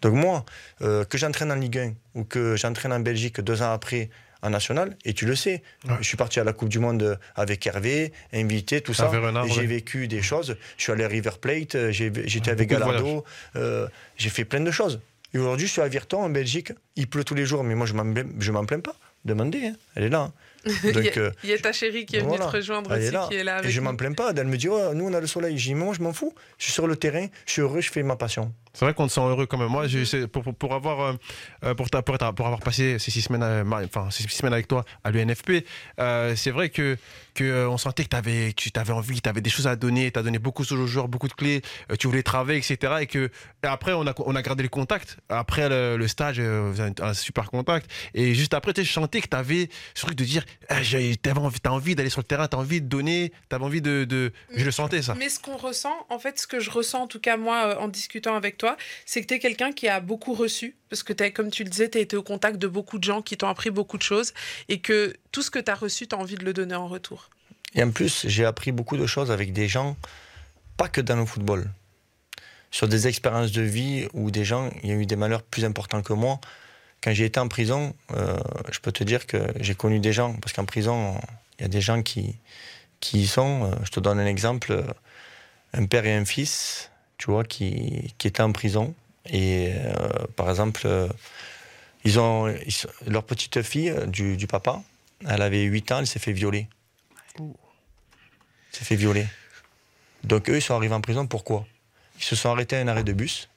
Donc 0.02 0.14
moi, 0.14 0.44
euh, 0.82 1.04
que 1.04 1.18
j'entraîne 1.18 1.52
en 1.52 1.54
Ligue 1.54 1.78
1 1.78 1.92
ou 2.14 2.24
que 2.24 2.56
j'entraîne 2.56 2.92
en 2.92 3.00
Belgique 3.00 3.40
deux 3.40 3.60
ans 3.62 3.72
après 3.72 4.08
en 4.40 4.50
national, 4.50 4.96
et 5.04 5.14
tu 5.14 5.26
le 5.26 5.34
sais, 5.34 5.62
Ouais. 5.88 5.96
je 6.00 6.04
suis 6.06 6.16
parti 6.16 6.38
à 6.38 6.44
la 6.44 6.52
Coupe 6.52 6.68
du 6.68 6.78
Monde 6.78 7.18
avec 7.34 7.66
Hervé, 7.66 8.12
invité, 8.32 8.80
tout 8.80 8.94
ça. 8.94 9.04
J'ai 9.52 9.66
vécu 9.66 10.06
des 10.06 10.22
choses. 10.22 10.56
Je 10.76 10.82
suis 10.84 10.92
allé 10.92 11.04
à 11.04 11.08
River 11.08 11.32
Plate, 11.40 11.74
euh, 11.74 11.90
j'étais 11.92 12.50
avec 12.50 12.68
Gallardo, 12.68 13.24
euh, 13.56 13.88
j'ai 14.16 14.30
fait 14.30 14.44
plein 14.44 14.60
de 14.60 14.70
choses. 14.70 15.00
Et 15.34 15.38
aujourd'hui, 15.38 15.66
je 15.66 15.72
suis 15.72 15.82
à 15.82 15.88
Virton, 15.88 16.22
en 16.22 16.30
Belgique. 16.30 16.72
Il 16.96 17.06
pleut 17.08 17.24
tous 17.24 17.34
les 17.34 17.44
jours, 17.46 17.62
mais 17.64 17.74
moi, 17.74 17.84
je 17.86 17.94
je 18.38 18.52
m'en 18.52 18.64
plains 18.64 18.80
pas. 18.80 18.94
Demandez, 19.24 19.66
hein. 19.66 19.74
elle 19.96 20.04
est 20.04 20.08
là. 20.08 20.20
hein. 20.20 20.32
Il 20.84 20.90
y, 20.90 20.92
Donc, 20.92 21.16
a- 21.16 21.20
euh, 21.20 21.30
il 21.44 21.50
y 21.50 21.52
a 21.52 21.58
ta 21.58 21.72
chérie 21.72 22.04
qui 22.06 22.16
est 22.16 22.20
venue 22.20 22.30
voilà. 22.30 22.46
te 22.46 22.56
rejoindre 22.56 22.92
Elle 22.92 23.02
est 23.02 23.04
aussi, 23.06 23.12
là. 23.14 23.26
qui 23.30 23.34
est 23.36 23.44
là 23.44 23.56
Et 23.56 23.58
avec 23.60 23.70
je 23.70 23.78
nous. 23.80 23.84
m'en 23.84 23.96
plains 23.96 24.12
pas. 24.12 24.32
Elle 24.36 24.46
me 24.46 24.56
dit, 24.56 24.68
oh, 24.68 24.92
nous, 24.94 25.06
on 25.06 25.12
a 25.14 25.20
le 25.20 25.26
soleil. 25.26 25.56
J'ai 25.58 25.70
dit, 25.70 25.74
moi, 25.74 25.94
je 25.96 26.02
m'en 26.02 26.12
fous. 26.12 26.34
Je 26.58 26.64
suis 26.64 26.72
sur 26.72 26.86
le 26.86 26.96
terrain, 26.96 27.26
je 27.46 27.52
suis 27.52 27.62
heureux, 27.62 27.80
je 27.80 27.90
fais 27.90 28.02
ma 28.02 28.16
passion. 28.16 28.52
C'est 28.74 28.84
vrai 28.84 28.94
qu'on 28.94 29.06
te 29.08 29.12
sent 29.12 29.20
heureux 29.20 29.46
quand 29.46 29.56
même. 29.58 29.68
Moi, 29.68 29.86
pour, 30.32 30.42
pour, 30.42 30.54
pour 30.54 30.74
avoir, 30.74 31.00
euh, 31.00 31.12
euh, 31.64 31.74
pour, 31.74 31.90
ta- 31.90 32.02
pour, 32.02 32.14
être- 32.14 32.32
pour 32.34 32.46
avoir 32.46 32.60
passé 32.60 32.98
ces 32.98 33.10
six 33.10 33.22
semaines, 33.22 33.42
à- 33.42 33.64
enfin, 33.84 34.08
ces 34.10 34.22
six 34.24 34.36
semaines 34.36 34.52
avec 34.52 34.68
toi 34.68 34.84
à 35.04 35.10
l'UNFP, 35.10 35.64
euh, 36.00 36.34
c'est 36.36 36.50
vrai 36.50 36.68
que, 36.68 36.96
que 37.34 37.44
euh, 37.44 37.68
on 37.68 37.78
sentait 37.78 38.04
que, 38.04 38.14
avais, 38.14 38.52
que 38.52 38.68
tu 38.68 38.70
avais 38.78 38.92
envie, 38.92 39.20
tu 39.20 39.28
avais 39.28 39.40
des 39.40 39.50
choses 39.50 39.66
à 39.66 39.74
donner, 39.74 40.10
tu 40.12 40.18
as 40.18 40.22
donné 40.22 40.38
beaucoup 40.38 40.62
aux 40.70 40.86
joueurs, 40.86 41.08
beaucoup 41.08 41.28
de 41.28 41.32
clés, 41.32 41.62
euh, 41.90 41.96
tu 41.96 42.06
voulais 42.06 42.22
travailler, 42.22 42.58
etc. 42.58 42.94
Et 43.00 43.06
que 43.06 43.30
et 43.64 43.66
après, 43.66 43.92
on 43.94 44.06
a, 44.06 44.14
on 44.18 44.36
a 44.36 44.42
gardé 44.42 44.62
le 44.62 44.68
contact. 44.68 45.16
Après 45.28 45.68
le, 45.68 45.96
le 45.96 46.06
stage, 46.08 46.36
euh, 46.38 46.70
vous 46.72 46.80
avez 46.80 46.92
un, 47.00 47.04
un 47.08 47.14
super 47.14 47.50
contact. 47.50 47.90
Et 48.14 48.34
juste 48.34 48.54
après, 48.54 48.72
tu 48.74 48.82
sais, 48.82 48.86
je 48.86 48.92
sentais 48.92 49.20
que 49.20 49.28
tu 49.28 49.36
avais 49.36 49.68
ce 49.94 50.04
truc 50.04 50.16
de 50.16 50.24
dire, 50.24 50.44
ah, 50.68 50.82
j'ai- 50.82 51.16
t'avais 51.16 51.38
envie, 51.38 51.58
as 51.64 51.72
envie 51.72 51.94
d'aller 51.94 52.10
sur 52.10 52.20
le 52.20 52.26
terrain, 52.26 52.48
tu 52.48 52.56
as 52.56 52.58
envie 52.58 52.80
de 52.80 52.86
donner, 52.86 53.32
tu 53.48 53.54
avais 53.56 53.64
envie 53.64 53.82
de, 53.82 54.04
de... 54.04 54.32
Je 54.54 54.64
le 54.64 54.70
sentais, 54.70 55.02
ça. 55.02 55.14
Mais 55.14 55.28
ce 55.28 55.38
qu'on 55.40 55.56
ressent, 55.56 55.94
en 56.08 56.18
fait, 56.18 56.38
ce 56.38 56.46
que 56.46 56.60
je 56.60 56.70
ressens, 56.70 57.02
en 57.02 57.06
tout 57.06 57.20
cas 57.20 57.36
moi, 57.36 57.66
euh, 57.66 57.76
en 57.80 57.88
discutant 57.88 58.34
avec 58.34 58.58
toi, 58.58 58.76
c'est 59.06 59.22
que 59.22 59.26
tu 59.26 59.34
es 59.34 59.38
quelqu'un 59.38 59.72
qui 59.72 59.88
a 59.88 60.00
beaucoup 60.00 60.34
reçu, 60.34 60.76
parce 60.90 61.02
que 61.02 61.12
as, 61.22 61.30
comme 61.30 61.50
tu 61.50 61.64
le 61.64 61.70
disais, 61.70 61.88
tu 61.88 61.98
as 61.98 62.00
été 62.00 62.16
au 62.16 62.22
contact 62.22 62.58
de 62.58 62.66
beaucoup 62.66 62.98
de 62.98 63.04
gens 63.04 63.22
qui 63.22 63.36
t'ont 63.36 63.48
appris 63.48 63.70
beaucoup 63.70 63.98
de 63.98 64.02
choses, 64.02 64.32
et 64.68 64.80
que 64.80 65.14
tout 65.32 65.42
ce 65.42 65.50
que 65.50 65.58
tu 65.58 65.70
as 65.70 65.74
reçu, 65.74 66.06
tu 66.06 66.14
as 66.14 66.18
envie 66.18 66.36
de 66.36 66.44
le 66.44 66.52
donner 66.52 66.74
en 66.74 66.88
retour. 66.88 67.30
Et 67.74 67.82
en 67.82 67.90
plus, 67.90 68.26
j'ai 68.26 68.44
appris 68.44 68.72
beaucoup 68.72 68.96
de 68.96 69.06
choses 69.06 69.30
avec 69.30 69.52
des 69.52 69.68
gens, 69.68 69.96
pas 70.76 70.88
que 70.88 71.00
dans 71.00 71.16
le 71.16 71.26
football. 71.26 71.70
Sur 72.70 72.86
des 72.86 73.06
expériences 73.08 73.52
de 73.52 73.62
vie 73.62 74.08
où 74.12 74.30
des 74.30 74.44
gens, 74.44 74.70
il 74.82 74.90
y 74.90 74.92
a 74.92 74.94
eu 74.94 75.06
des 75.06 75.16
malheurs 75.16 75.42
plus 75.42 75.64
importants 75.64 76.02
que 76.02 76.12
moi. 76.12 76.38
Quand 77.02 77.12
j'ai 77.12 77.24
été 77.24 77.38
en 77.38 77.48
prison, 77.48 77.94
euh, 78.12 78.36
je 78.70 78.80
peux 78.80 78.92
te 78.92 79.04
dire 79.04 79.26
que 79.26 79.38
j'ai 79.60 79.74
connu 79.74 80.00
des 80.00 80.12
gens, 80.12 80.34
parce 80.34 80.52
qu'en 80.52 80.64
prison, 80.64 81.20
il 81.58 81.62
y 81.62 81.64
a 81.64 81.68
des 81.68 81.80
gens 81.80 82.02
qui, 82.02 82.36
qui 83.00 83.20
y 83.20 83.26
sont. 83.26 83.64
Euh, 83.64 83.74
Je 83.84 83.90
te 83.90 84.00
donne 84.00 84.18
un 84.18 84.26
exemple, 84.26 84.84
un 85.72 85.86
père 85.86 86.06
et 86.06 86.14
un 86.14 86.24
fils, 86.24 86.90
tu 87.18 87.30
vois, 87.30 87.44
qui, 87.44 88.14
qui 88.18 88.26
étaient 88.26 88.42
en 88.42 88.52
prison. 88.52 88.94
Et 89.26 89.72
euh, 89.74 90.08
par 90.36 90.50
exemple, 90.50 90.88
ils 92.04 92.18
ont, 92.18 92.52
leur 93.06 93.24
petite 93.24 93.62
fille 93.62 93.94
du, 94.06 94.36
du 94.36 94.46
papa, 94.46 94.82
elle 95.28 95.42
avait 95.42 95.62
8 95.62 95.92
ans, 95.92 95.98
elle 96.00 96.06
s'est 96.06 96.18
fait 96.18 96.32
violer 96.32 96.68
s'est 98.78 98.84
fait 98.84 98.96
violer. 98.96 99.26
Donc 100.24 100.48
eux, 100.48 100.56
ils 100.56 100.62
sont 100.62 100.74
arrivés 100.74 100.94
en 100.94 101.00
prison, 101.00 101.26
pourquoi? 101.26 101.66
Ils 102.18 102.24
se 102.24 102.36
sont 102.36 102.50
arrêtés 102.50 102.76
à 102.76 102.80
un 102.80 102.88
arrêt 102.88 103.04
de 103.04 103.12
bus. 103.12 103.48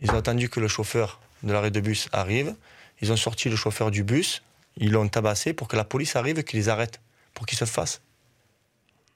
Ils 0.00 0.10
ont 0.10 0.16
attendu 0.16 0.48
que 0.48 0.60
le 0.60 0.68
chauffeur 0.68 1.20
de 1.44 1.52
l'arrêt 1.52 1.70
de 1.70 1.80
bus 1.80 2.08
arrive. 2.12 2.54
Ils 3.00 3.12
ont 3.12 3.16
sorti 3.16 3.48
le 3.48 3.56
chauffeur 3.56 3.90
du 3.90 4.02
bus. 4.02 4.42
Ils 4.76 4.90
l'ont 4.90 5.08
tabassé 5.08 5.52
pour 5.52 5.68
que 5.68 5.76
la 5.76 5.84
police 5.84 6.16
arrive 6.16 6.38
et 6.38 6.44
qu'ils 6.44 6.58
les 6.58 6.68
arrête. 6.68 7.00
Pour 7.34 7.46
qu'ils 7.46 7.58
se 7.58 7.64
fassent 7.64 8.00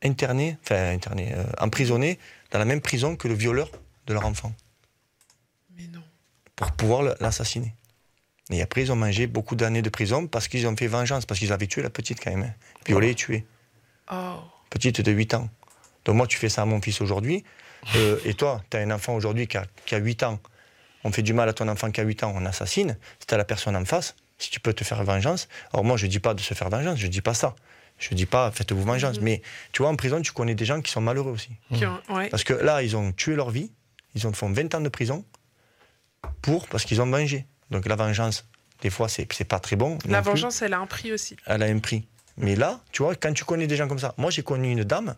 interner, 0.03 0.57
enfin 0.63 0.93
interner, 0.93 1.35
euh, 1.35 1.45
emprisonner 1.59 2.19
dans 2.53 2.59
la 2.61 2.65
même 2.65 2.81
prison 2.81 3.17
que 3.17 3.27
le 3.27 3.35
violeur 3.35 3.69
de 4.07 4.15
leur 4.15 4.25
enfant. 4.27 4.53
Mais 5.77 5.87
non. 5.93 6.03
Pour 6.55 6.71
pouvoir 6.73 7.03
l'assassiner. 7.21 7.75
Et 8.51 8.63
après, 8.63 8.83
ils 8.83 8.93
ont 8.93 8.97
mangé 8.97 9.27
beaucoup 9.27 9.57
d'années 9.57 9.83
de 9.83 9.91
prison 9.91 10.27
parce 10.27 10.49
qu'ils 10.49 10.67
ont 10.67 10.77
fait 10.77 10.87
vengeance, 10.87 11.27
parce 11.27 11.41
qu'ils 11.41 11.53
avaient 11.53 11.67
tué 11.67 11.83
la 11.83 11.91
petite 11.91 12.23
quand 12.23 12.31
même. 12.31 12.45
hein. 12.45 12.55
Violé 12.87 13.11
et 13.11 13.15
tué. 13.15 13.45
Oh. 14.11 14.37
petite 14.71 15.01
de 15.03 15.13
8 15.13 15.35
ans. 15.35 15.51
Donc 16.05 16.17
moi, 16.17 16.27
tu 16.27 16.39
fais 16.39 16.49
ça 16.49 16.63
à 16.63 16.65
mon 16.65 16.81
fils 16.81 17.01
aujourd'hui. 17.01 17.45
euh, 17.97 18.19
et 18.25 18.35
toi, 18.35 18.63
tu 18.71 18.77
as 18.77 18.81
un 18.81 18.91
enfant 18.91 19.15
aujourd'hui 19.15 19.47
qui 19.47 19.57
a, 19.59 19.67
qui 19.85 19.95
a 19.95 19.99
8 19.99 20.23
ans. 20.23 20.41
On 21.05 21.13
fait 21.13 21.23
du 21.23 21.33
mal 21.33 21.49
à 21.49 21.53
ton 21.53 21.69
enfant 21.69 21.91
qui 21.91 22.01
a 22.01 22.05
8 22.05 22.25
ans, 22.25 22.33
on 22.35 22.45
assassine. 22.45 22.97
Si 23.21 23.27
tu 23.27 23.37
la 23.37 23.45
personne 23.45 23.77
en 23.77 23.85
face, 23.85 24.15
si 24.39 24.51
tu 24.51 24.61
peux 24.61 24.73
te 24.73 24.85
faire 24.85 25.03
vengeance. 25.05 25.49
Alors 25.73 25.85
moi, 25.85 25.97
je 25.97 26.07
dis 26.07 26.21
pas 26.21 26.35
de 26.35 26.41
se 26.41 26.55
faire 26.55 26.69
vengeance, 26.71 26.99
je 26.99 27.07
dis 27.07 27.21
pas 27.21 27.35
ça. 27.35 27.55
Je 27.99 28.15
dis 28.15 28.27
pas, 28.27 28.51
faites-vous 28.53 28.83
vengeance. 28.83 29.19
Mhm. 29.19 29.25
Mais 29.25 29.43
tu 29.73 29.83
vois, 29.83 29.91
en 29.91 29.97
prison, 29.97 30.23
tu 30.23 30.33
connais 30.33 30.55
des 30.55 30.65
gens 30.65 30.81
qui 30.81 30.91
sont 30.91 31.01
malheureux 31.01 31.33
aussi. 31.33 31.51
Ouais. 31.71 32.29
Parce 32.31 32.45
que 32.45 32.55
là, 32.55 32.83
ils 32.83 32.97
ont 32.97 33.13
tué 33.13 33.35
leur 33.35 33.51
vie, 33.51 33.73
ils 34.15 34.27
ont 34.27 34.33
font 34.33 34.51
20 34.51 34.75
ans 34.77 34.81
de 34.81 34.89
prison 34.89 35.25
pour 36.43 36.69
parce 36.69 36.85
qu'ils 36.85 37.03
ont 37.03 37.11
vengé. 37.11 37.47
Donc 37.71 37.87
la 37.87 37.97
vengeance, 37.97 38.47
des 38.83 38.91
fois, 38.91 39.09
c'est 39.09 39.31
c'est 39.33 39.45
pas 39.45 39.59
très 39.61 39.77
bon. 39.77 39.99
La 40.07 40.23
plus. 40.23 40.31
vengeance, 40.31 40.63
elle 40.63 40.75
a 40.75 40.79
un 40.79 40.87
prix 40.87 41.13
aussi. 41.13 41.37
Elle 41.47 41.63
a 41.63 41.67
un 41.67 41.79
prix. 41.79 42.07
Mais 42.37 42.55
là, 42.55 42.81
tu 42.93 43.03
vois, 43.03 43.15
quand 43.17 43.33
tu 43.33 43.45
connais 43.45 43.67
des 43.67 43.77
gens 43.77 43.89
comme 43.89 43.99
ça, 43.99 44.15
moi 44.17 44.31
j'ai 44.31 44.43
connu 44.43 44.71
une 44.71 44.85
dame, 44.85 45.17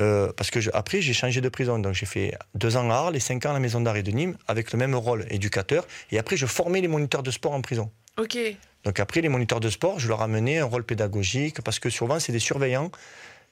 euh, 0.00 0.32
parce 0.36 0.50
que 0.50 0.60
je- 0.60 0.70
après 0.74 1.00
j'ai 1.00 1.12
changé 1.12 1.40
de 1.40 1.48
prison, 1.48 1.78
donc 1.78 1.94
j'ai 1.94 2.06
fait 2.06 2.34
deux 2.54 2.76
ans 2.76 2.90
à 2.90 2.94
Arles 2.94 3.16
et 3.16 3.20
cinq 3.20 3.46
ans 3.46 3.50
à 3.50 3.54
la 3.54 3.60
maison 3.60 3.80
d'arrêt 3.80 4.02
de 4.02 4.10
Nîmes 4.10 4.36
avec 4.48 4.72
le 4.72 4.78
même 4.78 4.94
rôle, 4.94 5.24
éducateur, 5.30 5.86
et 6.10 6.18
après 6.18 6.36
je 6.36 6.46
formais 6.46 6.80
les 6.80 6.88
moniteurs 6.88 7.22
de 7.22 7.30
sport 7.30 7.52
en 7.52 7.60
prison. 7.60 7.90
Ok. 8.18 8.36
Donc 8.84 9.00
après 9.00 9.20
les 9.20 9.28
moniteurs 9.28 9.60
de 9.60 9.70
sport, 9.70 9.98
je 9.98 10.08
leur 10.08 10.20
amenais 10.22 10.58
un 10.58 10.64
rôle 10.66 10.84
pédagogique, 10.84 11.60
parce 11.62 11.78
que 11.78 11.90
souvent 11.90 12.18
c'est 12.20 12.32
des 12.32 12.38
surveillants 12.38 12.90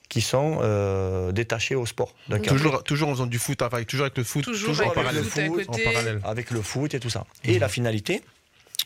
qui 0.09 0.21
sont 0.21 0.59
euh, 0.63 1.33
détachés 1.33 1.75
au 1.75 1.87
sport. 1.87 2.15
Donc 2.29 2.41
après, 2.41 2.51
Toujours, 2.51 2.85
toujours 2.85 3.09
en 3.09 3.13
faisant 3.13 3.27
du 3.27 3.39
foot, 3.39 3.63
avec, 3.63 3.87
toujours 3.87 4.05
avec 4.05 4.19
le 4.19 4.25
foot. 4.25 4.45
Toujours, 4.45 4.71
toujours 4.71 4.87
avec 4.93 4.99
avec 4.99 5.13
le 5.15 5.21
le 5.21 5.25
foot 5.65 5.69
en 5.69 5.79
parallèle. 5.91 6.21
avec 6.25 6.51
le 6.51 6.61
foot 6.61 6.93
et 6.95 7.01
tout 7.01 7.09
ça. 7.09 7.25
Et 7.45 7.59
la 7.59 7.69
finalité, 7.71 8.21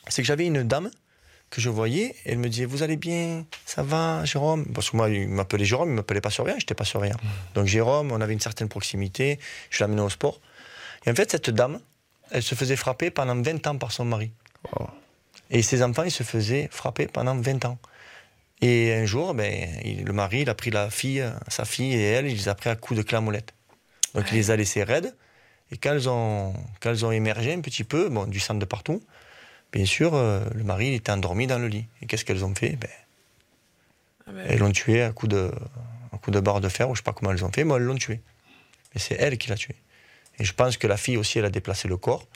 c'est 0.08 0.22
que 0.22 0.28
j'avais 0.28 0.46
une 0.46 0.62
dame 0.62 0.88
que 1.50 1.60
je 1.60 1.68
voyais, 1.70 2.14
elle 2.24 2.38
me 2.38 2.48
disait 2.48 2.64
Vous 2.64 2.82
allez 2.82 2.96
bien? 2.96 3.44
Ça 3.64 3.82
va, 3.82 4.24
Jérôme 4.24 4.66
Parce 4.74 4.90
que 4.90 4.96
moi, 4.96 5.08
il 5.08 5.28
m'appelait 5.28 5.64
Jérôme, 5.64 5.88
il 5.88 5.92
ne 5.92 5.96
m'appelait 5.96 6.20
pas 6.20 6.30
surveillant, 6.30 6.58
je 6.58 6.64
n'étais 6.64 6.74
pas 6.74 6.84
surveillant. 6.84 7.16
Donc 7.54 7.66
Jérôme, 7.66 8.10
on 8.12 8.20
avait 8.20 8.32
une 8.32 8.40
certaine 8.40 8.68
proximité, 8.68 9.38
je 9.70 9.82
l'amenais 9.84 10.02
au 10.02 10.10
sport. 10.10 10.40
Et 11.06 11.10
en 11.10 11.14
fait, 11.14 11.30
cette 11.30 11.50
dame, 11.50 11.80
elle 12.32 12.42
se 12.42 12.54
faisait 12.54 12.76
frapper 12.76 13.10
pendant 13.10 13.40
20 13.40 13.66
ans 13.68 13.78
par 13.78 13.92
son 13.92 14.04
mari. 14.04 14.32
Et 15.50 15.62
ses 15.62 15.82
enfants, 15.82 16.02
ils 16.02 16.10
se 16.10 16.24
faisaient 16.24 16.68
frapper 16.72 17.06
pendant 17.06 17.36
20 17.36 17.64
ans. 17.66 17.78
Et 18.62 18.92
un 18.94 19.04
jour, 19.04 19.32
ben, 19.34 19.68
il- 19.84 20.04
le 20.04 20.12
mari, 20.12 20.40
il 20.40 20.50
a 20.50 20.54
pris 20.54 20.70
la 20.70 20.90
fille, 20.90 21.24
sa 21.48 21.64
fille 21.64 21.94
et 21.94 22.02
elle, 22.02 22.26
il 22.26 22.36
les 22.36 22.48
a 22.48 22.54
pris 22.54 22.70
à 22.70 22.74
coups 22.74 22.98
de 22.98 23.02
clamolette. 23.04 23.52
Donc 24.14 24.24
il 24.32 24.34
les 24.36 24.50
a 24.50 24.56
laissés 24.56 24.82
raides. 24.82 25.14
Et 25.70 25.76
quand 25.76 25.90
elles 25.92 26.08
ont, 26.08 26.54
quand 26.80 26.90
elles 26.90 27.04
ont 27.04 27.12
émergé 27.12 27.52
un 27.52 27.60
petit 27.60 27.84
peu, 27.84 28.08
bon, 28.08 28.24
du 28.26 28.40
sang 28.40 28.54
de 28.54 28.64
partout, 28.64 29.02
bien 29.76 29.84
sûr, 29.86 30.14
euh, 30.14 30.40
le 30.54 30.64
mari 30.64 30.88
il 30.88 30.94
était 30.94 31.12
endormi 31.12 31.46
dans 31.46 31.58
le 31.58 31.68
lit. 31.68 31.86
Et 32.02 32.06
qu'est-ce 32.06 32.24
qu'elles 32.24 32.44
ont 32.44 32.54
fait? 32.54 32.76
Ben, 32.76 32.88
Ah 34.26 34.30
ben, 34.32 34.46
Elles 34.48 34.58
l'ont 34.58 34.72
tué 34.72 35.02
à 35.02 35.12
coup 35.12 35.28
de, 35.28 35.52
à 36.12 36.18
coup 36.18 36.30
de 36.30 36.40
barre 36.40 36.60
de 36.60 36.68
fer, 36.68 36.88
ou 36.88 36.94
je 36.94 37.00
sais 37.00 37.04
pas 37.04 37.12
comment 37.12 37.30
elles 37.32 37.44
ont 37.44 37.52
fait, 37.52 37.64
mais 37.64 37.74
elles 37.74 37.82
l'ont 37.82 37.94
tué. 37.96 38.20
Et 38.94 38.98
c'est 38.98 39.16
elle 39.18 39.36
qui 39.38 39.48
l'a 39.50 39.56
tué. 39.56 39.74
Et 40.38 40.44
je 40.44 40.52
pense 40.52 40.76
que 40.76 40.86
la 40.86 40.96
fille 40.96 41.16
aussi, 41.16 41.38
elle 41.38 41.44
a 41.44 41.50
déplacé 41.50 41.88
le 41.88 41.96
corps. 41.96 42.26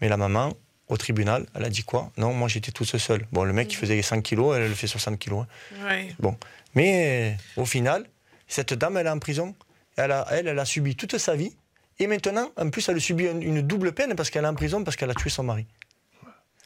Mais 0.00 0.08
la 0.08 0.16
maman, 0.16 0.52
au 0.88 0.96
tribunal, 0.96 1.46
elle 1.54 1.64
a 1.64 1.70
dit 1.70 1.82
quoi? 1.84 2.10
Non, 2.16 2.32
moi 2.34 2.48
j'étais 2.48 2.72
toute 2.72 2.86
seule. 2.98 3.26
Bon, 3.32 3.44
le 3.44 3.52
mec, 3.52 3.72
il 3.72 3.76
faisait 3.76 4.00
100 4.02 4.20
kilos, 4.22 4.56
elle, 4.56 4.64
elle 4.64 4.74
fait 4.74 4.86
60 4.86 5.18
kilos. 5.18 5.44
hein. 5.74 5.86
ouais. 5.88 6.14
Bon. 6.18 6.36
Mais 6.74 7.36
euh, 7.56 7.60
au 7.62 7.64
final, 7.64 8.06
cette 8.48 8.74
dame, 8.74 8.96
elle 8.98 9.06
est 9.06 9.10
en 9.10 9.18
prison. 9.18 9.54
Elle, 9.96 10.12
a, 10.12 10.26
elle, 10.30 10.48
elle 10.48 10.58
a 10.58 10.64
subi 10.64 10.96
toute 10.96 11.16
sa 11.18 11.34
vie. 11.36 11.54
Et 11.98 12.06
maintenant, 12.06 12.50
en 12.56 12.68
plus, 12.70 12.88
elle 12.88 13.00
subit 13.00 13.24
une 13.26 13.60
double 13.62 13.92
peine 13.92 14.14
parce 14.16 14.30
qu'elle 14.30 14.44
est 14.44 14.48
en 14.48 14.54
prison, 14.54 14.82
parce 14.82 14.96
qu'elle 14.96 15.10
a 15.10 15.14
tué 15.14 15.30
son 15.30 15.42
mari. 15.44 15.66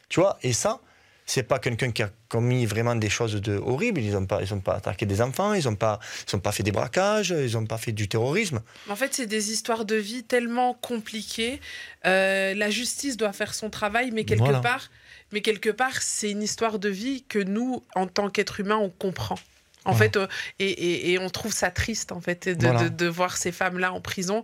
Tu 0.09 0.19
vois 0.19 0.37
Et 0.41 0.53
ça, 0.53 0.79
c'est 1.25 1.43
pas 1.43 1.59
quelqu'un 1.59 1.91
qui 1.91 2.03
a 2.03 2.09
commis 2.29 2.65
vraiment 2.65 2.95
des 2.95 3.09
choses 3.09 3.35
de 3.41 3.57
horribles. 3.57 3.99
Ils 4.01 4.13
n'ont 4.13 4.25
pas, 4.25 4.41
ils 4.41 4.53
ont 4.53 4.61
pas 4.61 4.75
attaqué 4.75 5.05
des 5.05 5.21
enfants, 5.21 5.53
ils 5.53 5.65
n'ont 5.65 5.75
pas, 5.75 5.99
ils 6.27 6.35
ont 6.35 6.39
pas 6.39 6.51
fait 6.53 6.63
des 6.63 6.71
braquages, 6.71 7.29
ils 7.37 7.53
n'ont 7.53 7.65
pas 7.65 7.77
fait 7.77 7.91
du 7.91 8.07
terrorisme. 8.07 8.61
En 8.89 8.95
fait, 8.95 9.13
c'est 9.13 9.27
des 9.27 9.51
histoires 9.51 9.83
de 9.85 9.95
vie 9.95 10.23
tellement 10.23 10.73
compliquées. 10.75 11.59
Euh, 12.05 12.53
la 12.53 12.69
justice 12.69 13.17
doit 13.17 13.33
faire 13.33 13.53
son 13.53 13.69
travail, 13.69 14.11
mais 14.11 14.23
quelque 14.23 14.39
Voilà. 14.43 14.59
part, 14.61 14.89
mais 15.33 15.41
quelque 15.41 15.69
part, 15.69 16.01
c'est 16.01 16.31
une 16.31 16.43
histoire 16.43 16.79
de 16.79 16.89
vie 16.89 17.23
que 17.27 17.39
nous, 17.39 17.83
en 17.95 18.07
tant 18.07 18.29
qu'êtres 18.29 18.61
humains, 18.61 18.77
on 18.77 18.89
comprend. 18.89 19.35
En 19.83 19.91
Voilà. 19.91 19.97
fait, 20.05 20.17
euh, 20.17 20.27
et, 20.59 20.69
et- 20.69 21.11
et 21.13 21.19
on 21.19 21.29
trouve 21.29 21.53
ça 21.53 21.71
triste, 21.71 22.11
en 22.11 22.19
fait, 22.21 22.47
de, 22.49 22.65
Voilà. 22.65 22.83
de- 22.83 22.89
de 22.89 23.07
voir 23.07 23.37
ces 23.37 23.51
femmes-là 23.53 23.93
en 23.93 24.01
prison. 24.01 24.43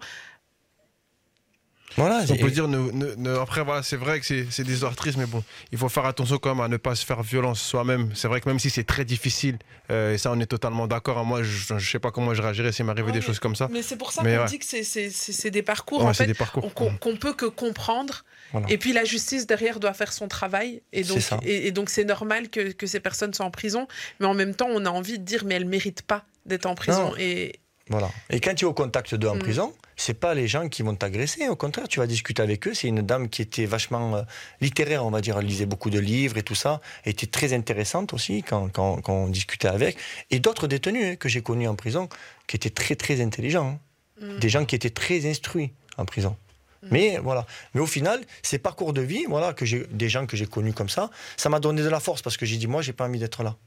Voilà. 1.97 2.23
On 2.29 2.35
peut 2.37 2.49
dire, 2.51 2.67
ne- 2.67 2.91
ne- 2.91 3.15
ne- 3.15 3.37
après, 3.37 3.63
voilà, 3.63 3.83
c'est 3.83 3.95
vrai 3.97 4.19
que 4.19 4.25
c'est 4.25 4.63
des 4.63 4.73
histoires 4.73 4.95
tristes, 4.95 5.17
mais 5.17 5.25
bon, 5.25 5.43
il 5.71 5.77
faut 5.77 5.89
faire 5.89 6.05
attention 6.05 6.37
quand 6.37 6.55
même 6.55 6.63
à 6.63 6.67
ne 6.67 6.77
pas 6.77 6.95
se 6.95 7.05
faire 7.05 7.21
violence 7.23 7.61
soi-même. 7.61 8.09
C'est 8.15 8.27
vrai 8.27 8.41
que 8.41 8.49
même 8.49 8.59
si 8.59 8.69
c'est 8.69 8.83
très 8.83 9.05
difficile, 9.05 9.57
euh, 9.91 10.13
et 10.13 10.17
ça, 10.17 10.31
on 10.31 10.39
est 10.39 10.45
totalement 10.45 10.87
d'accord. 10.87 11.17
hein, 11.17 11.23
Moi, 11.23 11.43
je 11.43 11.73
ne 11.73 11.79
sais 11.79 11.99
pas 11.99 12.11
comment 12.11 12.33
je 12.33 12.41
réagirais 12.41 12.71
s'il 12.71 12.85
m'arrivait 12.85 13.07
Ouais, 13.07 13.11
des 13.13 13.19
mais- 13.19 13.25
choses 13.25 13.39
comme 13.39 13.55
ça. 13.55 13.67
Mais 13.71 13.81
c'est 13.83 13.97
pour 13.97 14.11
ça 14.11 14.21
qu'on 14.21 14.27
ouais. 14.29 14.45
dit 14.45 14.59
que 14.59 14.65
c'est- 14.65 15.49
des 15.51 15.61
parcours, 15.61 16.01
Ouais, 16.01 16.09
en 16.09 16.13
c'est 16.13 16.23
fait, 16.23 16.27
des 16.27 16.33
parcours. 16.33 16.65
on- 16.65 16.69
qu'on 16.69 16.95
qu'on 16.97 17.15
peut 17.17 17.33
que 17.33 17.45
comprendre. 17.45 18.23
Voilà. 18.51 18.67
Et 18.69 18.77
puis 18.77 18.93
la 18.93 19.03
justice 19.03 19.45
derrière 19.47 19.79
doit 19.79 19.93
faire 19.93 20.13
son 20.13 20.27
travail. 20.27 20.81
Et 20.93 21.03
donc, 21.03 21.17
C'est 21.17 21.21
ça. 21.29 21.39
et, 21.43 21.67
et 21.67 21.71
donc 21.71 21.89
c'est 21.89 22.05
normal 22.05 22.49
que, 22.49 22.71
que 22.71 22.85
ces 22.87 22.99
personnes 22.99 23.33
soient 23.33 23.45
en 23.45 23.51
prison. 23.51 23.87
Mais 24.19 24.25
en 24.25 24.33
même 24.33 24.53
temps, 24.55 24.67
on 24.69 24.85
a 24.85 24.89
envie 24.89 25.19
de 25.19 25.23
dire, 25.23 25.43
mais 25.45 25.55
elles 25.55 25.65
méritent 25.65 26.03
pas 26.03 26.23
d'être 26.45 26.65
en 26.65 26.75
prison. 26.75 27.09
Non. 27.09 27.15
Et 27.17 27.53
Voilà. 27.89 28.09
Et 28.29 28.39
quand 28.39 28.55
tu 28.55 28.63
es 28.65 28.67
au 28.67 28.73
contact 28.73 29.13
d'eux 29.15 29.27
en 29.27 29.35
Mm. 29.35 29.39
prison, 29.39 29.73
c'est 29.97 30.13
pas 30.13 30.33
les 30.33 30.47
gens 30.47 30.69
qui 30.69 30.81
vont 30.83 30.95
t'agresser. 30.95 31.49
Au 31.49 31.55
contraire, 31.57 31.87
tu 31.89 31.99
vas 31.99 32.07
discuter 32.07 32.41
avec 32.41 32.65
eux. 32.67 32.73
C'est 32.73 32.87
une 32.87 33.01
dame 33.01 33.27
qui 33.29 33.41
était 33.41 33.65
vachement 33.65 34.15
euh, 34.15 34.21
littéraire, 34.61 35.05
on 35.05 35.11
va 35.11 35.19
dire. 35.21 35.37
Elle 35.37 35.45
lisait 35.45 35.65
beaucoup 35.65 35.89
de 35.89 35.99
livres 35.99 36.37
et 36.37 36.43
tout 36.43 36.55
ça. 36.55 36.79
Elle 37.03 37.11
était 37.11 37.27
très 37.27 37.51
intéressante 37.53 38.13
aussi 38.13 38.41
quand, 38.41 38.69
quand- 38.69 39.01
quand 39.01 39.13
on 39.13 39.27
discutait 39.27 39.67
avec. 39.67 39.97
Et 40.31 40.39
d'autres 40.39 40.67
détenus 40.67 41.05
hein, 41.05 41.15
que 41.17 41.27
j'ai 41.27 41.41
connus 41.41 41.67
en 41.67 41.75
prison 41.75 42.07
qui 42.47 42.55
étaient 42.55 42.69
très 42.69 42.95
très 42.95 43.19
intelligents. 43.21 43.77
hein. 44.21 44.25
Mm. 44.35 44.39
Des 44.39 44.49
gens 44.49 44.63
qui 44.65 44.75
étaient 44.75 44.89
très 44.89 45.29
instruits 45.29 45.73
en 45.97 46.05
prison. 46.05 46.37
Mm. 46.83 46.87
Mais 46.91 47.17
voilà. 47.17 47.45
Mais 47.73 47.81
au 47.81 47.85
final, 47.85 48.21
ces 48.43 48.59
parcours 48.59 48.93
de 48.93 49.01
vie, 49.01 49.25
voilà, 49.27 49.51
que 49.53 49.65
j'ai 49.65 49.85
des 49.91 50.07
gens 50.07 50.25
que 50.25 50.37
j'ai 50.37 50.45
connus 50.47 50.73
comme 50.73 50.89
ça, 50.89 51.09
ça 51.35 51.49
m'a 51.49 51.59
donné 51.59 51.81
de 51.81 51.89
la 51.89 51.99
force 51.99 52.21
parce 52.21 52.37
que 52.37 52.45
j'ai 52.45 52.55
dit 52.57 52.67
moi, 52.67 52.81
j'ai 52.81 52.93
pas 52.93 53.05
envie 53.07 53.19
d'être 53.19 53.43
là. 53.43 53.57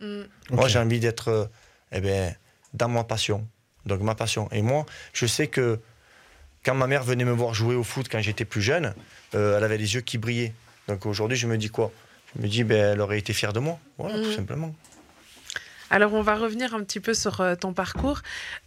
mm, 0.00 0.22
Moi, 0.52 0.68
j'ai 0.68 0.78
envie 0.78 0.98
d'être 1.00 1.28
euh, 1.28 1.44
eh 1.92 2.00
ben, 2.00 2.34
dans 2.72 2.88
ma 2.88 3.04
passion. 3.04 3.46
Donc, 3.86 4.00
ma 4.00 4.14
passion. 4.14 4.48
Et 4.52 4.62
moi, 4.62 4.84
je 5.12 5.26
sais 5.26 5.46
que 5.46 5.78
quand 6.64 6.74
ma 6.74 6.86
mère 6.86 7.04
venait 7.04 7.24
me 7.24 7.32
voir 7.32 7.54
jouer 7.54 7.74
au 7.76 7.84
foot 7.84 8.08
quand 8.10 8.20
j'étais 8.20 8.44
plus 8.44 8.60
jeune, 8.62 8.94
euh, 9.34 9.56
elle 9.56 9.64
avait 9.64 9.78
les 9.78 9.94
yeux 9.94 10.00
qui 10.00 10.18
brillaient. 10.18 10.52
Donc, 10.88 11.06
aujourd'hui, 11.06 11.36
je 11.36 11.46
me 11.46 11.56
dis 11.56 11.68
quoi? 11.70 11.92
Je 12.36 12.42
me 12.42 12.48
dis, 12.48 12.64
ben, 12.64 12.92
elle 12.94 13.00
aurait 13.00 13.18
été 13.18 13.32
fière 13.32 13.52
de 13.52 13.60
moi. 13.60 13.78
Voilà, 13.98 14.18
tout 14.18 14.24
Mhm. 14.28 14.34
simplement. 14.36 14.74
Alors, 15.90 16.14
on 16.14 16.22
va 16.22 16.36
revenir 16.36 16.74
un 16.74 16.82
petit 16.82 17.00
peu 17.00 17.14
sur 17.14 17.40
euh, 17.40 17.54
ton 17.54 17.72
parcours. 17.72 18.20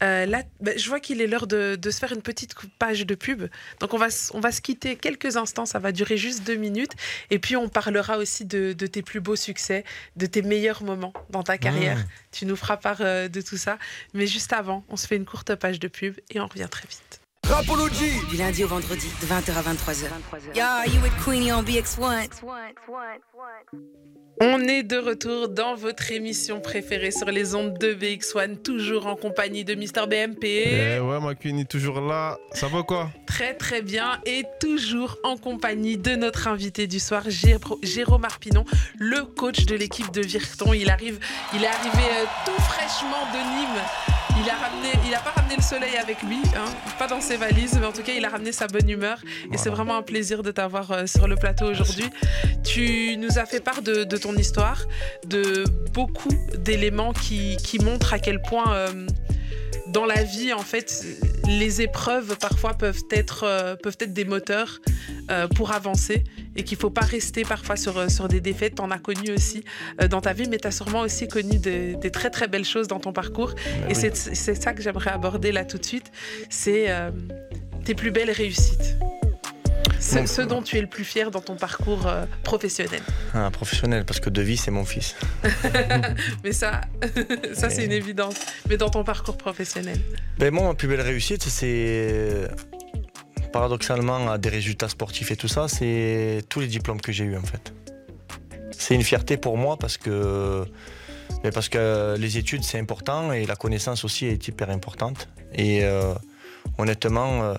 Euh, 0.03 0.25
là, 0.25 0.43
bah, 0.61 0.71
je 0.77 0.87
vois 0.89 0.99
qu'il 0.99 1.21
est 1.21 1.27
l'heure 1.27 1.47
de, 1.47 1.75
de 1.75 1.91
se 1.91 1.99
faire 1.99 2.11
une 2.11 2.21
petite 2.21 2.55
page 2.77 3.05
de 3.05 3.15
pub. 3.15 3.47
Donc, 3.79 3.93
on 3.93 3.97
va, 3.97 4.07
on 4.33 4.39
va 4.39 4.51
se 4.51 4.61
quitter 4.61 4.95
quelques 4.95 5.37
instants. 5.37 5.65
Ça 5.65 5.79
va 5.79 5.91
durer 5.91 6.17
juste 6.17 6.45
deux 6.45 6.55
minutes. 6.55 6.93
Et 7.29 7.39
puis, 7.39 7.55
on 7.55 7.69
parlera 7.69 8.17
aussi 8.17 8.45
de, 8.45 8.73
de 8.73 8.87
tes 8.87 9.01
plus 9.01 9.19
beaux 9.19 9.35
succès, 9.35 9.83
de 10.15 10.25
tes 10.25 10.41
meilleurs 10.41 10.83
moments 10.83 11.13
dans 11.29 11.43
ta 11.43 11.57
carrière. 11.57 11.97
Mmh. 11.97 12.07
Tu 12.31 12.45
nous 12.45 12.55
feras 12.55 12.77
part 12.77 12.97
euh, 13.01 13.27
de 13.27 13.41
tout 13.41 13.57
ça. 13.57 13.77
Mais 14.13 14.27
juste 14.27 14.53
avant, 14.53 14.83
on 14.89 14.97
se 14.97 15.07
fait 15.07 15.15
une 15.15 15.25
courte 15.25 15.55
page 15.55 15.79
de 15.79 15.87
pub 15.87 16.15
et 16.29 16.39
on 16.39 16.47
revient 16.47 16.67
très 16.69 16.87
vite. 16.87 17.21
Rapology 17.43 18.11
Du 18.29 18.37
lundi 18.37 18.63
au 18.63 18.67
vendredi, 18.67 19.07
de 19.21 19.25
20h 19.25 19.53
à 19.55 19.73
23h. 19.73 20.05
Yo, 20.55 20.93
you 20.93 21.01
with 21.01 21.13
Queenie 21.25 21.51
on 21.51 21.63
BX1. 21.63 22.29
On 24.41 24.61
est 24.69 24.83
de 24.83 24.95
retour 24.97 25.49
dans 25.49 25.75
votre 25.75 26.13
émission 26.13 26.61
préférée 26.61 27.11
sur 27.11 27.25
les 27.25 27.55
ondes 27.55 27.77
de 27.77 27.93
BX1, 27.93 28.61
toujours 28.61 29.07
en 29.07 29.17
compagnie 29.17 29.65
de 29.65 29.75
Mister 29.75 30.03
BMP. 30.07 30.45
Eh 30.45 30.99
ouais, 30.99 31.19
ma 31.19 31.35
Queenie, 31.35 31.65
toujours 31.65 31.99
là. 31.99 32.37
Ça 32.53 32.67
va 32.67 32.83
quoi? 32.83 33.11
Très 33.27 33.53
très 33.55 33.81
bien 33.81 34.21
et 34.25 34.45
toujours 34.61 35.17
en 35.23 35.35
compagnie 35.35 35.97
de 35.97 36.15
notre 36.15 36.47
invité 36.47 36.87
du 36.87 36.99
soir, 36.99 37.23
Jérôme 37.83 38.23
Arpinon, 38.23 38.63
le 38.97 39.25
coach 39.25 39.65
de 39.65 39.75
l'équipe 39.75 40.09
de 40.11 40.21
Virton. 40.21 40.73
Il 40.73 40.89
arrive, 40.89 41.19
il 41.53 41.61
est 41.61 41.67
arrivé 41.67 42.03
euh, 42.09 42.25
tout 42.45 42.61
fraîchement 42.61 43.25
de 43.33 43.39
Nîmes. 43.59 43.83
Il 44.41 44.49
a 44.49 44.55
ramené, 44.55 44.87
il 45.05 45.13
a 45.13 45.19
pas 45.19 45.31
ramené 45.31 45.57
le 45.57 45.61
soleil 45.61 45.97
avec 46.01 46.23
lui, 46.23 46.37
hein, 46.55 46.63
pas 46.97 47.07
dans 47.07 47.19
ses 47.19 47.35
valises, 47.35 47.77
mais 47.77 47.85
en 47.85 47.91
tout 47.91 48.03
cas 48.03 48.13
il 48.13 48.23
a 48.23 48.29
ramené 48.29 48.53
sa 48.53 48.67
bonne 48.67 48.89
humeur. 48.89 49.19
Et 49.51 49.57
c'est 49.57 49.69
vraiment 49.69 49.97
un 49.97 50.01
plaisir 50.01 50.43
de 50.43 50.51
t'avoir 50.51 50.91
euh, 50.91 51.05
sur 51.07 51.27
le 51.27 51.35
plateau 51.35 51.65
aujourd'hui. 51.65 52.05
Tu 52.63 53.17
nous 53.17 53.37
as 53.37 53.45
fait 53.45 53.59
part 53.59 53.81
de, 53.81 54.05
de 54.05 54.17
ton 54.17 54.28
histoire, 54.35 54.85
de 55.27 55.63
beaucoup 55.93 56.29
d'éléments 56.57 57.13
qui, 57.13 57.57
qui 57.57 57.79
montrent 57.79 58.13
à 58.13 58.19
quel 58.19 58.41
point 58.41 58.73
euh, 58.73 59.07
dans 59.91 60.05
la 60.05 60.23
vie, 60.23 60.53
en 60.53 60.59
fait, 60.59 61.05
les 61.47 61.81
épreuves 61.81 62.37
parfois 62.37 62.73
peuvent 62.73 63.03
être, 63.11 63.43
euh, 63.43 63.75
peuvent 63.75 63.97
être 63.99 64.13
des 64.13 64.25
moteurs 64.25 64.79
euh, 65.31 65.47
pour 65.47 65.71
avancer 65.71 66.23
et 66.55 66.63
qu'il 66.63 66.77
faut 66.77 66.89
pas 66.89 67.05
rester 67.05 67.43
parfois 67.43 67.75
sur, 67.75 68.09
sur 68.09 68.27
des 68.27 68.41
défaites. 68.41 68.75
Tu 68.75 68.81
en 68.81 68.91
as 68.91 68.99
connu 68.99 69.31
aussi 69.31 69.63
euh, 70.01 70.07
dans 70.07 70.21
ta 70.21 70.33
vie, 70.33 70.47
mais 70.49 70.57
tu 70.57 70.67
as 70.67 70.71
sûrement 70.71 71.01
aussi 71.01 71.27
connu 71.27 71.57
des, 71.57 71.97
très 72.11 72.29
très 72.29 72.47
belles 72.47 72.65
choses 72.65 72.87
dans 72.87 72.99
ton 72.99 73.13
parcours. 73.13 73.53
et 73.87 73.89
oui. 73.89 73.95
c'est 73.95 74.15
c'est 74.15 74.55
ça 74.55 74.73
que 74.73 74.81
j'aimerais 74.81 75.11
aborder 75.11 75.51
là 75.51 75.65
tout 75.65 75.77
de 75.77 75.85
suite. 75.85 76.11
C'est 76.49 76.87
tes 77.85 77.95
plus 77.95 78.11
belles 78.11 78.31
réussites. 78.31 78.97
Ce, 79.99 80.41
dont 80.41 80.61
tu 80.61 80.77
es 80.77 80.81
le 80.81 80.87
plus 80.87 81.03
fier 81.03 81.29
dans 81.31 81.41
ton 81.41 81.55
parcours 81.55 82.07
euh, 82.07 82.25
professionnel. 82.43 83.01
Un 83.33 83.51
professionnel, 83.51 84.05
parce 84.05 84.19
que 84.19 84.29
de 84.29 84.41
vie, 84.41 84.57
c'est 84.57 84.71
mon 84.71 84.85
fils. 84.85 85.15
Mais 86.43 86.51
ça, 86.51 86.81
ça 87.53 87.69
c'est 87.69 87.85
une 87.85 87.91
évidence. 87.91 88.35
Mais 88.69 88.77
dans 88.77 88.89
ton 88.89 89.03
parcours 89.03 89.37
professionnel. 89.37 89.99
Ben, 90.37 90.53
moi, 90.53 90.67
ma 90.67 90.73
plus 90.73 90.87
belle 90.87 91.01
réussite, 91.01 91.43
c'est 91.43 92.47
paradoxalement 93.51 94.31
à 94.31 94.37
des 94.37 94.49
résultats 94.49 94.89
sportifs 94.89 95.31
et 95.31 95.35
tout 95.35 95.47
ça, 95.47 95.67
c'est 95.67 96.43
tous 96.49 96.59
les 96.59 96.67
diplômes 96.67 97.01
que 97.01 97.11
j'ai 97.11 97.25
eus 97.25 97.37
en 97.37 97.41
fait. 97.41 97.73
C'est 98.71 98.95
une 98.95 99.03
fierté 99.03 99.37
pour 99.37 99.57
moi 99.57 99.77
parce 99.77 99.97
que 99.97 100.65
Mais 101.43 101.51
parce 101.51 101.69
que 101.69 102.15
les 102.17 102.37
études, 102.37 102.63
c'est 102.63 102.79
important 102.79 103.31
et 103.33 103.45
la 103.45 103.55
connaissance 103.55 104.03
aussi 104.03 104.25
est 104.25 104.47
hyper 104.47 104.69
importante. 104.69 105.29
Et 105.53 105.83
euh, 105.83 106.13
honnêtement, 106.77 107.43
euh, 107.43 107.55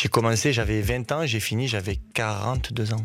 j'ai 0.00 0.08
commencé, 0.08 0.52
j'avais 0.52 0.80
20 0.80 1.10
ans, 1.10 1.26
j'ai 1.26 1.40
fini, 1.40 1.66
j'avais 1.66 1.96
42 2.14 2.94
ans. 2.94 3.04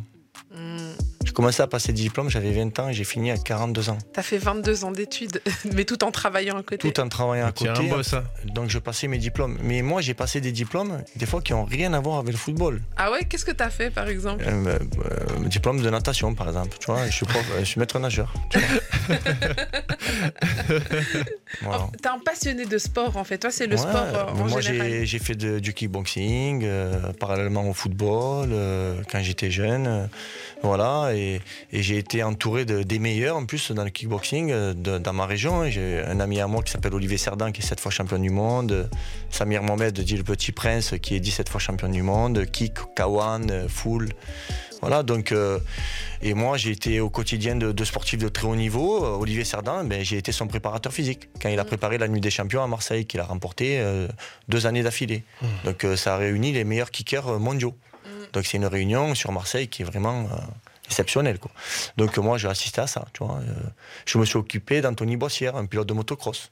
Hmm. 0.53 0.93
J'ai 1.25 1.31
commencé 1.31 1.61
à 1.61 1.67
passer 1.67 1.93
des 1.93 2.01
diplômes, 2.01 2.29
j'avais 2.29 2.51
20 2.51 2.79
ans 2.79 2.89
et 2.89 2.93
j'ai 2.93 3.03
fini 3.03 3.31
à 3.31 3.37
42 3.37 3.89
ans. 3.89 3.97
T'as 4.13 4.21
fait 4.23 4.37
22 4.37 4.85
ans 4.85 4.91
d'études, 4.91 5.41
mais 5.73 5.85
tout 5.85 6.03
en 6.03 6.11
travaillant 6.11 6.57
à 6.57 6.63
côté. 6.63 6.91
Tout 6.91 6.99
en 6.99 7.07
travaillant 7.09 7.47
à 7.47 7.51
côté. 7.51 7.69
un 7.69 7.83
boss, 7.89 8.13
hein. 8.13 8.23
Donc 8.45 8.69
je 8.69 8.79
passais 8.79 9.07
mes 9.07 9.17
diplômes. 9.17 9.57
Mais 9.61 9.81
moi, 9.81 10.01
j'ai 10.01 10.13
passé 10.13 10.41
des 10.41 10.51
diplômes, 10.51 11.01
des 11.15 11.25
fois, 11.25 11.41
qui 11.41 11.53
n'ont 11.53 11.63
rien 11.65 11.93
à 11.93 11.99
voir 11.99 12.19
avec 12.19 12.31
le 12.33 12.37
football. 12.37 12.81
Ah 12.97 13.11
ouais, 13.11 13.23
qu'est-ce 13.25 13.45
que 13.45 13.51
t'as 13.51 13.69
fait 13.69 13.89
par 13.89 14.07
exemple? 14.07 14.43
Euh, 14.47 14.65
euh, 14.65 14.79
euh, 15.41 15.47
diplôme 15.47 15.81
de 15.81 15.89
natation, 15.89 16.33
par 16.35 16.47
exemple. 16.47 16.77
Tu 16.79 16.85
vois, 16.87 17.05
je 17.07 17.11
suis, 17.11 17.25
prof- 17.25 17.45
je 17.59 17.63
suis 17.65 17.79
maître 17.79 17.99
nageur. 17.99 18.33
tu. 18.49 18.59
Voilà. 21.61 21.87
T'es 22.01 22.09
un 22.09 22.19
passionné 22.19 22.65
de 22.65 22.77
sport 22.77 23.15
en 23.15 23.23
fait. 23.23 23.37
Toi, 23.37 23.51
c'est 23.51 23.67
le 23.67 23.75
Ouais, 23.75 23.81
sport 23.81 23.93
euh, 23.95 24.25
en 24.31 24.47
moi, 24.49 24.59
général. 24.61 24.89
j'ai 24.89 25.05
j'ai 25.05 25.19
fait 25.19 25.35
de- 25.35 25.59
du 25.59 25.73
kickboxing, 25.73 26.63
euh, 26.63 27.13
parallèlement 27.19 27.69
au 27.69 27.73
football, 27.73 28.49
euh, 28.51 29.01
quand 29.11 29.21
j'étais 29.21 29.51
jeune. 29.51 30.09
Voilà, 30.63 31.11
et, 31.13 31.41
et 31.73 31.83
j'ai 31.83 31.97
été 31.97 32.23
entouré 32.23 32.63
de, 32.65 32.83
des 32.83 32.97
meilleurs 32.97 33.35
en 33.35 33.45
plus 33.45 33.71
dans 33.71 33.83
le 33.83 33.89
kickboxing 33.89 34.51
euh, 34.51 34.73
de- 34.73 34.97
dans 34.97 35.13
ma 35.13 35.25
région. 35.25 35.69
J'ai 35.69 36.01
un 36.07 36.19
ami 36.21 36.39
à 36.39 36.47
moi 36.47 36.63
qui 36.63 36.71
s'appelle 36.71 36.93
Olivier 36.93 37.17
Cerdan, 37.17 37.51
qui 37.51 37.61
est 37.61 37.65
sept 37.65 37.79
fois 37.81 37.91
champion 37.91 38.17
du 38.17 38.29
monde. 38.29 38.89
Samir 39.29 39.61
Mohamed, 39.61 39.99
dit 39.99 40.15
le 40.17 40.23
petit 40.23 40.51
prince, 40.53 40.93
qui 41.01 41.15
est 41.15 41.19
17 41.19 41.49
fois 41.49 41.59
champion 41.59 41.89
du 41.89 42.01
monde. 42.01 42.45
Kick, 42.45 42.73
Kawan, 42.95 43.51
euh, 43.51 43.67
Full. 43.67 44.09
Voilà, 44.81 45.01
donc, 45.03 45.31
euh, 45.31 45.59
et 46.21 46.33
moi 46.33 46.57
j'ai 46.57 46.71
été 46.71 46.99
au 46.99 47.09
quotidien 47.09 47.55
de, 47.55 47.71
de 47.71 47.83
sportifs 47.85 48.19
de 48.19 48.27
très 48.27 48.45
haut 48.47 48.55
niveau. 48.55 49.05
Olivier 49.17 49.45
Cerdan, 49.45 49.85
ben, 49.87 50.03
j'ai 50.03 50.17
été 50.17 50.33
son 50.33 50.45
préparateur 50.47 50.91
physique 50.91 51.29
quand 51.41 51.47
il 51.47 51.57
a 51.59 51.63
préparé 51.63 51.97
la 51.97 52.09
Nuit 52.09 52.19
des 52.19 52.29
Champions 52.31 52.61
à 52.63 52.67
Marseille, 52.67 53.05
qu'il 53.05 53.21
a 53.21 53.23
remporté 53.25 53.79
euh, 53.79 54.07
deux 54.49 54.65
années 54.65 54.83
d'affilée. 54.83 55.23
Donc 55.63 55.85
euh, 55.85 55.95
ça 55.95 56.15
a 56.15 56.17
réuni 56.17 56.51
les 56.51 56.65
meilleurs 56.65 56.91
kickers 56.91 57.39
mondiaux. 57.39 57.75
Donc 58.33 58.45
c'est 58.45 58.57
une 58.57 58.65
réunion 58.65 59.15
sur 59.15 59.31
Marseille 59.31 59.67
qui 59.67 59.81
est 59.83 59.85
vraiment 59.85 60.23
euh, 60.23 60.35
exceptionnelle. 60.87 61.39
Quoi. 61.39 61.51
Donc 61.97 62.17
moi 62.17 62.37
j'ai 62.37 62.47
assisté 62.49 62.81
à 62.81 62.87
ça. 62.87 63.05
Tu 63.13 63.23
vois. 63.23 63.37
Euh, 63.37 63.53
je 64.05 64.17
me 64.17 64.25
suis 64.25 64.37
occupé 64.37 64.81
d'Anthony 64.81 65.15
Bossière, 65.17 65.55
un 65.55 65.65
pilote 65.65 65.87
de 65.87 65.93
motocross, 65.93 66.51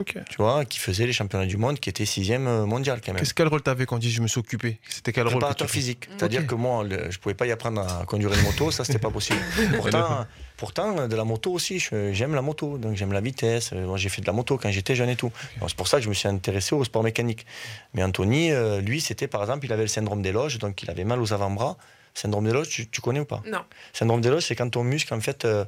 Ok. 0.00 0.14
tu 0.28 0.36
vois, 0.38 0.64
qui 0.64 0.78
faisait 0.78 1.06
les 1.06 1.12
championnats 1.12 1.46
du 1.46 1.56
monde, 1.58 1.78
qui 1.78 1.88
était 1.90 2.06
sixième 2.06 2.46
euh, 2.48 2.64
mondial 2.66 3.00
quand 3.04 3.12
même. 3.12 3.20
Qu'est-ce 3.20 3.34
quel 3.34 3.48
rôle 3.48 3.62
t'avais 3.62 3.86
quand 3.86 3.98
dit 3.98 4.10
je 4.10 4.22
me 4.22 4.26
suis 4.26 4.40
occupé? 4.40 4.80
C'était 4.88 5.12
quel 5.12 5.24
rôle 5.24 5.32
que 5.34 5.38
Préparateur 5.38 5.70
physique. 5.70 6.08
C'est-à-dire 6.16 6.46
que 6.46 6.54
moi, 6.54 6.82
le- 6.84 7.10
je 7.10 7.18
pouvais 7.18 7.34
pas 7.34 7.46
y 7.46 7.52
apprendre 7.52 7.82
à 7.82 8.04
conduire 8.06 8.32
une 8.32 8.42
moto, 8.42 8.70
ça 8.70 8.84
c'était 8.84 8.98
pas 8.98 9.10
possible. 9.10 9.38
Pourtant, 9.76 10.26
pourtant, 10.58 11.08
de 11.08 11.16
la 11.16 11.24
moto 11.24 11.50
aussi, 11.52 11.78
j'aime 11.78 12.34
la 12.34 12.42
moto, 12.42 12.76
donc 12.76 12.94
j'aime 12.96 13.12
la 13.12 13.22
vitesse. 13.22 13.70
Euh, 13.72 13.86
Moi, 13.86 13.96
j'ai 13.96 14.10
fait 14.10 14.20
de 14.20 14.26
la 14.26 14.34
moto 14.34 14.58
quand 14.58 14.70
j'étais 14.70 14.94
jeune 14.94 15.08
et 15.08 15.16
tout. 15.16 15.32
C'est 15.66 15.76
pour 15.76 15.88
ça 15.88 15.96
que 15.96 16.04
je 16.04 16.10
me 16.10 16.14
suis 16.14 16.28
intéressé 16.28 16.74
au 16.74 16.84
sport 16.84 17.02
mécanique. 17.02 17.46
Mais 17.94 18.02
Anthony, 18.02 18.50
euh, 18.50 18.82
lui, 18.82 19.00
c'était 19.00 19.28
par 19.28 19.40
exemple, 19.40 19.64
il 19.64 19.72
avait 19.72 19.84
le 19.84 19.88
syndrome 19.88 20.20
des 20.20 20.32
loges, 20.32 20.58
donc 20.58 20.82
il 20.82 20.90
avait 20.90 21.04
mal 21.04 21.22
aux 21.22 21.32
avant-bras. 21.32 21.78
Syndrome 22.14 22.46
des 22.46 22.52
loges, 22.52 22.68
tu, 22.68 22.88
tu 22.88 23.00
connais 23.00 23.20
ou 23.20 23.24
pas? 23.24 23.42
Non. 23.46 23.62
Syndrome 23.92 24.20
des 24.20 24.28
loges, 24.30 24.42
c'est 24.42 24.56
quand 24.56 24.68
ton 24.68 24.82
muscle, 24.82 25.14
en 25.14 25.20
fait, 25.20 25.44
euh, 25.44 25.64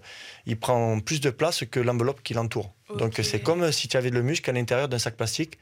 il 0.47 0.59
prend 0.59 0.99
plus 1.01 1.20
de 1.20 1.30
place 1.30 1.64
que 1.70 1.78
l'enveloppe 1.78 2.22
qui 2.22 2.34
l'entoure. 2.34 2.70
Donc 2.99 3.20
c'est 3.22 3.38
comme 3.41 3.70
si 3.70 3.86
tu 3.86 3.97
avais 3.97 4.11
le 4.11 4.22
muscle 4.22 4.51
à 4.51 4.53
l'intérieur 4.53 4.88
d'un 4.88 4.99
sac 4.99 5.16
plastique. 5.16 5.59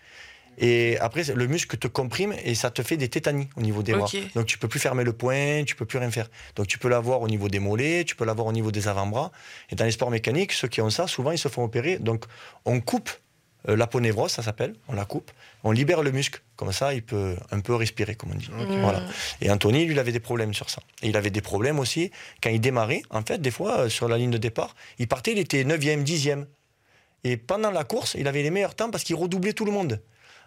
Et 0.60 0.98
après, 0.98 1.22
le 1.22 1.46
muscle 1.46 1.76
te 1.76 1.86
comprime 1.86 2.34
et 2.44 2.54
ça 2.54 2.70
te 2.70 2.82
fait 2.82 2.96
des 2.96 3.08
tétanies 3.08 3.48
au 3.56 3.60
niveau 3.60 3.82
des 3.82 3.92
bras. 3.92 4.10
Donc 4.34 4.46
tu 4.46 4.58
peux 4.58 4.68
plus 4.68 4.80
fermer 4.80 5.04
le 5.04 5.12
poing, 5.12 5.62
tu 5.64 5.76
peux 5.76 5.86
plus 5.86 5.98
rien 5.98 6.10
faire. 6.10 6.28
Donc 6.56 6.66
tu 6.66 6.78
peux 6.78 6.88
l'avoir 6.88 7.20
au 7.22 7.28
niveau 7.28 7.48
des 7.48 7.60
mollets, 7.60 8.04
tu 8.04 8.16
peux 8.16 8.24
l'avoir 8.24 8.48
au 8.48 8.52
niveau 8.52 8.72
des 8.72 8.88
avant-bras. 8.88 9.30
Et 9.70 9.76
dans 9.76 9.84
les 9.84 9.92
sports 9.92 10.10
mécaniques, 10.10 10.52
ceux 10.52 10.68
qui 10.68 10.80
ont 10.80 10.90
ça, 10.90 11.06
souvent 11.06 11.30
ils 11.30 11.38
se 11.38 11.48
font 11.48 11.62
opérer. 11.62 11.98
Donc 11.98 12.24
on 12.64 12.80
coupe 12.80 13.10
euh, 13.68 13.76
l'aponévrose, 13.76 14.30
ça 14.30 14.42
s'appelle, 14.42 14.74
on 14.88 14.94
la 14.94 15.04
coupe, 15.04 15.30
on 15.64 15.72
libère 15.72 16.02
le 16.02 16.12
muscle. 16.12 16.42
Comme 16.56 16.72
ça, 16.72 16.94
il 16.94 17.02
peut 17.02 17.36
un 17.50 17.60
peu 17.60 17.74
respirer, 17.74 18.14
comme 18.14 18.32
on 18.32 18.36
dit. 18.36 18.48
Voilà. 18.80 19.02
Et 19.40 19.50
Anthony, 19.50 19.84
lui, 19.84 19.94
il 19.94 19.98
avait 19.98 20.12
des 20.12 20.20
problèmes 20.20 20.54
sur 20.54 20.70
ça. 20.70 20.80
Et 21.02 21.08
il 21.08 21.16
avait 21.16 21.30
des 21.30 21.40
problèmes 21.40 21.78
aussi 21.78 22.10
quand 22.42 22.50
il 22.50 22.60
démarrait. 22.60 23.02
En 23.10 23.22
fait, 23.22 23.40
des 23.40 23.50
fois, 23.50 23.80
euh, 23.80 23.88
sur 23.88 24.08
la 24.08 24.16
ligne 24.16 24.30
de 24.30 24.38
départ, 24.38 24.74
il 24.98 25.08
partait, 25.08 25.32
il 25.32 25.38
était 25.38 25.64
9e, 25.64 26.04
10e. 26.04 26.46
Et 27.24 27.36
pendant 27.36 27.70
la 27.70 27.84
course, 27.84 28.16
il 28.18 28.28
avait 28.28 28.42
les 28.42 28.50
meilleurs 28.50 28.74
temps 28.74 28.90
parce 28.90 29.04
qu'il 29.04 29.16
redoublait 29.16 29.52
tout 29.52 29.64
le 29.64 29.72
monde. 29.72 30.00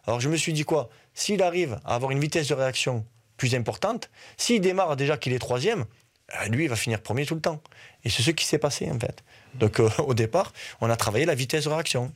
Alors 0.08 0.20
je 0.20 0.30
me 0.30 0.38
suis 0.38 0.54
dit 0.54 0.64
quoi? 0.64 0.90
S'il 1.14 1.42
arrive 1.44 1.80
à 1.86 1.96
avoir 1.96 2.12
une 2.12 2.20
vitesse 2.20 2.48
de 2.48 2.54
réaction 2.54 3.06
plus 3.38 3.56
importante, 3.56 4.10
s'il 4.38 4.62
démarre 4.62 4.96
déjà 4.96 5.18
qu'il 5.18 5.34
est 5.34 5.40
troisième, 5.40 5.86
euh, 6.36 6.46
lui, 6.48 6.66
il 6.66 6.70
va 6.70 6.76
finir 6.76 7.02
premier 7.02 7.26
tout 7.26 7.36
le 7.36 7.42
temps. 7.42 7.62
Et 8.04 8.10
c'est 8.10 8.24
ce 8.24 8.32
qui 8.32 8.46
s'est 8.46 8.58
passé, 8.58 8.90
en 8.92 9.00
fait. 9.00 9.24
Donc 9.56 9.80
euh, 9.80 9.90
au 10.00 10.14
départ, 10.14 10.54
on 10.80 10.90
a 10.90 10.96
travaillé 10.96 11.26
la 11.26 11.36
vitesse 11.36 11.66
de 11.66 11.70
réaction. 11.70 12.12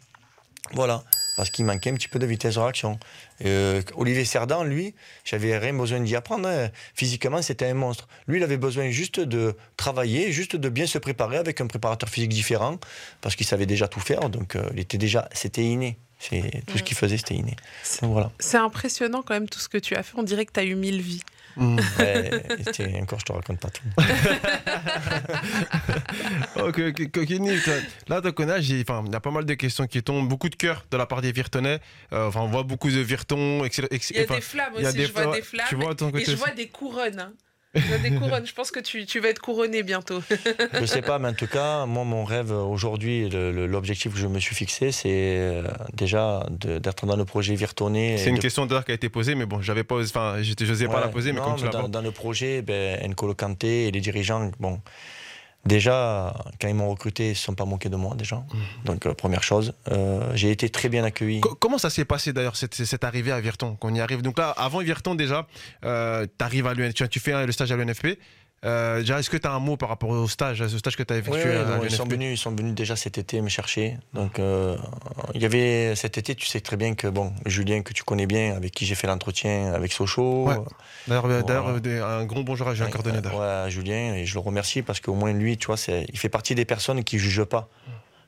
Voilà. 0.71 1.03
Parce 1.37 1.49
qu'il 1.49 1.65
manquait 1.65 1.89
un 1.89 1.95
petit 1.95 2.07
peu 2.07 2.17
de 2.17 2.25
vitesse 2.25 2.55
de 2.55 2.59
réaction. 2.61 2.97
Euh, 3.43 3.81
Olivier 3.95 4.23
Cerdan, 4.23 4.63
lui, 4.63 4.95
j'avais 5.25 5.57
rien 5.57 5.73
besoin 5.73 5.99
d'y 5.99 6.15
apprendre. 6.15 6.47
hein. 6.47 6.69
Physiquement, 6.93 7.41
c'était 7.41 7.65
un 7.65 7.73
monstre. 7.73 8.07
Lui, 8.27 8.37
il 8.37 8.43
avait 8.43 8.55
besoin 8.55 8.89
juste 8.89 9.19
de 9.19 9.57
travailler, 9.75 10.31
juste 10.31 10.55
de 10.55 10.69
bien 10.69 10.87
se 10.87 10.97
préparer 10.97 11.35
avec 11.35 11.59
un 11.59 11.67
préparateur 11.67 12.07
physique 12.07 12.31
différent, 12.31 12.79
parce 13.19 13.35
qu'il 13.35 13.45
savait 13.45 13.65
déjà 13.65 13.89
tout 13.89 13.99
faire. 13.99 14.29
Donc, 14.29 14.57
il 14.73 14.79
était 14.79 14.97
déjà, 14.97 15.27
c'était 15.33 15.63
inné. 15.65 15.97
C'est 16.17 16.63
tout 16.65 16.77
ce 16.77 16.83
qu'il 16.83 16.95
faisait, 16.97 17.17
c'était 17.17 17.35
inné. 17.35 17.55
Voilà. 18.01 18.31
C'est 18.39 18.57
impressionnant 18.57 19.21
quand 19.21 19.33
même 19.33 19.49
tout 19.49 19.59
ce 19.59 19.69
que 19.69 19.77
tu 19.77 19.95
as 19.95 20.03
fait. 20.03 20.13
On 20.17 20.23
dirait 20.23 20.45
que 20.45 20.53
tu 20.53 20.59
as 20.59 20.63
eu 20.63 20.75
mille 20.75 21.01
vies. 21.01 21.21
Ouais, 21.57 22.43
tiens, 22.73 22.89
encore, 23.01 23.19
je 23.19 23.25
te 23.25 23.31
raconte 23.31 23.59
pas 23.61 23.69
tout. 23.69 23.83
Ok, 26.57 26.79
ok, 26.79 27.01
ok, 27.15 27.25
Kenny, 27.25 27.59
toi, 27.61 27.73
là, 28.07 28.21
ton 28.21 28.31
connais, 28.31 28.59
il 28.59 28.77
y 28.79 28.81
a 29.15 29.19
pas 29.19 29.31
mal 29.31 29.45
de 29.45 29.53
questions 29.53 29.85
qui 29.87 30.01
tombent, 30.03 30.27
beaucoup 30.27 30.49
de 30.49 30.55
cœur 30.55 30.85
de 30.89 30.97
la 30.97 31.05
part 31.05 31.21
des 31.21 31.31
Virtonais. 31.31 31.79
Euh, 32.13 32.27
enfin, 32.27 32.41
on 32.41 32.47
voit 32.47 32.63
beaucoup 32.63 32.89
de 32.89 32.99
Virtons. 32.99 33.63
Il 33.65 33.71
y 34.15 34.19
a 34.19 34.25
des 34.25 34.41
flammes 34.41 34.73
aussi, 34.73 34.83
je 35.05 35.11
vois 35.11 35.35
des 35.35 35.41
flammes. 35.41 35.65
tu 35.69 35.75
vois, 35.75 35.91
et 35.93 35.97
je 36.25 36.31
aussi. 36.31 36.35
vois 36.35 36.49
des 36.51 36.67
couronnes. 36.67 37.19
hein. 37.19 37.33
Je 37.79 37.87
vois 37.87 37.97
des 37.97 38.11
couronnes. 38.15 38.45
Je 38.45 38.53
pense 38.53 38.71
que 38.71 38.79
tu, 38.79 39.05
tu 39.05 39.19
vas 39.19 39.29
être 39.29 39.39
couronné 39.39 39.83
bientôt. 39.83 40.21
Je 40.79 40.85
sais 40.85 41.01
pas, 41.01 41.19
mais 41.19 41.27
en 41.27 41.33
tout 41.33 41.47
cas, 41.47 41.85
moi, 41.85 42.03
mon 42.05 42.23
rêve 42.23 42.51
aujourd'hui, 42.51 43.29
l'objectif 43.29 44.13
que 44.13 44.19
je 44.19 44.27
me 44.27 44.39
suis 44.39 44.55
fixé, 44.55 44.91
c'est 44.91 45.09
euh, 45.09 45.63
déjà 45.93 46.45
d'être 46.49 47.05
dans 47.05 47.17
le 47.17 47.25
projet 47.25 47.55
Virtonné. 47.55 48.13
et 48.13 48.17
C'est 48.17 48.29
une 48.29 48.37
de- 48.37 48.41
question 48.41 48.65
d'ailleurs 48.65 48.85
qui 48.85 48.91
a 48.91 48.95
été 48.95 49.09
posée, 49.09 49.35
mais 49.35 49.45
bon, 49.45 49.61
j'avais 49.61 49.83
pas, 49.83 50.01
enfin, 50.01 50.37
je 50.41 50.53
n'osais 50.65 50.87
pas 50.87 51.01
la 51.01 51.09
poser, 51.09 51.33
mais 51.33 51.39
non, 51.39 51.55
comme 51.55 51.69
tu 51.69 51.89
dans, 51.89 52.01
le 52.01 52.11
projet, 52.11 52.61
ben, 52.61 53.13
Kanté 53.37 53.87
et 53.87 53.91
les 53.91 54.01
dirigeants, 54.01 54.51
bon, 54.59 54.79
déjà, 55.65 56.33
quand 56.61 56.67
ils 56.67 56.75
m'ont 56.75 56.89
recruté, 56.89 57.25
ils 57.27 57.29
ne 57.29 57.33
se 57.33 57.43
sont 57.43 57.55
pas 57.55 57.65
moqués 57.65 57.89
de 57.89 57.95
moi, 57.95 58.15
déjà. 58.15 58.43
Donc, 58.85 59.05
euh, 59.05 59.13
première 59.13 59.43
chose. 59.43 59.73
Euh, 59.91 60.31
j'ai 60.35 60.51
été 60.51 60.69
très 60.69 60.89
bien 60.89 61.03
accueilli. 61.03 61.41
Co- 61.41 61.55
Comment 61.55 61.77
ça 61.77 61.89
s'est 61.89 62.05
passé 62.05 62.33
d'ailleurs 62.33 62.55
cette, 62.55 62.75
cette 62.75 63.03
arrivée 63.03 63.31
à 63.31 63.39
Virton 63.41 63.75
Qu'on 63.75 63.93
y 63.93 63.99
arrive? 64.01 64.21
Donc 64.21 64.37
là, 64.39 64.49
avant 64.57 64.79
Virton 64.79 65.15
déjà, 65.15 65.47
euh, 65.83 66.25
tu 66.37 66.45
arrives 66.45 66.67
à 66.67 66.73
l'UNFP, 66.73 67.09
tu, 67.09 67.19
fais 67.19 67.45
le 67.45 67.51
stage 67.51 67.71
à 67.71 67.75
l'UNFP. 67.77 68.17
Euh, 68.65 69.03
est-ce 69.03 69.29
que 69.29 69.37
tu 69.37 69.47
as 69.47 69.51
un 69.51 69.59
mot 69.59 69.77
par 69.77 69.89
rapport 69.89 70.09
au 70.09 70.27
stage, 70.27 70.61
à 70.61 70.69
ce 70.69 70.77
stage 70.77 70.95
que 70.95 71.03
tu 71.03 71.13
as 71.13 71.17
effectué 71.17 71.55
à 71.55 71.79
ils, 71.83 71.91
sont 71.91 72.05
venus, 72.05 72.39
ils 72.39 72.41
sont 72.41 72.51
venus 72.51 72.73
déjà 72.73 72.95
cet 72.95 73.17
été 73.17 73.39
me 73.41 73.49
chercher. 73.49 73.97
Donc, 74.13 74.39
euh, 74.39 74.75
il 75.35 75.41
y 75.41 75.45
avait 75.45 75.95
cet 75.95 76.17
été, 76.17 76.33
tu 76.33 76.47
sais 76.47 76.61
très 76.61 76.75
bien 76.75 76.95
que, 76.95 77.07
bon, 77.07 77.31
Julien, 77.45 77.83
que 77.83 77.93
tu 77.93 78.03
connais 78.03 78.25
bien, 78.25 78.55
avec 78.55 78.71
qui 78.71 78.85
j'ai 78.85 78.95
fait 78.95 79.07
l'entretien 79.07 79.73
avec 79.73 79.91
Sochaux. 79.93 80.47
Ouais. 80.47 80.55
D'ailleurs, 81.07 81.25
euh, 81.25 81.41
Voilà. 81.45 82.17
un 82.17 82.25
grand 82.25 82.41
bonjour 82.41 82.67
à 82.67 82.73
Julien 82.73 82.89
d'ailleurs. 83.03 83.39
Ouais, 83.39 83.45
à 83.45 83.69
Julien, 83.69 84.15
et 84.15 84.25
je 84.25 84.33
le 84.33 84.39
remercie 84.39 84.81
parce 84.81 84.99
qu'au 84.99 85.13
moins 85.13 85.33
lui, 85.33 85.57
tu 85.57 85.67
vois, 85.67 85.77
il 85.87 86.17
fait 86.17 86.29
partie 86.29 86.55
des 86.55 86.65
personnes 86.65 87.03
qui 87.03 87.19
jugent 87.19 87.43
pas. 87.43 87.69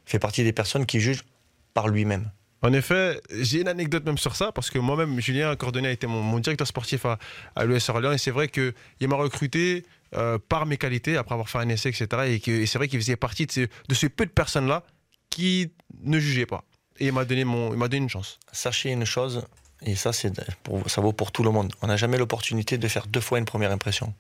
Il 0.06 0.12
fait 0.12 0.20
partie 0.20 0.44
des 0.44 0.54
personnes 0.54 0.86
qui 0.86 1.00
jugent 1.00 1.26
par 1.74 1.88
lui-même. 1.88 2.30
En 2.64 2.74
effet, 2.74 3.22
j'ai 3.40 3.62
une 3.62 3.68
anecdote 3.68 4.04
même 4.06 4.18
sur 4.18 4.36
ça, 4.36 4.52
parce 4.52 4.70
que 4.72 4.80
moi-même, 4.80 5.20
Julien 5.20 5.56
Cordonnet 5.56 5.90
a 5.90 5.92
été 5.92 6.08
mon, 6.08 6.22
mon 6.24 6.40
directeur 6.40 6.66
sportif 6.68 7.06
à, 7.06 7.20
à 7.56 7.66
l'US 7.66 7.88
Orléans, 7.90 8.12
et 8.14 8.18
c'est 8.18 8.32
vrai 8.32 8.48
qu'il 8.48 8.74
m'a 9.02 9.16
recruté 9.16 9.86
euh, 10.16 10.40
par 10.50 10.66
mes 10.66 10.78
qualités, 10.78 11.18
après 11.18 11.34
avoir 11.34 11.50
fait 11.50 11.60
un 11.60 11.70
essai, 11.70 11.90
etc. 11.90 12.08
Et, 12.28 12.40
que- 12.40 12.50
et 12.52 12.66
c'est 12.66 12.78
vrai 12.80 12.88
qu'il 12.88 13.00
faisait 13.00 13.16
partie 13.16 13.46
de 13.46 13.52
ces, 13.52 13.68
de 13.88 13.94
ces 13.94 14.10
peu 14.10 14.26
de 14.26 14.32
personnes-là 14.32 14.84
qui 15.30 15.72
ne 16.02 16.18
jugeaient 16.20 16.46
pas. 16.48 16.64
Et 17.00 17.08
il 17.08 17.14
m'a 17.14 17.26
donné, 17.26 17.44
mon, 17.44 17.74
il 17.74 17.78
m'a 17.78 17.88
donné 17.90 18.02
une 18.04 18.10
chance. 18.10 18.40
Sachez 18.52 18.92
une 18.92 19.06
chose, 19.06 19.46
et 19.84 19.96
ça, 19.96 20.12
c'est 20.12 20.34
pour- 20.64 20.90
ça 20.90 21.00
vaut 21.02 21.14
pour 21.14 21.32
tout 21.32 21.44
le 21.44 21.52
monde. 21.52 21.74
On 21.84 21.88
n'a 21.88 21.98
jamais 21.98 22.18
l'opportunité 22.18 22.80
de 22.80 22.88
faire 22.88 23.06
deux 23.06 23.20
fois 23.22 23.38
une 23.38 23.46
première 23.46 23.72
impression. 23.72 24.14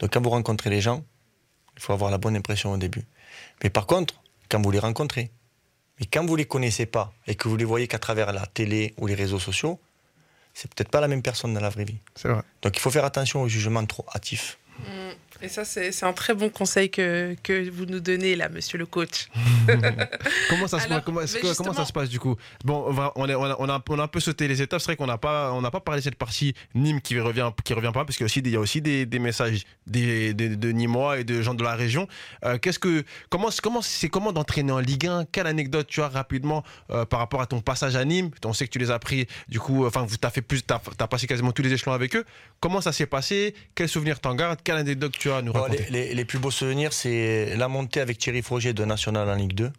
Donc, 0.00 0.12
quand 0.12 0.20
vous 0.20 0.30
rencontrez 0.30 0.68
les 0.68 0.80
gens, 0.82 1.02
il 1.76 1.82
faut 1.82 1.92
avoir 1.94 2.10
la 2.10 2.18
bonne 2.18 2.36
impression 2.36 2.72
au 2.72 2.76
début. 2.76 3.04
Mais 3.62 3.70
par 3.70 3.86
contre, 3.86 4.14
quand 4.50 4.60
vous 4.60 4.70
les 4.70 4.78
rencontrez, 4.80 5.30
mais 6.00 6.06
quand 6.06 6.24
vous 6.24 6.34
les 6.34 6.46
connaissez 6.46 6.86
pas 6.86 7.12
et 7.26 7.34
que 7.34 7.48
vous 7.48 7.56
les 7.56 7.64
voyez 7.64 7.86
qu'à 7.86 7.98
travers 7.98 8.32
la 8.32 8.46
télé 8.46 8.94
ou 8.96 9.06
les 9.06 9.14
réseaux 9.14 9.38
sociaux, 9.38 9.78
c'est 10.54 10.72
peut-être 10.74 10.90
pas 10.90 11.00
la 11.00 11.08
même 11.08 11.22
personne 11.22 11.54
dans 11.54 11.60
la 11.60 11.68
vraie 11.68 11.84
vie. 11.84 11.98
C'est 12.16 12.28
vrai. 12.28 12.42
Donc, 12.62 12.76
il 12.76 12.80
faut 12.80 12.90
faire 12.90 13.04
attention 13.04 13.42
au 13.42 13.48
jugement 13.48 13.84
trop 13.84 14.04
hâtif. 14.14 14.58
Et 15.42 15.48
ça, 15.48 15.64
c'est 15.64 16.02
un 16.04 16.12
très 16.12 16.34
bon 16.34 16.50
conseil 16.50 16.90
que, 16.90 17.34
que 17.42 17.70
vous 17.70 17.86
nous 17.86 18.00
donnez 18.00 18.36
là, 18.36 18.48
monsieur 18.50 18.76
le 18.78 18.84
coach. 18.86 19.28
Comment 20.50 20.66
ça 20.68 20.78
se 20.78 20.84
Alors, 20.84 20.98
passe? 20.98 21.04
Comment, 21.06 21.20
est-ce 21.22 21.34
mais 21.34 21.40
que- 21.40 21.46
comment 21.46 21.54
justement- 21.70 21.72
ça 21.74 21.84
se 21.86 21.92
passe 21.92 22.08
du 22.08 22.18
coup? 22.20 22.36
Bon, 22.64 22.84
on, 22.86 22.92
va- 22.92 23.12
on, 23.16 23.28
est- 23.28 23.34
on 23.34 23.44
a, 23.44 23.56
on, 23.58 23.68
a, 23.68 23.82
on 23.88 23.98
a 23.98 24.02
un 24.02 24.08
peu 24.08 24.20
sauté 24.20 24.48
les 24.48 24.60
étapes. 24.60 24.80
C'est 24.80 24.86
vrai 24.86 24.96
qu'on 24.96 25.06
n'a 25.06 25.18
pas, 25.18 25.52
on 25.52 25.62
pas 25.62 25.80
parlé 25.80 26.00
de 26.00 26.04
cette 26.04 26.16
partie 26.16 26.54
Nîmes 26.74 27.00
qui 27.00 27.18
revient, 27.20 27.50
qui 27.64 27.72
revient 27.72 27.92
pas, 27.94 28.04
parce 28.04 28.16
qu'il 28.16 28.24
y 28.24 28.24
a 28.24 28.26
aussi 28.26 28.42
des, 28.42 28.50
il 28.50 28.52
y 28.52 28.56
a 28.56 28.60
aussi 28.60 28.82
des, 28.82 29.06
des 29.06 29.18
messages 29.18 29.64
des, 29.86 30.34
des- 30.34 30.56
de 30.56 30.72
Nîmois 30.72 31.18
et 31.20 31.24
de 31.24 31.40
gens 31.40 31.54
de 31.54 31.62
la 31.64 31.74
région. 31.74 32.06
Euh, 32.44 32.58
qu'est-ce 32.58 32.78
que, 32.78 33.04
comment, 33.30 33.50
c'est 33.50 34.08
comment 34.08 34.32
d'entraîner 34.32 34.72
en 34.72 34.78
Ligue 34.80 35.06
1 35.06 35.24
Quelle 35.32 35.46
anecdote 35.46 35.86
tu 35.88 36.02
as 36.02 36.08
rapidement 36.08 36.64
euh, 36.90 37.04
par 37.04 37.18
rapport 37.20 37.40
à 37.40 37.46
ton 37.46 37.60
passage 37.60 37.96
à 37.96 38.04
Nîmes? 38.04 38.30
On 38.44 38.52
sait 38.52 38.66
que 38.66 38.72
tu 38.72 38.78
les 38.78 38.90
as 38.90 38.98
pris, 38.98 39.26
du 39.48 39.58
coup, 39.60 39.86
enfin, 39.86 40.06
tu 40.06 40.26
as 40.26 40.30
fait 40.30 40.42
plus, 40.42 40.62
as 40.68 40.78
passé 41.08 41.26
quasiment 41.26 41.52
tous 41.52 41.62
les 41.62 41.72
échelons 41.72 41.92
avec 41.92 42.14
eux. 42.16 42.24
Comment 42.60 42.80
ça 42.80 42.92
s'est 42.92 43.06
passé? 43.06 43.54
Quels 43.74 43.88
souvenirs 43.88 44.20
t'en 44.20 44.34
gardes? 44.34 44.60
Quelle 44.62 44.76
anecdote 44.76 45.12
tu 45.18 45.29
as 45.29 45.29
à 45.36 45.42
nous 45.42 45.52
Bon, 45.52 45.60
raconter 45.62 45.86
les, 45.90 46.08
les- 46.08 46.14
les 46.14 46.24
plus 46.24 46.38
beaux 46.38 46.50
souvenirs, 46.50 46.92
c'est 46.92 47.54
la 47.56 47.68
montée 47.68 48.00
avec 48.00 48.18
Thierry 48.18 48.42
Froger 48.42 48.72
de 48.72 48.84
National 48.84 49.28
en 49.28 49.34
Ligue 49.34 49.54
2. 49.54 49.70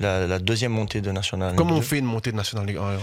La, 0.00 0.26
la 0.26 0.38
deuxième 0.38 0.72
montée 0.72 1.00
de 1.00 1.10
National 1.12 1.48
en 1.48 1.50
Ligue 1.52 1.58
Comment 1.58 1.74
on 1.74 1.78
2. 1.78 1.82
fait 1.84 1.98
une 1.98 2.04
montée 2.06 2.32
de 2.32 2.36
National 2.36 2.66
League 2.66 2.78
1 2.78 2.98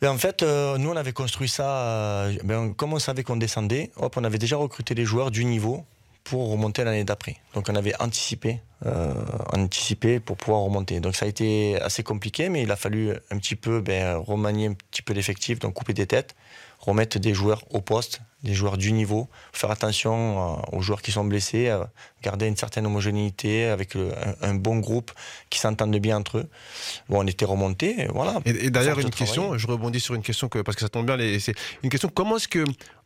Ben, 0.00 0.10
en 0.10 0.18
fait, 0.18 0.42
euh, 0.42 0.78
nous, 0.78 0.90
on 0.90 0.96
avait 0.96 1.12
construit 1.12 1.48
ça. 1.48 1.64
euh, 1.68 2.32
ben, 2.44 2.72
comme 2.74 2.92
on 2.92 2.98
savait 2.98 3.22
qu'on 3.22 3.36
descendait, 3.36 3.90
hop, 3.96 4.16
on 4.16 4.24
avait 4.24 4.38
déjà 4.38 4.56
recruté 4.56 4.94
les 4.94 5.04
joueurs 5.04 5.30
du 5.30 5.44
niveau 5.44 5.84
pour 6.24 6.50
remonter 6.50 6.84
l'année 6.84 7.04
d'après. 7.04 7.36
Donc, 7.54 7.68
on 7.68 7.74
avait 7.74 7.94
anticipé, 8.00 8.60
euh, 8.86 9.12
anticipé 9.52 10.20
pour 10.20 10.36
pouvoir 10.36 10.62
remonter. 10.62 11.00
Donc, 11.00 11.16
ça 11.16 11.26
a 11.26 11.28
été 11.28 11.80
assez 11.80 12.02
compliqué, 12.04 12.48
mais 12.48 12.62
il 12.62 12.70
a 12.70 12.76
fallu 12.76 13.12
un 13.30 13.38
petit 13.38 13.56
peu 13.56 13.80
ben, 13.80 14.16
remanier 14.16 14.68
un 14.68 14.74
petit 14.74 15.02
peu 15.02 15.12
l'effectif, 15.14 15.58
donc 15.58 15.74
couper 15.74 15.94
des 15.94 16.06
têtes, 16.06 16.34
remettre 16.82 17.18
des 17.18 17.32
joueurs 17.32 17.62
au 17.70 17.80
poste, 17.80 18.20
des 18.42 18.54
joueurs 18.54 18.76
du 18.76 18.92
niveau, 18.92 19.28
faire 19.52 19.70
attention 19.70 20.58
euh, 20.58 20.76
aux 20.76 20.82
joueurs 20.82 21.00
qui 21.00 21.12
sont 21.12 21.24
blessés, 21.24 21.68
euh, 21.68 21.84
garder 22.22 22.46
une 22.48 22.56
certaine 22.56 22.84
homogénéité 22.86 23.66
avec 23.66 23.94
le- 23.94 24.10
un, 24.42 24.50
un 24.50 24.54
bon 24.54 24.78
groupe 24.80 25.12
qui 25.48 25.58
s'entendent 25.60 25.96
bien 25.98 26.16
entre 26.18 26.38
eux. 26.38 26.48
Bon, 27.08 27.22
on 27.22 27.26
était 27.26 27.44
remonté, 27.44 28.08
voilà. 28.12 28.40
Et, 28.44 28.66
et 28.66 28.70
d'ailleurs, 28.70 28.98
une 28.98 29.10
question, 29.10 29.42
travail. 29.44 29.58
je 29.60 29.66
rebondis 29.68 30.00
sur 30.00 30.14
une 30.14 30.22
question 30.22 30.48
que, 30.48 30.58
parce 30.58 30.74
que 30.76 30.82
ça 30.82 30.88
tombe 30.88 31.06
bien, 31.06 31.16
c'est 31.38 31.54
une 31.84 31.88
question 31.90 32.08
comment 32.12 32.36
est-ce 32.36 32.48
que 32.48 32.64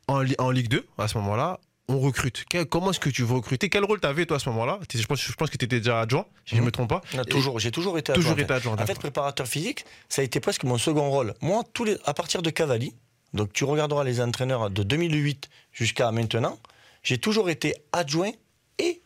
en, 0.08 0.24
en 0.38 0.50
Ligue 0.50 0.68
2, 0.68 0.86
à 0.98 1.06
ce 1.08 1.18
moment-là, 1.18 1.60
on 1.88 2.00
recrute? 2.00 2.44
Comment 2.70 2.90
est-ce 2.90 2.98
que 2.98 3.10
tu 3.10 3.22
veux 3.22 3.34
recruter? 3.34 3.68
Quel 3.68 3.84
rôle 3.84 4.00
t'avais 4.00 4.26
toi 4.26 4.38
à 4.38 4.40
ce 4.40 4.48
moment-là? 4.48 4.80
Je 4.92 5.04
pense, 5.06 5.20
je 5.20 5.32
pense 5.34 5.50
que 5.50 5.56
tu 5.56 5.66
étais 5.66 5.78
déjà 5.78 6.00
adjoint, 6.00 6.24
si 6.44 6.52
je 6.52 6.56
ne 6.56 6.60
Mhm. 6.62 6.66
me 6.66 6.70
trompe 6.72 6.88
pas. 6.88 7.00
Non, 7.14 7.24
toujours, 7.24 7.58
j'ai 7.60 7.70
toujours 7.70 7.96
été 7.98 8.12
Toujours 8.12 8.32
adjoint, 8.32 8.44
été 8.44 8.54
adjoint. 8.54 8.76
En 8.76 8.86
fait, 8.86 8.98
préparateur 8.98 9.46
physique, 9.46 9.84
ça 10.08 10.22
a 10.22 10.24
été 10.24 10.40
presque 10.40 10.64
mon 10.64 10.78
second 10.78 11.10
rôle. 11.10 11.34
Moi, 11.42 11.62
tous 11.74 11.84
les, 11.84 11.96
à 12.04 12.14
partir 12.14 12.42
de 12.42 12.50
Cavalli, 12.50 12.94
donc 13.34 13.52
tu 13.52 13.64
regarderas 13.64 14.04
les 14.04 14.20
entraîneurs 14.20 14.70
de 14.70 14.82
2008 14.82 15.48
jusqu'à 15.72 16.10
maintenant, 16.12 16.58
j'ai 17.02 17.18
toujours 17.18 17.50
été 17.50 17.74
adjoint 17.92 18.30
et 18.78 19.00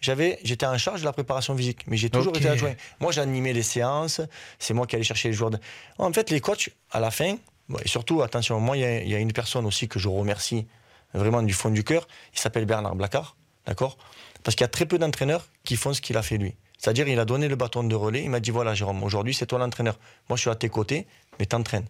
j'avais, 0.00 0.38
j'étais 0.42 0.66
en 0.66 0.78
charge 0.78 1.00
de 1.00 1.04
la 1.04 1.12
préparation 1.12 1.56
physique. 1.56 1.84
Mais 1.86 1.96
j'ai 1.96 2.10
toujours 2.10 2.32
été 2.36 2.48
adjoint. 2.54 2.74
Moi, 3.00 3.12
j'animais 3.12 3.52
les 3.52 3.62
séances, 3.62 4.20
c'est 4.58 4.74
moi 4.74 4.86
qui 4.86 4.96
allais 4.96 5.04
chercher 5.04 5.28
les 5.28 5.34
joueurs. 5.34 5.50
de- 5.50 5.58
En 5.98 6.12
fait, 6.12 6.30
les 6.30 6.40
coachs, 6.40 6.70
à 6.90 6.98
la 7.00 7.10
fin, 7.10 7.36
et 7.84 7.88
surtout, 7.88 8.22
attention, 8.22 8.58
moi, 8.60 8.76
il 8.76 8.80
y 8.80 8.84
a- 8.84 9.02
il 9.02 9.08
y, 9.08 9.14
a 9.14 9.18
une 9.18 9.32
personne 9.32 9.64
aussi 9.66 9.86
que 9.88 9.98
je 9.98 10.08
remercie 10.08 10.66
vraiment 11.14 11.42
du 11.42 11.52
fond 11.52 11.70
du 11.70 11.84
cœur, 11.84 12.08
il 12.34 12.38
s'appelle 12.40 12.64
Bernard 12.64 12.96
Blacard, 12.96 13.36
d'accord? 13.66 13.96
Parce 14.42 14.56
qu'il 14.56 14.64
y 14.64 14.64
a 14.64 14.68
très 14.68 14.86
peu 14.86 14.98
d'entraîneurs 14.98 15.46
qui 15.62 15.76
font 15.76 15.92
ce 15.92 16.00
qu'il 16.00 16.16
a 16.16 16.22
fait 16.22 16.36
lui. 16.38 16.56
C'est-à-dire, 16.78 17.06
il 17.06 17.18
a 17.20 17.24
donné 17.24 17.46
le 17.46 17.54
bâton 17.54 17.84
de 17.84 17.94
relais, 17.94 18.24
il 18.24 18.30
m'a 18.30 18.40
dit 18.40 18.50
voilà, 18.50 18.74
Jérôme, 18.74 19.04
aujourd'hui, 19.04 19.34
c'est 19.34 19.46
toi 19.46 19.58
l'entraîneur. 19.60 20.00
Moi, 20.28 20.36
je 20.36 20.40
suis 20.42 20.50
à 20.50 20.56
tes 20.56 20.68
côtés, 20.68 21.06
mais 21.38 21.46
t'entraînes. 21.46 21.86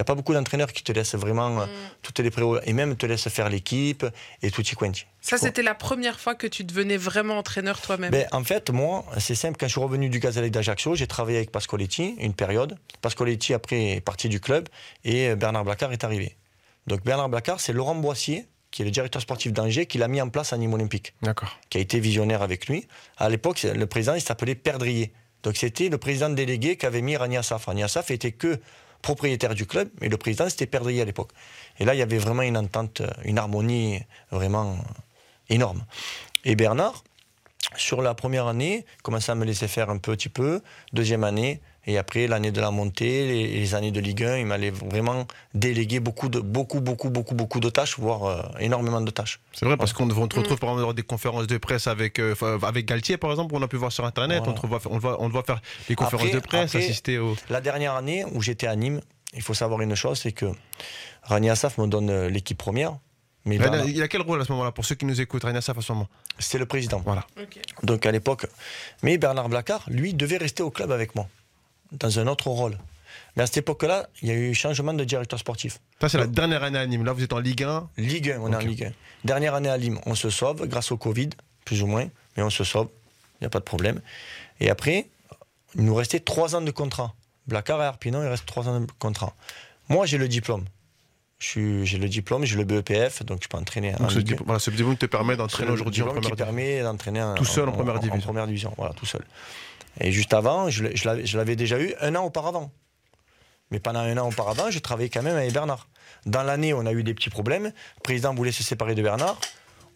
Il 0.00 0.02
n'y 0.02 0.04
a 0.04 0.12
pas 0.12 0.14
beaucoup 0.14 0.32
d'entraîneurs 0.32 0.72
qui 0.72 0.82
te 0.82 0.92
laissent 0.92 1.14
vraiment 1.14 1.50
Mm. 1.50 1.58
euh, 1.58 1.66
toutes 2.00 2.20
les 2.20 2.30
préaux, 2.30 2.58
et 2.64 2.72
même 2.72 2.96
te 2.96 3.04
laissent 3.04 3.28
faire 3.28 3.50
l'équipe 3.50 4.06
et 4.40 4.50
tout 4.50 4.62
y 4.62 4.74
quanti. 4.74 5.04
Ça, 5.20 5.36
c'était 5.36 5.62
la 5.62 5.74
première 5.74 6.18
fois 6.18 6.34
que 6.34 6.46
tu 6.46 6.64
devenais 6.64 6.96
vraiment 6.96 7.36
entraîneur 7.36 7.78
toi-même. 7.82 8.10
Ben, 8.10 8.26
en 8.32 8.42
fait, 8.42 8.70
moi, 8.70 9.04
c'est 9.18 9.34
simple. 9.34 9.58
Quand 9.60 9.66
je 9.66 9.72
suis 9.72 9.80
revenu 9.80 10.08
du 10.08 10.18
Gazelle 10.18 10.50
d'Ajaccio, 10.50 10.94
j'ai 10.94 11.06
travaillé 11.06 11.36
avec 11.36 11.50
Pascoletti 11.52 12.14
une 12.18 12.32
période. 12.32 12.78
Pascoletti, 13.02 13.52
après, 13.52 13.96
est 13.96 14.00
parti 14.00 14.30
du 14.30 14.40
club 14.40 14.70
et 15.04 15.34
Bernard 15.34 15.64
Blacard 15.66 15.92
est 15.92 16.02
arrivé. 16.02 16.38
Donc, 16.86 17.04
Bernard 17.04 17.28
Blacard, 17.28 17.60
c'est 17.60 17.74
Laurent 17.74 17.94
Boissier, 17.94 18.46
qui 18.70 18.80
est 18.80 18.86
le 18.86 18.90
directeur 18.90 19.20
sportif 19.20 19.52
d'Angers, 19.52 19.84
qui 19.84 19.98
l'a 19.98 20.08
mis 20.08 20.22
en 20.22 20.30
place 20.30 20.54
à 20.54 20.56
Nîmes 20.56 20.72
Olympique, 20.72 21.12
D'accord. 21.20 21.58
qui 21.68 21.76
a 21.76 21.82
été 21.82 22.00
visionnaire 22.00 22.40
avec 22.40 22.68
lui. 22.68 22.86
À 23.18 23.28
l'époque, 23.28 23.62
le 23.64 23.84
président, 23.86 24.14
il 24.14 24.22
s'appelait 24.22 24.54
Perdrier. 24.54 25.12
Donc, 25.42 25.58
c'était 25.58 25.90
le 25.90 25.98
président 25.98 26.30
délégué 26.30 26.76
qu'avait 26.76 27.02
mis 27.02 27.18
Rania 27.18 27.42
Saf. 27.42 27.66
Rania 27.66 27.86
Saf 27.88 28.10
était 28.10 28.32
que 28.32 28.58
propriétaire 29.02 29.54
du 29.54 29.66
club, 29.66 29.88
mais 30.00 30.08
le 30.08 30.16
président, 30.16 30.48
c'était 30.48 30.66
Perdrier 30.66 31.02
à 31.02 31.04
l'époque. 31.04 31.30
Et 31.78 31.84
là, 31.84 31.94
il 31.94 31.98
y 31.98 32.02
avait 32.02 32.18
vraiment 32.18 32.42
une 32.42 32.56
entente, 32.56 33.02
une 33.24 33.38
harmonie 33.38 34.00
vraiment 34.30 34.78
énorme. 35.48 35.84
Et 36.44 36.56
Bernard, 36.56 37.04
sur 37.76 38.02
la 38.02 38.14
première 38.14 38.46
année, 38.46 38.84
commençait 39.02 39.32
à 39.32 39.34
me 39.34 39.44
laisser 39.44 39.68
faire 39.68 39.90
un 39.90 39.98
petit 39.98 40.28
peu. 40.28 40.62
Deuxième 40.92 41.24
année, 41.24 41.60
et 41.86 41.98
après 41.98 42.26
l'année 42.26 42.50
de 42.52 42.60
la 42.60 42.70
montée, 42.70 43.26
les, 43.26 43.46
les 43.60 43.74
années 43.74 43.90
de 43.90 44.00
Ligue 44.00 44.24
1, 44.24 44.38
il 44.38 44.46
m'allait 44.46 44.70
vraiment 44.70 45.26
déléguer 45.54 45.98
beaucoup, 46.00 46.28
de, 46.28 46.40
beaucoup, 46.40 46.80
beaucoup, 46.80 47.10
beaucoup, 47.10 47.34
beaucoup 47.34 47.60
de 47.60 47.70
tâches, 47.70 47.98
voire 47.98 48.24
euh, 48.24 48.42
énormément 48.60 49.00
de 49.00 49.10
tâches. 49.10 49.40
C'est 49.52 49.64
vrai 49.66 49.76
parce 49.76 49.92
qu'on 49.92 50.04
on 50.10 50.28
te 50.28 50.36
retrouve 50.36 50.56
Mm. 50.56 50.58
par 50.60 50.68
exemple 50.70 50.86
dans 50.86 50.92
des 50.92 51.02
conférences 51.02 51.46
de 51.46 51.56
presse 51.58 51.86
avec, 51.86 52.18
euh, 52.18 52.34
avec 52.62 52.86
Galtier 52.86 53.16
par 53.16 53.30
exemple, 53.30 53.54
on 53.54 53.62
a 53.62 53.68
pu 53.68 53.76
voir 53.76 53.92
sur 53.92 54.04
internet, 54.04 54.38
Voilà. 54.44 54.52
on, 54.58 54.60
te 54.60 54.66
voit, 54.66 54.80
on, 54.90 54.94
le 54.94 55.00
voit, 55.00 55.22
on 55.22 55.26
le 55.26 55.32
voit 55.32 55.42
faire 55.42 55.60
des 55.88 55.94
conférences 55.94 56.26
Après- 56.26 56.34
de 56.34 56.40
presse, 56.40 56.74
après- 56.74 56.84
assister 56.84 57.18
au. 57.18 57.36
La 57.48 57.60
dernière 57.60 57.94
année 57.94 58.24
où 58.32 58.42
j'étais 58.42 58.66
à 58.66 58.76
Nîmes, 58.76 59.00
il 59.34 59.42
faut 59.42 59.54
savoir 59.54 59.80
une 59.80 59.94
chose, 59.94 60.18
c'est 60.20 60.32
que 60.32 60.46
Rani 61.22 61.50
Assaf 61.50 61.78
me 61.78 61.86
donne 61.86 62.10
euh, 62.10 62.28
l'équipe 62.28 62.58
première, 62.58 62.96
mais 63.46 63.56
Il 63.86 64.02
a 64.02 64.08
quel 64.08 64.20
rôle 64.20 64.40
à 64.42 64.44
ce 64.44 64.52
moment-là 64.52 64.70
pour 64.72 64.84
ceux 64.84 64.96
qui 64.96 65.06
nous 65.06 65.18
écoutent, 65.20 65.44
Rania 65.44 65.62
Saf 65.62 65.78
à 65.78 65.80
ce 65.80 65.92
moment? 65.92 66.08
C'est 66.38 66.58
le 66.58 66.66
président. 66.66 67.00
Voilà. 67.04 67.26
Donc 67.82 68.04
à 68.04 68.12
l'époque. 68.12 68.46
Mais 69.02 69.16
Bernard 69.16 69.48
Blacard, 69.48 69.84
lui, 69.88 70.12
devait 70.12 70.36
rester 70.36 70.62
au 70.62 70.70
club 70.70 70.92
avec 70.92 71.14
moi, 71.14 71.26
dans 71.92 72.18
un 72.18 72.26
autre 72.26 72.48
rôle. 72.48 72.76
Mais 73.36 73.42
à 73.42 73.46
cette 73.46 73.58
époque-là, 73.58 74.08
il 74.22 74.28
y 74.28 74.30
a 74.30 74.34
eu 74.34 74.54
changement 74.54 74.92
de 74.92 75.04
directeur 75.04 75.38
sportif. 75.38 75.78
Ça 76.00 76.08
c'est 76.08 76.18
la 76.18 76.26
dernière 76.26 76.62
année 76.62 76.78
à 76.78 76.86
Nîmes. 76.86 77.04
Là 77.04 77.12
vous 77.12 77.22
êtes 77.22 77.32
en 77.32 77.38
Ligue 77.38 77.62
1. 77.64 77.88
Ligue 77.96 78.30
1, 78.30 78.40
on 78.40 78.52
est 78.52 78.56
en 78.56 78.58
Ligue 78.60 78.84
1. 78.84 78.92
Dernière 79.24 79.54
année 79.54 79.68
à 79.68 79.78
Nîmes, 79.78 79.98
on 80.06 80.14
se 80.14 80.30
sauve 80.30 80.66
grâce 80.66 80.90
au 80.92 80.96
Covid, 80.96 81.30
plus 81.64 81.82
ou 81.82 81.86
moins, 81.86 82.06
mais 82.36 82.42
on 82.42 82.50
se 82.50 82.64
sauve, 82.64 82.88
il 83.40 83.44
n'y 83.44 83.46
a 83.46 83.50
pas 83.50 83.58
de 83.58 83.64
problème. 83.64 84.00
Et 84.60 84.70
après, 84.70 85.08
il 85.74 85.84
nous 85.84 85.94
restait 85.94 86.20
trois 86.20 86.54
ans 86.56 86.60
de 86.60 86.70
contrat. 86.70 87.14
Blacard 87.46 87.80
et 87.82 87.86
Arpinon, 87.86 88.22
il 88.22 88.28
reste 88.28 88.46
trois 88.46 88.68
ans 88.68 88.80
de 88.80 88.86
contrat. 88.98 89.34
Moi, 89.88 90.06
j'ai 90.06 90.18
le 90.18 90.28
diplôme. 90.28 90.64
J'ai 91.38 91.96
le 91.98 92.08
diplôme, 92.08 92.44
j'ai 92.44 92.56
le 92.56 92.64
BEPF, 92.64 93.24
donc 93.24 93.40
je 93.42 93.48
peux 93.48 93.56
entraîner 93.56 93.94
en 93.94 93.98
Donc 93.98 94.12
ce, 94.12 94.18
Ligue 94.18 94.28
1. 94.28 94.30
diplôme- 94.32 94.46
voilà, 94.46 94.58
ce 94.60 94.70
diplôme 94.70 94.96
te 94.96 95.06
permet 95.06 95.36
d'entraîner 95.36 95.70
aujourd'hui 95.70 96.02
en 96.02 96.06
première 96.06 96.20
division. 96.22 96.36
permet 96.44 96.82
d'entraîner 96.82 97.22
en- 97.22 97.34
Tout 97.34 97.44
seul 97.46 97.68
en 97.68 97.72
première 97.72 97.98
division. 97.98 98.20
première 98.20 98.46
division, 98.46 98.74
voilà, 98.76 98.92
tout 98.94 99.06
seul. 99.06 99.22
Et 100.00 100.12
juste 100.12 100.34
avant, 100.34 100.70
je 100.70 101.36
l'avais 101.36 101.56
déjà 101.56 101.80
eu 101.80 101.94
un 102.00 102.14
an 102.14 102.24
auparavant. 102.24 102.72
Mais 103.70 103.78
pendant 103.78 104.00
un 104.00 104.16
an 104.18 104.28
auparavant, 104.28 104.70
je 104.70 104.78
travaillais 104.78 105.10
quand 105.10 105.22
même 105.22 105.36
avec 105.36 105.52
Bernard. 105.52 105.88
Dans 106.26 106.42
l'année, 106.42 106.74
on 106.74 106.86
a 106.86 106.92
eu 106.92 107.04
des 107.04 107.14
petits 107.14 107.30
problèmes. 107.30 107.64
Le 107.64 108.02
président 108.02 108.34
voulait 108.34 108.52
se 108.52 108.62
séparer 108.62 108.94
de 108.94 109.02
Bernard. 109.02 109.38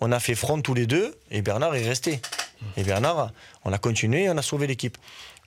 On 0.01 0.13
a 0.13 0.21
fait 0.21 0.35
front 0.35 0.61
tous 0.61 0.75
les 0.75 0.87
deux 0.87 1.15
et 1.31 1.43
Bernard 1.43 1.75
est 1.75 1.87
resté. 1.87 2.21
Et 2.77 2.85
Bernard, 2.85 3.33
on 3.65 3.73
a 3.73 3.79
continué 3.79 4.25
et 4.25 4.31
on 4.31 4.37
a 4.37 4.43
sauvé 4.43 4.67
l'équipe. 4.67 4.97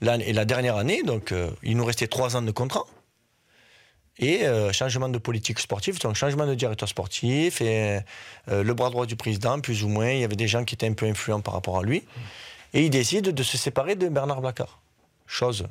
Et 0.02 0.34
la 0.34 0.46
dernière 0.46 0.76
année, 0.76 1.04
donc, 1.04 1.32
euh, 1.32 1.50
il 1.64 1.78
nous 1.78 1.86
restait 1.86 2.08
trois 2.08 2.36
ans 2.36 2.42
de 2.42 2.52
contrat. 2.52 2.86
Et 4.20 4.46
euh, 4.46 4.74
changement 4.74 5.10
de 5.10 5.18
politique 5.20 5.60
sportive, 5.60 6.00
donc 6.00 6.16
changement 6.16 6.48
de 6.48 6.56
directeur 6.56 6.90
sportif 6.90 7.62
et 7.62 8.00
euh, 8.50 8.64
le 8.64 8.74
bras 8.74 8.90
droit 8.90 9.06
du 9.06 9.16
président, 9.16 9.60
plus 9.60 9.84
ou 9.84 9.90
moins. 9.90 10.10
Il 10.10 10.20
y 10.20 10.24
avait 10.24 10.36
des 10.36 10.48
gens 10.48 10.64
qui 10.66 10.74
étaient 10.74 10.88
un 10.88 10.94
peu 10.94 11.06
influents 11.06 11.42
par 11.42 11.54
rapport 11.54 11.78
à 11.78 11.84
lui. 11.84 12.04
Et 12.74 12.84
il 12.84 12.90
décide 12.90 13.30
de 13.30 13.44
se 13.44 13.58
séparer 13.58 13.96
de 13.96 14.10
Bernard 14.10 14.42
Blacard. 14.42 14.82
Chose 15.26 15.68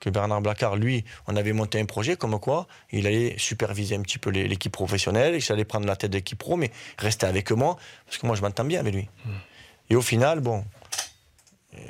que 0.00 0.10
Bernard 0.10 0.42
Blacard, 0.42 0.76
lui, 0.76 1.04
on 1.26 1.36
avait 1.36 1.52
monté 1.52 1.80
un 1.80 1.86
projet 1.86 2.16
comme 2.16 2.38
quoi 2.38 2.66
il 2.92 3.06
allait 3.06 3.34
superviser 3.38 3.96
un 3.96 4.02
petit 4.02 4.18
peu 4.18 4.30
l'équipe 4.30 4.72
professionnelle, 4.72 5.34
il 5.36 5.52
allait 5.52 5.64
prendre 5.64 5.86
la 5.86 5.96
tête 5.96 6.10
de 6.10 6.18
l'équipe 6.18 6.38
pro, 6.38 6.56
mais 6.56 6.70
rester 6.98 7.26
avec 7.26 7.50
moi, 7.50 7.76
parce 8.04 8.18
que 8.18 8.26
moi 8.26 8.36
je 8.36 8.42
m'entends 8.42 8.64
bien 8.64 8.80
avec 8.80 8.94
lui. 8.94 9.08
Et 9.88 9.96
au 9.96 10.02
final, 10.02 10.40
bon, 10.40 10.64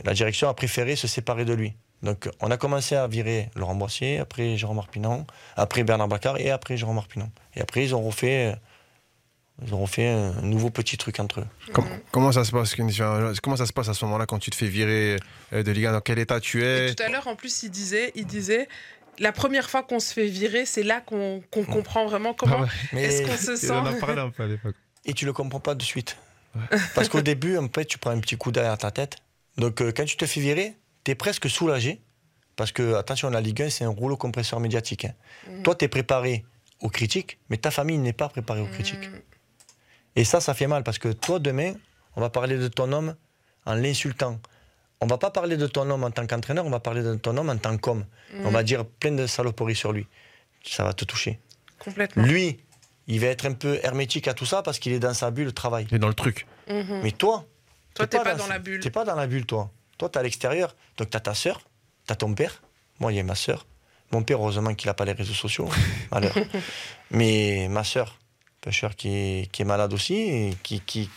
la 0.05 0.15
direction 0.15 0.49
a 0.49 0.55
préféré 0.55 0.97
se 0.97 1.09
séparer 1.09 1.45
de 1.45 1.53
lui. 1.53 1.75
Donc 2.03 2.29
on 2.41 2.51
a 2.51 2.57
commencé 2.57 2.95
à 2.95 3.07
virer 3.09 3.51
Laurent 3.57 3.75
Boissier, 3.75 4.19
après 4.19 4.57
Jérôme 4.57 4.79
Arpinon, 4.79 5.27
après 5.57 5.83
Bernard 5.83 6.09
Blacard 6.09 6.39
et 6.39 6.51
après 6.51 6.77
Jérôme 6.77 6.99
Arpinon. 6.99 7.31
Et 7.55 7.61
après 7.61 7.85
ils 7.85 7.95
ont 7.95 8.03
refait, 8.03 8.55
ils 9.65 9.73
ont 9.75 9.81
refait 9.81 10.07
un 10.09 10.33
nouveau 10.43 10.71
petit 10.71 10.97
truc 10.99 11.19
entre 11.21 11.41
eux. 11.41 11.47
Com- 11.73 11.87
Comment 12.13 12.33
ça 12.33 12.45
se 12.45 12.53
passe 12.53 12.75
Comment 12.75 13.57
ça 13.57 13.67
se 13.67 13.73
passe 13.73 13.89
à 13.89 13.95
ce 13.95 14.05
moment-là 14.05 14.27
quand 14.27 14.39
tu 14.39 14.51
te 14.51 14.57
fais 14.57 14.67
virer 14.67 15.17
euh, 15.53 15.63
de 15.63 15.71
Ligue 15.73 15.87
1 15.87 15.93
Dans 15.93 16.01
quel 16.01 16.19
état 16.19 16.41
tu 16.41 16.63
Et 16.63 16.89
es 16.89 16.95
tout 16.95 17.03
à 17.03 17.09
l'heure, 17.09 17.27
en 17.27 17.37
plus, 17.37 17.63
il 17.63 17.71
disait, 17.71 18.13
il 18.15 18.27
disait, 18.27 18.69
la 19.19 19.33
première 19.33 19.71
fois 19.71 19.83
qu'on 19.83 19.99
se 20.01 20.13
fait 20.13 20.27
virer, 20.27 20.67
c'est 20.67 20.83
là 20.83 21.01
qu'on 21.01 21.43
qu'on 21.51 21.65
comprend 21.65 22.05
vraiment 22.07 22.35
comment 22.35 22.57
Ah 22.59 22.63
ouais. 22.63 22.69
Mais 22.93 23.05
est-ce 23.05 23.23
qu'on 23.23 23.37
se 23.57 23.65
Il 23.67 23.73
en 23.73 23.87
a 23.87 23.93
sent. 23.93 23.99
parlé 24.01 24.21
un 24.21 24.31
peu 24.31 24.43
à 24.43 24.47
l'époque. 24.47 24.77
et 25.07 25.13
tu 25.15 25.25
le 25.25 25.33
comprends 25.33 25.61
pas 25.61 25.75
de 25.75 25.83
suite. 25.83 26.17
Parce 26.95 27.09
qu'au 27.09 27.21
début, 27.23 27.57
en 27.59 27.69
fait, 27.75 27.85
tu 27.87 27.99
prends 27.99 28.11
un 28.11 28.21
petit 28.21 28.37
coup 28.37 28.51
derrière 28.53 28.77
ta 28.79 28.91
tête. 28.91 29.17
Donc, 29.57 29.81
euh, 29.81 29.91
quand 29.97 30.05
tu 30.05 30.17
te 30.17 30.27
fais 30.27 30.41
virer, 30.41 30.75
tu 31.05 31.11
es 31.13 31.15
presque 31.15 31.49
soulagé. 31.49 32.01
Parce 32.57 32.73
que, 32.73 32.95
attention, 32.95 33.29
la 33.31 33.41
Ligue 33.43 33.63
1, 33.63 33.71
c'est 33.71 33.85
un 33.85 33.91
rouleau 33.91 34.17
compresseur 34.17 34.61
médiatique. 34.61 35.05
hein. 35.07 35.13
Mhm. 35.51 35.63
Toi, 35.63 35.75
tu 35.75 35.85
es 35.85 35.89
préparé 35.89 36.45
aux 36.81 36.89
critiques, 36.91 37.39
mais 37.51 37.57
ta 37.59 37.71
famille 37.71 37.99
n'est 37.99 38.13
pas 38.15 38.29
préparée 38.29 38.61
aux 38.61 38.67
critiques. 38.67 39.09
Mm. 39.11 39.21
Et 40.17 40.25
ça, 40.25 40.41
ça 40.41 40.55
fait 40.55 40.67
mal 40.67 40.83
parce 40.83 40.99
que 40.99 41.12
toi, 41.12 41.39
demain, 41.39 41.75
on 42.17 42.21
va 42.21 42.31
parler 42.31 42.57
de 42.57 42.69
ton 42.69 42.91
homme 42.93 43.14
en 43.67 43.75
l'insultant. 43.75 44.41
On 45.01 45.07
va 45.07 45.19
pas 45.19 45.31
parler 45.31 45.59
de 45.59 45.67
ton 45.67 45.89
homme 45.91 46.05
en 46.05 46.11
tant 46.11 46.27
qu'entraîneur, 46.27 46.64
on 46.64 46.71
va 46.71 46.81
parler 46.81 47.03
de 47.03 47.14
ton 47.17 47.37
homme 47.37 47.51
en 47.51 47.59
tant 47.59 47.77
qu'homme. 47.77 48.07
On 48.45 48.51
va 48.51 48.62
dire 48.62 48.87
plein 48.87 49.12
de 49.12 49.27
saloperies 49.27 49.77
sur 49.77 49.93
lui. 49.93 50.07
Ça 50.64 50.85
va 50.85 50.95
te 50.95 51.05
toucher. 51.05 51.39
Complètement. 51.79 52.25
Lui, 52.25 52.59
il 53.07 53.21
va 53.21 53.27
être 53.27 53.47
un 53.47 53.53
peu 53.53 53.79
hermétique 53.83 54.27
à 54.27 54.35
tout 54.35 54.47
ça 54.47 54.62
parce 54.62 54.79
qu'il 54.79 54.93
est 54.93 54.99
dans 54.99 55.14
sa 55.14 55.31
bulle 55.31 55.53
travail. 55.53 55.87
Il 55.91 55.97
est 55.97 55.99
dans 55.99 56.09
le 56.09 56.14
truc. 56.14 56.47
Mhm. 56.69 57.01
Mais 57.03 57.12
toi, 57.12 57.45
Toi, 57.95 58.07
t'es 58.07 58.19
pas 58.19 58.35
dans 58.35 58.47
la 58.47 58.59
bulle. 58.59 58.81
T'es 58.81 58.91
pas 58.91 59.05
dans 59.05 59.14
la 59.14 59.27
bulle, 59.27 59.47
toi. 59.47 59.71
Toi, 59.99 60.09
t'es 60.09 60.19
à 60.19 60.23
l'extérieur. 60.23 60.75
Donc, 60.97 61.11
t'as 61.11 61.21
ta 61.21 61.35
sœur, 61.35 61.61
t'as 62.07 62.14
ton 62.17 62.35
père. 62.35 62.62
Moi, 62.99 63.12
il 63.12 63.17
y 63.17 63.21
a 63.21 63.23
ma 63.23 63.35
sœur. 63.35 63.67
Mon 64.12 64.23
père, 64.23 64.39
heureusement 64.39 64.75
qu'il 64.75 64.89
n'a 64.89 64.95
pas 64.95 65.05
les 65.05 65.12
réseaux 65.12 65.35
sociaux. 65.35 65.69
Malheur. 66.11 66.35
Mais 67.11 67.69
ma 67.69 67.85
sœur, 67.85 68.19
pêcheur 68.67 68.97
qui 68.97 69.09
est, 69.17 69.51
qui 69.53 69.62
est 69.62 69.64
malade 69.64 69.93
aussi, 69.95 70.14
et 70.17 70.57
qui, 70.64 70.81
qui, 70.81 71.09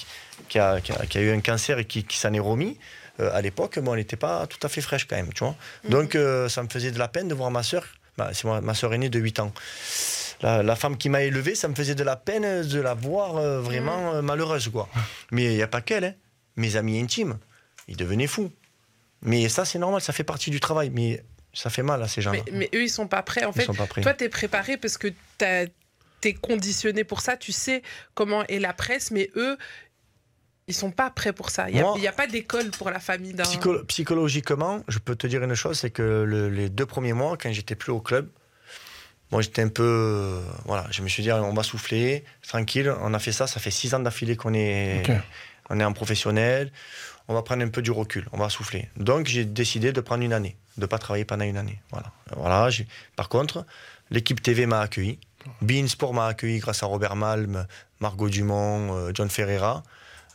qui, 0.48 0.60
a, 0.60 0.80
qui 0.82 0.92
a- 0.92 1.06
qui 1.08 1.18
a 1.18 1.22
eu 1.22 1.32
un 1.32 1.42
cancer 1.42 1.80
et 1.80 1.86
qui, 1.86 2.06
s'en 2.12 2.32
est 2.34 2.40
remis. 2.40 2.78
euh, 3.20 3.32
à 3.34 3.42
l'époque, 3.42 3.80
bon, 3.80 3.94
elle 3.94 4.00
n'était 4.00 4.16
pas 4.18 4.46
tout 4.48 4.60
à 4.62 4.70
fait 4.70 4.82
fraîche 4.82 5.06
quand 5.06 5.16
même, 5.16 5.34
tu 5.34 5.44
vois. 5.44 5.56
Donc, 5.90 6.14
euh, 6.16 6.48
ça 6.48 6.62
me 6.64 6.70
faisait 6.70 6.92
de 6.92 7.00
la 7.00 7.08
peine 7.08 7.28
de 7.28 7.34
voir 7.34 7.50
ma 7.52 7.64
sœur. 7.64 7.84
Bah, 8.18 8.30
c'est 8.34 8.46
ma 8.48 8.74
sœur 8.76 8.94
aînée 8.94 9.10
de 9.10 9.18
8 9.20 9.40
ans. 9.40 9.52
La, 10.42 10.62
la 10.64 10.76
femme 10.76 10.96
qui 10.98 11.10
m'a 11.10 11.22
élevé, 11.24 11.56
ça 11.56 11.68
me 11.68 11.76
faisait 11.76 11.96
de 11.96 12.04
la 12.04 12.16
peine 12.16 12.62
de 12.68 12.80
la 12.80 12.94
voir 12.94 13.38
euh, 13.38 13.60
vraiment 13.62 14.14
euh, 14.14 14.22
malheureuse, 14.22 14.70
quoi. 14.70 14.88
Mais 15.32 15.46
il 15.46 15.56
n'y 15.56 15.62
a 15.64 15.68
pas 15.68 15.82
qu'elle, 15.82 16.04
hein. 16.06 16.14
Mes 16.56 16.76
amis 16.76 17.00
intimes, 17.00 17.38
ils 17.88 17.96
devenaient 17.98 18.28
fous. 18.28 18.52
Mais 19.22 19.50
ça, 19.50 19.66
c'est 19.66 19.80
normal, 19.80 20.02
ça 20.02 20.14
fait 20.14 20.24
partie 20.26 20.50
du 20.52 20.60
travail. 20.60 20.90
Mais 20.90 21.24
ça 21.54 21.70
fait 21.70 21.84
mal 21.84 22.02
à 22.04 22.08
ces 22.08 22.22
gens-là. 22.22 22.40
Mais, 22.52 22.52
mais 22.60 22.70
eux, 22.78 22.84
ils 22.84 22.90
sont 22.90 23.08
pas 23.08 23.24
prêts. 23.24 23.44
En 23.46 23.52
Ils 23.52 23.62
fait, 23.62 23.66
sont 23.66 23.74
pas 23.74 23.88
prêts. 23.88 24.02
toi, 24.02 24.14
t'es 24.14 24.30
préparé 24.30 24.78
parce 24.78 24.98
que 24.98 25.08
t'as- 25.38 25.66
t'es 26.22 26.34
conditionné 26.34 27.04
pour 27.04 27.22
ça. 27.22 27.38
Tu 27.38 27.52
sais 27.52 27.82
comment 28.14 28.44
est 28.48 28.60
la 28.60 28.74
presse, 28.74 29.12
mais 29.12 29.30
eux, 29.36 29.58
ils 30.68 30.74
sont 30.76 30.92
pas 30.92 31.10
prêts 31.10 31.34
pour 31.34 31.50
ça. 31.50 31.70
Il 31.70 31.76
n'y 32.00 32.08
a, 32.08 32.12
pas 32.12 32.28
d'école 32.28 32.70
pour 32.72 32.90
la 32.92 33.00
famille 33.00 33.34
d'un. 33.34 33.44
Psycho- 33.44 33.84
psychologiquement, 33.86 34.84
je 34.88 35.00
peux 35.00 35.16
te 35.16 35.26
dire 35.28 35.44
une 35.44 35.56
chose, 35.56 35.80
c'est 35.80 35.90
que 35.90 36.02
le- 36.28 36.50
les 36.50 36.70
deux 36.70 36.86
premiers 36.86 37.14
mois, 37.14 37.38
quand 37.38 37.52
j'étais 37.52 37.76
plus 37.76 37.92
au 37.92 38.02
club, 38.02 38.30
moi 39.32 39.42
j'étais 39.42 39.62
un 39.64 39.70
peu, 39.70 39.84
euh, 39.84 40.42
voilà, 40.66 40.86
je 40.92 41.02
me 41.02 41.08
suis 41.08 41.24
dit 41.24 41.32
on 41.32 41.54
va 41.54 41.64
souffler, 41.64 42.24
tranquille. 42.48 42.94
On 43.02 43.14
a 43.14 43.20
fait 43.20 43.32
ça, 43.32 43.48
ça 43.48 43.60
fait 43.60 43.72
six 43.72 43.94
ans 43.96 44.00
d'affilée 44.00 44.36
qu'on 44.36 44.54
est, 44.54 45.04
on 45.72 45.80
est 45.80 45.84
en 45.84 45.94
professionnel. 45.94 46.72
On 47.28 47.34
va 47.36 47.44
prendre 47.44 47.64
un 47.64 47.68
peu 47.70 47.84
du 47.84 47.92
recul, 47.92 48.28
on 48.32 48.38
va 48.38 48.50
souffler. 48.50 48.90
Donc 48.98 49.28
j'ai 49.28 49.46
décidé 49.46 49.92
de 49.94 50.02
prendre 50.02 50.24
une 50.24 50.34
année, 50.34 50.58
de 50.78 50.86
pas 50.88 50.98
travailler 50.98 51.26
pendant 51.26 51.46
une 51.46 51.58
année. 51.58 51.80
Voilà. 51.92 52.12
Voilà. 52.36 52.70
j'ai- 52.72 52.88
Par 53.16 53.30
contre, 53.30 53.66
l'équipe 54.10 54.42
TV 54.42 54.66
m'a 54.66 54.82
accueilli. 54.82 55.20
Bein 55.62 55.88
Sport 55.88 56.14
m'a 56.14 56.28
accueilli 56.28 56.60
grâce 56.60 56.84
à 56.84 56.86
Robert 56.86 57.16
Malm, 57.16 57.66
Margot 58.00 58.30
Dumont, 58.30 58.96
euh, 58.96 59.12
John 59.14 59.30
Ferreira. 59.30 59.84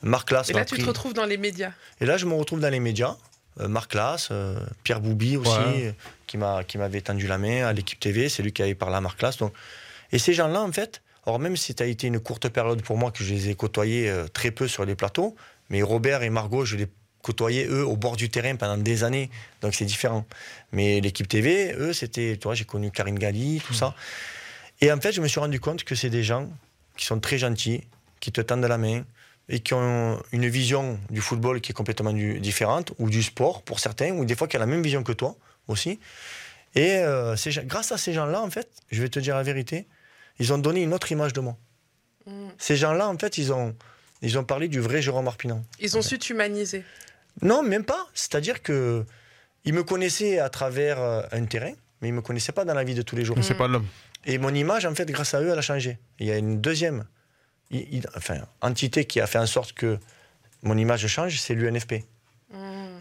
Marc 0.03 0.31
Lass 0.31 0.51
Et 0.51 0.53
là, 0.53 0.65
tu 0.65 0.75
pris- 0.75 0.83
te 0.83 0.89
retrouves 0.89 1.15
dans 1.15 1.25
les 1.25 1.39
médias. 1.39 1.73
et 2.01 2.05
là, 2.07 2.17
je 2.19 2.27
me 2.27 2.35
retrouve 2.35 2.61
dans 2.61 2.69
les 2.69 2.81
médias. 2.81 3.17
Euh, 3.61 3.69
Marc 3.69 3.95
Lass, 3.95 4.29
euh, 4.33 4.59
Pierre 4.83 5.01
Boubi 5.01 5.37
aussi, 5.37 5.51
Ouais. 5.51 5.87
euh, 5.87 5.93
qui 6.27 6.37
m'a 6.37 6.65
qui 6.65 6.77
m'avait 6.77 7.01
tendu 7.01 7.27
la 7.27 7.39
main 7.39 7.65
à 7.67 7.73
l'équipe 7.73 7.99
TV. 8.01 8.29
C'est 8.29 8.43
lui 8.43 8.53
qui 8.53 8.63
avait 8.63 8.75
parlé 8.75 8.97
à 8.97 9.01
Marc 9.01 9.23
Lass. 9.23 9.37
Donc... 9.39 9.53
Et 10.13 10.19
ces 10.19 10.33
gens-là, 10.35 10.61
en 10.61 10.73
fait, 10.73 11.01
alors 11.27 11.39
même 11.39 11.57
si 11.57 11.75
ça 11.79 11.85
a 11.85 11.87
été 11.87 12.07
une 12.09 12.21
courte 12.21 12.49
période 12.49 12.83
pour 12.83 12.99
moi, 12.99 13.11
que 13.13 13.25
je 13.25 13.33
les 13.33 13.49
ai 13.49 13.55
côtoyés 13.55 14.11
euh, 14.11 14.27
très 14.29 14.51
peu 14.51 14.69
sur 14.69 14.85
les 14.85 14.95
plateaux, 14.95 15.35
mais 15.71 15.83
Robert 15.83 16.23
et 16.23 16.31
Margot, 16.31 16.65
je 16.65 16.77
les 16.77 16.89
côtoyais, 17.23 17.67
eux, 17.69 17.87
au 17.87 17.97
bord 17.97 18.17
du 18.17 18.29
terrain 18.29 18.55
pendant 18.57 18.77
des 18.77 19.03
années. 19.05 19.31
Donc 19.63 19.75
c'est 19.75 19.87
différent. 19.87 20.27
Mais 20.73 21.01
l'équipe 21.01 21.27
TV, 21.27 21.73
eux, 21.79 21.93
c'était, 21.95 22.37
tu 22.39 22.43
vois, 22.45 22.55
j'ai 22.55 22.67
connu 22.67 22.91
Karine 22.91 23.19
Galli, 23.19 23.63
tout 23.67 23.73
ça. 23.73 23.95
Et 24.85 24.93
en 24.93 25.01
fait, 25.01 25.13
je 25.13 25.23
me 25.23 25.29
suis 25.29 25.41
rendu 25.41 25.61
compte 25.61 25.83
que 25.83 25.95
c'est 25.95 26.11
des 26.11 26.23
gens 26.23 26.47
qui 26.99 27.07
sont 27.07 27.19
très 27.19 27.39
gentils, 27.39 27.85
qui 28.21 28.31
te 28.33 28.43
tendent 28.43 28.67
la 28.67 28.77
main 28.77 29.03
et 29.49 29.61
qui 29.61 29.73
ont 29.73 30.23
une 30.31 30.47
vision 30.47 31.01
du 31.09 31.23
football 31.23 31.63
qui 31.63 31.73
est 31.73 31.75
complètement 31.75 32.13
du- 32.13 32.39
différente, 32.39 32.93
ou 32.99 33.09
du 33.09 33.23
sport 33.23 33.63
pour 33.63 33.81
certains, 33.81 34.11
ou 34.11 34.27
des 34.27 34.37
fois 34.37 34.47
qui 34.47 34.59
ont 34.59 34.61
la 34.61 34.67
même 34.67 34.83
vision 34.83 35.03
que 35.03 35.13
toi 35.13 35.37
aussi. 35.69 35.99
Et 36.75 36.97
euh, 36.99 37.35
grâce 37.65 37.93
à 37.93 37.97
ces 37.97 38.13
gens-là, 38.13 38.43
en 38.43 38.51
fait, 38.51 38.69
je 38.91 39.01
vais 39.01 39.09
te 39.09 39.19
dire 39.21 39.37
la 39.37 39.43
vérité, 39.43 39.87
ils 40.39 40.53
ont 40.53 40.59
donné 40.59 40.83
une 40.83 40.93
autre 40.93 41.11
image 41.13 41.33
de 41.33 41.41
moi. 41.41 41.57
Mm. 42.27 42.49
Ces 42.59 42.77
gens-là, 42.77 43.09
en 43.09 43.17
fait, 43.17 43.39
ils 43.39 43.55
ont, 43.55 43.75
ils 44.21 44.37
ont 44.39 44.45
parlé 44.45 44.69
du 44.69 44.81
vrai 44.81 45.01
Jérôme 45.01 45.29
Arpinon. 45.29 45.65
Ils 45.81 45.97
ont 45.97 46.03
su 46.03 46.19
t'humaniser. 46.19 46.85
Non, 47.41 47.63
même 47.63 47.85
pas. 47.85 48.07
C'est-à-dire 48.13 48.63
que 48.63 49.07
ils 49.65 49.73
me 49.73 49.83
connaissaient 49.83 50.41
à 50.41 50.51
travers 50.51 51.01
euh, 51.01 51.23
un 51.33 51.47
terrain, 51.47 51.73
mais 52.03 52.09
ils 52.09 52.15
me 52.15 52.21
connaissaient 52.21 52.53
pas 52.53 52.67
dans 52.67 52.75
la 52.75 52.85
vie 52.85 52.95
de 52.95 53.01
tous 53.01 53.17
les 53.17 53.25
jours. 53.25 53.37
Mais 53.39 53.43
c'est 53.43 53.55
pas 53.55 53.67
l'homme. 53.69 53.87
Et 54.27 54.39
mon 54.39 54.55
image, 54.55 54.87
en 54.87 54.95
fait, 54.95 55.11
grâce 55.11 55.35
à 55.35 55.41
eux, 55.43 55.51
elle 55.51 55.59
a 55.59 55.63
changé. 55.63 55.99
Il 56.19 56.27
y 56.27 56.31
a 56.33 56.37
une 56.37 56.61
deuxième 56.61 57.05
enfin, 58.17 58.39
entité 58.61 59.05
qui 59.05 59.21
a 59.21 59.27
fait 59.27 59.39
en 59.39 59.47
sorte 59.47 59.73
que 59.73 59.99
mon 60.63 60.77
image 60.79 61.07
change, 61.07 61.39
c'est 61.39 61.55
l'UNFP. 61.55 61.93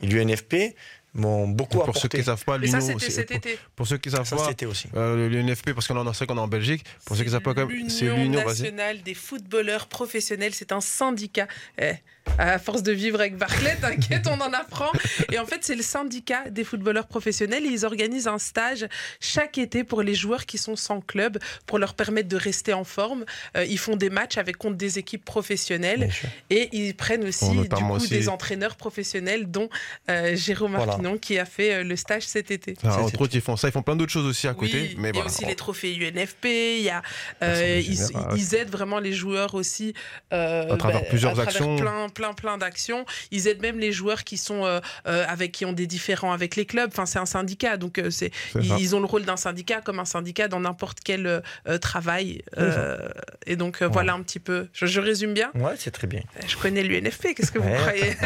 Et 0.01 0.07
l'UNFP 0.07 0.75
m'ont 1.13 1.47
beaucoup 1.47 1.79
Pour 1.79 1.95
ceux 1.95 2.07
qui 2.09 2.17
ne 2.17 2.23
savent 2.23 2.43
pas, 2.43 2.53
ça, 2.67 2.79
l'UNO, 2.79 2.99
c'était 2.99 3.25
pour, 3.25 3.35
été. 3.37 3.59
pour 3.75 3.87
ceux 3.87 3.97
qui 3.97 4.09
ne 4.09 4.15
savent 4.15 4.27
Ça, 4.27 4.35
pas, 4.35 4.47
c'était 4.49 4.65
aussi. 4.65 4.87
euh, 4.95 5.29
l'UNFP, 5.29 5.73
parce 5.73 5.87
qu'on 5.87 5.95
en 5.95 6.11
sait 6.13 6.25
qu'on 6.25 6.37
est 6.37 6.41
en 6.41 6.47
Belgique, 6.47 6.83
pour 7.05 7.15
ceux 7.15 7.23
qui 7.23 7.29
ne 7.29 7.33
savent 7.33 7.41
pas, 7.43 7.53
quand 7.53 7.67
même, 7.67 7.89
c'est 7.89 8.13
l'Union 8.13 8.43
nationale 8.43 9.01
des 9.03 9.13
footballeurs 9.13 9.87
professionnels. 9.87 10.53
C'est 10.53 10.71
un 10.71 10.81
syndicat. 10.81 11.47
Eh, 11.77 11.93
à 12.37 12.57
force 12.57 12.81
de 12.83 12.91
vivre 12.91 13.19
avec 13.19 13.37
Barclay, 13.37 13.75
t'inquiète, 13.79 14.27
on 14.27 14.39
en 14.41 14.53
apprend. 14.53 14.91
Et 15.31 15.37
en 15.39 15.45
fait, 15.45 15.59
c'est 15.61 15.75
le 15.75 15.83
syndicat 15.83 16.49
des 16.49 16.63
footballeurs 16.63 17.05
professionnels. 17.07 17.65
Et 17.65 17.69
ils 17.69 17.85
organisent 17.85 18.27
un 18.27 18.39
stage 18.39 18.87
chaque 19.19 19.57
été 19.57 19.83
pour 19.83 20.01
les 20.01 20.15
joueurs 20.15 20.45
qui 20.45 20.57
sont 20.57 20.75
sans 20.75 20.99
club, 21.01 21.37
pour 21.67 21.77
leur 21.79 21.93
permettre 21.93 22.29
de 22.29 22.37
rester 22.37 22.73
en 22.73 22.83
forme. 22.85 23.25
Euh, 23.55 23.65
ils 23.65 23.77
font 23.77 23.95
des 23.95 24.09
matchs 24.09 24.37
avec 24.37 24.57
contre 24.57 24.77
des 24.77 24.97
équipes 24.99 25.23
professionnelles. 25.25 26.09
Et 26.49 26.69
ils 26.71 26.95
prennent 26.95 27.23
aussi, 27.25 27.45
Bon, 27.45 27.61
du 27.61 27.69
coup, 27.69 27.91
aussi- 27.93 28.09
des 28.09 28.29
entraîneurs 28.29 28.75
professionnels, 28.77 29.51
dont 29.51 29.69
euh, 30.09 30.35
Jérôme 30.35 30.75
Voilà. 30.75 30.93
Arpinon, 30.93 31.17
qui 31.17 31.37
a 31.37 31.45
fait 31.45 31.73
euh, 31.73 31.83
le 31.83 31.95
stage 31.95 32.23
cet 32.23 32.49
été. 32.51 32.75
Ah, 32.83 33.01
entre 33.01 33.21
autres, 33.21 33.35
ils 33.35 33.41
font 33.41 33.57
ça, 33.57 33.67
ils 33.67 33.71
font 33.71 33.83
plein 33.83 33.95
d'autres 33.95 34.11
choses 34.11 34.25
aussi 34.25 34.47
à 34.47 34.53
côté. 34.53 34.81
Oui, 34.81 34.95
mais 34.97 35.09
il 35.09 35.15
y 35.15 35.19
a 35.19 35.21
voilà. 35.21 35.29
aussi 35.29 35.45
les 35.45 35.55
trophées 35.55 35.93
UNFP, 35.95 36.45
il 36.77 36.81
y 36.83 36.89
a, 36.89 37.01
euh, 37.43 37.79
Assemblée 37.79 38.33
ils, 38.35 38.39
ils 38.39 38.55
aident 38.55 38.71
vraiment 38.71 38.99
les 38.99 39.13
joueurs 39.13 39.53
aussi 39.55 39.93
euh, 40.31 40.73
À 40.73 40.77
travers 40.77 41.05
plusieurs 41.07 41.31
à 41.31 41.35
travers 41.35 41.49
actions. 41.51 41.75
plein, 41.75 42.09
plein, 42.13 42.33
plein 42.33 42.57
d'actions. 42.57 43.05
Ils 43.31 43.47
aident 43.47 43.61
même 43.61 43.79
les 43.79 43.91
joueurs 43.91 44.23
qui 44.23 44.37
sont 44.37 44.65
euh, 44.65 44.79
euh, 45.07 45.25
avec 45.27 45.51
qui 45.51 45.65
ont 45.65 45.73
des 45.73 45.87
différends 45.87 46.31
avec 46.31 46.55
les 46.55 46.65
clubs. 46.65 46.89
Enfin, 46.91 47.05
c'est 47.05 47.19
un 47.19 47.25
syndicat, 47.25 47.77
donc 47.77 47.97
euh, 47.97 48.09
c'est 48.09 48.31
ils, 48.55 48.95
ont 48.95 48.99
le 48.99 49.05
rôle 49.05 49.23
d'un 49.23 49.37
syndicat 49.37 49.81
comme 49.81 49.99
un 49.99 50.05
syndicat 50.05 50.47
dans 50.47 50.59
n'importe 50.59 50.99
quel 51.03 51.41
travail. 51.81 52.43
Euh, 52.57 53.09
et 53.45 53.55
donc 53.55 53.81
euh, 53.81 53.87
voilà 53.87 54.13
un 54.13 54.21
petit 54.21 54.39
peu. 54.39 54.67
Je, 54.73 54.85
je 54.85 54.99
résume 54.99 55.33
bien? 55.33 55.51
Ouais, 55.55 55.73
c'est 55.77 55.91
très 55.91 56.07
bien. 56.07 56.21
Je 56.47 56.57
connais 56.57 56.83
l'UNFP. 56.83 57.33
Qu'est-ce 57.35 57.51
que 57.51 57.59
vous 57.59 57.73
croyez? 57.73 58.15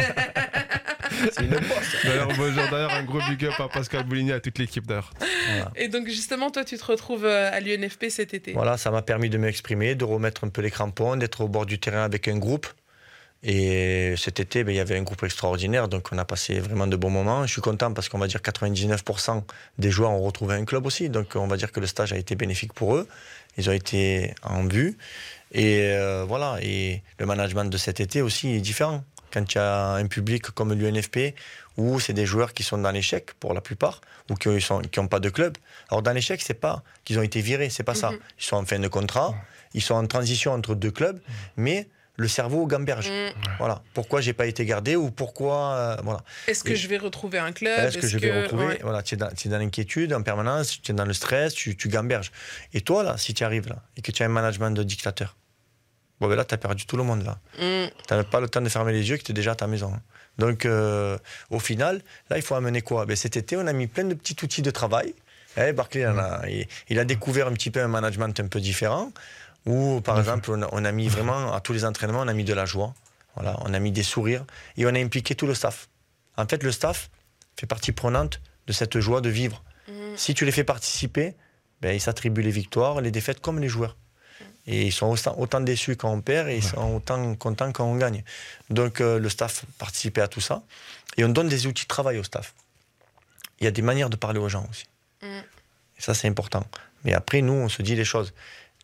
C'est 1.32 1.42
une 1.42 1.50
bosse. 1.50 1.96
D'ailleurs, 2.04 2.28
bonjour, 2.36 2.62
d'ailleurs, 2.70 2.92
un 2.92 3.02
gros 3.02 3.18
big 3.28 3.44
up 3.46 3.54
à 3.58 3.68
Pascal 3.68 4.04
Bouligny, 4.04 4.30
à 4.30 4.40
toute 4.40 4.58
l'équipe 4.58 4.86
d'ailleurs. 4.86 5.10
Et 5.74 5.88
donc 5.88 6.06
justement, 6.06 6.50
toi, 6.50 6.64
tu 6.64 6.76
te 6.76 6.84
retrouves 6.84 7.24
à 7.24 7.58
l'UNFP 7.60 8.06
cet 8.08 8.34
été? 8.34 8.52
Voilà, 8.52 8.76
ça 8.76 8.90
m'a 8.90 9.02
permis 9.02 9.28
de 9.28 9.38
m'exprimer, 9.38 9.94
de 9.94 10.04
remettre 10.04 10.44
un 10.44 10.48
peu 10.48 10.62
les 10.62 10.70
crampons, 10.70 11.16
d'être 11.16 11.40
au 11.40 11.48
bord 11.48 11.66
du 11.66 11.80
terrain 11.80 12.04
avec 12.04 12.28
un 12.28 12.38
groupe. 12.38 12.68
Et 13.42 14.14
cet 14.16 14.40
été, 14.40 14.64
ben, 14.64 14.72
il 14.72 14.76
y 14.76 14.80
avait 14.80 14.98
un 14.98 15.02
groupe 15.02 15.22
extraordinaire, 15.22 15.88
donc 15.88 16.08
on 16.10 16.18
a 16.18 16.24
passé 16.24 16.58
vraiment 16.58 16.88
de 16.88 16.96
bons 16.96 17.10
moments. 17.10 17.46
Je 17.46 17.52
suis 17.52 17.60
content 17.60 17.92
parce 17.92 18.08
qu'on 18.08 18.18
va 18.18 18.26
dire 18.26 18.40
99% 18.40 19.42
des 19.78 19.90
joueurs 19.90 20.10
ont 20.10 20.22
retrouvé 20.22 20.56
un 20.56 20.64
club 20.64 20.86
aussi, 20.86 21.08
donc 21.08 21.36
on 21.36 21.46
va 21.46 21.56
dire 21.56 21.70
que 21.70 21.78
le 21.78 21.86
stage 21.86 22.12
a 22.12 22.16
été 22.16 22.34
bénéfique 22.34 22.72
pour 22.72 22.96
eux. 22.96 23.06
Ils 23.56 23.70
ont 23.70 23.72
été 23.72 24.34
en 24.42 24.64
vue. 24.66 24.96
Et 25.52 25.82
euh, 25.92 26.24
voilà, 26.26 26.58
et 26.62 27.02
le 27.18 27.26
management 27.26 27.64
de 27.64 27.76
cet 27.78 28.00
été 28.00 28.22
aussi 28.22 28.48
est 28.54 28.60
différent. 28.60 29.04
Quand 29.32 29.54
il 29.54 29.56
y 29.56 29.60
a 29.60 29.92
un 29.92 30.06
public 30.06 30.50
comme 30.50 30.72
l'UNFP, 30.72 31.34
où 31.76 32.00
c'est 32.00 32.12
des 32.12 32.26
joueurs 32.26 32.52
qui 32.54 32.64
sont 32.64 32.78
dans 32.78 32.90
l'échec 32.90 33.34
pour 33.34 33.54
la 33.54 33.60
plupart, 33.60 34.00
ou 34.30 34.34
qui 34.34 34.48
n'ont 34.48 35.06
pas 35.06 35.20
de 35.20 35.30
club. 35.30 35.56
Alors 35.90 36.02
dans 36.02 36.12
l'échec, 36.12 36.42
c'est 36.42 36.54
pas 36.54 36.82
qu'ils 37.04 37.18
ont 37.18 37.22
été 37.22 37.40
virés, 37.40 37.70
c'est 37.70 37.84
pas 37.84 37.94
ça. 37.94 38.10
Mhm. 38.10 38.18
Ils 38.38 38.44
sont 38.44 38.56
en 38.56 38.64
fin 38.64 38.78
de 38.78 38.88
contrat, 38.88 39.34
ils 39.74 39.82
sont 39.82 39.94
en 39.94 40.06
transition 40.06 40.52
entre 40.52 40.74
deux 40.74 40.90
clubs, 40.90 41.20
mais 41.56 41.88
le 42.18 42.28
cerveau 42.28 42.66
gamberge. 42.66 43.08
Mm. 43.08 43.30
Voilà. 43.58 43.82
Pourquoi 43.94 44.20
j'ai 44.20 44.32
pas 44.34 44.46
été 44.46 44.66
gardé 44.66 44.96
ou 44.96 45.10
pourquoi 45.10 45.72
euh, 45.74 45.96
voilà. 46.02 46.20
Est-ce 46.48 46.62
que 46.64 46.72
Et- 46.72 46.76
je 46.76 46.88
vais 46.88 46.98
retrouver 46.98 47.38
un 47.38 47.52
club? 47.52 47.78
Est-ce 47.78 47.96
que 47.96 48.06
je 48.06 48.18
vais 48.18 48.42
retrouver? 48.42 48.66
ouais. 48.66 48.78
Voilà, 48.82 49.02
tu 49.02 49.14
es 49.14 49.18
dans, 49.18 49.58
l'inquiétude 49.58 50.12
en 50.12 50.22
permanence, 50.22 50.82
tu 50.82 50.92
es 50.92 50.94
dans 50.94 51.04
le 51.06 51.12
stress, 51.14 51.54
tu, 51.54 51.76
tu 51.76 51.88
gamberges. 51.88 52.30
Et 52.74 52.80
toi 52.82 53.02
là, 53.02 53.16
si 53.16 53.32
tu 53.34 53.44
arrives 53.44 53.68
là 53.68 53.76
et 53.96 54.02
que 54.02 54.10
tu 54.12 54.22
as 54.22 54.26
un 54.26 54.30
management 54.30 54.72
de 54.72 54.82
dictateur, 54.82 55.36
bon 56.20 56.28
ben 56.28 56.34
là 56.34 56.44
tu 56.44 56.54
as 56.54 56.58
perdu 56.58 56.84
tout 56.86 56.96
le 56.96 57.04
monde 57.04 57.24
là. 57.24 57.38
Mm. 57.58 57.88
Tu 58.08 58.14
n'as 58.14 58.24
pas 58.24 58.40
le 58.40 58.48
temps 58.48 58.60
de 58.60 58.68
fermer 58.68 58.92
les 58.92 59.08
yeux 59.08 59.16
que 59.16 59.22
tu 59.22 59.30
es 59.30 59.34
déjà 59.34 59.52
à 59.52 59.56
ta 59.56 59.66
maison. 59.68 59.92
Donc, 60.38 60.66
euh, 60.66 61.18
au 61.50 61.58
final, 61.58 62.00
là, 62.30 62.36
il 62.36 62.42
faut 62.42 62.54
amener 62.54 62.80
quoi? 62.80 63.06
Ben, 63.06 63.16
Cet 63.16 63.36
été, 63.36 63.56
on 63.56 63.66
a 63.66 63.72
mis 63.72 63.88
plein 63.88 64.04
de 64.04 64.14
petits 64.14 64.36
outils 64.44 64.62
de 64.62 64.70
travail. 64.70 65.12
Eh, 65.56 65.72
Barclay, 65.72 66.02
il, 66.02 66.06
en 66.06 66.16
a, 66.16 66.48
il, 66.48 66.68
il 66.88 66.98
a 67.00 67.04
découvert 67.04 67.48
un 67.48 67.52
petit 67.54 67.72
peu 67.72 67.82
un 67.82 67.88
management 67.88 68.38
un 68.38 68.46
peu 68.46 68.60
différent. 68.60 69.10
Où, 69.68 70.00
par 70.00 70.18
exemple, 70.18 70.50
on 70.50 70.62
a, 70.62 70.68
on 70.72 70.84
a 70.84 70.92
mis 70.92 71.08
vraiment, 71.08 71.52
à 71.52 71.60
tous 71.60 71.74
les 71.74 71.84
entraînements, 71.84 72.20
on 72.20 72.28
a 72.28 72.32
mis 72.32 72.44
de 72.44 72.54
la 72.54 72.64
joie. 72.64 72.94
Voilà, 73.34 73.56
on 73.66 73.74
a 73.74 73.78
mis 73.78 73.92
des 73.92 74.02
sourires. 74.02 74.44
Et 74.78 74.86
on 74.86 74.88
a 74.88 74.98
impliqué 74.98 75.34
tout 75.34 75.46
le 75.46 75.54
staff. 75.54 75.88
En 76.38 76.46
fait, 76.46 76.62
le 76.62 76.72
staff 76.72 77.10
fait 77.56 77.66
partie 77.66 77.92
prenante 77.92 78.40
de 78.66 78.72
cette 78.72 78.98
joie 78.98 79.20
de 79.20 79.28
vivre. 79.28 79.62
Si 80.16 80.34
tu 80.34 80.44
les 80.44 80.52
fais 80.52 80.64
participer, 80.64 81.34
ben, 81.80 81.94
ils 81.94 82.00
s'attribuent 82.00 82.42
les 82.42 82.50
victoires, 82.50 83.00
les 83.00 83.10
défaites 83.10 83.40
comme 83.40 83.58
les 83.60 83.68
joueurs. 83.68 83.96
Et 84.66 84.86
ils 84.86 84.92
sont 84.92 85.06
autant, 85.06 85.38
autant 85.38 85.60
déçus 85.60 85.96
quand 85.96 86.12
on 86.12 86.20
perd 86.20 86.48
et 86.48 86.56
ils 86.56 86.64
sont 86.64 86.96
autant 86.96 87.34
contents 87.36 87.72
quand 87.72 87.84
on 87.84 87.96
gagne. 87.96 88.22
Donc 88.68 89.00
euh, 89.00 89.18
le 89.18 89.28
staff 89.28 89.64
participait 89.78 90.20
à 90.20 90.28
tout 90.28 90.40
ça. 90.40 90.62
Et 91.16 91.24
on 91.24 91.28
donne 91.28 91.48
des 91.48 91.66
outils 91.66 91.84
de 91.84 91.88
travail 91.88 92.18
au 92.18 92.22
staff. 92.22 92.54
Il 93.60 93.64
y 93.64 93.66
a 93.66 93.70
des 93.70 93.82
manières 93.82 94.10
de 94.10 94.16
parler 94.16 94.38
aux 94.38 94.48
gens 94.48 94.66
aussi. 94.70 94.86
Mm. 95.22 95.26
Et 95.26 96.02
ça, 96.02 96.14
c'est 96.14 96.28
important. 96.28 96.64
Mais 97.04 97.14
après, 97.14 97.40
nous, 97.40 97.54
on 97.54 97.68
se 97.68 97.82
dit 97.82 97.94
les 97.94 98.04
choses. 98.04 98.34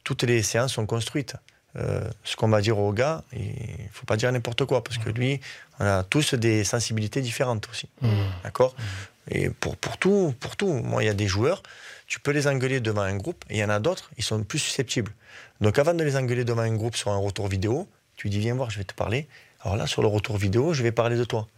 Toutes 0.04 0.22
les 0.22 0.42
séances 0.42 0.74
sont 0.74 0.86
construites. 0.86 1.34
Euh, 1.76 2.08
ce 2.22 2.36
qu'on 2.36 2.48
va 2.48 2.60
dire 2.60 2.78
au 2.78 2.92
gars, 2.92 3.24
il 3.32 3.88
faut 3.90 4.06
pas 4.06 4.16
dire 4.16 4.30
n'importe 4.30 4.64
quoi, 4.64 4.84
parce 4.84 4.98
que 4.98 5.10
lui, 5.10 5.40
on 5.80 5.84
a 5.84 6.04
tous 6.04 6.34
des 6.34 6.62
sensibilités 6.62 7.20
différentes 7.20 7.68
aussi. 7.68 7.88
D'accord 8.44 8.76
Et 9.28 9.50
pour, 9.50 9.76
pour, 9.76 9.98
tout, 9.98 10.34
pour 10.38 10.56
tout, 10.56 10.72
moi, 10.72 11.02
il 11.02 11.06
y 11.06 11.10
a 11.10 11.14
des 11.14 11.26
joueurs, 11.26 11.62
tu 12.06 12.20
peux 12.20 12.30
les 12.30 12.46
engueuler 12.46 12.80
devant 12.80 13.02
un 13.02 13.16
groupe, 13.16 13.44
et 13.50 13.54
il 13.54 13.58
y 13.58 13.64
en 13.64 13.70
a 13.70 13.80
d'autres, 13.80 14.10
ils 14.18 14.24
sont 14.24 14.42
plus 14.44 14.60
susceptibles. 14.60 15.12
Donc 15.60 15.78
avant 15.78 15.94
de 15.94 16.04
les 16.04 16.16
engueuler 16.16 16.44
devant 16.44 16.62
un 16.62 16.76
groupe 16.76 16.96
sur 16.96 17.10
un 17.10 17.16
retour 17.16 17.48
vidéo, 17.48 17.88
tu 18.16 18.28
dis 18.28 18.38
viens 18.38 18.54
voir, 18.54 18.70
je 18.70 18.78
vais 18.78 18.84
te 18.84 18.94
parler. 18.94 19.26
Alors 19.62 19.76
là, 19.76 19.86
sur 19.86 20.02
le 20.02 20.08
retour 20.08 20.36
vidéo, 20.36 20.74
je 20.74 20.82
vais 20.82 20.92
parler 20.92 21.16
de 21.16 21.24
toi. 21.24 21.48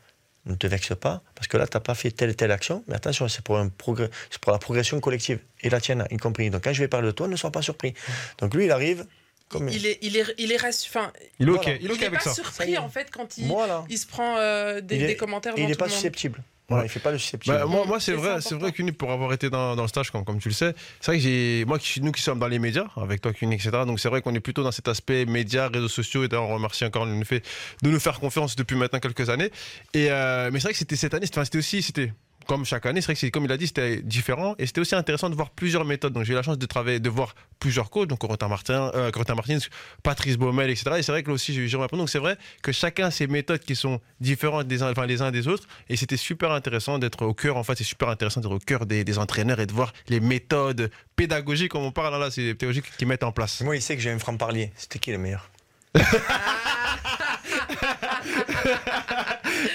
Ne 0.47 0.55
te 0.55 0.67
vexe 0.69 0.95
pas, 0.95 1.23
parce 1.35 1.49
que 1.49 1.57
là, 1.57 1.67
tu 1.67 1.77
n'as 1.77 1.81
pas 1.81 1.95
fait 1.97 2.13
telle 2.13 2.31
et 2.31 2.35
telle 2.35 2.53
action, 2.53 2.85
mais 2.87 2.95
attention, 2.95 3.27
c'est 3.27 3.43
pour, 3.43 3.59
un 3.59 3.69
progrès, 3.69 4.09
c'est 4.31 4.41
pour 4.41 4.53
la 4.53 4.59
progression 4.59 5.01
collective, 5.01 5.41
et 5.61 5.71
la 5.71 5.81
tienne 5.81 6.07
y 6.11 6.17
compris. 6.19 6.51
Donc 6.51 6.63
quand 6.63 6.73
je 6.73 6.81
vais 6.81 6.89
parler 6.89 7.09
de 7.09 7.13
toi, 7.13 7.27
ne 7.27 7.35
sois 7.35 7.51
pas 7.51 7.63
surpris. 7.63 7.95
Donc 8.39 8.55
lui, 8.55 8.67
il 8.67 8.71
arrive 8.71 9.07
comme... 9.49 9.69
Il 9.69 9.87
est, 9.87 9.99
il 10.03 10.17
est, 10.17 10.25
il 10.39 10.53
est 10.53 10.57
rassu- 10.57 10.87
enfin, 10.89 11.13
Il 11.41 11.49
est 11.49 11.51
ok, 11.51 11.63
Voilà. 11.65 11.79
il 11.81 11.91
est 11.91 11.95
il 11.95 12.03
est 12.03 12.07
avec 12.07 12.19
pas 12.21 12.25
ça. 12.27 12.35
Surpris 12.35 12.75
est. 12.75 12.79
en 12.79 12.89
fait 12.89 13.11
quand 13.11 13.39
il, 13.39 13.47
Voilà. 13.49 13.85
il 13.89 13.99
se 13.99 14.07
prend 14.07 14.37
euh, 14.39 14.81
des, 14.81 14.97
Il 14.97 15.03
est- 15.03 15.07
des 15.09 15.17
commentaires 15.17 15.55
il 15.57 15.67
n'est 15.67 15.73
tout 15.73 15.79
pas 15.79 15.87
le 15.87 15.91
monde. 15.91 15.99
susceptible. 15.99 16.43
Voilà, 16.69 16.85
il 16.85 16.89
fait 16.89 17.01
pas 17.01 17.13
le 17.13 17.19
susceptible. 17.19 17.57
Bah, 17.57 17.67
moi, 17.67 17.85
moi 17.87 18.01
c'est 18.01 18.13
vrai, 18.13 18.41
c'est 18.41 18.57
vrai 18.57 18.73
pour 18.73 19.13
avoir 19.13 19.33
été 19.33 19.51
dans, 19.51 19.77
dans 19.77 19.83
le 19.83 19.89
stage, 19.89 20.11
comme, 20.11 20.25
comme 20.25 20.41
tu 20.41 20.49
le 20.49 20.55
sais, 20.55 20.75
c'est 21.01 21.13
vrai 21.13 21.19
que 21.19 21.23
j'ai, 21.23 21.65
moi, 21.65 21.79
qui, 21.79 22.01
nous 22.01 22.11
qui 22.11 22.23
sommes 22.23 22.41
dans 22.41 22.49
les 22.49 22.59
médias, 22.59 22.87
avec 22.97 23.21
toi, 23.21 23.33
Cuny, 23.33 23.55
etc. 23.55 23.71
Donc 23.87 24.01
c'est 24.01 24.09
vrai 24.09 24.21
qu'on 24.21 24.35
est 24.35 24.41
plutôt 24.41 24.65
dans 24.65 24.73
cet 24.73 24.89
aspect 24.89 25.27
médias, 25.27 25.69
réseaux 25.69 25.89
sociaux. 25.89 26.25
Et 26.25 26.29
d'ailleurs, 26.29 26.49
on 26.49 26.55
remercie 26.55 26.85
encore 26.85 27.07
le 27.07 27.25
fait 27.25 27.43
de 27.83 27.91
nous 27.91 28.01
faire 28.01 28.19
confiance 28.19 28.57
depuis 28.57 28.77
maintenant 28.77 28.99
quelques 28.99 29.31
années. 29.31 29.51
Et 29.95 30.11
euh, 30.11 30.51
mais 30.53 30.59
c'est 30.59 30.65
vrai 30.65 30.73
que 30.73 30.79
c'était 30.79 30.97
cette 30.97 31.15
année, 31.15 31.27
c'était 31.27 31.59
aussi, 31.59 31.83
c'était 31.83 32.13
comme 32.47 32.65
chaque 32.65 32.87
année, 32.87 33.01
c'est 33.01 33.07
vrai 33.07 33.15
que 33.15 33.21
c'est, 33.21 33.31
comme 33.31 33.45
il 33.45 33.53
a 33.53 33.57
dit, 33.57 33.67
c'était 33.67 34.03
différent 34.03 34.55
et 34.59 34.67
c'était 34.67 34.81
aussi 34.81 34.95
intéressant 34.95 35.31
de 35.31 35.35
voir 35.35 35.51
plusieurs 35.51 35.85
méthodes. 35.85 36.13
Donc 36.13 36.25
j'ai 36.25 36.33
eu 36.33 36.37
la 36.37 36.43
chance 36.43 36.59
de 36.59 36.67
travailler, 36.67 37.01
de 37.01 37.11
voir 37.11 37.35
plusieurs 37.59 37.91
coachs, 37.91 38.09
donc 38.09 38.19
Corentin 38.19 38.49
Martin, 38.49 38.91
euh, 38.95 39.11
Corentin 39.11 39.35
Martins, 39.35 39.59
Patrice 40.03 40.37
Baumel, 40.37 40.71
etc. 40.71 40.97
Et 40.99 41.03
c'est 41.03 41.13
vrai 41.13 41.23
que 41.23 41.29
là 41.29 41.35
aussi 41.35 41.53
j'ai 41.53 41.63
eu 41.63 41.69
Jérôme. 41.69 41.89
Donc 41.93 42.09
c'est 42.09 42.19
vrai 42.19 42.37
que 42.63 42.73
chacun 42.73 43.07
a 43.07 43.11
ses 43.11 43.27
méthodes 43.27 43.61
qui 43.61 43.77
sont 43.77 44.01
différentes 44.21 44.67
des 44.67 44.83
uns, 44.83 44.91
enfin, 44.91 45.07
les 45.07 45.23
uns 45.23 45.31
des 45.31 45.49
autres. 45.49 45.67
Et 45.89 45.97
c'était 45.97 46.17
super 46.17 46.53
intéressant 46.53 46.99
d'être 46.99 47.25
au 47.25 47.35
cœur. 47.35 47.57
En 47.57 47.65
fait, 47.65 47.77
c'est 47.77 47.85
super 47.85 48.09
intéressant 48.09 48.41
d'être 48.41 48.53
au 48.53 48.59
cœur 48.59 48.87
des, 48.87 49.05
des 49.05 49.19
entraîneurs 49.19 49.61
et 49.61 49.67
de 49.67 49.73
voir 49.73 49.93
les 50.09 50.21
méthodes 50.21 50.91
pédagogiques, 51.17 51.73
comme 51.73 51.83
on 51.83 51.93
parle 51.93 52.19
là, 52.21 52.31
c'est 52.31 52.43
les 52.43 52.55
pédagogiques 52.55 52.97
qu'ils 52.97 53.09
mettent 53.09 53.25
en 53.25 53.33
place. 53.33 53.61
Moi, 53.63 53.77
il 53.77 53.83
sait 53.83 53.97
que 53.97 54.03
j'ai 54.03 54.11
un 54.11 54.19
franc-parlier. 54.19 54.73
C'était 54.77 54.99
qui 54.99 55.13
le 55.13 55.19
meilleur? 55.19 55.51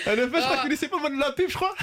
En 0.08 0.12
effet, 0.12 0.22
je 0.24 0.28
crois 0.30 0.56
Ah. 0.58 0.62
qu'il 0.62 0.70
laissait 0.70 0.88
pas 0.88 1.00
mal 1.00 1.14
de 1.14 1.20
la 1.20 1.32
pub, 1.32 1.50
je 1.50 1.54
crois. 1.56 1.74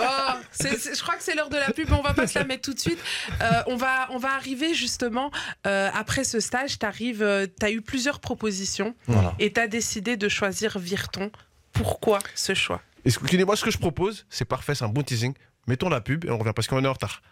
Oh, 0.00 0.32
c'est- 0.50 0.76
c'est- 0.78 0.94
je 0.94 1.02
crois 1.02 1.16
que 1.16 1.22
c'est 1.22 1.34
l'heure 1.34 1.48
de 1.50 1.56
la 1.56 1.70
pub, 1.72 1.88
mais 1.88 1.96
on 1.96 2.02
va 2.02 2.14
pas 2.14 2.26
se 2.26 2.38
la 2.38 2.44
mettre 2.44 2.62
tout 2.62 2.74
de 2.74 2.78
suite. 2.80 2.98
Euh, 3.40 3.62
on, 3.66 3.76
va, 3.76 4.08
on 4.10 4.18
va 4.18 4.34
arriver 4.34 4.74
justement, 4.74 5.30
euh, 5.66 5.90
après 5.94 6.24
ce 6.24 6.40
stage, 6.40 6.78
tu 6.78 6.86
as 6.86 7.70
eu 7.70 7.82
plusieurs 7.82 8.20
propositions 8.20 8.94
Voilà. 9.06 9.34
et 9.38 9.52
tu 9.52 9.60
as 9.60 9.68
décidé 9.68 10.16
de 10.16 10.28
choisir 10.28 10.78
Virton. 10.78 11.30
Pourquoi 11.72 12.20
ce 12.34 12.54
choix? 12.54 12.80
Excusez-moi, 13.04 13.56
ce 13.56 13.64
que 13.64 13.70
je 13.70 13.78
propose, 13.78 14.26
c'est 14.30 14.44
parfait, 14.46 14.74
c'est 14.74 14.84
un 14.84 14.88
bon 14.88 15.02
teasing. 15.02 15.34
Mettons 15.66 15.88
la 15.88 16.00
pub 16.00 16.24
et 16.24 16.30
on 16.30 16.38
revient 16.38 16.52
parce 16.54 16.66
qu'on 16.68 16.82
est 16.84 16.88
en 16.88 16.92
retard. 16.92 17.22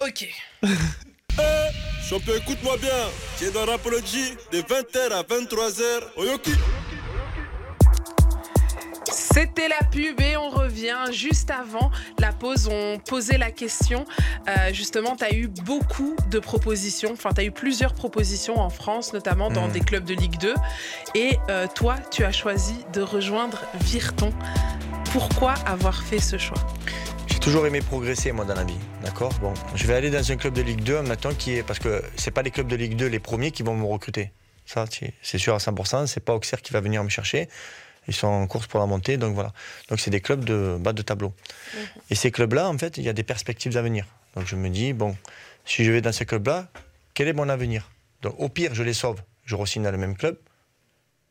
Ok. 0.00 0.26
Champion, 2.08 2.34
écoute-moi 2.36 2.76
bien. 2.76 2.90
Tu 3.38 3.44
es 3.46 3.50
dans 3.50 3.64
Rapology 3.64 4.34
de 4.52 4.58
20h 4.60 5.12
à 5.12 5.22
23h. 5.22 6.02
Oyoki. 6.16 6.52
C'était 9.10 9.68
la 9.68 9.86
pub 9.90 10.20
et 10.20 10.36
on 10.36 10.48
revient 10.50 10.96
juste 11.12 11.50
avant 11.50 11.90
la 12.18 12.32
pause. 12.32 12.68
On 12.70 12.98
posait 12.98 13.38
la 13.38 13.50
question. 13.50 14.04
Euh, 14.48 14.72
justement, 14.72 15.14
tu 15.16 15.24
as 15.24 15.34
eu 15.34 15.48
beaucoup 15.48 16.16
de 16.30 16.38
propositions. 16.38 17.10
Enfin, 17.12 17.30
tu 17.34 17.40
as 17.40 17.44
eu 17.44 17.50
plusieurs 17.52 17.94
propositions 17.94 18.58
en 18.58 18.70
France, 18.70 19.12
notamment 19.12 19.50
dans 19.50 19.68
Mm. 19.68 19.72
des 19.72 19.80
clubs 19.80 20.04
de 20.04 20.14
Ligue 20.14 20.38
2. 20.38 20.54
Et 21.14 21.38
euh, 21.48 21.66
toi, 21.74 21.96
tu 22.10 22.24
as 22.24 22.32
choisi 22.32 22.76
de 22.92 23.02
rejoindre 23.02 23.64
Virton. 23.82 24.32
Pourquoi 25.12 25.52
avoir 25.66 26.02
fait 26.02 26.18
ce 26.18 26.38
choix? 26.38 26.58
J'ai 27.26 27.38
toujours 27.38 27.66
aimé 27.66 27.80
progresser, 27.80 28.32
moi, 28.32 28.44
dans 28.44 28.54
la 28.54 28.64
vie. 28.64 28.78
D'accord? 29.02 29.32
Bon, 29.40 29.52
je 29.74 29.86
vais 29.86 29.94
aller 29.94 30.10
dans 30.10 30.32
un 30.32 30.36
club 30.36 30.54
de 30.54 30.62
Ligue 30.62 30.82
2 30.82 31.02
maintenant 31.02 31.32
qui 31.34 31.54
est. 31.56 31.62
Parce 31.62 31.78
que 31.78 32.02
c'est 32.16 32.30
pas 32.30 32.42
les 32.42 32.50
clubs 32.50 32.66
de 32.68 32.76
Ligue 32.76 32.96
2 32.96 33.06
les 33.06 33.20
premiers 33.20 33.50
qui 33.50 33.62
vont 33.62 33.76
me 33.76 33.84
recruter. 33.84 34.32
Ça, 34.66 34.86
c'est 35.22 35.38
sûr 35.38 35.54
à 35.54 35.58
100%. 35.58 36.06
C'est 36.06 36.20
pas 36.24 36.32
Auxerre 36.34 36.62
qui 36.62 36.72
va 36.72 36.80
venir 36.80 37.04
me 37.04 37.10
chercher. 37.10 37.48
Ils 38.08 38.14
sont 38.14 38.26
en 38.26 38.46
course 38.46 38.66
pour 38.66 38.80
la 38.80 38.86
montée, 38.86 39.16
donc 39.16 39.34
voilà. 39.34 39.52
Donc 39.88 40.00
c'est 40.00 40.10
des 40.10 40.20
clubs 40.20 40.44
de 40.44 40.76
bas 40.78 40.92
de 40.92 41.02
tableau. 41.02 41.32
Et 42.10 42.14
ces 42.14 42.30
clubs-là, 42.30 42.68
en 42.68 42.76
fait, 42.76 42.98
il 42.98 43.04
y 43.04 43.08
a 43.08 43.12
des 43.12 43.22
perspectives 43.22 43.72
d'avenir. 43.72 44.06
Donc 44.34 44.46
je 44.46 44.56
me 44.56 44.68
dis, 44.68 44.92
bon, 44.92 45.16
si 45.64 45.84
je 45.84 45.92
vais 45.92 46.00
dans 46.00 46.12
ces 46.12 46.26
clubs-là, 46.26 46.68
quel 47.14 47.28
est 47.28 47.32
mon 47.32 47.48
avenir? 47.48 47.90
Donc 48.22 48.34
au 48.38 48.48
pire, 48.48 48.74
je 48.74 48.82
les 48.82 48.94
sauve. 48.94 49.20
Je 49.44 49.54
re 49.56 49.64
dans 49.76 49.90
le 49.90 49.98
même 49.98 50.16
club. 50.16 50.38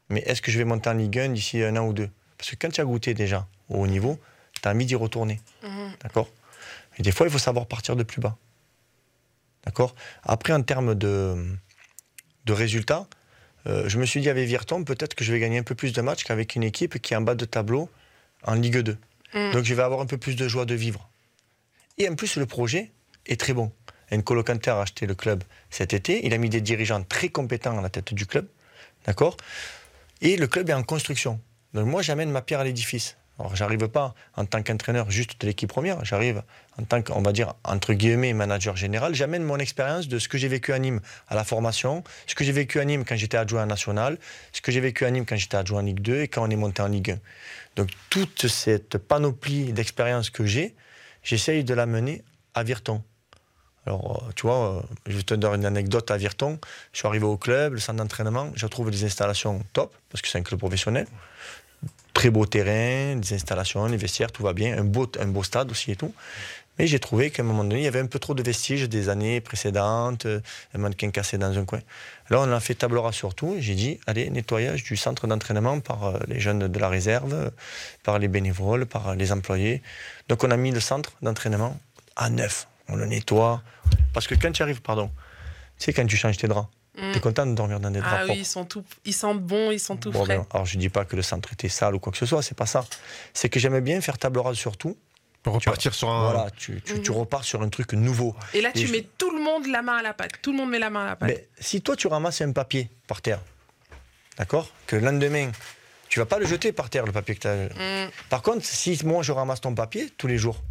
Mais 0.09 0.21
est-ce 0.21 0.41
que 0.41 0.51
je 0.51 0.57
vais 0.57 0.65
monter 0.65 0.89
en 0.89 0.93
Ligue 0.93 1.17
1 1.17 1.29
d'ici 1.29 1.63
un 1.63 1.75
an 1.77 1.87
ou 1.87 1.93
deux? 1.93 2.09
Parce 2.37 2.51
que 2.51 2.55
quand 2.55 2.69
tu 2.69 2.81
as 2.81 2.85
goûté 2.85 3.13
déjà 3.13 3.47
au 3.69 3.77
haut 3.77 3.87
niveau, 3.87 4.19
tu 4.61 4.67
as 4.67 4.71
envie 4.71 4.85
d'y 4.85 4.95
retourner. 4.95 5.41
D'accord? 6.01 6.29
Et 6.97 7.01
des 7.01 7.11
fois, 7.11 7.25
il 7.25 7.31
faut 7.31 7.39
savoir 7.39 7.65
partir 7.65 7.95
de 7.95 8.03
plus 8.03 8.21
bas. 8.21 8.37
D'accord? 9.65 9.95
Après, 10.23 10.53
en 10.53 10.61
termes 10.61 10.93
de, 10.93 11.57
de 12.45 12.53
résultats, 12.53 13.07
euh, 13.68 13.88
je 13.88 13.98
me 13.98 14.06
suis 14.06 14.22
dit 14.22 14.30
avec 14.30 14.48
Virton, 14.48 14.84
peut-être 14.84 15.15
que 15.15 15.23
je 15.23 15.31
vais 15.31 15.40
gagner 15.40 15.57
un 15.57 15.64
peu 15.64 15.76
plus 15.76 15.94
de 15.94 16.02
matchs 16.02 16.23
qu'avec 16.23 16.56
une 16.56 16.64
équipe 16.64 16.99
qui 16.99 17.14
est 17.14 17.18
en 17.18 17.22
bas 17.22 17.35
de 17.35 17.45
tableau 17.45 17.90
en 18.44 18.56
Ligue 18.56 18.80
2. 18.80 18.98
Mm. 19.34 19.52
Donc 19.53 19.64
je 19.64 19.73
vais 19.73 19.84
avoir 19.84 20.02
un 20.02 20.06
peu 20.06 20.18
plus 20.18 20.35
de 20.35 20.48
joie 20.48 20.65
de 20.65 20.76
vivre. 20.76 21.10
Et 21.98 22.10
en 22.10 22.15
plus, 22.15 22.38
le 22.38 22.45
projet 22.45 22.91
est 23.26 23.40
très 23.40 23.53
bon. 23.53 23.72
N'Colo 24.11 24.44
Kanté 24.44 24.69
a 24.69 24.76
racheté 24.76 25.07
le 25.07 25.15
club 25.15 25.44
cet 25.69 25.94
été. 25.94 26.26
Il 26.26 26.34
a 26.34 26.38
mis 26.38 26.49
des 26.49 26.61
dirigeants 26.61 27.03
très 27.03 27.30
compétents 27.30 27.77
à 27.77 27.81
la 27.81 27.90
tête 27.90 28.14
du 28.14 28.26
club. 28.26 28.48
D'accord? 29.06 29.38
Et 30.22 30.38
le 30.38 30.48
club 30.48 30.69
est 30.69 30.73
en 30.73 30.84
construction. 30.84 31.40
Donc 31.73 31.88
moi, 31.88 32.02
j'amène 32.02 32.30
ma 32.30 32.41
pierre 32.41 32.60
à 32.60 32.64
l'édifice. 32.64 33.18
Alors, 33.39 33.55
j'arrive 33.55 33.88
pas 33.88 34.14
en 34.35 34.45
tant 34.45 34.61
qu'entraîneur 34.61 35.10
juste 35.10 35.41
de 35.41 35.47
l'équipe 35.47 35.69
première. 35.69 36.05
J'arrive 36.05 36.43
en 36.80 36.84
tant 36.84 37.01
qu'on 37.01 37.22
va 37.22 37.31
dire, 37.31 37.55
entre 37.64 37.93
guillemets, 37.93 38.34
manager 38.34 38.76
général. 38.76 39.15
J'amène 39.15 39.43
mon 39.43 39.57
expérience 39.57 40.07
de 40.07 40.19
ce 40.19 40.27
que 40.27 40.38
j'ai 40.38 40.47
vécu 40.47 40.72
à 40.72 40.80
Nîmes 40.80 41.01
à 41.27 41.35
la 41.35 41.43
formation, 41.43 42.03
ce 42.27 42.35
que 42.35 42.43
j'ai 42.43 42.51
vécu 42.51 42.80
à 42.80 42.85
Nîmes 42.85 43.05
quand 43.05 43.15
j'étais 43.15 43.38
adjoint 43.38 43.64
en 43.64 43.68
national, 43.68 44.19
ce 44.51 44.61
que 44.61 44.72
j'ai 44.72 44.81
vécu 44.81 45.05
à 45.05 45.11
Nîmes 45.11 45.26
quand 45.26 45.35
j'étais 45.35 45.57
adjoint 45.57 45.80
en 45.80 45.85
Ligue 45.85 46.01
2 46.01 46.22
et 46.22 46.27
quand 46.27 46.47
on 46.47 46.49
est 46.49 46.55
monté 46.55 46.84
en 46.84 46.88
Ligue 46.88 47.11
1. 47.11 47.19
Donc, 47.76 47.89
toute 48.11 48.47
cette 48.47 48.99
panoplie 48.99 49.73
d'expérience 49.73 50.30
que 50.30 50.45
j'ai, 50.45 50.76
j'essaye 51.23 51.64
de 51.64 51.73
la 51.73 51.88
mener 51.88 52.23
à 52.53 52.64
Virton. 52.64 53.01
Alors, 53.85 54.23
euh, 54.27 54.31
tu 54.35 54.43
vois, 54.43 54.77
euh, 54.77 54.81
je 55.07 55.18
vais 55.18 55.23
te 55.23 55.34
donner 55.34 55.55
une 55.55 55.65
anecdote 55.65 56.10
à 56.11 56.18
Virton. 56.18 56.60
Je 56.91 56.99
suis 56.99 57.07
arrivé 57.07 57.26
au 57.26 57.38
club, 57.38 57.73
le 57.73 57.80
centre 57.80 57.97
d'entraînement, 57.97 58.51
je 58.55 58.68
trouve 58.68 58.91
des 58.91 59.03
installations 59.03 59.61
top, 59.73 59.93
parce 60.10 60.22
que 60.22 60.27
c'est 60.27 60.38
un 60.38 60.43
club 60.43 60.60
professionnel. 60.60 61.07
Très 62.14 62.30
beau 62.30 62.45
terrain, 62.45 63.15
des 63.15 63.34
installations, 63.34 63.85
les 63.85 63.98
vestiaires, 63.98 64.31
tout 64.31 64.44
va 64.44 64.53
bien. 64.53 64.77
Un 64.77 64.84
beau, 64.84 65.11
un 65.19 65.27
beau 65.27 65.44
stade 65.44 65.72
aussi 65.72 65.91
et 65.91 65.95
tout. 65.95 66.14
Mais 66.80 66.88
j'ai 66.88 66.99
trouvé 66.99 67.30
qu'à 67.30 67.44
un 67.44 67.45
moment 67.45 67.64
donné, 67.64 67.81
il 67.81 67.84
y 67.84 67.88
avait 67.88 67.99
un 67.99 68.07
peu 68.07 68.18
trop 68.18 68.34
de 68.34 68.41
vestiges 68.41 68.90
des 68.90 69.10
années 69.10 69.41
précédentes, 69.41 70.26
euh, 70.26 70.40
un 70.73 70.80
mannequin 70.80 71.11
cassé 71.11 71.38
dans 71.38 71.56
un 71.57 71.65
coin. 71.65 71.81
Là, 72.30 72.40
on 72.40 72.52
a 72.52 72.60
fait 72.60 72.73
table 72.73 72.98
rase 72.98 73.14
sur 73.14 73.35
tout. 73.35 73.56
J'ai 73.60 73.76
dit, 73.76 73.99
allez, 74.07 74.30
nettoyage 74.31 74.84
du 74.84 74.98
centre 74.98 75.27
d'entraînement 75.27 75.80
par 75.80 76.03
euh, 76.06 76.19
les 76.27 76.40
jeunes 76.40 76.68
de 76.68 76.80
la 76.80 76.90
réserve, 76.90 77.52
par 78.03 78.18
les 78.18 78.27
bénévoles, 78.27 78.88
par 78.88 79.15
les 79.15 79.31
employés. 79.31 79.84
Donc, 80.30 80.44
on 80.44 80.49
a 80.49 80.57
mis 80.57 80.72
le 80.72 80.80
centre 80.80 81.14
d'entraînement 81.22 81.80
à 82.15 82.30
neuf. 82.30 82.68
On 82.90 82.95
le 82.95 83.06
nettoie. 83.06 83.61
Parce 84.14 84.26
que 84.26 84.35
quand 84.35 84.52
tu 84.52 84.64
arrives, 84.64 84.81
pardon, 84.81 85.11
sais, 85.84 85.94
quand 85.94 86.06
tu 86.06 86.18
changes 86.18 86.38
tes 86.38 86.48
draps, 86.48 86.68
Mm. 86.95 87.11
tu 87.11 87.17
es 87.17 87.21
content 87.21 87.45
de 87.47 87.55
dormir 87.55 87.79
dans 87.79 87.89
des 87.89 87.99
draps 87.99 88.15
Ah 88.19 88.25
oui, 88.29 88.35
ils, 88.39 88.45
sont 88.45 88.65
tout, 88.65 88.83
ils 89.03 89.13
sentent 89.13 89.41
bon, 89.41 89.71
ils 89.71 89.79
sont 89.79 89.97
tout 89.97 90.11
Bon, 90.11 90.25
frais. 90.25 90.37
ben, 90.37 90.45
alors 90.51 90.65
je 90.67 90.77
dis 90.77 90.89
pas 90.89 91.05
que 91.05 91.15
le 91.15 91.23
centre 91.23 91.51
était 91.51 91.67
sale 91.69 91.95
ou 91.95 91.99
quoi 91.99 92.11
que 92.11 92.17
ce 92.19 92.25
soit, 92.27 92.41
c'est 92.43 92.55
pas 92.55 92.67
ça. 92.67 92.85
C'est 93.33 93.49
que 93.49 93.59
j'aimais 93.59 93.81
bien 93.81 93.99
faire 94.01 94.17
table 94.19 94.39
rase 94.39 94.57
sur 94.57 94.77
tout. 94.77 94.95
Pour 95.41 95.55
repartir 95.55 95.93
sur 95.93 96.09
un. 96.09 96.31
Voilà, 96.31 96.51
tu, 96.51 96.81
tu- 96.85 97.01
tu 97.01 97.11
Mhm. 97.11 97.17
repars 97.17 97.43
sur 97.43 97.61
un 97.63 97.69
truc 97.69 97.91
nouveau. 97.93 98.33
Et 98.53 98.61
là, 98.61 98.69
Et 98.75 98.79
tu 98.79 98.87
je- 98.87 98.91
mets 98.93 99.05
tout 99.17 99.35
le 99.35 99.43
monde 99.43 99.65
la 99.67 99.81
main 99.81 99.97
à 99.97 100.01
la 100.01 100.13
pâte. 100.13 100.33
Tout 100.41 100.51
le 100.51 100.57
monde 100.57 100.69
met 100.69 100.79
la 100.79 100.89
main 100.89 101.01
à 101.03 101.07
la 101.07 101.15
pâte. 101.17 101.27
Mais 101.29 101.47
si 101.59 101.81
toi 101.81 101.95
tu 101.97 102.07
ramasses 102.07 102.39
un 102.41 102.51
papier 102.53 102.89
par 103.07 103.21
terre, 103.21 103.39
d'accord 104.37 104.69
Que 104.87 104.95
le 104.95 105.01
lendemain, 105.05 105.51
tu 106.09 106.19
vas 106.19 106.25
pas 106.25 106.37
le 106.39 106.45
jeter 106.45 106.71
par 106.71 106.89
terre 106.89 107.05
le 107.05 107.11
papier 107.11 107.35
que 107.35 107.41
tu 107.41 107.47
as. 107.47 107.55
Mm. 108.05 108.11
Par 108.29 108.41
contre, 108.43 108.63
si 108.65 108.97
moi 109.03 109.21
je 109.23 109.31
ramasse 109.33 109.59
ton 109.61 109.73
papier 109.75 110.09
tous 110.17 110.27
les 110.27 110.37
jours, 110.37 110.61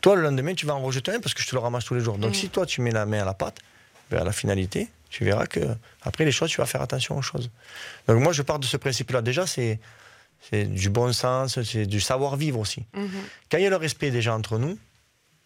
toi 0.00 0.14
le 0.16 0.22
lendemain 0.22 0.54
tu 0.54 0.66
vas 0.66 0.74
en 0.74 0.80
rejeter 0.82 1.12
un 1.12 1.20
parce 1.20 1.34
que 1.34 1.42
je 1.42 1.48
te 1.48 1.54
le 1.54 1.60
ramasse 1.60 1.84
tous 1.84 1.94
les 1.94 2.00
jours. 2.00 2.16
Donc 2.18 2.30
Mhm. 2.30 2.34
si 2.36 2.48
toi 2.48 2.64
tu 2.64 2.80
mets 2.80 2.92
la 2.92 3.04
main 3.06 3.20
à 3.22 3.24
la 3.24 3.34
pâte, 3.34 3.58
à 4.12 4.24
la 4.24 4.32
finalité, 4.32 4.88
tu 5.10 5.24
verras 5.24 5.46
que 5.46 5.60
après 6.02 6.24
les 6.24 6.32
choses, 6.32 6.50
tu 6.50 6.58
vas 6.58 6.66
faire 6.66 6.82
attention 6.82 7.16
aux 7.16 7.22
choses. 7.22 7.50
Donc 8.08 8.22
moi 8.22 8.32
je 8.32 8.42
pars 8.42 8.58
de 8.58 8.66
ce 8.66 8.76
principe-là. 8.76 9.22
Déjà, 9.22 9.46
c'est 9.46 9.78
c'est 10.50 10.64
du 10.66 10.90
bon 10.90 11.12
sens, 11.12 11.62
c'est 11.62 11.86
du 11.86 12.00
savoir-vivre 12.00 12.58
aussi. 12.58 12.84
Mhm. 12.94 13.08
Quand 13.50 13.58
il 13.58 13.64
y 13.64 13.66
a 13.66 13.70
le 13.70 13.76
respect 13.76 14.10
déjà 14.10 14.34
entre 14.34 14.58
nous, 14.58 14.78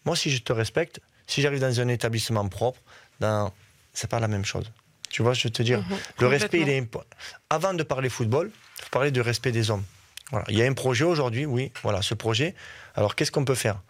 moi 0.05 0.15
si 0.15 0.29
je 0.29 0.41
te 0.41 0.51
respecte, 0.51 0.99
si 1.27 1.41
j'arrive 1.41 1.61
dans 1.61 1.79
un 1.79 1.87
établissement 1.87 2.47
propre, 2.49 2.79
dans... 3.19 3.53
c'est 3.93 4.09
pas 4.09 4.19
la 4.19 4.27
même 4.27 4.43
chose. 4.45 4.69
Tu 5.09 5.21
vois, 5.23 5.33
je 5.33 5.43
veux 5.47 5.51
te 5.51 5.63
dire, 5.63 5.79
Mhm, 5.79 5.97
le 6.19 6.27
respect, 6.27 6.59
il 6.61 6.69
est 6.69 6.81
impo- 6.81 7.03
Avant 7.49 7.73
de 7.73 7.81
parler 7.83 8.09
football, 8.09 8.51
il 8.79 8.83
faut 8.83 8.89
parler 8.91 9.11
du 9.11 9.21
respect 9.21 9.51
des 9.51 9.71
hommes. 9.71 9.83
Voilà. 10.31 10.45
Il 10.49 10.57
y 10.57 10.61
a 10.61 10.65
un 10.65 10.73
projet 10.73 11.05
aujourd'hui, 11.05 11.45
oui, 11.47 11.71
voilà, 11.81 12.01
ce 12.03 12.13
projet. 12.13 12.53
Alors, 12.95 13.15
qu'est-ce 13.15 13.31
qu'on 13.31 13.45
peut 13.45 13.55
faire? 13.55 13.81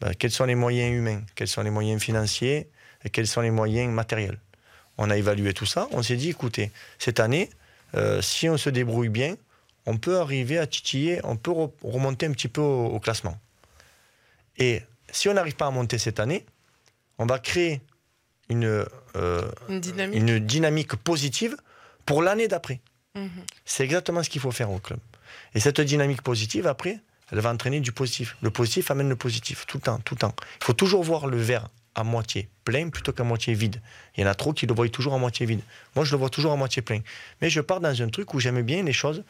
Ben, 0.00 0.14
Quels 0.14 0.30
sont 0.30 0.44
les 0.44 0.54
moyens 0.54 0.94
humains? 0.94 1.22
Quels 1.34 1.48
sont 1.48 1.62
les 1.62 1.70
moyens 1.70 2.00
financiers? 2.00 2.68
Et 3.04 3.10
quels 3.10 3.26
sont 3.26 3.40
les 3.40 3.50
moyens 3.50 3.92
matériels? 3.92 4.38
On 4.96 5.10
a 5.10 5.16
évalué 5.16 5.54
tout 5.54 5.66
ça. 5.66 5.88
On 5.92 6.02
s'est 6.02 6.16
dit, 6.16 6.30
écoutez, 6.30 6.70
cette 6.98 7.20
année, 7.20 7.50
euh, 7.94 8.20
si 8.20 8.48
on 8.48 8.56
se 8.56 8.70
débrouille 8.70 9.08
bien, 9.08 9.36
on 9.86 9.96
peut 9.96 10.18
arriver 10.18 10.58
à 10.58 10.66
titiller, 10.66 11.20
on 11.24 11.36
peut 11.36 11.52
re- 11.52 11.70
remonter 11.82 12.26
un 12.26 12.32
petit 12.32 12.48
peu 12.48 12.60
au, 12.60 12.86
au 12.86 13.00
classement. 13.00 13.38
Et 14.58 14.82
si 15.10 15.28
on 15.28 15.34
n'arrive 15.34 15.54
pas 15.56 15.66
à 15.66 15.70
monter 15.70 15.98
cette 15.98 16.20
année, 16.20 16.44
on 17.18 17.26
va 17.26 17.38
créer 17.38 17.80
une, 18.48 18.84
euh, 19.16 19.48
Une 19.68 19.80
dynamique. 19.80 20.20
une 20.20 20.38
dynamique 20.40 20.96
positive 20.96 21.56
pour 22.04 22.22
l'année 22.22 22.48
d'après. 22.48 22.80
Mhm. 23.14 23.30
C'est 23.64 23.84
exactement 23.84 24.22
ce 24.22 24.30
qu'il 24.30 24.40
faut 24.40 24.50
faire 24.50 24.70
au 24.70 24.78
club. 24.78 24.98
Et 25.54 25.60
cette 25.60 25.80
dynamique 25.80 26.22
positive, 26.22 26.66
après, 26.66 26.98
elle 27.30 27.40
va 27.40 27.50
entraîner 27.52 27.80
du 27.80 27.92
positif. 27.92 28.36
Le 28.42 28.50
positif 28.50 28.90
amène 28.90 29.08
le 29.08 29.16
positif, 29.16 29.64
tout 29.66 29.76
le 29.78 29.82
temps, 29.82 29.98
tout 30.00 30.14
le 30.14 30.18
temps. 30.20 30.34
Il 30.60 30.64
faut 30.64 30.72
toujours 30.72 31.02
voir 31.04 31.26
le 31.26 31.36
verre 31.38 31.68
à 31.98 32.04
moitié 32.04 32.48
plein 32.64 32.88
plutôt 32.90 33.12
qu'à 33.12 33.24
moitié 33.24 33.54
vide. 33.54 33.80
Il 34.16 34.22
y 34.22 34.24
en 34.24 34.30
a 34.30 34.34
trop 34.34 34.52
qui 34.52 34.66
le 34.66 34.74
voient 34.74 34.88
toujours 34.88 35.14
à 35.14 35.18
moitié 35.18 35.46
vide. 35.46 35.60
Moi, 35.96 36.04
je 36.04 36.12
le 36.12 36.18
vois 36.18 36.30
toujours 36.30 36.52
à 36.52 36.56
moitié 36.56 36.80
plein. 36.80 37.00
Mais 37.40 37.50
je 37.50 37.60
pars 37.60 37.80
dans 37.80 38.02
un 38.02 38.08
truc 38.08 38.34
où 38.34 38.40
j'aime 38.40 38.62
bien 38.62 38.82
les 38.84 38.92
choses 38.92 39.24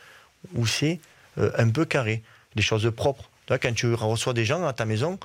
où 0.54 0.66
c'est 0.66 1.00
euh, 1.38 1.50
un 1.56 1.70
peu 1.70 1.84
carré, 1.84 2.22
des 2.54 2.62
choses 2.62 2.90
propres. 2.94 3.30
Quand 3.48 3.74
tu 3.74 3.94
reçois 3.94 4.34
des 4.34 4.44
gens 4.44 4.66
à 4.66 4.74
ta 4.74 4.84
maison, 4.84 5.18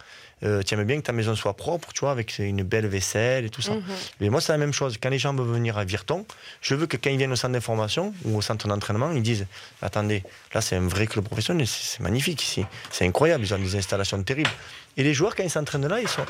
euh, 0.43 0.63
tu 0.63 0.73
aimes 0.73 0.85
bien 0.85 0.95
que 0.95 1.05
ta 1.05 1.11
maison 1.11 1.35
soit 1.35 1.55
propre, 1.55 1.91
tu 1.91 2.01
vois, 2.01 2.11
avec 2.11 2.39
une 2.39 2.63
belle 2.63 2.87
vaisselle 2.87 3.43
et 3.43 3.49
tout 3.49 3.61
ça. 3.61 3.73
Mhm. 3.73 3.83
Mais 4.21 4.29
moi, 4.29 4.39
c'est 4.39 4.53
la 4.53 4.57
même 4.57 4.71
chose. 4.71 4.97
Quand 5.01 5.09
les 5.09 5.19
gens 5.19 5.33
veulent 5.33 5.45
venir 5.45 5.77
à 5.77 5.83
Virton, 5.83 6.25
je 6.61 6.73
veux 6.75 6.87
que 6.87 6.95
quand 6.95 7.09
ils 7.09 7.17
viennent 7.17 7.33
au 7.33 7.35
centre 7.35 7.51
d'information 7.51 8.13
ou 8.23 8.37
au 8.37 8.41
centre 8.41 8.65
d'entraînement, 8.69 9.11
ils 9.11 9.21
disent 9.21 9.45
Attendez, 9.81 10.23
là, 10.53 10.61
c'est 10.61 10.77
un 10.77 10.87
vrai 10.87 11.07
club 11.07 11.25
professionnel, 11.25 11.67
c'est 11.67 11.83
c'est 11.83 11.99
magnifique 11.99 12.41
ici. 12.41 12.65
C'est 12.91 13.05
incroyable, 13.05 13.43
ils 13.43 13.53
ont 13.53 13.59
des 13.59 13.75
installations 13.75 14.23
terribles. 14.23 14.51
Et 14.95 15.03
les 15.03 15.13
joueurs, 15.13 15.35
quand 15.35 15.43
ils 15.43 15.49
s'entraînent 15.49 15.87
là, 15.87 15.99
ils 15.99 16.07
sont. 16.07 16.25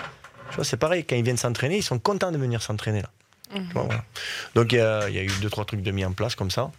C'est 0.62 0.78
pareil, 0.78 1.06
quand 1.06 1.16
ils 1.16 1.24
viennent 1.24 1.38
s'entraîner, 1.38 1.78
ils 1.78 1.84
sont 1.84 2.00
contents 2.00 2.32
de 2.32 2.38
venir 2.38 2.62
s'entraîner 2.62 3.02
là. 3.02 3.10
Mhm. 3.56 3.68
Tu 3.68 3.74
vois, 3.74 3.84
voilà. 3.84 4.04
Donc, 4.56 4.72
il 4.72 4.78
y, 4.78 4.82
a 4.82 5.10
il 5.10 5.16
y 5.16 5.20
a 5.20 5.24
eu 5.24 5.32
deux, 5.42 5.50
trois 5.50 5.66
trucs 5.66 5.82
de 5.82 5.92
mis 5.92 6.06
en 6.06 6.12
place 6.12 6.36
comme 6.36 6.52
ça. 6.52 6.72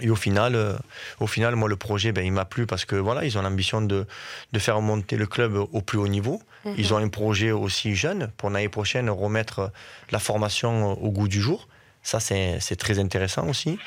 Et 0.00 0.08
au 0.08 0.16
final, 0.16 0.54
euh, 0.54 0.76
au 1.18 1.26
final, 1.26 1.56
moi, 1.56 1.68
le 1.68 1.76
projet, 1.76 2.12
ben, 2.12 2.24
il 2.24 2.32
m'a 2.32 2.44
plu 2.44 2.66
parce 2.66 2.84
que 2.84 2.96
voilà, 2.96 3.24
ils 3.24 3.36
ont 3.36 3.42
l'ambition 3.42 3.82
de, 3.82 4.06
de 4.52 4.58
faire 4.58 4.80
monter 4.80 5.16
le 5.16 5.26
club 5.26 5.56
au 5.56 5.82
plus 5.82 5.98
haut 5.98 6.08
niveau. 6.08 6.40
Mhm. 6.64 6.74
Ils 6.78 6.94
ont 6.94 6.96
un 6.98 7.08
projet 7.08 7.50
aussi 7.50 7.94
jeune 7.94 8.30
pour 8.36 8.50
l'année 8.50 8.68
prochaine 8.68 9.10
remettre 9.10 9.72
la 10.10 10.18
formation 10.18 10.92
au 11.02 11.10
goût 11.10 11.28
du 11.28 11.40
jour. 11.40 11.68
Ça, 12.02 12.18
c'est 12.20 12.76
très 12.78 12.98
intéressant 12.98 13.46
aussi. 13.48 13.78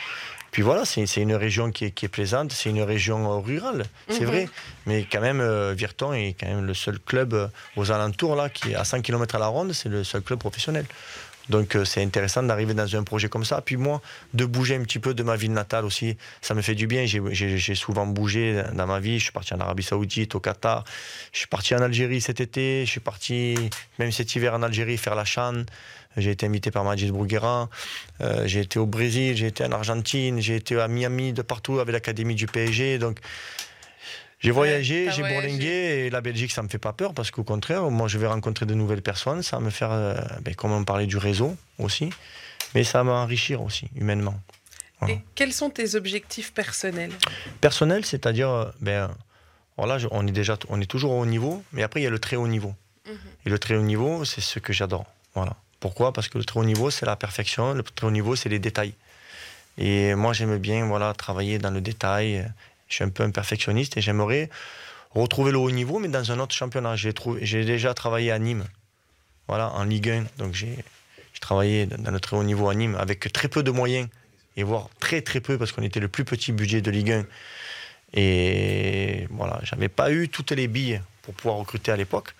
Puis 0.54 0.62
voilà, 0.62 0.86
c'est 0.86 1.04
une 1.18 1.34
région 1.36 1.72
qui 1.72 1.86
est, 1.86 1.92
qui 1.92 2.06
est 2.06 2.10
plaisante, 2.10 2.52
c'est 2.54 2.70
une 2.70 2.82
région 2.84 3.30
euh, 3.30 3.38
rurale, 3.40 3.84
c'est 4.08 4.22
Mhm. 4.22 4.26
vrai. 4.28 4.50
Mais 4.86 5.06
quand 5.12 5.20
même, 5.20 5.42
euh, 5.42 5.74
Virton 5.76 6.14
est 6.14 6.36
quand 6.40 6.46
même 6.48 6.66
le 6.66 6.76
seul 6.76 7.00
club 7.00 7.34
euh, 7.34 7.48
aux 7.76 7.92
alentours, 7.92 8.36
là, 8.36 8.50
qui 8.50 8.72
est 8.72 8.76
à 8.76 8.84
100 8.86 9.02
km 9.02 9.34
à 9.36 9.40
la 9.40 9.48
ronde, 9.48 9.74
c'est 9.74 9.90
le 9.90 10.04
seul 10.04 10.22
club 10.22 10.38
professionnel. 10.40 10.86
Donc 11.50 11.76
c'est 11.84 12.02
intéressant 12.02 12.42
d'arriver 12.42 12.74
dans 12.74 12.96
un 12.96 13.04
projet 13.04 13.28
comme 13.28 13.44
ça. 13.44 13.60
Puis 13.60 13.76
moi, 13.76 14.02
de 14.34 14.46
bouger 14.46 14.76
un 14.78 14.84
petit 14.84 15.00
peu 15.00 15.14
de 15.14 15.24
ma 15.24 15.36
ville 15.36 15.52
natale 15.52 15.84
aussi, 15.84 16.16
ça 16.42 16.54
me 16.54 16.62
fait 16.62 16.74
du 16.74 16.88
bien. 16.88 17.06
J'ai- 17.06 17.76
souvent 17.76 18.06
bougé 18.08 18.64
dans 18.74 18.88
ma 18.88 19.02
vie. 19.02 19.20
Je 19.20 19.24
suis 19.26 19.34
parti 19.34 19.54
en 19.54 19.60
Arabie 19.60 19.84
Saoudite, 19.84 20.36
au 20.36 20.40
Qatar. 20.40 20.86
Je 21.34 21.40
suis 21.40 21.48
parti 21.48 21.76
en 21.76 21.80
Algérie 21.82 22.22
cet 22.22 22.40
été. 22.40 22.86
Je 22.86 22.90
suis 22.92 23.02
parti 23.02 23.56
même 24.00 24.14
cet 24.14 24.34
hiver 24.38 24.54
en 24.54 24.64
Algérie 24.64 24.96
faire 24.98 25.16
la 25.16 25.26
Chan. 25.26 25.64
J'ai 26.18 26.32
été 26.32 26.46
invité 26.46 26.70
par 26.72 26.84
Majid 26.84 27.12
Bruguera. 27.12 27.70
Euh, 28.22 28.44
j'ai 28.48 28.62
été 28.62 28.80
au 28.80 28.86
Brésil, 28.86 29.36
j'ai 29.36 29.48
été 29.48 29.66
en 29.66 29.72
Argentine, 29.72 30.40
j'ai 30.40 30.56
été 30.56 30.80
à 30.80 30.88
Miami, 30.88 31.34
de 31.34 31.42
partout 31.42 31.80
avec 31.80 31.94
l'académie 31.94 32.36
du 32.36 32.46
PSG. 32.48 32.98
Donc 33.00 33.20
j'ai 34.40 34.52
voyagé, 34.52 35.10
j'ai 35.12 35.24
bourlingué 35.24 36.06
et 36.06 36.10
la 36.10 36.20
Belgique, 36.22 36.52
ça 36.52 36.62
me 36.64 36.68
fait 36.68 36.78
pas 36.78 36.92
peur 36.94 37.14
parce 37.14 37.32
qu'au 37.32 37.44
contraire, 37.44 37.90
moi 37.90 38.08
je 38.08 38.18
vais 38.18 38.28
rencontrer 38.28 38.66
de 38.66 38.74
nouvelles 38.74 39.02
personnes. 39.02 39.42
Ça 39.42 39.58
va 39.58 39.64
me 39.64 39.70
faire, 39.70 39.92
euh, 39.92 40.16
ben, 40.42 40.54
comme 40.54 40.72
on 40.74 40.84
parlait 40.84 41.06
du 41.08 41.18
réseau 41.18 41.56
aussi, 41.80 42.10
mais 42.76 42.84
ça 42.84 43.00
va 43.00 43.04
m'enrichir 43.06 43.62
aussi 43.62 43.88
humainement. 43.96 44.36
Voilà. 45.00 45.16
Et 45.16 45.22
quels 45.36 45.54
sont 45.54 45.70
tes 45.70 45.96
objectifs 45.96 46.54
personnels? 46.54 47.12
Personnel, 47.62 48.06
c'est-à-dire, 48.06 48.50
euh, 48.50 48.66
ben, 48.82 49.10
alors 49.78 49.88
là, 49.88 49.98
je- 49.98 50.08
on 50.12 50.28
est 50.28 50.32
déjà, 50.32 50.58
on 50.70 50.80
est 50.82 50.86
toujours 50.86 51.14
au 51.14 51.22
haut 51.22 51.26
niveau, 51.26 51.64
mais 51.72 51.82
après 51.84 52.02
il 52.02 52.04
y 52.04 52.08
a 52.08 52.10
le 52.12 52.20
très 52.20 52.36
haut 52.36 52.48
niveau. 52.48 52.74
Mhm. 53.08 53.18
Et 53.46 53.50
le 53.50 53.60
très 53.60 53.76
haut 53.76 53.82
niveau, 53.82 54.24
c'est 54.26 54.42
ce 54.42 54.60
que 54.60 54.72
j'adore. 54.74 55.06
Voilà. 55.36 55.56
Pourquoi? 55.84 56.14
Parce 56.14 56.30
que 56.30 56.38
le 56.38 56.46
très 56.46 56.62
haut 56.62 56.64
niveau, 56.64 56.90
c'est 56.92 57.06
la 57.06 57.18
perfection. 57.18 57.74
Le 57.74 57.84
très 57.84 58.08
haut 58.08 58.12
niveau, 58.12 58.38
c'est 58.38 58.48
les 58.48 58.58
détails. 58.58 58.94
Et 59.78 60.16
moi, 60.16 60.32
j'aime 60.32 60.58
bien, 60.58 60.86
voilà, 60.86 61.14
travailler 61.14 61.60
dans 61.60 61.72
le 61.72 61.82
détail. 61.82 62.50
Je 62.88 62.96
suis 62.96 63.04
un 63.04 63.10
peu 63.10 63.22
un 63.22 63.32
perfectionniste 63.32 63.98
et 63.98 64.02
j'aimerais 64.02 64.50
retrouver 65.12 65.52
le 65.52 65.58
haut 65.58 65.72
niveau, 65.72 66.00
mais 66.00 66.08
dans 66.08 66.32
un 66.32 66.40
autre 66.40 66.56
championnat. 66.56 66.96
J'ai 66.96 67.12
trouvé, 67.12 67.46
j'ai 67.46 67.66
déjà 67.66 67.94
travaillé 67.94 68.32
à 68.32 68.40
Nîmes, 68.40 68.64
voilà, 69.50 69.74
en 69.74 69.84
Ligue 69.84 70.10
1. 70.10 70.24
Donc 70.38 70.54
j'ai, 70.54 70.74
travaillé 71.42 71.86
dans 71.86 72.12
le 72.12 72.20
très 72.22 72.38
haut 72.38 72.46
niveau 72.46 72.70
à 72.70 72.76
Nîmes 72.76 72.96
avec 72.96 73.30
très 73.34 73.50
peu 73.50 73.62
de 73.62 73.72
moyens 73.72 74.08
et 74.56 74.64
voire 74.64 74.88
très 75.02 75.22
très 75.22 75.42
peu 75.42 75.58
parce 75.58 75.74
qu'on 75.74 75.84
était 75.84 76.00
le 76.00 76.08
plus 76.08 76.24
petit 76.24 76.54
budget 76.54 76.80
de 76.80 76.92
Ligue 76.92 77.12
1. 77.12 77.26
Et 78.14 79.28
voilà, 79.32 79.60
j'avais 79.64 79.90
pas 79.90 80.14
eu 80.14 80.30
toutes 80.30 80.52
les 80.52 80.70
billes 80.70 81.02
pour 81.24 81.34
pouvoir 81.34 81.58
recruter 81.58 81.92
à 81.92 81.98
l'époque. 81.98 82.36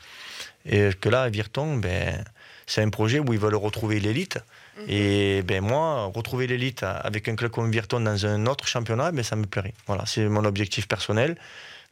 Et 0.66 0.92
que 0.94 1.10
là, 1.10 1.24
à 1.24 1.30
Virton, 1.30 1.76
ben, 1.76 2.24
c'est 2.66 2.82
un 2.82 2.90
projet 2.90 3.20
où 3.20 3.34
ils 3.34 3.40
veulent 3.40 3.56
retrouver 3.56 4.00
l'élite. 4.00 4.40
Et 4.88 5.44
ben 5.44 5.62
moi, 5.62 6.06
retrouver 6.16 6.48
l'élite 6.48 6.82
avec 6.84 7.28
un 7.30 7.36
club 7.36 7.52
comme 7.52 7.70
Virton 7.70 8.00
dans 8.00 8.26
un 8.26 8.48
autre 8.48 8.68
championnat, 8.68 9.12
ben, 9.12 9.24
ça 9.24 9.36
me 9.36 9.46
plairait. 9.46 9.76
Voilà, 9.86 10.04
c'est 10.08 10.28
mon 10.28 10.44
objectif 10.46 10.88
personnel. 10.88 11.38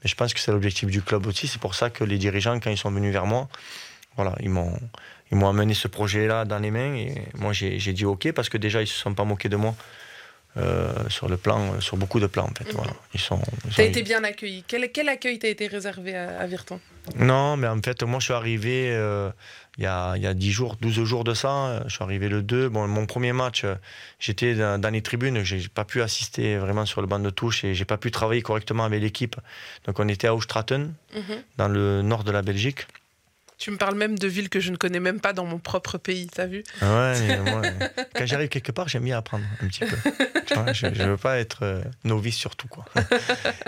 Mais 0.03 0.09
je 0.09 0.15
pense 0.15 0.33
que 0.33 0.39
c'est 0.39 0.51
l'objectif 0.51 0.89
du 0.89 1.01
club 1.03 1.27
aussi. 1.27 1.47
C'est 1.47 1.61
pour 1.61 1.75
ça 1.75 1.91
que 1.91 2.03
les 2.03 2.17
dirigeants, 2.17 2.59
quand 2.59 2.71
ils 2.71 2.77
sont 2.77 2.89
venus 2.89 3.13
vers 3.13 3.27
moi, 3.27 3.47
voilà, 4.15 4.33
ils 4.39 4.49
m'ont, 4.49 4.75
ils 5.31 5.37
m'ont 5.37 5.47
amené 5.47 5.75
ce 5.75 5.87
projet-là 5.87 6.43
dans 6.45 6.57
les 6.57 6.71
mains. 6.71 6.95
Et 6.95 7.21
moi, 7.35 7.53
j'ai, 7.53 7.77
j'ai 7.79 7.93
dit 7.93 8.05
OK 8.05 8.31
parce 8.31 8.49
que 8.49 8.57
déjà, 8.57 8.81
ils 8.81 8.87
se 8.87 8.97
sont 8.97 9.13
pas 9.13 9.25
moqués 9.25 9.47
de 9.49 9.57
moi. 9.57 9.75
euh, 10.57 10.91
sur 11.09 11.29
le 11.29 11.37
plan, 11.37 11.79
sur 11.79 11.97
beaucoup 11.97 12.19
de 12.19 12.27
plans 12.27 12.45
en 12.45 12.53
fait. 12.53 12.71
Voilà. 12.73 12.93
Ils 13.13 13.19
sont, 13.19 13.39
T'as 13.75 13.83
été 13.83 14.03
bien 14.03 14.23
accueilli. 14.23 14.63
Quel, 14.67 14.91
quel 14.91 15.09
accueil 15.09 15.39
t'a 15.39 15.47
été 15.47 15.67
réservé 15.67 16.15
à, 16.15 16.39
à 16.39 16.47
Virton? 16.47 16.79
Non, 17.17 17.57
mais 17.57 17.67
en 17.67 17.81
fait, 17.81 18.03
moi, 18.03 18.19
je 18.19 18.25
suis 18.25 18.33
arrivé 18.33 18.89
euh, 18.91 19.31
il 19.81 19.85
y, 19.85 19.87
a, 19.87 20.13
il 20.15 20.21
y 20.21 20.27
a 20.27 20.35
10 20.35 20.51
jours, 20.51 20.77
12 20.79 21.03
jours 21.05 21.23
de 21.23 21.33
ça. 21.33 21.49
euh, 21.67 21.79
Je 21.87 21.95
suis 21.95 22.03
arrivé 22.03 22.29
le 22.29 22.43
2. 22.43 22.69
Bon, 22.69 22.87
mon 22.87 23.07
premier 23.07 23.33
match, 23.33 23.63
euh, 23.63 23.73
j'étais 24.19 24.53
dans, 24.53 24.93
les 24.93 25.01
tribunes. 25.01 25.43
J'ai 25.43 25.67
pas 25.69 25.85
pu 25.85 26.03
assister 26.03 26.57
vraiment 26.57 26.85
sur 26.85 27.01
le 27.01 27.07
banc 27.07 27.17
de 27.17 27.31
touche 27.31 27.63
et 27.63 27.73
j'ai 27.73 27.85
pas 27.85 27.97
pu 27.97 28.11
travailler 28.11 28.43
correctement 28.43 28.83
avec 28.85 29.01
l'équipe. 29.01 29.35
Donc, 29.87 29.99
on 29.99 30.07
était 30.07 30.27
à 30.27 30.35
Ooststraten, 30.35 30.93
Mhm. 31.15 31.23
dans 31.57 31.67
le 31.67 32.03
nord 32.03 32.23
de 32.23 32.29
la 32.31 32.43
Belgique. 32.43 32.85
Tu 33.57 33.69
me 33.71 33.77
parles 33.77 33.95
même 33.95 34.17
de 34.19 34.27
villes 34.27 34.49
que 34.49 34.59
je 34.59 34.69
ne 34.71 34.75
connais 34.75 34.99
même 34.99 35.19
pas 35.19 35.33
dans 35.33 35.45
mon 35.45 35.57
propre 35.59 35.97
pays, 35.97 36.27
t'as 36.27 36.45
vu? 36.47 36.63
Ouais, 36.81 37.13
mais 37.27 37.39
moi, 37.39 37.61
euh, 37.63 37.87
quand 38.15 38.25
j'arrive 38.27 38.49
quelque 38.49 38.71
part, 38.71 38.87
j'aime 38.87 39.03
bien 39.03 39.17
apprendre 39.17 39.45
un 39.63 39.67
petit 39.67 39.85
peu. 39.85 39.95
Tu 40.47 40.53
vois, 40.53 40.73
je 40.73 40.85
ne 40.87 41.05
veux 41.09 41.17
pas 41.17 41.37
être 41.39 41.81
novice 42.03 42.37
surtout. 42.37 42.67
Quoi. 42.67 42.85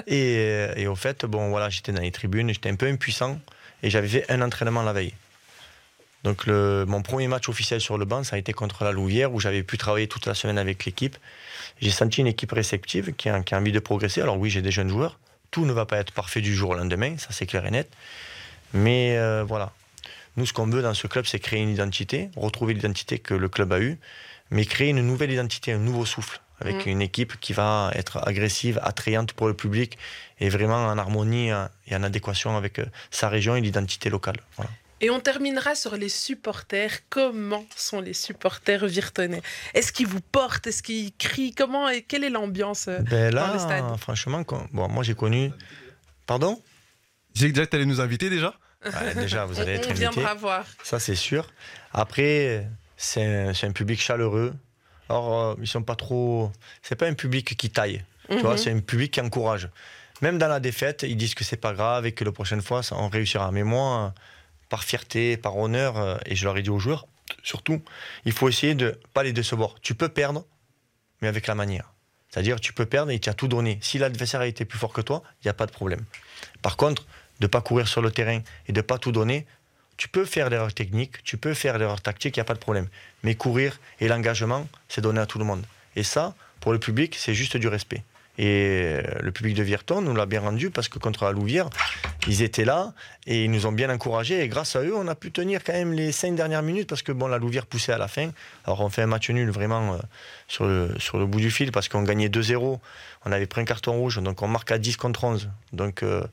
Et, 0.08 0.68
et 0.78 0.88
au 0.88 0.96
fait, 0.96 1.26
bon, 1.26 1.50
voilà, 1.50 1.70
j'étais 1.70 1.92
dans 1.92 2.02
les 2.02 2.12
tribunes, 2.12 2.50
j'étais 2.50 2.70
un 2.70 2.76
peu 2.76 2.88
impuissant 2.88 3.40
et 3.82 3.90
j'avais 3.90 4.08
fait 4.08 4.26
un 4.32 4.42
entraînement 4.42 4.84
la 4.84 4.94
veille. 4.94 5.14
Donc 6.24 6.46
le, 6.46 6.86
mon 6.88 7.02
premier 7.02 7.28
match 7.28 7.50
officiel 7.50 7.82
sur 7.82 7.98
le 7.98 8.06
banc, 8.06 8.24
ça 8.24 8.36
a 8.36 8.40
été 8.40 8.54
contre 8.54 8.84
la 8.84 8.92
Louvière 8.92 9.34
où 9.34 9.40
j'avais 9.40 9.64
pu 9.64 9.78
travailler 9.78 10.08
toute 10.08 10.26
la 10.26 10.34
semaine 10.34 10.58
avec 10.58 10.86
l'équipe. 10.86 11.18
J'ai 11.82 11.92
senti 11.92 12.22
une 12.22 12.28
équipe 12.28 12.52
réceptive 12.52 13.14
qui 13.14 13.30
a, 13.30 13.42
qui 13.42 13.56
a 13.56 13.60
envie 13.60 13.72
de 13.72 13.80
progresser. 13.80 14.22
Alors 14.22 14.38
oui, 14.38 14.50
j'ai 14.50 14.62
des 14.62 14.72
jeunes 14.72 14.90
joueurs. 14.90 15.20
Tout 15.52 15.66
ne 15.66 15.74
va 15.74 15.86
pas 15.86 15.98
être 15.98 16.14
parfait 16.14 16.42
du 16.42 16.56
jour 16.56 16.72
au 16.72 16.76
lendemain, 16.76 17.18
ça 17.18 17.28
c'est 17.32 17.46
clair 17.46 17.66
et 17.66 17.72
net. 17.72 17.92
Mais 18.74 19.18
euh, 19.18 19.44
voilà, 19.44 19.72
nous, 20.36 20.46
ce 20.46 20.54
qu'on 20.54 20.66
veut 20.66 20.82
dans 20.82 20.94
ce 20.94 21.08
club, 21.08 21.26
c'est 21.26 21.40
créer 21.40 21.62
une 21.62 21.70
identité, 21.70 22.30
retrouver 22.36 22.74
l'identité 22.74 23.20
que 23.20 23.34
le 23.34 23.50
club 23.50 23.72
a 23.72 23.80
eue, 23.80 24.00
mais 24.50 24.66
créer 24.66 24.90
une 24.90 25.02
nouvelle 25.02 25.32
identité, 25.32 25.74
un 25.74 25.78
nouveau 25.78 26.06
souffle, 26.06 26.42
avec 26.60 26.86
Mm. 26.86 26.90
une 26.90 27.02
équipe 27.02 27.40
qui 27.40 27.54
va 27.54 27.92
être 27.94 28.26
agressive, 28.28 28.80
attrayante 28.82 29.34
pour 29.34 29.48
le 29.48 29.54
public, 29.54 29.98
et 30.40 30.50
vraiment 30.50 30.88
en 30.88 30.98
harmonie 30.98 31.50
et 31.50 31.96
en 31.96 32.04
adéquation 32.04 32.58
avec 32.58 32.80
euh, 32.80 32.86
sa 33.12 33.30
région 33.30 33.56
et 33.56 33.62
l'identité 33.62 34.10
locale. 34.10 34.38
Voilà. 34.56 34.72
Et 35.04 35.10
on 35.10 35.20
terminera 35.20 35.76
sur 35.76 35.98
les 35.98 36.08
supporters. 36.08 36.92
Comment 37.10 37.66
sont 37.76 38.00
les 38.00 38.14
supporters 38.14 38.86
virtonais 38.88 39.42
Est-ce 39.74 39.92
qu'ils 39.92 40.08
vous 40.08 40.22
portent? 40.22 40.66
Est-ce 40.68 40.82
qu'ils 40.82 41.12
crient? 41.18 41.54
Comment 41.54 41.90
et 41.90 42.04
quelle 42.04 42.24
est 42.24 42.30
l'ambiance 42.30 42.88
euh, 42.88 43.00
Ben 43.02 43.34
dans 43.34 43.52
le 43.54 43.60
stade? 43.60 43.98
franchement, 43.98 44.44
quand- 44.46 44.66
bon, 44.72 44.88
moi 44.88 45.04
j'ai 45.04 45.14
connu. 45.14 45.52
Pardon? 46.26 46.62
J'ai 47.36 47.50
déjà 47.52 47.66
que 47.66 47.72
t'allais 47.72 47.86
nous 47.86 48.00
inviter 48.00 48.30
déjà 48.30 48.54
Ouais, 48.86 49.14
Déjà, 49.16 49.46
vous 49.46 49.56
On, 49.60 49.62
allez 49.62 49.74
être 49.74 49.88
on 49.88 49.92
invité. 49.92 50.10
viendra 50.12 50.34
voir. 50.36 50.66
Ça, 50.84 51.00
c'est 51.00 51.16
sûr. 51.16 51.52
Après, 51.92 52.66
c'est 52.96 53.24
un, 53.26 53.54
c'est 53.54 53.68
un 53.68 53.72
public 53.72 54.00
chaleureux. 54.02 54.54
Alors, 55.10 55.34
euh, 55.52 55.56
ils 55.62 55.68
sont 55.68 55.84
pas 55.84 55.96
trop. 55.96 56.50
C'est 56.82 56.96
pas 56.96 57.08
un 57.08 57.14
public 57.14 57.58
qui 57.58 57.70
taille. 57.70 58.04
Tu 58.30 58.38
vois, 58.40 58.52
Mhm. 58.52 58.58
c'est 58.58 58.72
un 58.72 58.80
public 58.80 59.12
qui 59.12 59.20
encourage. 59.22 59.68
Même 60.22 60.38
dans 60.38 60.48
la 60.48 60.62
défaite, 60.62 61.04
ils 61.04 61.18
disent 61.18 61.36
que 61.36 61.44
c'est 61.44 61.58
pas 61.58 61.74
grave 61.74 62.06
et 62.06 62.14
que 62.14 62.24
la 62.24 62.32
prochaine 62.32 62.62
fois, 62.62 62.84
ça, 62.84 62.96
on 62.98 63.10
réussira. 63.10 63.52
Mais 63.52 63.64
moi, 63.64 64.14
euh, 64.16 64.20
par 64.74 64.84
fierté, 64.84 65.38
par 65.38 65.56
honneur, 65.56 66.00
euh, 66.00 66.18
et 66.26 66.36
je 66.36 66.46
leur 66.46 66.58
ai 66.58 66.64
dit 66.64 66.72
aux 66.72 66.80
joueurs, 66.80 67.06
surtout, 67.44 67.84
il 68.26 68.32
faut 68.32 68.50
essayer 68.50 68.74
de 68.74 69.00
pas 69.14 69.22
les 69.22 69.32
décevoir. 69.32 69.76
Tu 69.84 69.94
peux 69.94 70.10
perdre, 70.10 70.48
mais 71.22 71.28
avec 71.28 71.46
la 71.46 71.54
manière. 71.54 71.94
C'est-à-dire, 72.32 72.60
tu 72.60 72.74
peux 72.74 72.88
perdre 72.88 73.12
et 73.12 73.20
tu 73.20 73.30
as 73.30 73.36
tout 73.36 73.48
donné. 73.48 73.78
Si 73.82 74.00
l'adversaire 74.00 74.42
a 74.42 74.48
été 74.48 74.66
plus 74.66 74.80
fort 74.80 74.92
que 74.92 75.02
toi, 75.02 75.22
il 75.36 75.46
n'y 75.46 75.52
a 75.52 75.54
pas 75.54 75.68
de 75.68 75.72
problème. 75.72 76.04
Par 76.64 76.76
contre, 76.76 77.04
de 77.40 77.46
ne 77.46 77.48
pas 77.48 77.62
courir 77.62 77.88
sur 77.88 78.02
le 78.02 78.10
terrain 78.10 78.42
et 78.68 78.72
de 78.72 78.80
ne 78.80 78.82
pas 78.82 78.98
tout 78.98 79.12
donner, 79.12 79.46
tu 79.96 80.08
peux 80.08 80.26
faire 80.26 80.50
l'erreur 80.50 80.74
technique, 80.74 81.22
tu 81.24 81.38
peux 81.38 81.54
faire 81.54 81.78
l'erreur 81.78 82.02
tactique, 82.02 82.36
il 82.36 82.40
n'y 82.40 82.42
a 82.42 82.46
pas 82.46 82.56
de 82.56 82.60
problème. 82.68 82.88
Mais 83.22 83.36
courir 83.36 83.80
et 84.00 84.08
l'engagement, 84.08 84.68
c'est 84.90 85.02
donné 85.02 85.20
à 85.20 85.28
tout 85.28 85.38
le 85.38 85.46
monde. 85.46 85.64
Et 85.96 86.02
ça, 86.02 86.34
pour 86.62 86.74
le 86.74 86.80
public, 86.80 87.16
c'est 87.16 87.36
juste 87.36 87.58
du 87.58 87.68
respect. 87.68 88.04
Et 88.40 88.86
euh, 88.86 89.04
le 89.22 89.32
public 89.32 89.54
de 89.54 89.62
Virton 89.62 90.02
nous 90.02 90.16
l'a 90.16 90.26
bien 90.26 90.42
rendu 90.42 90.72
parce 90.72 90.88
que 90.88 90.98
contre 90.98 91.26
la 91.26 91.32
Louvière, 91.32 91.70
ils 92.28 92.42
étaient 92.42 92.66
là 92.66 92.94
et 93.26 93.46
ils 93.46 93.52
nous 93.52 93.66
ont 93.66 93.72
bien 93.72 93.90
encouragés. 93.90 94.42
Et 94.42 94.48
grâce 94.48 94.76
à 94.76 94.82
eux, 94.82 94.96
on 94.96 95.08
a 95.08 95.16
pu 95.16 95.32
tenir 95.32 95.64
quand 95.64 95.74
même 95.74 95.94
les 95.94 96.12
cinq 96.12 96.36
dernières 96.36 96.64
minutes 96.64 96.90
parce 96.90 97.02
que 97.02 97.12
bon, 97.12 97.28
la 97.28 97.38
Louvière 97.38 97.66
poussait 97.66 97.94
à 97.94 97.98
la 97.98 98.08
fin. 98.08 98.30
Alors 98.66 98.82
on 98.82 98.90
fait 98.90 99.02
un 99.02 99.08
match 99.08 99.30
nul 99.30 99.50
vraiment 99.50 99.94
euh, 99.94 99.98
sur, 100.48 100.66
le, 100.66 100.94
sur 101.00 101.18
le 101.18 101.26
bout 101.26 101.40
du 101.40 101.52
fil 101.52 101.72
parce 101.72 101.90
qu'on 101.90 102.04
gagnait 102.04 102.28
2-0. 102.28 102.80
On 103.26 103.32
avait 103.32 103.46
pris 103.46 103.62
un 103.62 103.66
carton 103.66 103.94
rouge, 103.94 104.22
donc 104.22 104.42
on 104.42 104.48
marque 104.48 104.72
à 104.72 104.78
10 104.78 104.98
contre 104.98 105.24
11. 105.24 105.50
Donc 105.72 106.04
euh, 106.04 106.24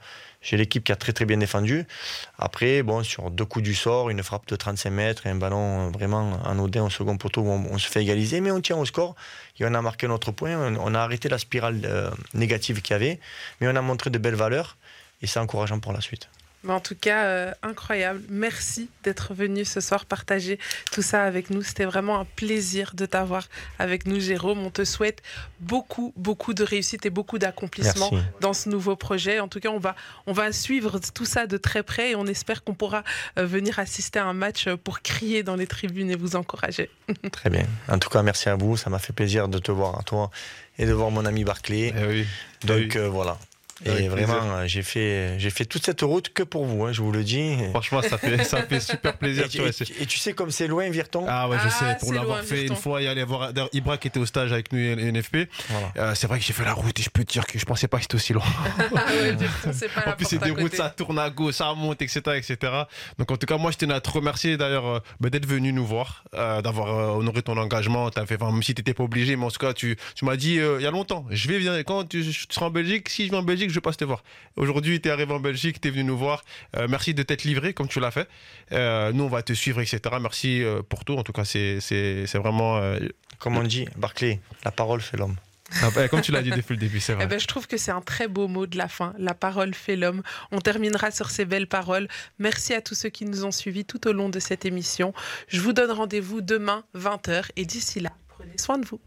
j'ai 0.43 0.57
l'équipe 0.57 0.83
qui 0.83 0.93
a 0.93 0.97
très 0.97 1.13
très 1.13 1.25
bien 1.25 1.37
défendu. 1.37 1.87
Après, 2.39 2.83
bon, 2.83 3.03
sur 3.03 3.31
deux 3.31 3.45
coups 3.45 3.63
du 3.63 3.75
sort, 3.75 4.11
une 4.11 4.23
frappe 4.23 4.47
de 4.49 4.57
35 4.57 4.91
mètres 4.91 5.27
et 5.27 5.31
un 5.31 5.35
ballon 5.35 5.91
vraiment 5.91 6.43
anodin 6.45 6.85
au 6.85 6.91
second 6.91 7.17
poteau, 7.17 7.43
on, 7.43 7.79
se 7.79 7.89
fait 7.89 8.03
égaliser, 8.03 8.41
mais 8.41 8.51
on 8.51 8.61
tient 8.61 8.77
au 8.77 8.87
score. 8.87 9.15
Et 9.59 9.67
on 9.67 9.75
a 9.75 9.83
marqué 9.83 10.09
notre 10.09 10.33
point. 10.33 10.75
On, 10.77 10.95
a 10.95 11.01
arrêté 11.01 11.29
la 11.29 11.39
spirale 11.39 11.83
euh, 11.85 12.11
négative 12.33 12.81
qu'il 12.81 12.95
y 12.95 12.97
avait, 12.97 13.21
mais 13.61 13.69
on 13.69 13.77
a 13.77 13.83
montré 13.83 14.09
de 14.09 14.19
belles 14.19 14.35
valeurs 14.35 14.77
et 15.23 15.27
c'est 15.27 15.39
encourageant 15.41 15.81
pour 15.81 15.93
la 15.93 16.01
suite. 16.01 16.29
Mais 16.63 16.75
en 16.75 16.81
tout 16.81 16.95
cas, 16.95 17.25
euh, 17.25 17.53
incroyable. 17.63 18.21
Merci 18.29 18.91
d'être 19.03 19.33
venu 19.33 19.65
ce 19.65 19.81
soir 19.81 20.05
partager 20.05 20.59
tout 20.93 21.01
ça 21.01 21.23
avec 21.25 21.49
nous. 21.49 21.63
C'était 21.63 21.87
vraiment 21.87 22.21
un 22.21 22.27
plaisir 22.27 22.93
de 22.95 23.07
t'avoir 23.07 23.49
avec 23.79 24.05
nous, 24.05 24.21
Jérôme. 24.21 24.59
On 24.59 24.69
te 24.71 24.85
souhaite 24.85 25.23
beaucoup, 25.61 26.13
beaucoup 26.17 26.53
de 26.53 26.63
réussite 26.63 27.07
et 27.07 27.11
beaucoup 27.11 27.39
d'accomplissement 27.39 28.11
dans 28.43 28.53
ce 28.53 28.69
nouveau 28.69 28.95
projet. 28.95 29.41
En 29.41 29.49
tout 29.49 29.59
cas, 29.59 29.71
on 29.71 29.79
va, 29.79 29.97
on 30.27 30.35
va 30.35 30.53
suivre 30.53 31.01
tout 31.15 31.25
ça 31.25 31.47
de 31.47 31.57
très 31.57 31.83
près 31.83 32.11
et 32.11 32.15
on 32.15 32.27
espère 32.27 32.63
qu'on 32.63 32.75
pourra 32.75 33.05
euh, 33.39 33.47
venir 33.47 33.79
assister 33.79 34.19
à 34.19 34.27
un 34.27 34.35
match 34.35 34.67
euh, 34.67 34.77
pour 34.77 35.01
crier 35.01 35.43
dans 35.43 35.57
les 35.57 35.67
tribunes 35.67 36.11
et 36.11 36.17
vous 36.17 36.37
encourager. 36.37 36.91
Très 37.33 37.49
bien. 37.49 37.65
En 37.89 37.99
tout 37.99 38.11
cas, 38.11 38.23
merci 38.23 38.51
à 38.51 38.57
vous. 38.57 38.77
Ça 38.77 38.91
m'a 38.91 38.99
fait 38.99 39.15
plaisir 39.15 39.49
de 39.49 39.59
te 39.59 39.73
voir 39.73 39.99
à 39.99 40.03
toi 40.03 40.31
et 40.77 40.85
de 40.85 40.93
voir 40.93 41.11
mon 41.11 41.25
ami 41.25 41.43
Barclay. 41.45 41.95
Eh 41.97 42.05
oui. 42.07 42.27
Donc 42.67 42.77
Eh 42.81 42.85
oui. 42.85 42.97
euh, 42.99 43.09
voilà. 43.09 43.39
Et 43.87 43.91
Avec 43.91 44.11
vraiment, 44.11 44.35
plaisir. 44.35 44.53
euh, 44.55 44.67
j'ai 44.67 44.83
fait, 44.83 45.39
j'ai 45.39 45.49
fait 45.51 45.65
toute 45.65 45.85
cette 45.87 46.03
route 46.03 46.29
que 46.35 46.43
pour 46.43 46.67
vous, 46.67 46.85
hein, 46.85 46.93
je 46.93 47.01
vous 47.01 47.13
le 47.13 47.25
dis. 47.25 47.57
Franchement, 47.71 48.03
ça 48.03 48.19
fait, 48.19 48.45
ça 48.45 48.63
fait 48.63 48.81
super 48.81 49.17
plaisir. 49.17 49.47
Et, 49.47 49.49
tu 49.49 49.59
vois, 49.59 49.69
et- 49.69 49.73
c'est- 49.73 49.91
et 50.01 50.07
tu 50.07 50.19
sais 50.19 50.35
comme 50.35 50.51
c'est 50.51 50.67
loin, 50.67 50.89
Virton 50.91 51.25
Ah 51.29 51.49
ouais, 51.49 51.57
je 51.63 51.67
Ah, 51.67 51.71
sais, 51.71 51.97
pour 51.99 52.13
l'avoir 52.13 52.39
loin, 52.39 52.47
fait 52.47 52.57
Virton. 52.57 52.75
une 52.75 52.81
fois 52.81 53.01
et 53.03 53.09
aller 53.09 53.25
voir 53.25 53.53
d'ailleurs, 53.55 53.71
Ibra 53.73 53.97
qui 53.97 54.09
était 54.09 54.21
au 54.21 54.27
stage 54.27 54.53
avec 54.53 54.71
nous 54.73 54.79
et 54.79 54.93
NFP. 55.11 55.49
Voilà. 55.71 55.93
Euh, 55.97 56.15
c'est 56.15 56.27
vrai 56.27 56.39
que 56.39 56.45
j'ai 56.45 56.53
fait 56.53 56.65
la 56.65 56.75
route 56.75 56.99
et 56.99 57.03
je 57.03 57.09
peux 57.11 57.25
te 57.25 57.33
dire 57.33 57.47
que 57.47 57.59
je 57.59 57.65
pensais 57.65 57.89
pas 57.89 57.97
que 57.97 58.03
c'était 58.03 58.17
aussi 58.17 58.33
loin. 58.35 58.45
Ah 58.95 59.05
ouais, 59.13 59.33
Virton, 59.35 59.71
c'est 59.73 59.89
pas 59.93 60.11
En 60.11 60.13
plus, 60.13 60.27
c'est 60.27 60.43
des 60.43 60.51
routes, 60.51 60.75
ça 60.75 60.91
tourne 60.91 61.19
à 61.19 61.31
gauche, 61.31 61.55
ça 61.55 61.69
remonte, 61.69 62.03
etc. 62.03 62.21
etc. 62.37 62.57
Donc, 63.19 63.31
en 63.31 63.37
tout 63.37 63.47
cas, 63.47 63.57
moi, 63.57 63.71
je 63.71 63.79
tenais 63.79 63.95
à 63.95 64.01
te 64.01 64.11
remercier 64.11 64.57
d'ailleurs 64.57 64.87
euh, 64.87 64.99
bah, 65.21 65.31
d'être 65.31 65.47
venu 65.47 65.73
nous 65.73 65.87
voir, 65.87 66.25
euh, 66.35 66.61
d'avoir 66.61 66.89
euh, 67.15 67.19
honoré 67.19 67.43
ton 67.43 67.57
engagement. 67.57 68.09
As 68.09 68.27
fait, 68.27 68.37
enfin, 68.41 68.53
même 68.53 68.63
si 68.63 68.75
tu 68.75 68.81
n'étais 68.81 68.95
pas 68.95 69.05
obligé, 69.05 69.37
mais 69.37 69.45
en 69.47 69.51
tout 69.51 69.59
cas, 69.59 69.73
tu, 69.73 69.97
tu 70.15 70.25
m'as 70.27 70.37
dit 70.37 70.59
euh, 70.59 70.77
il 70.81 70.83
y 70.83 70.87
a 70.87 70.91
longtemps, 70.91 71.25
je 71.31 71.49
vais 71.49 71.59
venir, 71.59 71.73
quand 71.87 72.05
tu, 72.09 72.23
tu 72.25 72.45
seras 72.51 72.67
en 72.67 72.71
Belgique, 72.71 73.09
si 73.09 73.27
je 73.27 73.31
vais 73.31 73.37
en 73.37 73.43
Belgique, 73.43 73.70
je 73.73 73.81
passe 73.81 73.97
te 73.97 74.05
voir. 74.05 74.23
Aujourd'hui, 74.57 75.01
tu 75.01 75.09
es 75.09 75.13
arrivé 75.13 75.33
en 75.33 75.41
Belgique, 75.41 75.81
tu 75.81 75.89
es 75.89 75.91
venu 75.91 76.05
nous 76.05 76.19
voir. 76.19 76.45
Euh, 76.77 76.87
merci 76.89 77.15
de 77.15 77.23
t'être 77.23 77.45
livré 77.45 77.75
comme 77.75 77.89
tu 77.89 78.01
l'as 78.01 78.11
fait. 78.11 78.29
Euh, 78.73 79.13
nous, 79.13 79.25
on 79.25 79.29
va 79.29 79.43
te 79.43 79.53
suivre, 79.53 79.81
etc. 79.81 80.01
Merci 80.21 80.63
euh, 80.63 80.83
pour 80.83 81.05
tout. 81.05 81.17
En 81.17 81.23
tout 81.23 81.33
cas, 81.33 81.45
c'est 81.45 81.81
c'est- 81.81 82.27
c'est 82.27 82.39
vraiment. 82.39 82.79
euh, 82.79 82.99
Comme 83.39 83.57
on 83.57 83.63
dit, 83.63 83.87
Barclay, 83.97 84.41
la 84.65 84.71
parole 84.71 85.01
fait 85.01 85.17
l'homme. 85.17 85.37
ah, 85.83 86.09
comme 86.09 86.21
tu 86.21 86.33
l'as 86.33 86.43
dit 86.43 86.51
depuis 86.51 86.75
le 86.75 86.81
début, 86.81 86.99
c'est 87.01 87.15
vrai. 87.15 87.25
Eh 87.25 87.29
ben, 87.29 87.39
je 87.39 87.47
trouve 87.47 87.67
que 87.69 87.77
c'est 87.77 87.93
un 87.93 88.01
très 88.01 88.27
beau 88.29 88.49
mot 88.49 88.67
de 88.67 88.77
la 88.77 88.89
fin. 88.89 89.15
La 89.19 89.35
parole 89.35 89.73
fait 89.73 89.95
l'homme. 89.97 90.23
On 90.51 90.61
terminera 90.61 91.11
sur 91.13 91.31
ces 91.31 91.45
belles 91.45 91.69
paroles. 91.69 92.09
Merci 92.41 92.75
à 92.75 92.81
tous 92.83 92.95
ceux 92.97 93.09
qui 93.09 93.25
nous 93.25 93.45
ont 93.45 93.53
suivis 93.53 93.85
tout 93.85 94.07
au 94.09 94.13
long 94.13 94.29
de 94.29 94.41
cette 94.41 94.65
émission. 94.65 95.15
Je 95.49 95.61
vous 95.61 95.73
donne 95.73 95.93
rendez-vous 95.93 96.41
demain, 96.41 96.83
20h. 96.97 97.51
Et 97.57 97.65
d'ici 97.67 98.01
là, 98.01 98.11
prenez 98.29 98.59
soin 98.59 98.79
de 98.79 98.85
vous. 98.87 99.01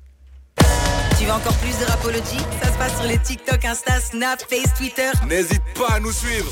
Tu 1.20 1.26
veux 1.26 1.32
encore 1.32 1.56
plus 1.58 1.78
de 1.80 1.86
Rapology 1.86 2.38
Ça 2.62 2.72
se 2.72 2.78
passe 2.78 2.96
sur 2.98 3.06
les 3.06 3.18
TikTok, 3.18 3.64
Insta, 3.66 4.00
Snap, 4.00 4.40
Face, 4.50 4.74
Twitter. 4.78 5.12
N'hésite 5.28 5.64
pas 5.76 5.96
à 5.96 6.00
nous 6.00 6.12
suivre. 6.12 6.52